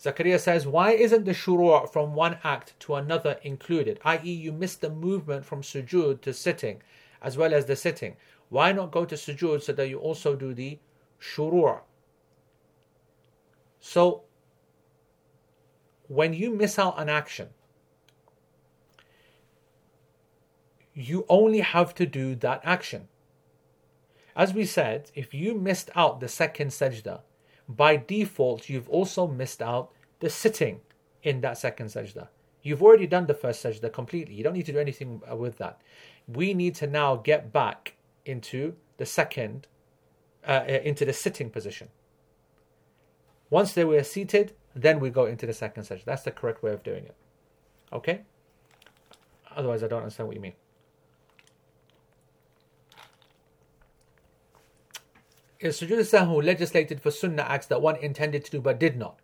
Zakaria 0.00 0.38
says, 0.38 0.66
why 0.66 0.92
isn't 0.92 1.24
the 1.24 1.32
shuru' 1.32 1.92
from 1.92 2.14
one 2.14 2.38
act 2.42 2.78
to 2.80 2.94
another 2.94 3.38
included? 3.42 4.00
I.e., 4.04 4.32
you 4.32 4.52
missed 4.52 4.80
the 4.80 4.90
movement 4.90 5.44
from 5.44 5.62
sujud 5.62 6.20
to 6.22 6.32
sitting, 6.32 6.82
as 7.20 7.36
well 7.36 7.54
as 7.54 7.66
the 7.66 7.76
sitting. 7.76 8.16
Why 8.52 8.70
not 8.70 8.90
go 8.90 9.06
to 9.06 9.14
sujood 9.14 9.62
so 9.62 9.72
that 9.72 9.88
you 9.88 9.98
also 9.98 10.36
do 10.36 10.52
the 10.52 10.78
shuru'? 11.18 11.80
So, 13.80 14.24
when 16.06 16.34
you 16.34 16.50
miss 16.54 16.78
out 16.78 17.00
an 17.00 17.08
action, 17.08 17.48
you 20.92 21.24
only 21.30 21.60
have 21.60 21.94
to 21.94 22.04
do 22.04 22.34
that 22.34 22.60
action. 22.62 23.08
As 24.36 24.52
we 24.52 24.66
said, 24.66 25.10
if 25.14 25.32
you 25.32 25.54
missed 25.54 25.88
out 25.94 26.20
the 26.20 26.28
second 26.28 26.72
sajda, 26.72 27.22
by 27.66 27.96
default, 27.96 28.68
you've 28.68 28.90
also 28.90 29.26
missed 29.26 29.62
out 29.62 29.92
the 30.20 30.28
sitting 30.28 30.82
in 31.22 31.40
that 31.40 31.56
second 31.56 31.86
sajda. 31.86 32.28
You've 32.62 32.82
already 32.82 33.06
done 33.06 33.26
the 33.26 33.32
first 33.32 33.64
sajda 33.64 33.90
completely. 33.90 34.34
You 34.34 34.44
don't 34.44 34.52
need 34.52 34.66
to 34.66 34.72
do 34.72 34.78
anything 34.78 35.22
with 35.32 35.56
that. 35.56 35.80
We 36.28 36.52
need 36.52 36.74
to 36.74 36.86
now 36.86 37.16
get 37.16 37.50
back 37.50 37.96
into 38.24 38.74
the 38.98 39.06
second, 39.06 39.66
uh, 40.46 40.64
into 40.66 41.04
the 41.04 41.12
sitting 41.12 41.50
position. 41.50 41.88
Once 43.50 43.72
they 43.72 43.84
were 43.84 44.02
seated, 44.02 44.54
then 44.74 45.00
we 45.00 45.10
go 45.10 45.26
into 45.26 45.46
the 45.46 45.52
second 45.52 45.82
sajda. 45.82 46.04
That's 46.04 46.22
the 46.22 46.30
correct 46.30 46.62
way 46.62 46.72
of 46.72 46.82
doing 46.82 47.04
it. 47.04 47.14
Okay? 47.92 48.22
Otherwise, 49.54 49.82
I 49.82 49.88
don't 49.88 50.00
understand 50.00 50.28
what 50.28 50.36
you 50.36 50.42
mean. 50.42 50.54
is 55.62 55.80
sujood 55.80 56.00
sahwu 56.00 56.42
legislated 56.44 57.00
for 57.00 57.10
sunnah 57.10 57.42
acts 57.42 57.66
that 57.66 57.80
one 57.80 57.96
intended 57.96 58.44
to 58.44 58.50
do 58.50 58.60
but 58.60 58.78
did 58.78 58.96
not? 58.96 59.18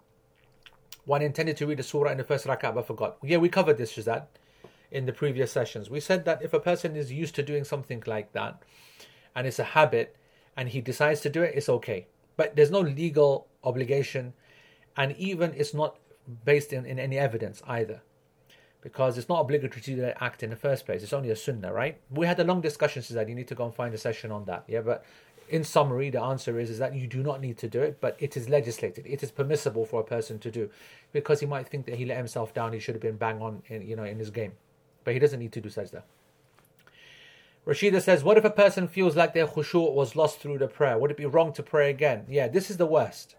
One 1.05 1.23
intended 1.23 1.57
to 1.57 1.67
read 1.67 1.81
a 1.81 1.83
surah 1.83 2.13
in 2.13 2.19
the 2.19 2.25
first 2.25 2.47
rak'ah 2.47 2.75
but 2.75 2.87
forgot. 2.87 3.17
Yeah, 3.23 3.39
we 3.39 3.49
covered 3.49 3.79
this, 3.79 3.93
Shazad, 3.95 4.27
in 4.91 5.07
the 5.07 5.13
previous 5.13 5.53
sessions. 5.53 5.91
We 5.91 6.01
said 6.01 6.25
that 6.25 6.43
if 6.43 6.53
a 6.53 6.61
person 6.61 6.97
is 6.97 7.13
used 7.13 7.35
to 7.37 7.43
doing 7.43 7.65
something 7.65 8.03
like 8.07 8.33
that 8.33 8.63
and 9.35 9.47
it's 9.47 9.59
a 9.59 9.65
habit 9.65 10.17
and 10.57 10.69
he 10.69 10.81
decides 10.81 11.21
to 11.23 11.31
do 11.31 11.43
it, 11.43 11.55
it's 11.55 11.69
okay. 11.69 12.07
But 12.37 12.57
there's 12.57 12.71
no 12.71 12.81
legal 12.81 13.47
obligation 13.65 14.33
and 14.97 15.15
even 15.17 15.53
it's 15.57 15.75
not 15.75 15.99
based 16.45 16.73
in, 16.73 16.85
in 16.87 16.99
any 16.99 17.19
evidence 17.19 17.63
either 17.67 18.03
because 18.81 19.19
it's 19.19 19.29
not 19.29 19.41
obligatory 19.41 19.81
to 19.81 19.95
do 19.97 20.01
that 20.01 20.23
act 20.23 20.43
in 20.43 20.51
the 20.51 20.57
first 20.57 20.87
place. 20.87 21.03
It's 21.03 21.13
only 21.13 21.31
a 21.31 21.37
sunnah, 21.37 21.73
right? 21.73 22.01
We 22.11 22.27
had 22.27 22.39
a 22.39 22.45
long 22.45 22.61
discussion, 22.61 23.03
that 23.11 23.29
you 23.29 23.35
need 23.35 23.49
to 23.49 23.55
go 23.55 23.65
and 23.65 23.75
find 23.75 23.93
a 23.93 23.99
session 23.99 24.31
on 24.31 24.45
that. 24.45 24.65
Yeah, 24.69 24.83
but 24.83 25.05
in 25.49 25.65
summary, 25.65 26.11
the 26.11 26.21
answer 26.21 26.59
is, 26.59 26.71
is 26.71 26.79
that 26.79 26.95
you 26.95 27.07
do 27.07 27.23
not 27.23 27.41
need 27.41 27.59
to 27.59 27.69
do 27.69 27.81
it, 27.81 28.01
but 28.01 28.17
it 28.21 28.37
is 28.37 28.49
legislated. 28.49 29.07
It 29.07 29.23
is 29.23 29.31
permissible 29.31 29.85
for 29.85 30.01
a 30.01 30.05
person 30.05 30.39
to 30.41 30.51
do, 30.51 30.71
because 31.13 31.41
he 31.41 31.47
might 31.47 31.67
think 31.67 31.87
that 31.87 31.97
he 31.97 32.05
let 32.05 32.19
himself 32.19 32.55
down. 32.55 32.73
He 32.73 32.79
should 32.79 32.95
have 32.95 33.03
been 33.03 33.17
bang 33.17 33.41
on, 33.43 33.63
in, 33.67 33.83
you 33.83 33.97
know, 33.97 34.05
in 34.05 34.19
his 34.19 34.31
game, 34.31 34.53
but 35.05 35.15
he 35.15 35.21
doesn't 35.21 35.41
need 35.41 35.53
to 35.53 35.61
do 35.61 35.69
sajda. 35.69 36.03
Rashida 37.67 38.01
says, 38.01 38.25
"What 38.25 38.39
if 38.39 38.45
a 38.45 38.51
person 38.51 38.89
feels 38.89 39.15
like 39.15 39.35
their 39.35 39.47
khushu' 39.47 39.93
was 39.93 40.17
lost 40.17 40.41
through 40.41 40.59
the 40.59 40.69
prayer? 40.69 40.99
Would 40.99 41.11
it 41.11 41.17
be 41.19 41.27
wrong 41.27 41.53
to 41.53 41.63
pray 41.63 41.91
again?" 41.91 42.25
Yeah, 42.29 42.49
this 42.49 42.71
is 42.71 42.79
the 42.79 42.87
worst. 42.87 43.37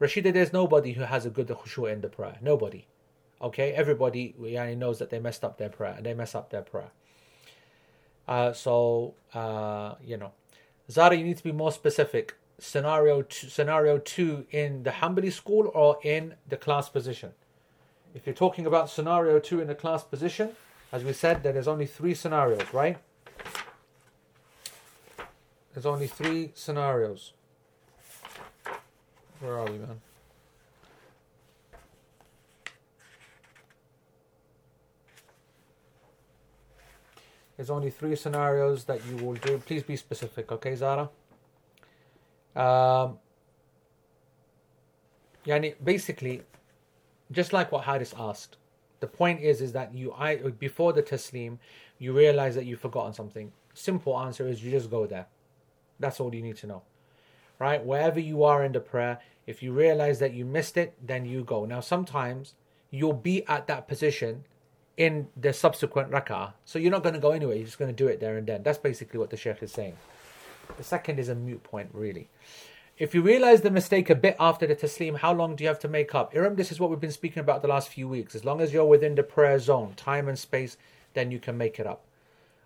Rashida, 0.00 0.32
there's 0.32 0.52
nobody 0.52 0.92
who 0.94 1.02
has 1.02 1.24
a 1.24 1.30
good 1.30 1.46
khushu' 1.46 1.92
in 1.92 2.00
the 2.00 2.08
prayer. 2.08 2.38
Nobody. 2.42 2.86
Okay, 3.40 3.72
everybody 3.72 4.34
yani, 4.40 4.76
knows 4.76 4.98
that 4.98 5.10
they 5.10 5.18
messed 5.20 5.44
up 5.44 5.58
their 5.58 5.68
prayer 5.68 5.94
and 5.96 6.04
they 6.04 6.14
mess 6.14 6.34
up 6.34 6.50
their 6.50 6.62
prayer. 6.62 6.90
Uh, 8.26 8.52
so 8.52 9.14
uh, 9.34 9.94
you 10.02 10.16
know, 10.16 10.32
Zara, 10.90 11.14
you 11.14 11.24
need 11.24 11.36
to 11.36 11.44
be 11.44 11.52
more 11.52 11.72
specific. 11.72 12.34
Scenario 12.58 13.22
two, 13.22 13.48
scenario 13.48 13.98
two 13.98 14.46
in 14.50 14.82
the 14.82 14.90
Hanbali 14.90 15.32
school 15.32 15.70
or 15.74 15.98
in 16.02 16.34
the 16.48 16.56
class 16.56 16.88
position. 16.88 17.32
If 18.14 18.26
you're 18.26 18.34
talking 18.34 18.64
about 18.64 18.88
scenario 18.90 19.38
two 19.38 19.60
in 19.60 19.66
the 19.66 19.74
class 19.74 20.04
position, 20.04 20.56
as 20.94 21.02
we 21.02 21.12
said, 21.12 21.42
that 21.42 21.54
there's 21.54 21.66
only 21.66 21.86
three 21.86 22.14
scenarios, 22.14 22.72
right? 22.72 22.96
There's 25.72 25.86
only 25.86 26.06
three 26.06 26.52
scenarios. 26.54 27.32
Where 29.40 29.58
are 29.58 29.64
we, 29.64 29.78
man? 29.78 30.00
There's 37.56 37.70
only 37.70 37.90
three 37.90 38.14
scenarios 38.14 38.84
that 38.84 39.04
you 39.04 39.16
will 39.16 39.34
do. 39.34 39.58
Please 39.58 39.82
be 39.82 39.96
specific, 39.96 40.52
okay, 40.52 40.76
Zara? 40.76 41.10
Um, 42.54 43.18
yani 45.44 45.74
basically, 45.82 46.42
just 47.32 47.52
like 47.52 47.72
what 47.72 47.82
Haris 47.82 48.14
asked, 48.16 48.58
the 49.04 49.16
point 49.18 49.42
is 49.42 49.60
is 49.60 49.72
that 49.72 49.94
you 49.94 50.14
I 50.14 50.36
before 50.36 50.94
the 50.94 51.02
taslim, 51.02 51.58
you 51.98 52.14
realize 52.14 52.54
that 52.54 52.64
you've 52.64 52.80
forgotten 52.80 53.12
something. 53.12 53.52
Simple 53.74 54.18
answer 54.18 54.48
is 54.48 54.64
you 54.64 54.70
just 54.70 54.90
go 54.90 55.06
there. 55.06 55.26
That's 56.00 56.20
all 56.20 56.34
you 56.34 56.40
need 56.40 56.56
to 56.58 56.66
know. 56.66 56.82
Right? 57.58 57.84
Wherever 57.84 58.18
you 58.18 58.44
are 58.44 58.64
in 58.64 58.72
the 58.72 58.80
prayer, 58.80 59.18
if 59.46 59.62
you 59.62 59.72
realize 59.72 60.20
that 60.20 60.32
you 60.32 60.46
missed 60.46 60.78
it, 60.78 60.94
then 61.06 61.26
you 61.26 61.44
go. 61.44 61.66
Now 61.66 61.80
sometimes 61.80 62.54
you'll 62.90 63.12
be 63.32 63.46
at 63.46 63.66
that 63.66 63.86
position 63.88 64.44
in 64.96 65.28
the 65.36 65.52
subsequent 65.52 66.10
rak'ah. 66.10 66.54
So 66.64 66.78
you're 66.78 66.90
not 66.90 67.02
going 67.02 67.14
to 67.14 67.20
go 67.20 67.32
anywhere, 67.32 67.56
you're 67.56 67.66
just 67.66 67.78
going 67.78 67.94
to 67.94 68.02
do 68.04 68.08
it 68.08 68.20
there 68.20 68.38
and 68.38 68.46
then. 68.46 68.62
That's 68.62 68.78
basically 68.78 69.20
what 69.20 69.28
the 69.28 69.36
Sheikh 69.36 69.62
is 69.62 69.70
saying. 69.70 69.98
The 70.78 70.84
second 70.84 71.18
is 71.18 71.28
a 71.28 71.34
mute 71.34 71.62
point, 71.62 71.90
really. 71.92 72.30
If 72.96 73.12
you 73.12 73.22
realize 73.22 73.62
the 73.62 73.72
mistake 73.72 74.08
a 74.08 74.14
bit 74.14 74.36
after 74.38 74.68
the 74.68 74.76
taslim, 74.76 75.18
how 75.18 75.32
long 75.32 75.56
do 75.56 75.64
you 75.64 75.68
have 75.68 75.80
to 75.80 75.88
make 75.88 76.14
up? 76.14 76.32
Iram, 76.32 76.54
this 76.54 76.70
is 76.70 76.78
what 76.78 76.90
we've 76.90 77.00
been 77.00 77.10
speaking 77.10 77.40
about 77.40 77.60
the 77.60 77.66
last 77.66 77.88
few 77.88 78.06
weeks. 78.06 78.36
As 78.36 78.44
long 78.44 78.60
as 78.60 78.72
you're 78.72 78.84
within 78.84 79.16
the 79.16 79.24
prayer 79.24 79.58
zone, 79.58 79.94
time 79.96 80.28
and 80.28 80.38
space, 80.38 80.76
then 81.12 81.32
you 81.32 81.40
can 81.40 81.58
make 81.58 81.80
it 81.80 81.88
up. 81.88 82.04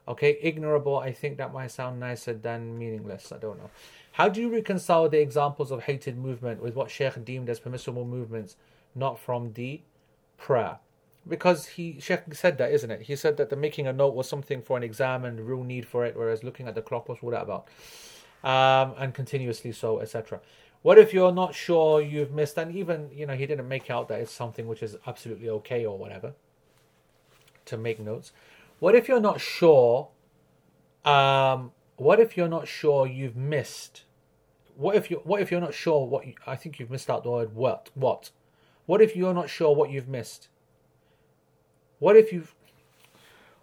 Okay, 0.07 0.39
ignorable, 0.45 1.03
I 1.03 1.13
think 1.13 1.39
that 1.39 1.55
might 1.55 1.71
sound 1.71 1.99
nicer 1.99 2.35
than 2.35 2.79
meaningless. 2.79 3.33
I 3.33 3.39
don't 3.39 3.57
know. 3.57 3.71
How 4.13 4.29
do 4.29 4.43
you 4.43 4.53
reconcile 4.53 5.09
the 5.09 5.19
examples 5.19 5.71
of 5.71 5.85
hated 5.85 6.19
movement 6.19 6.63
with 6.63 6.75
what 6.75 6.91
Sheikh 6.91 7.25
deemed 7.25 7.49
as 7.49 7.59
permissible 7.59 8.05
movements, 8.05 8.57
not 8.95 9.19
from 9.19 9.55
the 9.55 9.81
prayer? 10.37 10.79
because 11.29 11.67
he 11.67 12.01
Sheikh 12.01 12.35
said 12.35 12.59
that, 12.59 12.73
isn't 12.73 12.91
it? 12.91 13.03
He 13.03 13.17
said 13.17 13.37
that 13.37 13.51
the 13.51 13.57
making 13.57 13.87
a 13.87 13.93
note 13.93 14.15
was 14.15 14.29
something 14.29 14.63
for 14.63 14.77
an 14.77 14.83
exam 14.83 15.25
and 15.25 15.41
real 15.41 15.63
need 15.63 15.87
for 15.87 16.05
it, 16.05 16.17
whereas 16.17 16.43
looking 16.43 16.67
at 16.67 16.75
the 16.75 16.83
clock 16.83 17.09
was 17.09 17.19
all 17.23 17.31
that 17.31 17.43
about, 17.43 17.69
um, 18.44 18.94
and 18.98 19.15
continuously 19.15 19.73
so, 19.73 20.01
etc. 20.01 20.40
What 20.82 20.98
if 20.98 21.12
you're 21.12 21.32
not 21.32 21.55
sure 21.55 22.01
you've 22.01 22.32
missed, 22.32 22.56
and 22.56 22.74
even 22.74 23.10
you 23.12 23.27
know 23.27 23.35
he 23.35 23.47
didn't 23.47 23.69
make 23.69 23.90
out 23.90 24.09
that 24.09 24.20
it's 24.20 24.32
something 24.32 24.66
which 24.66 24.82
is 24.82 24.97
absolutely 25.06 25.48
okay 25.48 25.85
or 25.85 25.98
whatever 25.98 26.35
to 27.66 27.77
make 27.77 28.01
notes. 28.01 28.32
What 28.78 28.94
if 28.94 29.09
you're 29.09 29.20
not 29.20 29.40
sure? 29.40 30.09
Um, 31.05 31.73
what 31.97 32.20
if 32.20 32.36
you're 32.36 32.48
not 32.48 32.69
sure 32.69 33.06
you've 33.06 33.36
missed? 33.36 34.05
What 34.77 34.94
if 34.94 35.10
you 35.10 35.20
What 35.24 35.40
if 35.40 35.51
you're 35.51 35.60
not 35.60 35.74
sure 35.74 36.06
what? 36.06 36.27
You, 36.27 36.35
I 36.47 36.56
think 36.56 36.78
you've 36.78 36.90
missed 36.90 37.10
out 37.10 37.24
the 37.24 37.31
word 37.31 37.55
what 37.55 37.90
what. 37.94 38.31
What 38.86 39.02
if 39.02 39.16
you're 39.16 39.35
not 39.35 39.51
sure 39.51 39.74
what 39.74 39.90
you've 39.90 40.09
missed? 40.09 40.48
What 41.98 42.16
if 42.16 42.32
you 42.32 42.47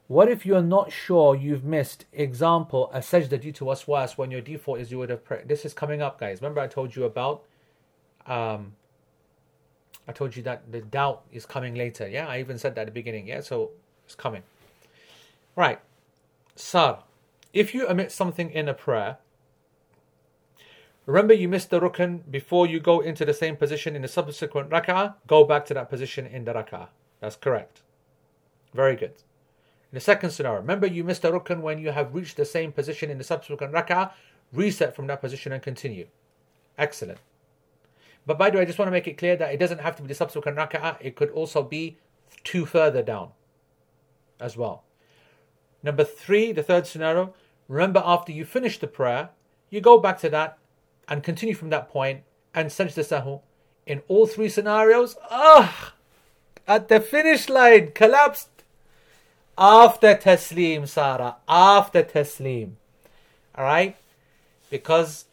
what 0.08 0.30
if 0.30 0.46
you're 0.46 0.62
not 0.62 0.92
sure 0.92 1.36
you've 1.36 1.64
missed, 1.64 2.06
example, 2.14 2.92
a 2.94 3.00
sajda 3.00 3.42
due 3.42 3.52
to 3.54 3.66
waswas 3.66 4.18
when 4.18 4.30
your 4.30 4.42
default 4.42 4.80
is 4.80 4.92
you 4.92 5.00
would 5.00 5.10
have 5.10 5.26
prayed? 5.26 5.48
This 5.48 5.66
is 5.66 5.74
coming 5.74 6.02
up, 6.02 6.20
guys. 6.20 6.42
Remember 6.42 6.62
I 6.62 6.68
told 6.68 6.96
you 6.96 7.06
about, 7.06 7.44
um, 8.28 8.74
I 10.08 10.12
told 10.12 10.36
you 10.36 10.44
that 10.44 10.72
the 10.72 10.82
doubt 10.82 11.24
is 11.32 11.48
coming 11.48 11.74
later. 11.74 12.08
Yeah, 12.08 12.28
I 12.28 12.40
even 12.40 12.60
said 12.60 12.76
that 12.76 12.82
at 12.82 12.88
the 12.88 12.92
beginning. 12.92 13.28
Yeah, 13.28 13.42
so 13.42 13.72
it's 14.06 14.14
coming. 14.14 14.44
Right. 15.56 15.80
Sar, 16.56 17.04
if 17.52 17.74
you 17.74 17.88
omit 17.88 18.12
something 18.12 18.52
in 18.52 18.70
a 18.70 18.74
prayer, 18.76 19.18
remember 21.08 21.34
you 21.34 21.50
missed 21.50 21.72
the 21.72 21.80
rukn 21.80 22.22
before 22.30 22.68
you 22.68 22.80
go 22.80 23.00
into 23.00 23.26
the 23.26 23.34
same 23.34 23.56
position 23.56 23.96
in 23.96 24.04
the 24.04 24.08
subsequent 24.08 24.70
rak'ah, 24.70 25.16
go 25.26 25.44
back 25.44 25.66
to 25.66 25.74
that 25.74 25.90
position 25.90 26.28
in 26.28 26.46
the 26.46 26.54
rak'ah. 26.54 26.90
That's 27.22 27.36
correct. 27.36 27.82
Very 28.74 28.96
good. 28.96 29.14
In 29.96 30.00
the 30.00 30.04
second 30.04 30.32
scenario, 30.32 30.60
remember 30.60 30.88
you 30.88 31.06
missed 31.06 31.24
a 31.24 31.32
rukn 31.32 31.62
when 31.62 31.80
you 31.80 31.90
have 31.90 32.14
reached 32.14 32.36
the 32.36 32.44
same 32.44 32.74
position 32.74 33.10
in 33.10 33.18
the 33.18 33.24
subsequent 33.24 33.72
rak'ah, 33.72 34.12
reset 34.52 34.94
from 34.94 35.08
that 35.08 35.22
position 35.22 35.54
and 35.54 35.64
continue. 35.64 36.08
Excellent. 36.78 37.20
But 38.26 38.38
by 38.38 38.50
the 38.50 38.58
way, 38.58 38.64
I 38.64 38.66
just 38.66 38.78
want 38.78 38.88
to 38.88 38.92
make 38.92 39.08
it 39.08 39.18
clear 39.18 39.38
that 39.38 39.54
it 39.54 39.58
doesn't 39.58 39.80
have 39.80 39.96
to 39.96 40.02
be 40.02 40.10
the 40.10 40.14
subsequent 40.14 40.58
rak'ah, 40.58 40.98
it 41.00 41.16
could 41.16 41.30
also 41.30 41.64
be 41.64 41.96
two 42.44 42.66
further 42.66 43.02
down 43.02 43.30
as 44.38 44.58
well. 44.58 44.84
Number 45.82 46.04
three, 46.04 46.52
the 46.52 46.62
third 46.62 46.86
scenario, 46.88 47.34
remember 47.70 48.04
after 48.04 48.34
you 48.34 48.44
finish 48.44 48.78
the 48.78 48.88
prayer, 48.88 49.30
you 49.70 49.80
go 49.80 49.98
back 49.98 50.20
to 50.20 50.30
that 50.30 50.58
and 51.08 51.24
continue 51.24 51.56
from 51.56 51.70
that 51.70 51.88
point 51.88 52.24
and 52.54 52.68
sajda 52.68 53.00
sahu. 53.00 53.40
In 53.86 54.02
all 54.10 54.28
three 54.28 54.50
scenarios, 54.50 55.16
ah, 55.32 55.94
at 56.68 56.90
the 56.90 57.00
finish 57.00 57.48
line, 57.48 57.94
collapsed 57.94 58.50
after 59.58 60.16
taslim, 60.16 60.88
Sarah, 60.88 61.38
after 61.48 62.04
taslim. 62.04 62.72
Alright? 63.58 63.96
Because 64.70 65.26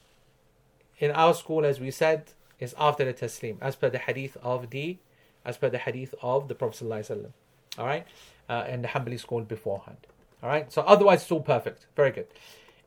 in 0.99 1.11
our 1.11 1.35
school, 1.35 1.65
as 1.65 1.81
we 1.81 1.91
said, 1.91 2.25
is 2.61 2.75
after 2.79 3.05
the 3.05 3.15
taslim, 3.15 3.57
as 3.61 3.77
per 3.77 3.91
the 3.91 3.99
hadith 3.99 4.37
of 4.43 4.71
the, 4.71 4.99
as 5.45 5.57
per 5.57 5.69
the 5.69 5.79
hadith 5.79 6.15
of 6.23 6.49
the 6.49 6.55
Prophet. 6.55 7.33
Alright? 7.79 8.07
Uh, 8.49 8.65
and 8.69 8.85
the 8.85 8.89
Hanbali 8.89 9.19
school 9.19 9.43
beforehand. 9.43 9.99
All 10.43 10.49
right. 10.49 10.73
So 10.73 10.83
otherwise, 10.83 11.23
it's 11.23 11.31
all 11.31 11.41
perfect. 11.41 11.87
Very 11.97 12.11
good. 12.11 12.27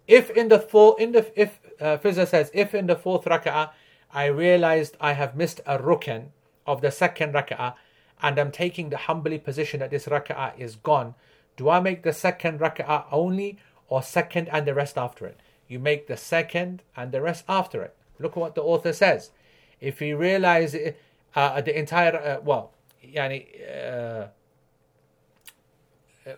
If 0.07 0.30
in 0.30 0.49
the 0.49 0.60
four, 0.60 0.99
in 0.99 1.14
the 1.14 1.32
if 1.40 1.60
uh, 1.80 1.98
Fizza 1.98 2.28
says 2.28 2.52
if 2.53 2.76
in 2.76 2.88
the 2.88 2.95
fourth 2.95 3.26
rak'ah 3.26 3.72
I 4.14 4.26
realized 4.26 4.98
I 4.99 5.14
have 5.14 5.36
missed 5.36 5.62
a 5.66 5.78
rukn 5.80 6.28
of 6.68 6.82
the 6.82 6.91
second 6.91 7.34
rak'ah 7.34 7.74
and 8.22 8.40
I'm 8.40 8.52
taking 8.52 8.90
the 8.90 8.96
Hanbali 8.96 9.44
position 9.44 9.80
that 9.80 9.92
this 9.92 10.06
rak'ah 10.06 10.58
is 10.58 10.76
gone, 10.76 11.16
do 11.58 11.70
I 11.70 11.80
make 11.80 12.04
the 12.04 12.14
second 12.14 12.60
rak'ah 12.60 13.06
only 13.12 13.58
or 13.88 14.02
second 14.02 14.50
and 14.50 14.66
the 14.66 14.74
rest 14.74 14.98
after 14.98 15.26
it? 15.26 15.40
You 15.68 15.80
make 15.80 16.08
the 16.08 16.18
second 16.18 16.84
and 16.96 17.12
the 17.12 17.22
rest 17.22 17.46
after 17.48 17.82
it. 17.82 17.96
Look 18.20 18.34
at 18.34 18.38
what 18.38 18.56
the 18.56 18.64
author 18.64 18.94
says. 18.94 19.32
If 19.82 20.02
you 20.02 20.18
realize 20.18 20.76
uh, 21.36 21.62
the 21.62 21.78
entire, 21.78 22.16
uh, 22.16 22.42
well, 22.42 22.72
yani, 23.04 23.48
uh, 23.70 24.28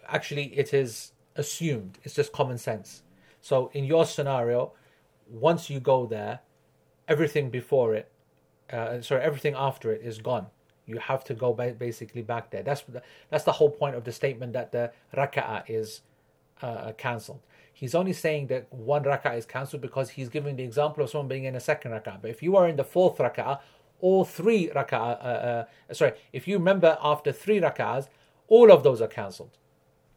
actually 0.08 0.58
it 0.58 0.74
is 0.74 1.12
assumed. 1.36 2.00
It's 2.04 2.16
just 2.16 2.32
common 2.32 2.58
sense. 2.58 3.04
So 3.42 3.70
in 3.74 3.86
your 3.86 4.06
scenario, 4.06 4.74
once 5.30 5.70
you 5.70 5.80
go 5.80 6.06
there, 6.06 6.40
everything 7.08 7.50
before 7.50 7.96
it, 7.96 8.12
uh, 8.72 9.02
sorry, 9.02 9.22
everything 9.22 9.54
after 9.56 9.92
it 9.92 10.02
is 10.04 10.20
gone. 10.20 10.48
You 10.88 10.98
have 10.98 11.24
to 11.26 11.34
go 11.34 11.54
basically 11.54 12.22
back 12.22 12.50
there. 12.50 12.64
That's 12.64 12.82
the, 12.82 13.04
that's 13.30 13.44
the 13.44 13.52
whole 13.52 13.70
point 13.70 13.96
of 13.96 14.06
the 14.06 14.12
statement 14.12 14.54
that 14.54 14.72
the 14.72 14.92
raka'ah 15.16 15.64
is 15.68 16.02
uh, 16.62 16.94
cancelled. 16.98 17.42
He's 17.74 17.94
only 17.94 18.14
saying 18.14 18.48
that 18.48 18.72
one 18.74 19.04
raka'ah 19.04 19.38
is 19.38 19.46
cancelled 19.46 19.82
because 19.82 20.10
he's 20.12 20.30
giving 20.30 20.56
the 20.56 20.64
example 20.64 21.04
of 21.04 21.10
someone 21.10 21.28
being 21.28 21.44
in 21.44 21.56
a 21.56 21.60
second 21.60 21.92
raka'ah. 21.92 22.22
But 22.22 22.32
if 22.32 22.42
you 22.42 22.56
are 22.56 22.68
in 22.68 22.78
the 22.78 22.84
fourth 22.84 23.18
raka'ah, 23.18 23.60
all 24.00 24.24
three 24.26 24.70
raka'ah, 24.70 25.24
uh, 25.24 25.66
uh, 25.90 25.94
sorry, 25.94 26.14
if 26.32 26.48
you 26.48 26.58
remember 26.58 26.98
after 27.02 27.32
three 27.32 27.60
raka'ahs, 27.60 28.08
all 28.48 28.72
of 28.72 28.82
those 28.84 29.02
are 29.02 29.08
cancelled. 29.08 29.58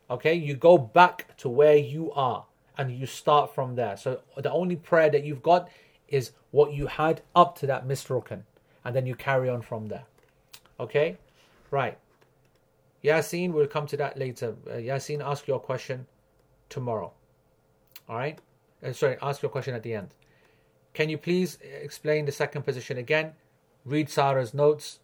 Okay, 0.09 0.35
you 0.35 0.55
go 0.55 0.79
back 0.79 1.37
to 1.39 1.49
where 1.49 1.77
you 1.77 2.13
are 2.13 2.47
and 2.79 2.93
you 2.93 3.07
start 3.07 3.55
from 3.55 3.75
there. 3.75 3.97
So 3.97 4.21
the 4.37 4.53
only 4.53 4.77
prayer 4.77 5.11
that 5.11 5.25
you've 5.25 5.43
got 5.43 5.69
is 6.09 6.33
what 6.51 6.73
you 6.73 6.87
had 6.87 7.23
up 7.35 7.59
to 7.59 7.67
that 7.67 7.87
misroken, 7.87 8.43
and 8.85 8.95
then 8.95 9.07
you 9.07 9.15
carry 9.15 9.49
on 9.49 9.63
from 9.63 9.89
there. 9.89 10.05
Okay, 10.81 11.19
right. 11.71 11.97
Yasin, 13.05 13.53
we'll 13.53 13.67
come 13.67 13.87
to 13.87 13.97
that 13.99 14.19
later. 14.19 14.57
Uh, 14.67 14.75
Yasin, 14.75 15.23
ask 15.25 15.47
your 15.47 15.61
question 15.61 16.07
tomorrow. 16.69 17.13
All 18.09 18.17
right. 18.17 18.39
Uh, 18.85 18.93
sorry, 18.93 19.17
ask 19.23 19.43
your 19.43 19.51
question 19.51 19.75
at 19.75 19.83
the 19.83 19.95
end. 19.95 20.15
Can 20.93 21.09
you 21.09 21.19
please 21.19 21.59
explain 21.63 22.25
the 22.25 22.33
second 22.33 22.63
position 22.63 22.99
again? 22.99 23.33
Read 23.85 24.09
Sarah's 24.09 24.53
notes. 24.53 25.01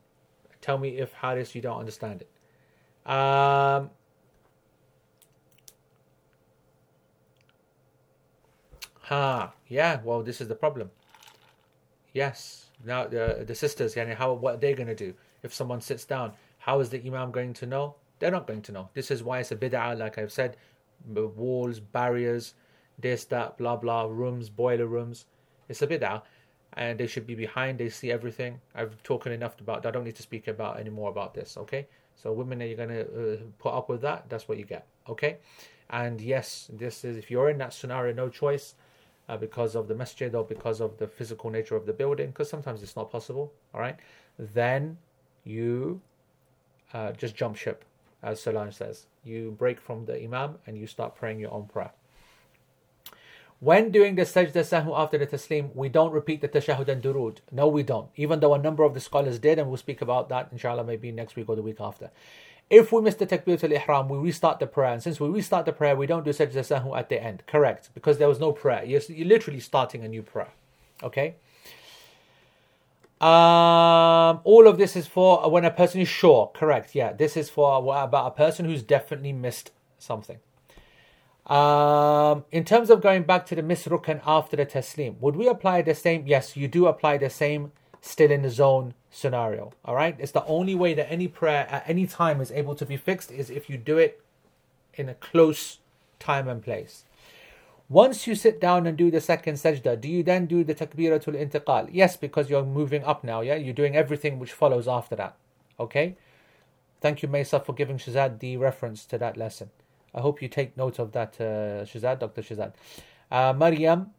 Tell 0.61 0.79
me 0.79 0.99
if 0.99 1.13
Haris 1.13 1.55
you 1.55 1.61
don't 1.61 1.79
understand 1.79 2.23
it. 2.23 3.11
Um, 3.11 3.91
Ha, 9.07 9.53
yeah, 9.69 10.01
well, 10.03 10.25
this 10.25 10.41
is 10.41 10.49
the 10.49 10.57
problem. 10.57 10.91
Yes, 12.13 12.71
now 12.85 13.07
the, 13.07 13.45
the 13.47 13.55
sisters, 13.55 13.95
yani 13.95 14.17
how, 14.17 14.33
what 14.33 14.57
are 14.57 14.59
they 14.59 14.75
going 14.75 14.89
to 14.89 14.97
do? 14.97 15.15
If 15.43 15.55
someone 15.55 15.81
sits 15.81 16.05
down, 16.05 16.33
how 16.59 16.81
is 16.81 16.91
the 16.91 17.05
imam 17.07 17.31
going 17.31 17.55
to 17.55 17.67
know? 17.67 17.95
They're 18.19 18.31
not 18.31 18.47
going 18.47 18.63
to 18.63 18.73
know. 18.73 18.89
This 18.95 19.11
is 19.11 19.23
why 19.23 19.41
it's 19.41 19.53
a 19.53 19.57
bid'ah, 19.57 19.99
like 19.99 20.19
I've 20.19 20.33
said, 20.33 20.57
walls, 21.07 21.81
barriers, 21.81 22.55
this, 22.99 23.25
that, 23.27 23.59
blah, 23.59 23.77
blah, 23.77 24.05
rooms, 24.05 24.49
boiler 24.49 24.87
rooms. 24.87 25.27
It's 25.69 25.83
a 25.83 25.87
bid'ah. 25.87 26.23
And 26.73 26.99
they 26.99 27.07
should 27.07 27.27
be 27.27 27.35
behind, 27.35 27.79
they 27.79 27.89
see 27.89 28.11
everything. 28.11 28.61
I've 28.75 29.03
talked 29.03 29.27
enough 29.27 29.59
about 29.61 29.83
that. 29.83 29.89
I 29.89 29.93
don't 29.93 30.05
need 30.05 30.17
to 30.17 30.23
speak 30.23 30.49
about 30.49 30.79
any 30.79 30.91
more 30.91 31.11
about 31.11 31.33
this, 31.33 31.57
okay? 31.57 31.87
So 32.15 32.33
women, 32.33 32.63
are 32.63 32.67
you 32.67 32.77
going 32.77 32.89
to 32.91 33.03
uh, 33.03 33.37
put 33.59 33.73
up 33.73 33.89
with 33.89 34.03
that? 34.03 34.29
That's 34.29 34.49
what 34.49 34.59
you 34.59 34.65
get, 34.65 34.87
okay? 35.09 35.39
And 35.89 36.21
yes, 36.21 36.71
this 36.73 37.05
is, 37.05 37.17
if 37.17 37.31
you're 37.31 37.49
in 37.49 37.59
that 37.59 37.73
scenario, 37.73 38.13
no 38.13 38.29
choice 38.29 38.75
uh, 39.29 39.37
because 39.37 39.75
of 39.75 39.89
the 39.89 39.95
masjid 39.95 40.35
or 40.35 40.45
because 40.45 40.81
of 40.81 40.99
the 40.99 41.07
physical 41.07 41.51
nature 41.51 41.77
of 41.77 41.87
the 41.87 41.93
building, 41.93 42.29
because 42.29 42.51
sometimes 42.51 42.83
it's 42.83 42.97
not 42.97 43.11
possible, 43.11 43.53
all 43.73 43.81
right, 43.81 43.97
then 44.39 44.99
you 45.47 46.01
uh, 46.93 47.13
just 47.13 47.37
jump 47.37 47.57
ship, 47.57 47.85
as 48.23 48.41
Solange 48.41 48.75
says. 48.75 49.07
You 49.25 49.55
break 49.59 49.81
from 49.81 50.05
the 50.05 50.23
imam 50.23 50.59
and 50.67 50.77
you 50.77 50.87
start 50.87 51.17
praying 51.17 51.41
your 51.41 51.53
own 51.53 51.67
prayer. 51.67 51.93
When 53.59 53.91
doing 53.91 54.17
the 54.17 54.23
sajda 54.23 54.53
sahu 54.53 54.93
after 54.95 55.17
the 55.17 55.27
taslim, 55.27 55.75
we 55.75 55.89
don't 55.89 56.13
repeat 56.13 56.43
the 56.43 56.49
tashahud 56.49 56.89
and 56.89 57.03
durud. 57.03 57.39
No, 57.51 57.67
we 57.69 57.83
don't. 57.83 58.11
Even 58.15 58.41
though 58.41 58.53
a 58.53 58.59
number 58.59 58.85
of 58.85 58.93
the 58.93 59.01
scholars 59.01 59.39
did, 59.39 59.59
and 59.59 59.69
we'll 59.69 59.79
speak 59.79 60.03
about 60.03 60.29
that 60.29 60.49
inshallah 60.53 60.85
maybe 60.85 61.11
next 61.11 61.37
week 61.37 61.49
or 61.49 61.57
the 61.57 61.63
week 61.63 61.81
after. 61.81 62.11
If 62.69 62.93
we 62.93 63.01
miss 63.01 63.15
the 63.15 63.27
takbir 63.27 63.63
al 63.65 63.73
ihram, 63.73 64.09
we 64.11 64.19
restart 64.19 64.59
the 64.59 64.67
prayer. 64.67 64.93
And 64.93 65.03
since 65.03 65.19
we 65.21 65.29
restart 65.29 65.65
the 65.65 65.73
prayer, 65.73 65.97
we 65.97 66.07
don't 66.07 66.25
do 66.25 66.33
sajda 66.33 66.83
sahu 66.83 66.99
at 66.99 67.09
the 67.09 67.23
end. 67.23 67.45
Correct. 67.47 67.89
Because 67.95 68.19
there 68.19 68.29
was 68.29 68.41
no 68.41 68.53
prayer. 68.53 68.85
You're, 68.85 69.01
you're 69.09 69.27
literally 69.27 69.61
starting 69.61 70.05
a 70.05 70.09
new 70.09 70.23
prayer. 70.23 70.51
Okay? 71.03 71.37
Um, 73.21 74.41
all 74.45 74.67
of 74.69 74.77
this 74.77 74.95
is 74.95 75.07
for 75.07 75.49
when 75.51 75.65
a 75.65 75.71
person 75.71 76.01
is 76.01 76.09
sure. 76.09 76.51
Correct. 76.55 76.95
Yeah. 76.95 77.13
This 77.13 77.37
is 77.37 77.49
for 77.49 77.79
about 77.79 78.27
a 78.27 78.31
person 78.31 78.67
who's 78.67 78.83
definitely 78.83 79.33
missed 79.33 79.71
something. 79.99 80.39
Um, 81.47 82.45
in 82.51 82.65
terms 82.65 82.91
of 82.91 83.01
going 83.01 83.23
back 83.23 83.47
to 83.47 83.55
the 83.55 83.63
misrukan 83.63 84.21
after 84.27 84.57
the 84.57 84.67
taslim, 84.67 85.19
would 85.21 85.37
we 85.37 85.47
apply 85.47 85.83
the 85.83 85.95
same? 85.95 86.27
Yes, 86.27 86.57
you 86.57 86.67
do 86.67 86.87
apply 86.87 87.19
the 87.19 87.31
same 87.31 87.73
still 88.01 88.31
in 88.31 88.43
the 88.43 88.51
zone 88.51 88.95
scenario. 89.11 89.73
All 89.85 89.95
right, 89.95 90.17
it's 90.19 90.33
the 90.33 90.45
only 90.47 90.75
way 90.75 90.93
that 90.95 91.11
any 91.11 91.29
prayer 91.29 91.67
at 91.71 91.89
any 91.89 92.07
time 92.07 92.41
is 92.41 92.51
able 92.51 92.75
to 92.75 92.85
be 92.85 92.97
fixed 92.97 93.31
is 93.31 93.49
if 93.49 93.71
you 93.71 93.79
do 93.79 93.97
it 93.97 94.23
in 94.95 95.09
a 95.09 95.15
close 95.15 95.79
time 96.19 96.49
and 96.49 96.63
place. 96.63 97.05
Once 97.89 98.27
you 98.27 98.35
sit 98.35 98.61
down 98.61 98.85
and 98.85 98.99
do 98.99 99.13
the 99.13 99.21
second 99.21 99.55
sajda, 99.55 100.01
do 100.01 100.09
you 100.09 100.23
then 100.23 100.47
do 100.47 100.65
the 100.65 100.75
takbiratul 100.75 101.41
intiqal? 101.41 101.89
Yes, 101.93 102.17
because 102.17 102.51
you're 102.51 102.65
moving 102.65 103.05
up 103.05 103.23
now. 103.23 103.41
Yeah, 103.43 103.55
you're 103.55 103.73
doing 103.73 103.95
everything 103.95 104.41
which 104.41 104.53
follows 104.53 104.89
after 104.89 105.15
that. 105.15 105.37
Okay. 105.79 106.17
Thank 107.01 107.23
you, 107.23 107.29
Mesa, 107.29 107.61
for 107.61 107.73
giving 107.73 107.99
Shazad 107.99 108.41
the 108.41 108.57
reference 108.57 109.05
to 109.07 109.19
that 109.19 109.37
lesson. 109.37 109.71
I 110.13 110.21
hope 110.21 110.43
you 110.43 110.49
take 110.49 110.77
note 110.77 110.99
of 110.99 111.13
that, 111.13 111.41
uh, 111.41 111.85
Shazad, 111.85 112.19
Dr. 112.19 112.43
Shazad. 112.43 112.73
Uh, 113.31 113.53
Maryam, 113.53 114.11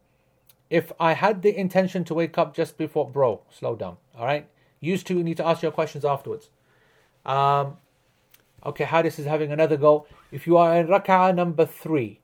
if 0.70 0.90
I 0.98 1.12
had 1.12 1.42
the 1.42 1.54
intention 1.54 2.04
to 2.04 2.14
wake 2.14 2.38
up 2.38 2.54
just 2.54 2.78
before, 2.78 3.10
bro, 3.10 3.42
slow 3.50 3.76
down. 3.76 3.98
All 4.16 4.24
right. 4.24 4.48
Used 4.80 5.06
to 5.08 5.22
need 5.22 5.36
to 5.38 5.46
ask 5.46 5.60
your 5.60 5.72
questions 5.72 6.04
afterwards. 6.04 6.48
Um, 7.26 7.76
okay, 8.64 8.84
Hadis 8.84 9.18
is 9.18 9.26
having 9.26 9.52
another 9.52 9.76
go. 9.76 10.06
If 10.32 10.46
you 10.46 10.56
are 10.56 10.74
in 10.76 10.86
rak'ah 10.86 11.34
number 11.34 11.66
three 11.66 12.20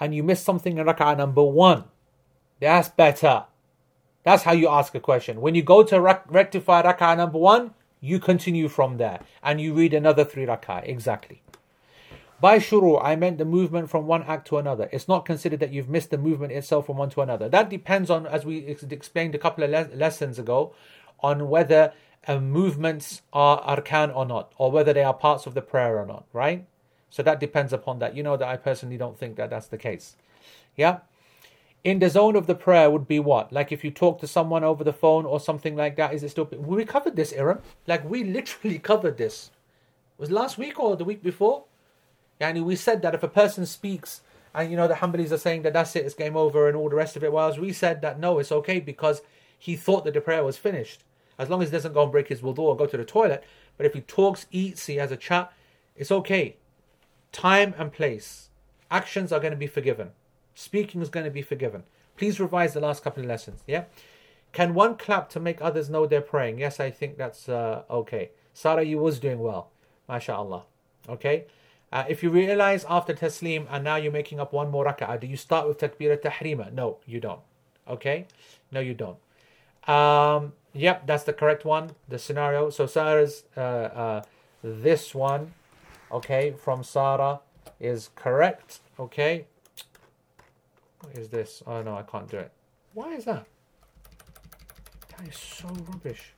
and 0.00 0.14
you 0.14 0.22
miss 0.22 0.42
something 0.42 0.78
in 0.78 0.86
rak'ah 0.86 1.16
number 1.16 1.42
one, 1.42 1.84
that's 2.60 2.88
better. 2.88 3.44
That's 4.24 4.42
how 4.42 4.52
you 4.52 4.68
ask 4.68 4.94
a 4.94 5.00
question. 5.00 5.40
When 5.40 5.54
you 5.54 5.62
go 5.62 5.82
to 5.84 6.00
rectify 6.00 6.82
rak'ah 6.82 7.16
number 7.16 7.38
one, 7.38 7.74
you 8.00 8.18
continue 8.20 8.68
from 8.68 8.96
there 8.96 9.20
and 9.42 9.60
you 9.60 9.74
read 9.74 9.94
another 9.94 10.24
three 10.24 10.46
rak'ah. 10.46 10.86
Exactly. 10.88 11.42
By 12.40 12.58
shuru, 12.58 13.00
I 13.02 13.16
meant 13.16 13.38
the 13.38 13.44
movement 13.44 13.90
from 13.90 14.06
one 14.06 14.22
act 14.22 14.46
to 14.48 14.58
another. 14.58 14.88
It's 14.92 15.08
not 15.08 15.24
considered 15.24 15.58
that 15.58 15.72
you've 15.72 15.88
missed 15.88 16.10
the 16.10 16.18
movement 16.18 16.52
itself 16.52 16.86
from 16.86 16.96
one 16.96 17.10
to 17.10 17.20
another. 17.20 17.48
That 17.48 17.68
depends 17.68 18.10
on, 18.10 18.26
as 18.26 18.44
we 18.44 18.58
explained 18.58 19.34
a 19.34 19.38
couple 19.38 19.64
of 19.64 19.70
le- 19.70 19.96
lessons 19.96 20.38
ago, 20.38 20.72
on 21.20 21.48
whether 21.48 21.92
uh, 22.28 22.38
movements 22.38 23.22
are 23.32 23.60
arkan 23.62 24.14
or 24.14 24.24
not, 24.24 24.52
or 24.56 24.70
whether 24.70 24.92
they 24.92 25.02
are 25.02 25.14
parts 25.14 25.46
of 25.46 25.54
the 25.54 25.62
prayer 25.62 25.98
or 25.98 26.06
not, 26.06 26.26
right? 26.32 26.64
So 27.10 27.22
that 27.22 27.40
depends 27.40 27.72
upon 27.72 27.98
that. 28.00 28.16
You 28.16 28.22
know 28.22 28.36
that 28.36 28.48
I 28.48 28.56
personally 28.56 28.96
don't 28.96 29.18
think 29.18 29.36
that 29.36 29.50
that's 29.50 29.68
the 29.68 29.78
case. 29.78 30.16
Yeah? 30.76 30.98
In 31.84 32.00
the 32.00 32.10
zone 32.10 32.36
of 32.36 32.46
the 32.46 32.54
prayer 32.54 32.90
would 32.90 33.08
be 33.08 33.20
what? 33.20 33.52
Like 33.52 33.72
if 33.72 33.84
you 33.84 33.90
talk 33.90 34.20
to 34.20 34.26
someone 34.26 34.64
over 34.64 34.84
the 34.84 34.92
phone 34.92 35.24
or 35.24 35.40
something 35.40 35.76
like 35.76 35.96
that, 35.96 36.12
is 36.12 36.22
it 36.22 36.30
still. 36.30 36.44
We 36.44 36.84
covered 36.84 37.16
this, 37.16 37.32
Aaron. 37.32 37.60
Like 37.86 38.08
we 38.08 38.24
literally 38.24 38.78
covered 38.90 39.16
this. 39.16 39.50
It 40.18 40.20
was 40.20 40.30
last 40.30 40.58
week 40.58 40.78
or 40.78 40.96
the 40.96 41.04
week 41.04 41.22
before? 41.22 41.64
And 42.40 42.64
we 42.64 42.76
said 42.76 43.02
that 43.02 43.14
if 43.14 43.22
a 43.22 43.28
person 43.28 43.66
speaks 43.66 44.22
and 44.54 44.70
you 44.70 44.76
know 44.76 44.88
the 44.88 44.94
Hanbalis 44.94 45.32
are 45.32 45.38
saying 45.38 45.62
that 45.62 45.72
that's 45.72 45.94
it, 45.96 46.04
it's 46.04 46.14
game 46.14 46.36
over 46.36 46.68
and 46.68 46.76
all 46.76 46.88
the 46.88 46.96
rest 46.96 47.16
of 47.16 47.24
it, 47.24 47.32
whereas 47.32 47.58
we 47.58 47.72
said 47.72 48.00
that 48.02 48.18
no, 48.18 48.38
it's 48.38 48.52
okay 48.52 48.80
because 48.80 49.22
he 49.58 49.76
thought 49.76 50.04
that 50.04 50.14
the 50.14 50.20
prayer 50.20 50.44
was 50.44 50.56
finished. 50.56 51.04
As 51.38 51.48
long 51.48 51.62
as 51.62 51.68
he 51.68 51.72
doesn't 51.72 51.94
go 51.94 52.02
and 52.02 52.12
break 52.12 52.28
his 52.28 52.40
wudu 52.40 52.60
or 52.60 52.76
go 52.76 52.86
to 52.86 52.96
the 52.96 53.04
toilet. 53.04 53.44
But 53.76 53.86
if 53.86 53.94
he 53.94 54.00
talks, 54.00 54.46
eats, 54.50 54.86
he 54.86 54.96
has 54.96 55.12
a 55.12 55.16
chat, 55.16 55.52
it's 55.96 56.10
okay. 56.10 56.56
Time 57.32 57.74
and 57.78 57.92
place. 57.92 58.48
Actions 58.90 59.32
are 59.32 59.40
going 59.40 59.52
to 59.52 59.56
be 59.56 59.66
forgiven. 59.66 60.10
Speaking 60.54 61.02
is 61.02 61.08
going 61.08 61.24
to 61.24 61.30
be 61.30 61.42
forgiven. 61.42 61.84
Please 62.16 62.40
revise 62.40 62.74
the 62.74 62.80
last 62.80 63.04
couple 63.04 63.22
of 63.22 63.28
lessons. 63.28 63.62
Yeah? 63.66 63.84
Can 64.52 64.74
one 64.74 64.96
clap 64.96 65.28
to 65.30 65.40
make 65.40 65.60
others 65.60 65.88
know 65.90 66.06
they're 66.06 66.20
praying? 66.20 66.58
Yes, 66.58 66.80
I 66.80 66.90
think 66.90 67.16
that's 67.16 67.48
uh, 67.48 67.82
okay. 67.90 68.30
Sarah, 68.54 68.82
you 68.82 68.98
was 68.98 69.20
doing 69.20 69.38
well. 69.38 69.70
MashaAllah. 70.08 70.62
Okay? 71.08 71.44
Uh, 71.92 72.04
if 72.08 72.22
you 72.22 72.30
realize 72.30 72.84
after 72.88 73.14
taslim 73.14 73.66
and 73.70 73.84
now 73.84 73.96
you're 73.96 74.12
making 74.12 74.40
up 74.40 74.52
one 74.52 74.70
more 74.70 74.84
rak'ah, 74.84 75.20
do 75.20 75.26
you 75.26 75.36
start 75.36 75.68
with 75.68 75.78
takbir 75.78 76.20
tahrima? 76.20 76.72
No, 76.72 76.98
you 77.06 77.20
don't. 77.20 77.40
Okay? 77.88 78.26
No, 78.72 78.80
you 78.80 78.94
don't. 78.94 79.18
Um, 79.88 80.52
yep, 80.74 81.06
that's 81.06 81.24
the 81.24 81.32
correct 81.32 81.64
one. 81.64 81.92
The 82.08 82.18
scenario. 82.18 82.70
So 82.70 82.86
Sarah's 82.86 83.44
uh, 83.56 83.60
uh, 83.60 84.22
this 84.62 85.14
one, 85.14 85.54
okay, 86.10 86.52
from 86.52 86.82
Sarah 86.82 87.40
is 87.80 88.10
correct. 88.14 88.80
Okay. 88.98 89.46
What 91.00 91.16
is 91.16 91.28
this? 91.28 91.62
Oh 91.66 91.82
no, 91.82 91.96
I 91.96 92.02
can't 92.02 92.28
do 92.28 92.38
it. 92.38 92.52
Why 92.94 93.14
is 93.14 93.24
that? 93.24 93.46
That 95.16 95.28
is 95.28 95.36
so 95.36 95.68
rubbish. 95.68 96.32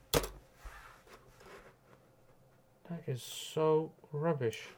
That 2.90 3.02
is 3.06 3.22
so 3.22 3.92
rubbish. 4.12 4.68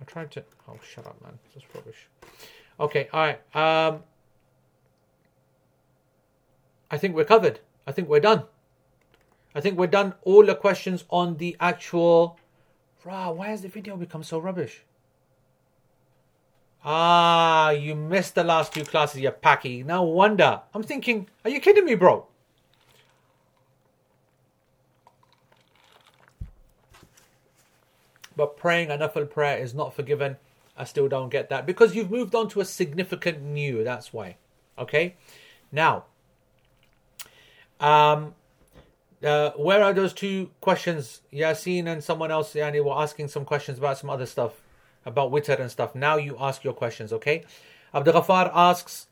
I 0.00 0.04
tried 0.04 0.30
to. 0.32 0.44
Oh, 0.68 0.78
shut 0.82 1.06
up, 1.06 1.20
man. 1.22 1.38
This 1.44 1.62
is 1.62 1.68
rubbish. 1.74 2.08
Okay, 2.78 3.08
all 3.12 3.20
right. 3.20 3.40
Um, 3.54 4.02
I 6.90 6.98
think 6.98 7.14
we're 7.14 7.24
covered. 7.24 7.60
I 7.86 7.92
think 7.92 8.08
we're 8.08 8.20
done. 8.20 8.44
I 9.54 9.60
think 9.60 9.78
we're 9.78 9.86
done. 9.86 10.14
All 10.22 10.44
the 10.44 10.54
questions 10.54 11.04
on 11.10 11.36
the 11.38 11.56
actual. 11.60 12.38
Rah, 13.04 13.30
why 13.30 13.48
has 13.48 13.62
the 13.62 13.68
video 13.68 13.96
become 13.96 14.22
so 14.22 14.38
rubbish? 14.38 14.82
Ah, 16.84 17.70
you 17.70 17.94
missed 17.94 18.34
the 18.34 18.44
last 18.44 18.72
two 18.72 18.84
classes, 18.84 19.20
you 19.20 19.30
packy. 19.30 19.82
No 19.82 20.02
wonder. 20.02 20.60
I'm 20.74 20.82
thinking, 20.82 21.28
are 21.44 21.50
you 21.50 21.60
kidding 21.60 21.84
me, 21.84 21.94
bro? 21.94 22.26
But 28.36 28.56
praying 28.56 28.90
a 28.90 28.96
nafil 28.96 29.28
prayer 29.28 29.58
is 29.58 29.74
not 29.74 29.94
forgiven. 29.94 30.36
I 30.76 30.84
still 30.84 31.08
don't 31.08 31.28
get 31.28 31.50
that 31.50 31.66
because 31.66 31.94
you've 31.94 32.10
moved 32.10 32.34
on 32.34 32.48
to 32.50 32.60
a 32.60 32.64
significant 32.64 33.42
new. 33.42 33.84
That's 33.84 34.14
why. 34.14 34.36
Okay. 34.78 35.16
Now, 35.70 36.04
um, 37.78 38.34
uh, 39.24 39.50
where 39.52 39.82
are 39.82 39.92
those 39.92 40.12
two 40.12 40.50
questions? 40.60 41.22
Yasin 41.32 41.86
and 41.86 42.02
someone 42.02 42.30
else, 42.30 42.54
Yani, 42.54 42.82
were 42.82 42.94
asking 42.94 43.28
some 43.28 43.44
questions 43.44 43.78
about 43.78 43.98
some 43.98 44.10
other 44.10 44.26
stuff, 44.26 44.62
about 45.04 45.30
witr 45.30 45.58
and 45.58 45.70
stuff. 45.70 45.94
Now 45.94 46.16
you 46.16 46.36
ask 46.38 46.64
your 46.64 46.74
questions, 46.74 47.12
okay? 47.12 47.44
Abdul 47.94 48.14
Ghaffar 48.14 48.50
asks, 48.54 49.06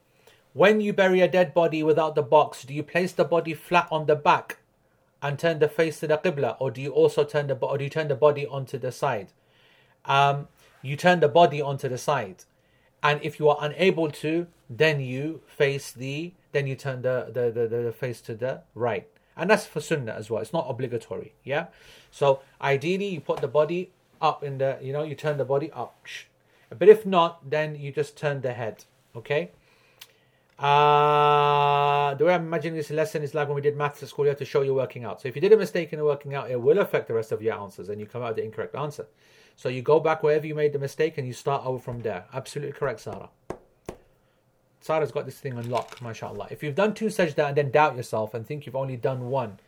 when 0.55 0.81
you 0.81 0.93
bury 0.93 1.21
a 1.21 1.29
dead 1.29 1.53
body 1.53 1.83
without 1.83 2.15
the 2.15 2.23
box, 2.23 2.65
do 2.65 2.73
you 2.73 2.83
place 2.83 3.13
the 3.13 3.25
body 3.25 3.55
flat 3.55 3.87
on 3.91 4.07
the 4.07 4.17
back 4.17 4.59
and 5.23 5.39
turn 5.39 5.59
the 5.59 5.69
face 5.69 6.01
to 6.01 6.07
the 6.07 6.19
qibla, 6.19 6.57
or 6.59 6.71
do 6.71 6.81
you 6.81 6.91
also 6.91 7.25
turn 7.25 7.49
the 7.49 7.55
or 7.55 7.77
do 7.79 7.85
you 7.85 7.91
turn 7.91 8.09
the 8.09 8.15
body 8.15 8.47
onto 8.47 8.79
the 8.79 8.93
side? 8.93 9.29
Um, 10.05 10.49
you 10.83 10.97
turn 10.97 11.21
the 11.21 11.29
body 11.29 11.61
onto 11.61 11.89
the 11.89 11.99
side, 11.99 12.45
and 13.03 13.21
if 13.23 13.39
you 13.39 13.49
are 13.49 13.59
unable 13.61 14.11
to, 14.11 14.47
then 14.71 15.01
you 15.01 15.43
face 15.47 15.91
the 15.91 16.33
then 16.53 16.67
you 16.67 16.77
turn 16.77 17.03
the 17.03 17.31
the, 17.33 17.51
the, 17.51 17.69
the 17.69 17.93
face 17.93 18.21
to 18.23 18.35
the 18.35 18.63
right, 18.75 19.09
and 19.39 19.49
that's 19.51 19.65
for 19.65 19.81
sunnah 19.81 20.13
as 20.13 20.29
well. 20.31 20.43
It's 20.43 20.53
not 20.53 20.67
obligatory, 20.69 21.33
yeah. 21.45 21.67
So 22.11 22.41
ideally, 22.61 23.09
you 23.09 23.21
put 23.21 23.41
the 23.41 23.49
body 23.49 23.91
up 24.21 24.43
in 24.43 24.59
the 24.59 24.79
you 24.83 24.93
know 24.93 25.05
you 25.05 25.15
turn 25.15 25.39
the 25.39 25.45
body 25.45 25.71
up, 25.73 25.97
but 26.77 26.89
if 26.89 27.07
not, 27.07 27.49
then 27.49 27.77
you 27.77 27.93
just 27.93 28.17
turn 28.17 28.41
the 28.41 28.53
head, 28.53 28.85
okay. 29.17 29.51
Uh, 30.59 32.15
the 32.15 32.25
way 32.25 32.35
I'm 32.35 32.43
imagining 32.43 32.77
this 32.77 32.91
lesson 32.91 33.23
is 33.23 33.33
like 33.33 33.47
when 33.47 33.55
we 33.55 33.61
did 33.61 33.77
maths 33.77 34.03
at 34.03 34.09
school, 34.09 34.25
you 34.25 34.31
have 34.31 34.39
to 34.39 34.45
show 34.45 34.63
you're 34.63 34.75
working 34.75 35.05
out. 35.05 35.23
So 35.23 35.29
if 35.29 35.37
you 35.37 35.41
did 35.41 35.53
a 35.53 35.57
mistake 35.57 35.93
in 35.93 36.01
the 36.01 36.05
working 36.05 36.35
out, 36.35 36.51
it 36.51 36.61
will 36.61 36.81
affect 36.81 37.07
the 37.07 37.15
rest 37.15 37.31
of 37.31 37.41
your 37.41 37.55
answers 37.55 37.89
and 37.89 38.01
you 38.01 38.07
come 38.07 38.23
out 38.23 38.31
with 38.31 38.39
the 38.39 38.45
incorrect 38.45 38.75
answer. 38.75 39.07
So 39.55 39.69
you 39.69 39.83
go 39.83 40.01
back 40.01 40.23
wherever 40.23 40.47
you 40.47 40.57
made 40.57 40.73
the 40.73 40.79
mistake 40.81 41.17
and 41.17 41.27
you 41.27 41.33
start 41.33 41.65
over 41.65 41.79
from 41.79 42.03
there. 42.03 42.25
Absolutely 42.33 42.73
correct, 42.73 43.01
Sarah. 43.01 43.29
Sarah's 44.81 45.13
got 45.13 45.27
this 45.27 45.39
thing 45.39 45.59
on 45.59 45.69
lock, 45.69 46.01
mashallah. 46.01 46.49
If 46.51 46.63
you've 46.63 46.75
done 46.75 46.95
two 46.95 47.07
sajda 47.07 47.49
and 47.49 47.57
then 47.57 47.71
doubt 47.71 47.97
yourself 47.97 48.35
and 48.35 48.47
think 48.47 48.65
you've 48.65 48.77
only 48.77 48.97
done 48.97 49.29
one, 49.29 49.59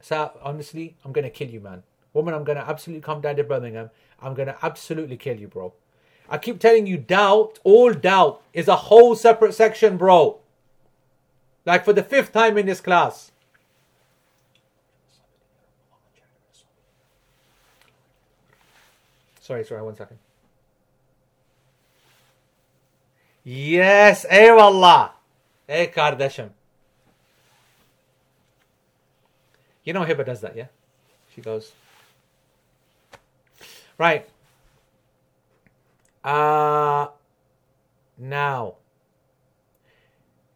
Sarah, 0.00 0.32
honestly, 0.42 0.96
I'm 1.04 1.12
going 1.12 1.24
to 1.24 1.30
kill 1.30 1.48
you, 1.48 1.60
man. 1.60 1.82
Woman, 2.12 2.34
I'm 2.34 2.44
going 2.44 2.58
to 2.58 2.68
absolutely 2.68 3.02
come 3.02 3.20
down 3.20 3.36
to 3.36 3.44
Birmingham. 3.44 3.90
I'm 4.20 4.34
going 4.34 4.48
to 4.48 4.56
absolutely 4.62 5.16
kill 5.16 5.36
you, 5.36 5.48
bro. 5.48 5.72
I 6.28 6.38
keep 6.38 6.58
telling 6.58 6.86
you, 6.86 6.96
doubt, 6.96 7.58
all 7.64 7.92
doubt 7.92 8.42
is 8.52 8.68
a 8.68 8.76
whole 8.76 9.14
separate 9.14 9.54
section, 9.54 9.96
bro. 9.96 10.38
Like 11.64 11.84
for 11.84 11.92
the 11.92 12.02
fifth 12.02 12.32
time 12.32 12.56
in 12.58 12.66
this 12.66 12.80
class. 12.80 13.32
Sorry, 19.40 19.64
sorry, 19.64 19.82
one 19.82 19.96
second. 19.96 20.18
Yes, 23.44 24.24
eyvallah. 24.24 25.14
Ey 25.68 25.90
kardeşim. 25.90 26.50
You 29.84 29.94
know 29.94 30.04
Hiba 30.04 30.26
does 30.26 30.40
that, 30.40 30.56
yeah? 30.56 30.68
She 31.34 31.42
goes. 31.42 31.72
Right. 33.98 34.26
Uh 36.24 37.06
now. 38.18 38.74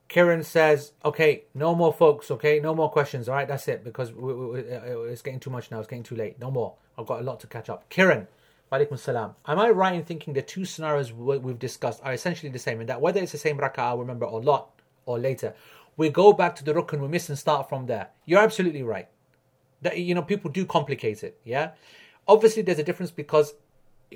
Kieran 0.09 0.45
says, 0.45 0.93
"Okay, 1.05 1.45
no 1.55 1.75
more 1.75 1.93
folks. 1.93 2.31
Okay, 2.31 2.61
no 2.61 2.75
more 2.75 2.91
questions. 2.91 3.29
All 3.29 3.35
right, 3.35 3.49
that's 3.49 3.67
it 3.67 3.83
because 3.83 4.13
we, 4.13 4.33
we, 4.33 4.61
it's 4.61 5.23
getting 5.23 5.41
too 5.41 5.51
much 5.51 5.71
now. 5.71 5.81
It's 5.81 5.89
getting 5.89 6.05
too 6.05 6.15
late. 6.15 6.39
No 6.39 6.51
more. 6.51 6.75
I've 6.97 7.07
got 7.07 7.21
a 7.21 7.25
lot 7.25 7.41
to 7.41 7.47
catch 7.49 7.69
up." 7.69 7.89
Kieran, 7.89 8.29
Walaikum 8.75 8.99
salam. 8.99 9.37
Am 9.47 9.59
I 9.61 9.71
right 9.71 9.95
in 9.95 10.03
thinking 10.03 10.35
the 10.35 10.43
two 10.43 10.65
scenarios 10.65 11.13
we've 11.13 11.59
discussed 11.61 12.01
are 12.03 12.13
essentially 12.13 12.51
the 12.51 12.59
same, 12.59 12.81
and 12.81 12.89
that 12.89 13.01
whether 13.01 13.21
it's 13.21 13.31
the 13.31 13.39
same 13.39 13.59
rak'ah, 13.59 13.97
remember, 13.97 14.27
or 14.27 14.43
lot, 14.43 14.81
or 15.07 15.17
later, 15.17 15.55
we 15.97 16.09
go 16.09 16.33
back 16.33 16.57
to 16.57 16.65
the 16.65 16.75
rukn 16.75 17.01
we 17.01 17.07
miss 17.07 17.29
and 17.29 17.39
start 17.39 17.69
from 17.69 17.87
there. 17.87 18.09
You're 18.27 18.41
absolutely 18.41 18.83
right. 18.83 19.09
That 19.83 19.99
you 19.99 20.15
know, 20.15 20.23
people 20.23 20.51
do 20.51 20.67
complicate 20.67 21.23
it. 21.23 21.39
Yeah, 21.45 21.71
obviously 22.27 22.63
there's 22.63 22.81
a 22.81 22.83
difference 22.83 23.13
because 23.13 23.55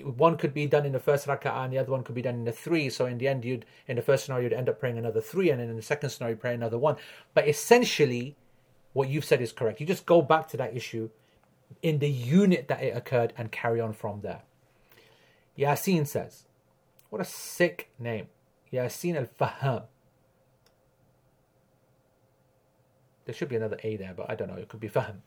one 0.02 0.36
could 0.36 0.52
be 0.52 0.66
done 0.66 0.86
in 0.86 0.92
the 0.92 0.98
first 0.98 1.28
rak'ah 1.28 1.64
and 1.64 1.72
the 1.72 1.78
other 1.78 1.92
one 1.92 2.02
could 2.02 2.16
be 2.16 2.22
done 2.22 2.34
in 2.34 2.44
the 2.44 2.52
three. 2.52 2.90
So 2.90 3.06
in 3.06 3.18
the 3.18 3.28
end, 3.28 3.44
you'd 3.44 3.64
in 3.86 3.94
the 3.94 4.02
first 4.02 4.24
scenario 4.24 4.44
you'd 4.44 4.52
end 4.54 4.68
up 4.68 4.80
praying 4.80 4.98
another 4.98 5.20
three, 5.20 5.50
and 5.50 5.60
then 5.60 5.68
in 5.68 5.76
the 5.76 5.82
second 5.82 6.10
scenario 6.10 6.34
you 6.34 6.40
pray 6.40 6.54
another 6.54 6.78
one. 6.78 6.96
But 7.32 7.46
essentially, 7.46 8.34
what 8.92 9.08
you've 9.08 9.24
said 9.24 9.40
is 9.40 9.52
correct. 9.52 9.78
You 9.78 9.86
just 9.86 10.04
go 10.04 10.20
back 10.20 10.48
to 10.48 10.56
that 10.56 10.76
issue 10.76 11.10
in 11.82 11.98
the 11.98 12.08
unit 12.08 12.66
that 12.68 12.82
it 12.82 12.96
occurred 12.96 13.32
and 13.36 13.52
carry 13.52 13.80
on 13.80 13.92
from 13.92 14.22
there. 14.22 14.42
Yasin 15.58 16.06
says, 16.06 16.44
"What 17.10 17.20
a 17.20 17.24
sick 17.24 17.90
name, 17.98 18.28
Yasin 18.72 19.16
al 19.16 19.26
Faham." 19.26 19.84
There 23.24 23.34
should 23.34 23.48
be 23.48 23.56
another 23.56 23.78
A 23.82 23.96
there, 23.96 24.14
but 24.14 24.30
I 24.30 24.34
don't 24.34 24.48
know. 24.48 24.54
It 24.54 24.68
could 24.68 24.80
be 24.80 24.88
Faham. 24.88 25.20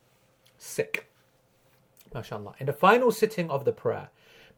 Sick. 0.58 1.08
MashaAllah. 2.14 2.56
In 2.60 2.66
the 2.66 2.74
final 2.74 3.12
sitting 3.12 3.50
of 3.50 3.64
the 3.66 3.72
prayer, 3.72 4.10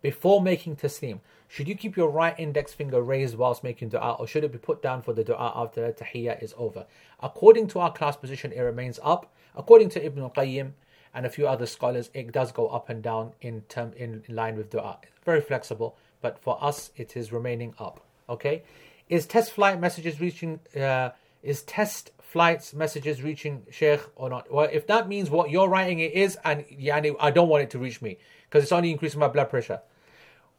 before 0.02 0.42
making 0.42 0.76
taslim, 0.76 1.20
should 1.48 1.68
you 1.68 1.76
keep 1.76 1.96
your 1.96 2.10
right 2.10 2.38
index 2.38 2.74
finger 2.74 3.02
raised 3.02 3.38
whilst 3.38 3.64
making 3.64 3.90
dua, 3.90 4.14
or 4.20 4.28
should 4.28 4.44
it 4.44 4.52
be 4.52 4.58
put 4.58 4.82
down 4.82 5.02
for 5.02 5.14
the 5.14 5.24
dua 5.24 5.54
after 5.56 5.86
the 5.86 5.94
tahiyyah 5.94 6.42
is 6.44 6.54
over? 6.58 6.86
According 7.22 7.68
to 7.68 7.80
our 7.80 7.92
class 7.94 8.18
position, 8.18 8.52
it 8.52 8.60
remains 8.60 9.00
up. 9.02 9.34
According 9.56 9.90
to 9.90 10.06
Ibn 10.06 10.24
al-Qayyim 10.24 10.72
and 11.14 11.26
a 11.26 11.30
few 11.30 11.48
other 11.48 11.66
scholars, 11.66 12.10
it 12.14 12.32
does 12.32 12.52
go 12.52 12.68
up 12.68 12.90
and 12.90 13.04
down 13.04 13.34
in 13.42 13.62
term 13.70 13.94
in 13.96 14.24
line 14.28 14.56
with 14.58 14.70
dua. 14.70 15.00
Very 15.24 15.42
flexible, 15.42 15.98
but 16.22 16.40
for 16.40 16.62
us, 16.64 16.92
it 16.96 17.16
is 17.16 17.32
remaining 17.32 17.74
up. 17.80 18.06
Okay, 18.30 18.64
is 19.10 19.26
test 19.26 19.52
flight 19.52 19.80
messages 19.80 20.20
reaching? 20.20 20.60
Uh, 20.76 21.12
is 21.44 21.62
test 21.64 22.12
flights 22.20 22.74
messages 22.74 23.22
reaching 23.22 23.66
Sheikh 23.70 24.02
or 24.16 24.30
not? 24.30 24.52
Well, 24.52 24.70
if 24.72 24.88
that 24.88 25.08
means 25.08 25.30
what 25.30 25.52
you're 25.52 25.68
writing 25.68 26.00
it 26.00 26.14
is, 26.14 26.38
and 26.44 26.66
yani, 26.68 27.16
I 27.20 27.32
don't 27.32 27.50
want 27.50 27.64
it 27.64 27.70
to 27.72 27.80
reach 27.80 28.02
me 28.02 28.18
because 28.50 28.64
it's 28.64 28.72
only 28.72 28.92
increasing 28.92 29.20
my 29.20 29.28
blood 29.28 29.50
pressure. 29.50 29.82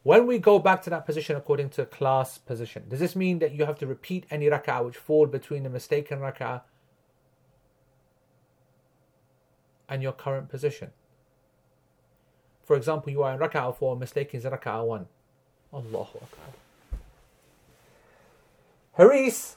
When 0.03 0.27
we 0.27 0.39
go 0.39 0.59
back 0.59 0.83
to 0.83 0.91
that 0.91 1.07
position 1.07 1.35
according 1.35 1.71
to 1.71 1.87
class 1.87 2.37
position, 2.37 2.85
does 2.89 3.01
this 3.01 3.17
mean 3.17 3.39
that 3.39 3.53
you 3.53 3.65
have 3.65 3.79
to 3.79 3.87
repeat 3.87 4.27
any 4.31 4.47
rak'ah 4.47 4.85
which 4.85 4.99
fall 4.99 5.25
between 5.25 5.63
the 5.63 5.71
mistaken 5.71 6.19
rak'ah 6.19 6.61
and 9.89 10.03
your 10.03 10.13
current 10.13 10.49
position? 10.49 10.91
For 12.65 12.77
example, 12.77 13.13
you 13.13 13.23
are 13.23 13.35
in 13.35 13.39
rak'ah 13.39 13.77
4, 13.77 13.97
mistaking 13.97 14.41
is 14.41 14.47
rak'ah 14.47 14.87
1. 14.87 15.07
Allahu 15.73 16.19
Akbar. 16.19 16.99
Haris, 18.93 19.57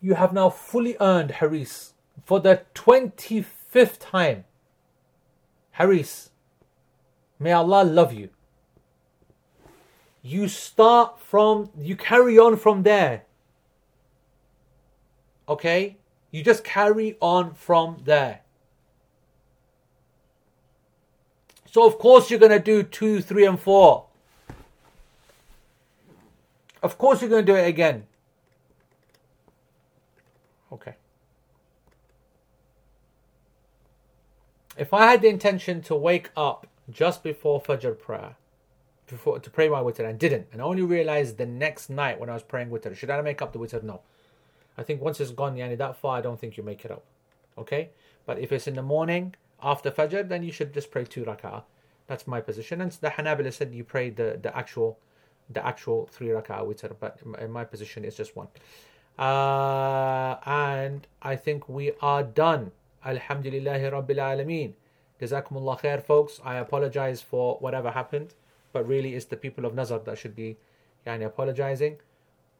you 0.00 0.14
have 0.14 0.32
now 0.32 0.48
fully 0.50 0.96
earned 1.00 1.32
Haris 1.32 1.92
for 2.24 2.40
the 2.40 2.62
25th 2.74 3.98
time. 3.98 4.44
Haris, 5.72 6.30
may 7.38 7.52
Allah 7.52 7.84
love 7.84 8.12
you. 8.12 8.30
You 10.22 10.48
start 10.48 11.20
from, 11.20 11.70
you 11.78 11.94
carry 11.94 12.38
on 12.38 12.56
from 12.56 12.82
there. 12.82 13.24
Okay? 15.48 15.98
You 16.30 16.42
just 16.42 16.64
carry 16.64 17.16
on 17.20 17.54
from 17.54 18.02
there. 18.04 18.40
So, 21.70 21.86
of 21.86 21.98
course, 21.98 22.30
you're 22.30 22.40
going 22.40 22.52
to 22.52 22.58
do 22.58 22.82
two, 22.82 23.20
three, 23.20 23.44
and 23.44 23.60
four. 23.60 24.06
Of 26.82 26.96
course, 26.96 27.20
you're 27.20 27.30
going 27.30 27.44
to 27.44 27.52
do 27.52 27.56
it 27.56 27.66
again. 27.66 28.06
Okay. 30.72 30.94
If 34.76 34.94
I 34.94 35.10
had 35.10 35.22
the 35.22 35.28
intention 35.28 35.82
to 35.82 35.94
wake 35.94 36.30
up 36.36 36.66
just 36.90 37.22
before 37.22 37.60
Fajr 37.60 37.98
prayer, 37.98 38.36
before 39.06 39.38
to 39.38 39.50
pray 39.50 39.68
my 39.68 39.80
witr 39.80 40.08
and 40.08 40.18
didn't, 40.18 40.46
and 40.52 40.62
only 40.62 40.82
realized 40.82 41.36
the 41.36 41.46
next 41.46 41.90
night 41.90 42.20
when 42.20 42.30
I 42.30 42.34
was 42.34 42.42
praying 42.42 42.70
witr, 42.70 42.96
should 42.96 43.10
I 43.10 43.20
make 43.22 43.42
up 43.42 43.52
the 43.52 43.58
witr? 43.58 43.82
No. 43.82 44.00
I 44.76 44.84
think 44.84 45.00
once 45.00 45.20
it's 45.20 45.32
gone, 45.32 45.56
yani 45.56 45.76
that 45.78 45.96
far, 45.96 46.18
I 46.18 46.20
don't 46.20 46.38
think 46.38 46.56
you 46.56 46.62
make 46.62 46.84
it 46.84 46.90
up. 46.90 47.04
Okay? 47.56 47.90
But 48.24 48.38
if 48.38 48.52
it's 48.52 48.68
in 48.68 48.74
the 48.74 48.82
morning 48.82 49.34
after 49.62 49.90
Fajr, 49.90 50.28
then 50.28 50.42
you 50.42 50.52
should 50.52 50.72
just 50.72 50.90
pray 50.90 51.04
two 51.04 51.24
rak'ah. 51.24 51.62
That's 52.06 52.26
my 52.26 52.40
position. 52.40 52.80
And 52.80 52.92
the 52.92 53.10
Hanabila 53.10 53.52
said 53.52 53.74
you 53.74 53.84
pray 53.84 54.10
the, 54.10 54.38
the 54.40 54.56
actual 54.56 54.98
the 55.50 55.64
actual 55.66 56.06
three 56.12 56.28
rak'ah 56.28 56.66
witr, 56.66 56.94
but 57.00 57.18
in 57.38 57.50
my 57.50 57.64
position 57.64 58.04
it's 58.04 58.16
just 58.16 58.36
one. 58.36 58.48
Uh, 59.18 60.36
and 60.46 61.06
I 61.22 61.36
think 61.36 61.68
we 61.68 61.92
are 62.00 62.22
done. 62.22 62.70
Alhamdulillahi 63.04 63.90
Rabbil 63.92 64.16
Alameen. 64.16 64.74
Jazakumullah 65.20 65.80
khair, 65.80 66.02
folks. 66.02 66.40
I 66.44 66.56
apologize 66.56 67.20
for 67.22 67.56
whatever 67.58 67.90
happened, 67.90 68.34
but 68.72 68.86
really 68.86 69.14
it's 69.14 69.24
the 69.24 69.36
people 69.36 69.64
of 69.64 69.74
Nazar 69.74 69.98
that 70.00 70.18
should 70.18 70.36
be 70.36 70.56
yani, 71.06 71.26
apologizing. 71.26 71.98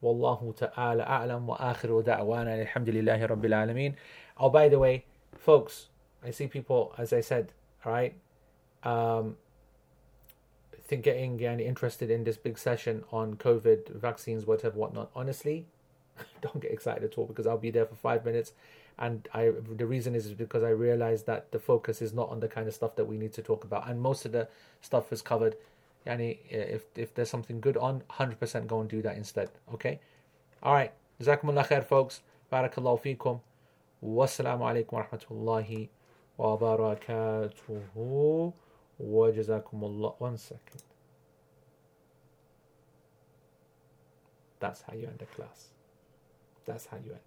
Wallahu 0.02 0.56
ta'ala 0.56 1.04
a'lam 1.04 1.46
wa 1.46 1.56
akhiru 1.58 2.02
da'wana 2.04 2.66
alhamdulillahi 2.66 3.28
Rabbil 3.28 3.50
Alameen. 3.52 3.94
Oh, 4.38 4.48
by 4.48 4.68
the 4.68 4.78
way, 4.78 5.04
folks, 5.36 5.88
I 6.28 6.30
see 6.30 6.46
people, 6.46 6.94
as 6.98 7.12
I 7.12 7.20
said, 7.20 7.52
right, 7.84 8.14
um, 8.84 9.36
think 10.88 11.04
getting 11.04 11.38
yani, 11.38 11.66
interested 11.66 12.10
in 12.10 12.24
this 12.24 12.36
big 12.36 12.58
session 12.58 13.04
on 13.12 13.34
COVID 13.34 13.94
vaccines, 13.94 14.46
whatever, 14.46 14.78
whatnot. 14.78 15.10
Honestly, 15.14 15.66
don't 16.42 16.60
get 16.60 16.70
excited 16.70 17.04
at 17.04 17.16
all 17.18 17.26
because 17.26 17.46
I'll 17.46 17.58
be 17.58 17.70
there 17.70 17.86
for 17.86 17.94
five 17.94 18.24
minutes, 18.24 18.52
and 18.98 19.28
I 19.32 19.52
the 19.76 19.86
reason 19.86 20.14
is 20.14 20.28
because 20.32 20.62
I 20.62 20.70
realize 20.70 21.22
that 21.24 21.52
the 21.52 21.58
focus 21.58 22.02
is 22.02 22.12
not 22.12 22.28
on 22.30 22.40
the 22.40 22.48
kind 22.48 22.68
of 22.68 22.74
stuff 22.74 22.96
that 22.96 23.04
we 23.06 23.16
need 23.16 23.32
to 23.34 23.42
talk 23.42 23.64
about, 23.64 23.88
and 23.88 24.00
most 24.00 24.24
of 24.24 24.32
the 24.32 24.48
stuff 24.80 25.12
is 25.12 25.22
covered. 25.22 25.56
Yani, 26.06 26.38
if 26.50 26.84
if 26.96 27.14
there's 27.14 27.30
something 27.30 27.60
good 27.60 27.76
on, 27.76 28.02
hundred 28.08 28.40
percent 28.40 28.66
go 28.66 28.80
and 28.80 28.88
do 28.88 29.02
that 29.02 29.16
instead. 29.16 29.50
Okay, 29.74 30.00
all 30.62 30.74
right. 30.74 30.92
Jazakumullah 31.20 31.66
khair, 31.66 31.84
folks. 31.84 32.20
Barakallahu 32.52 33.02
feekum. 33.02 33.40
Wassalamu 34.02 34.62
alaikum 34.70 34.92
wa 34.92 35.04
rahmatullahi 35.04 35.88
wa 36.38 36.56
barakatuhu. 36.56 38.52
Wajazakumullah. 39.00 40.14
One 40.18 40.38
second. 40.38 40.82
That's 44.60 44.82
how 44.82 44.94
you 44.94 45.06
end 45.06 45.22
a 45.22 45.26
class. 45.26 45.68
That's 46.66 46.86
how 46.86 46.96
you 46.96 47.12
end 47.12 47.20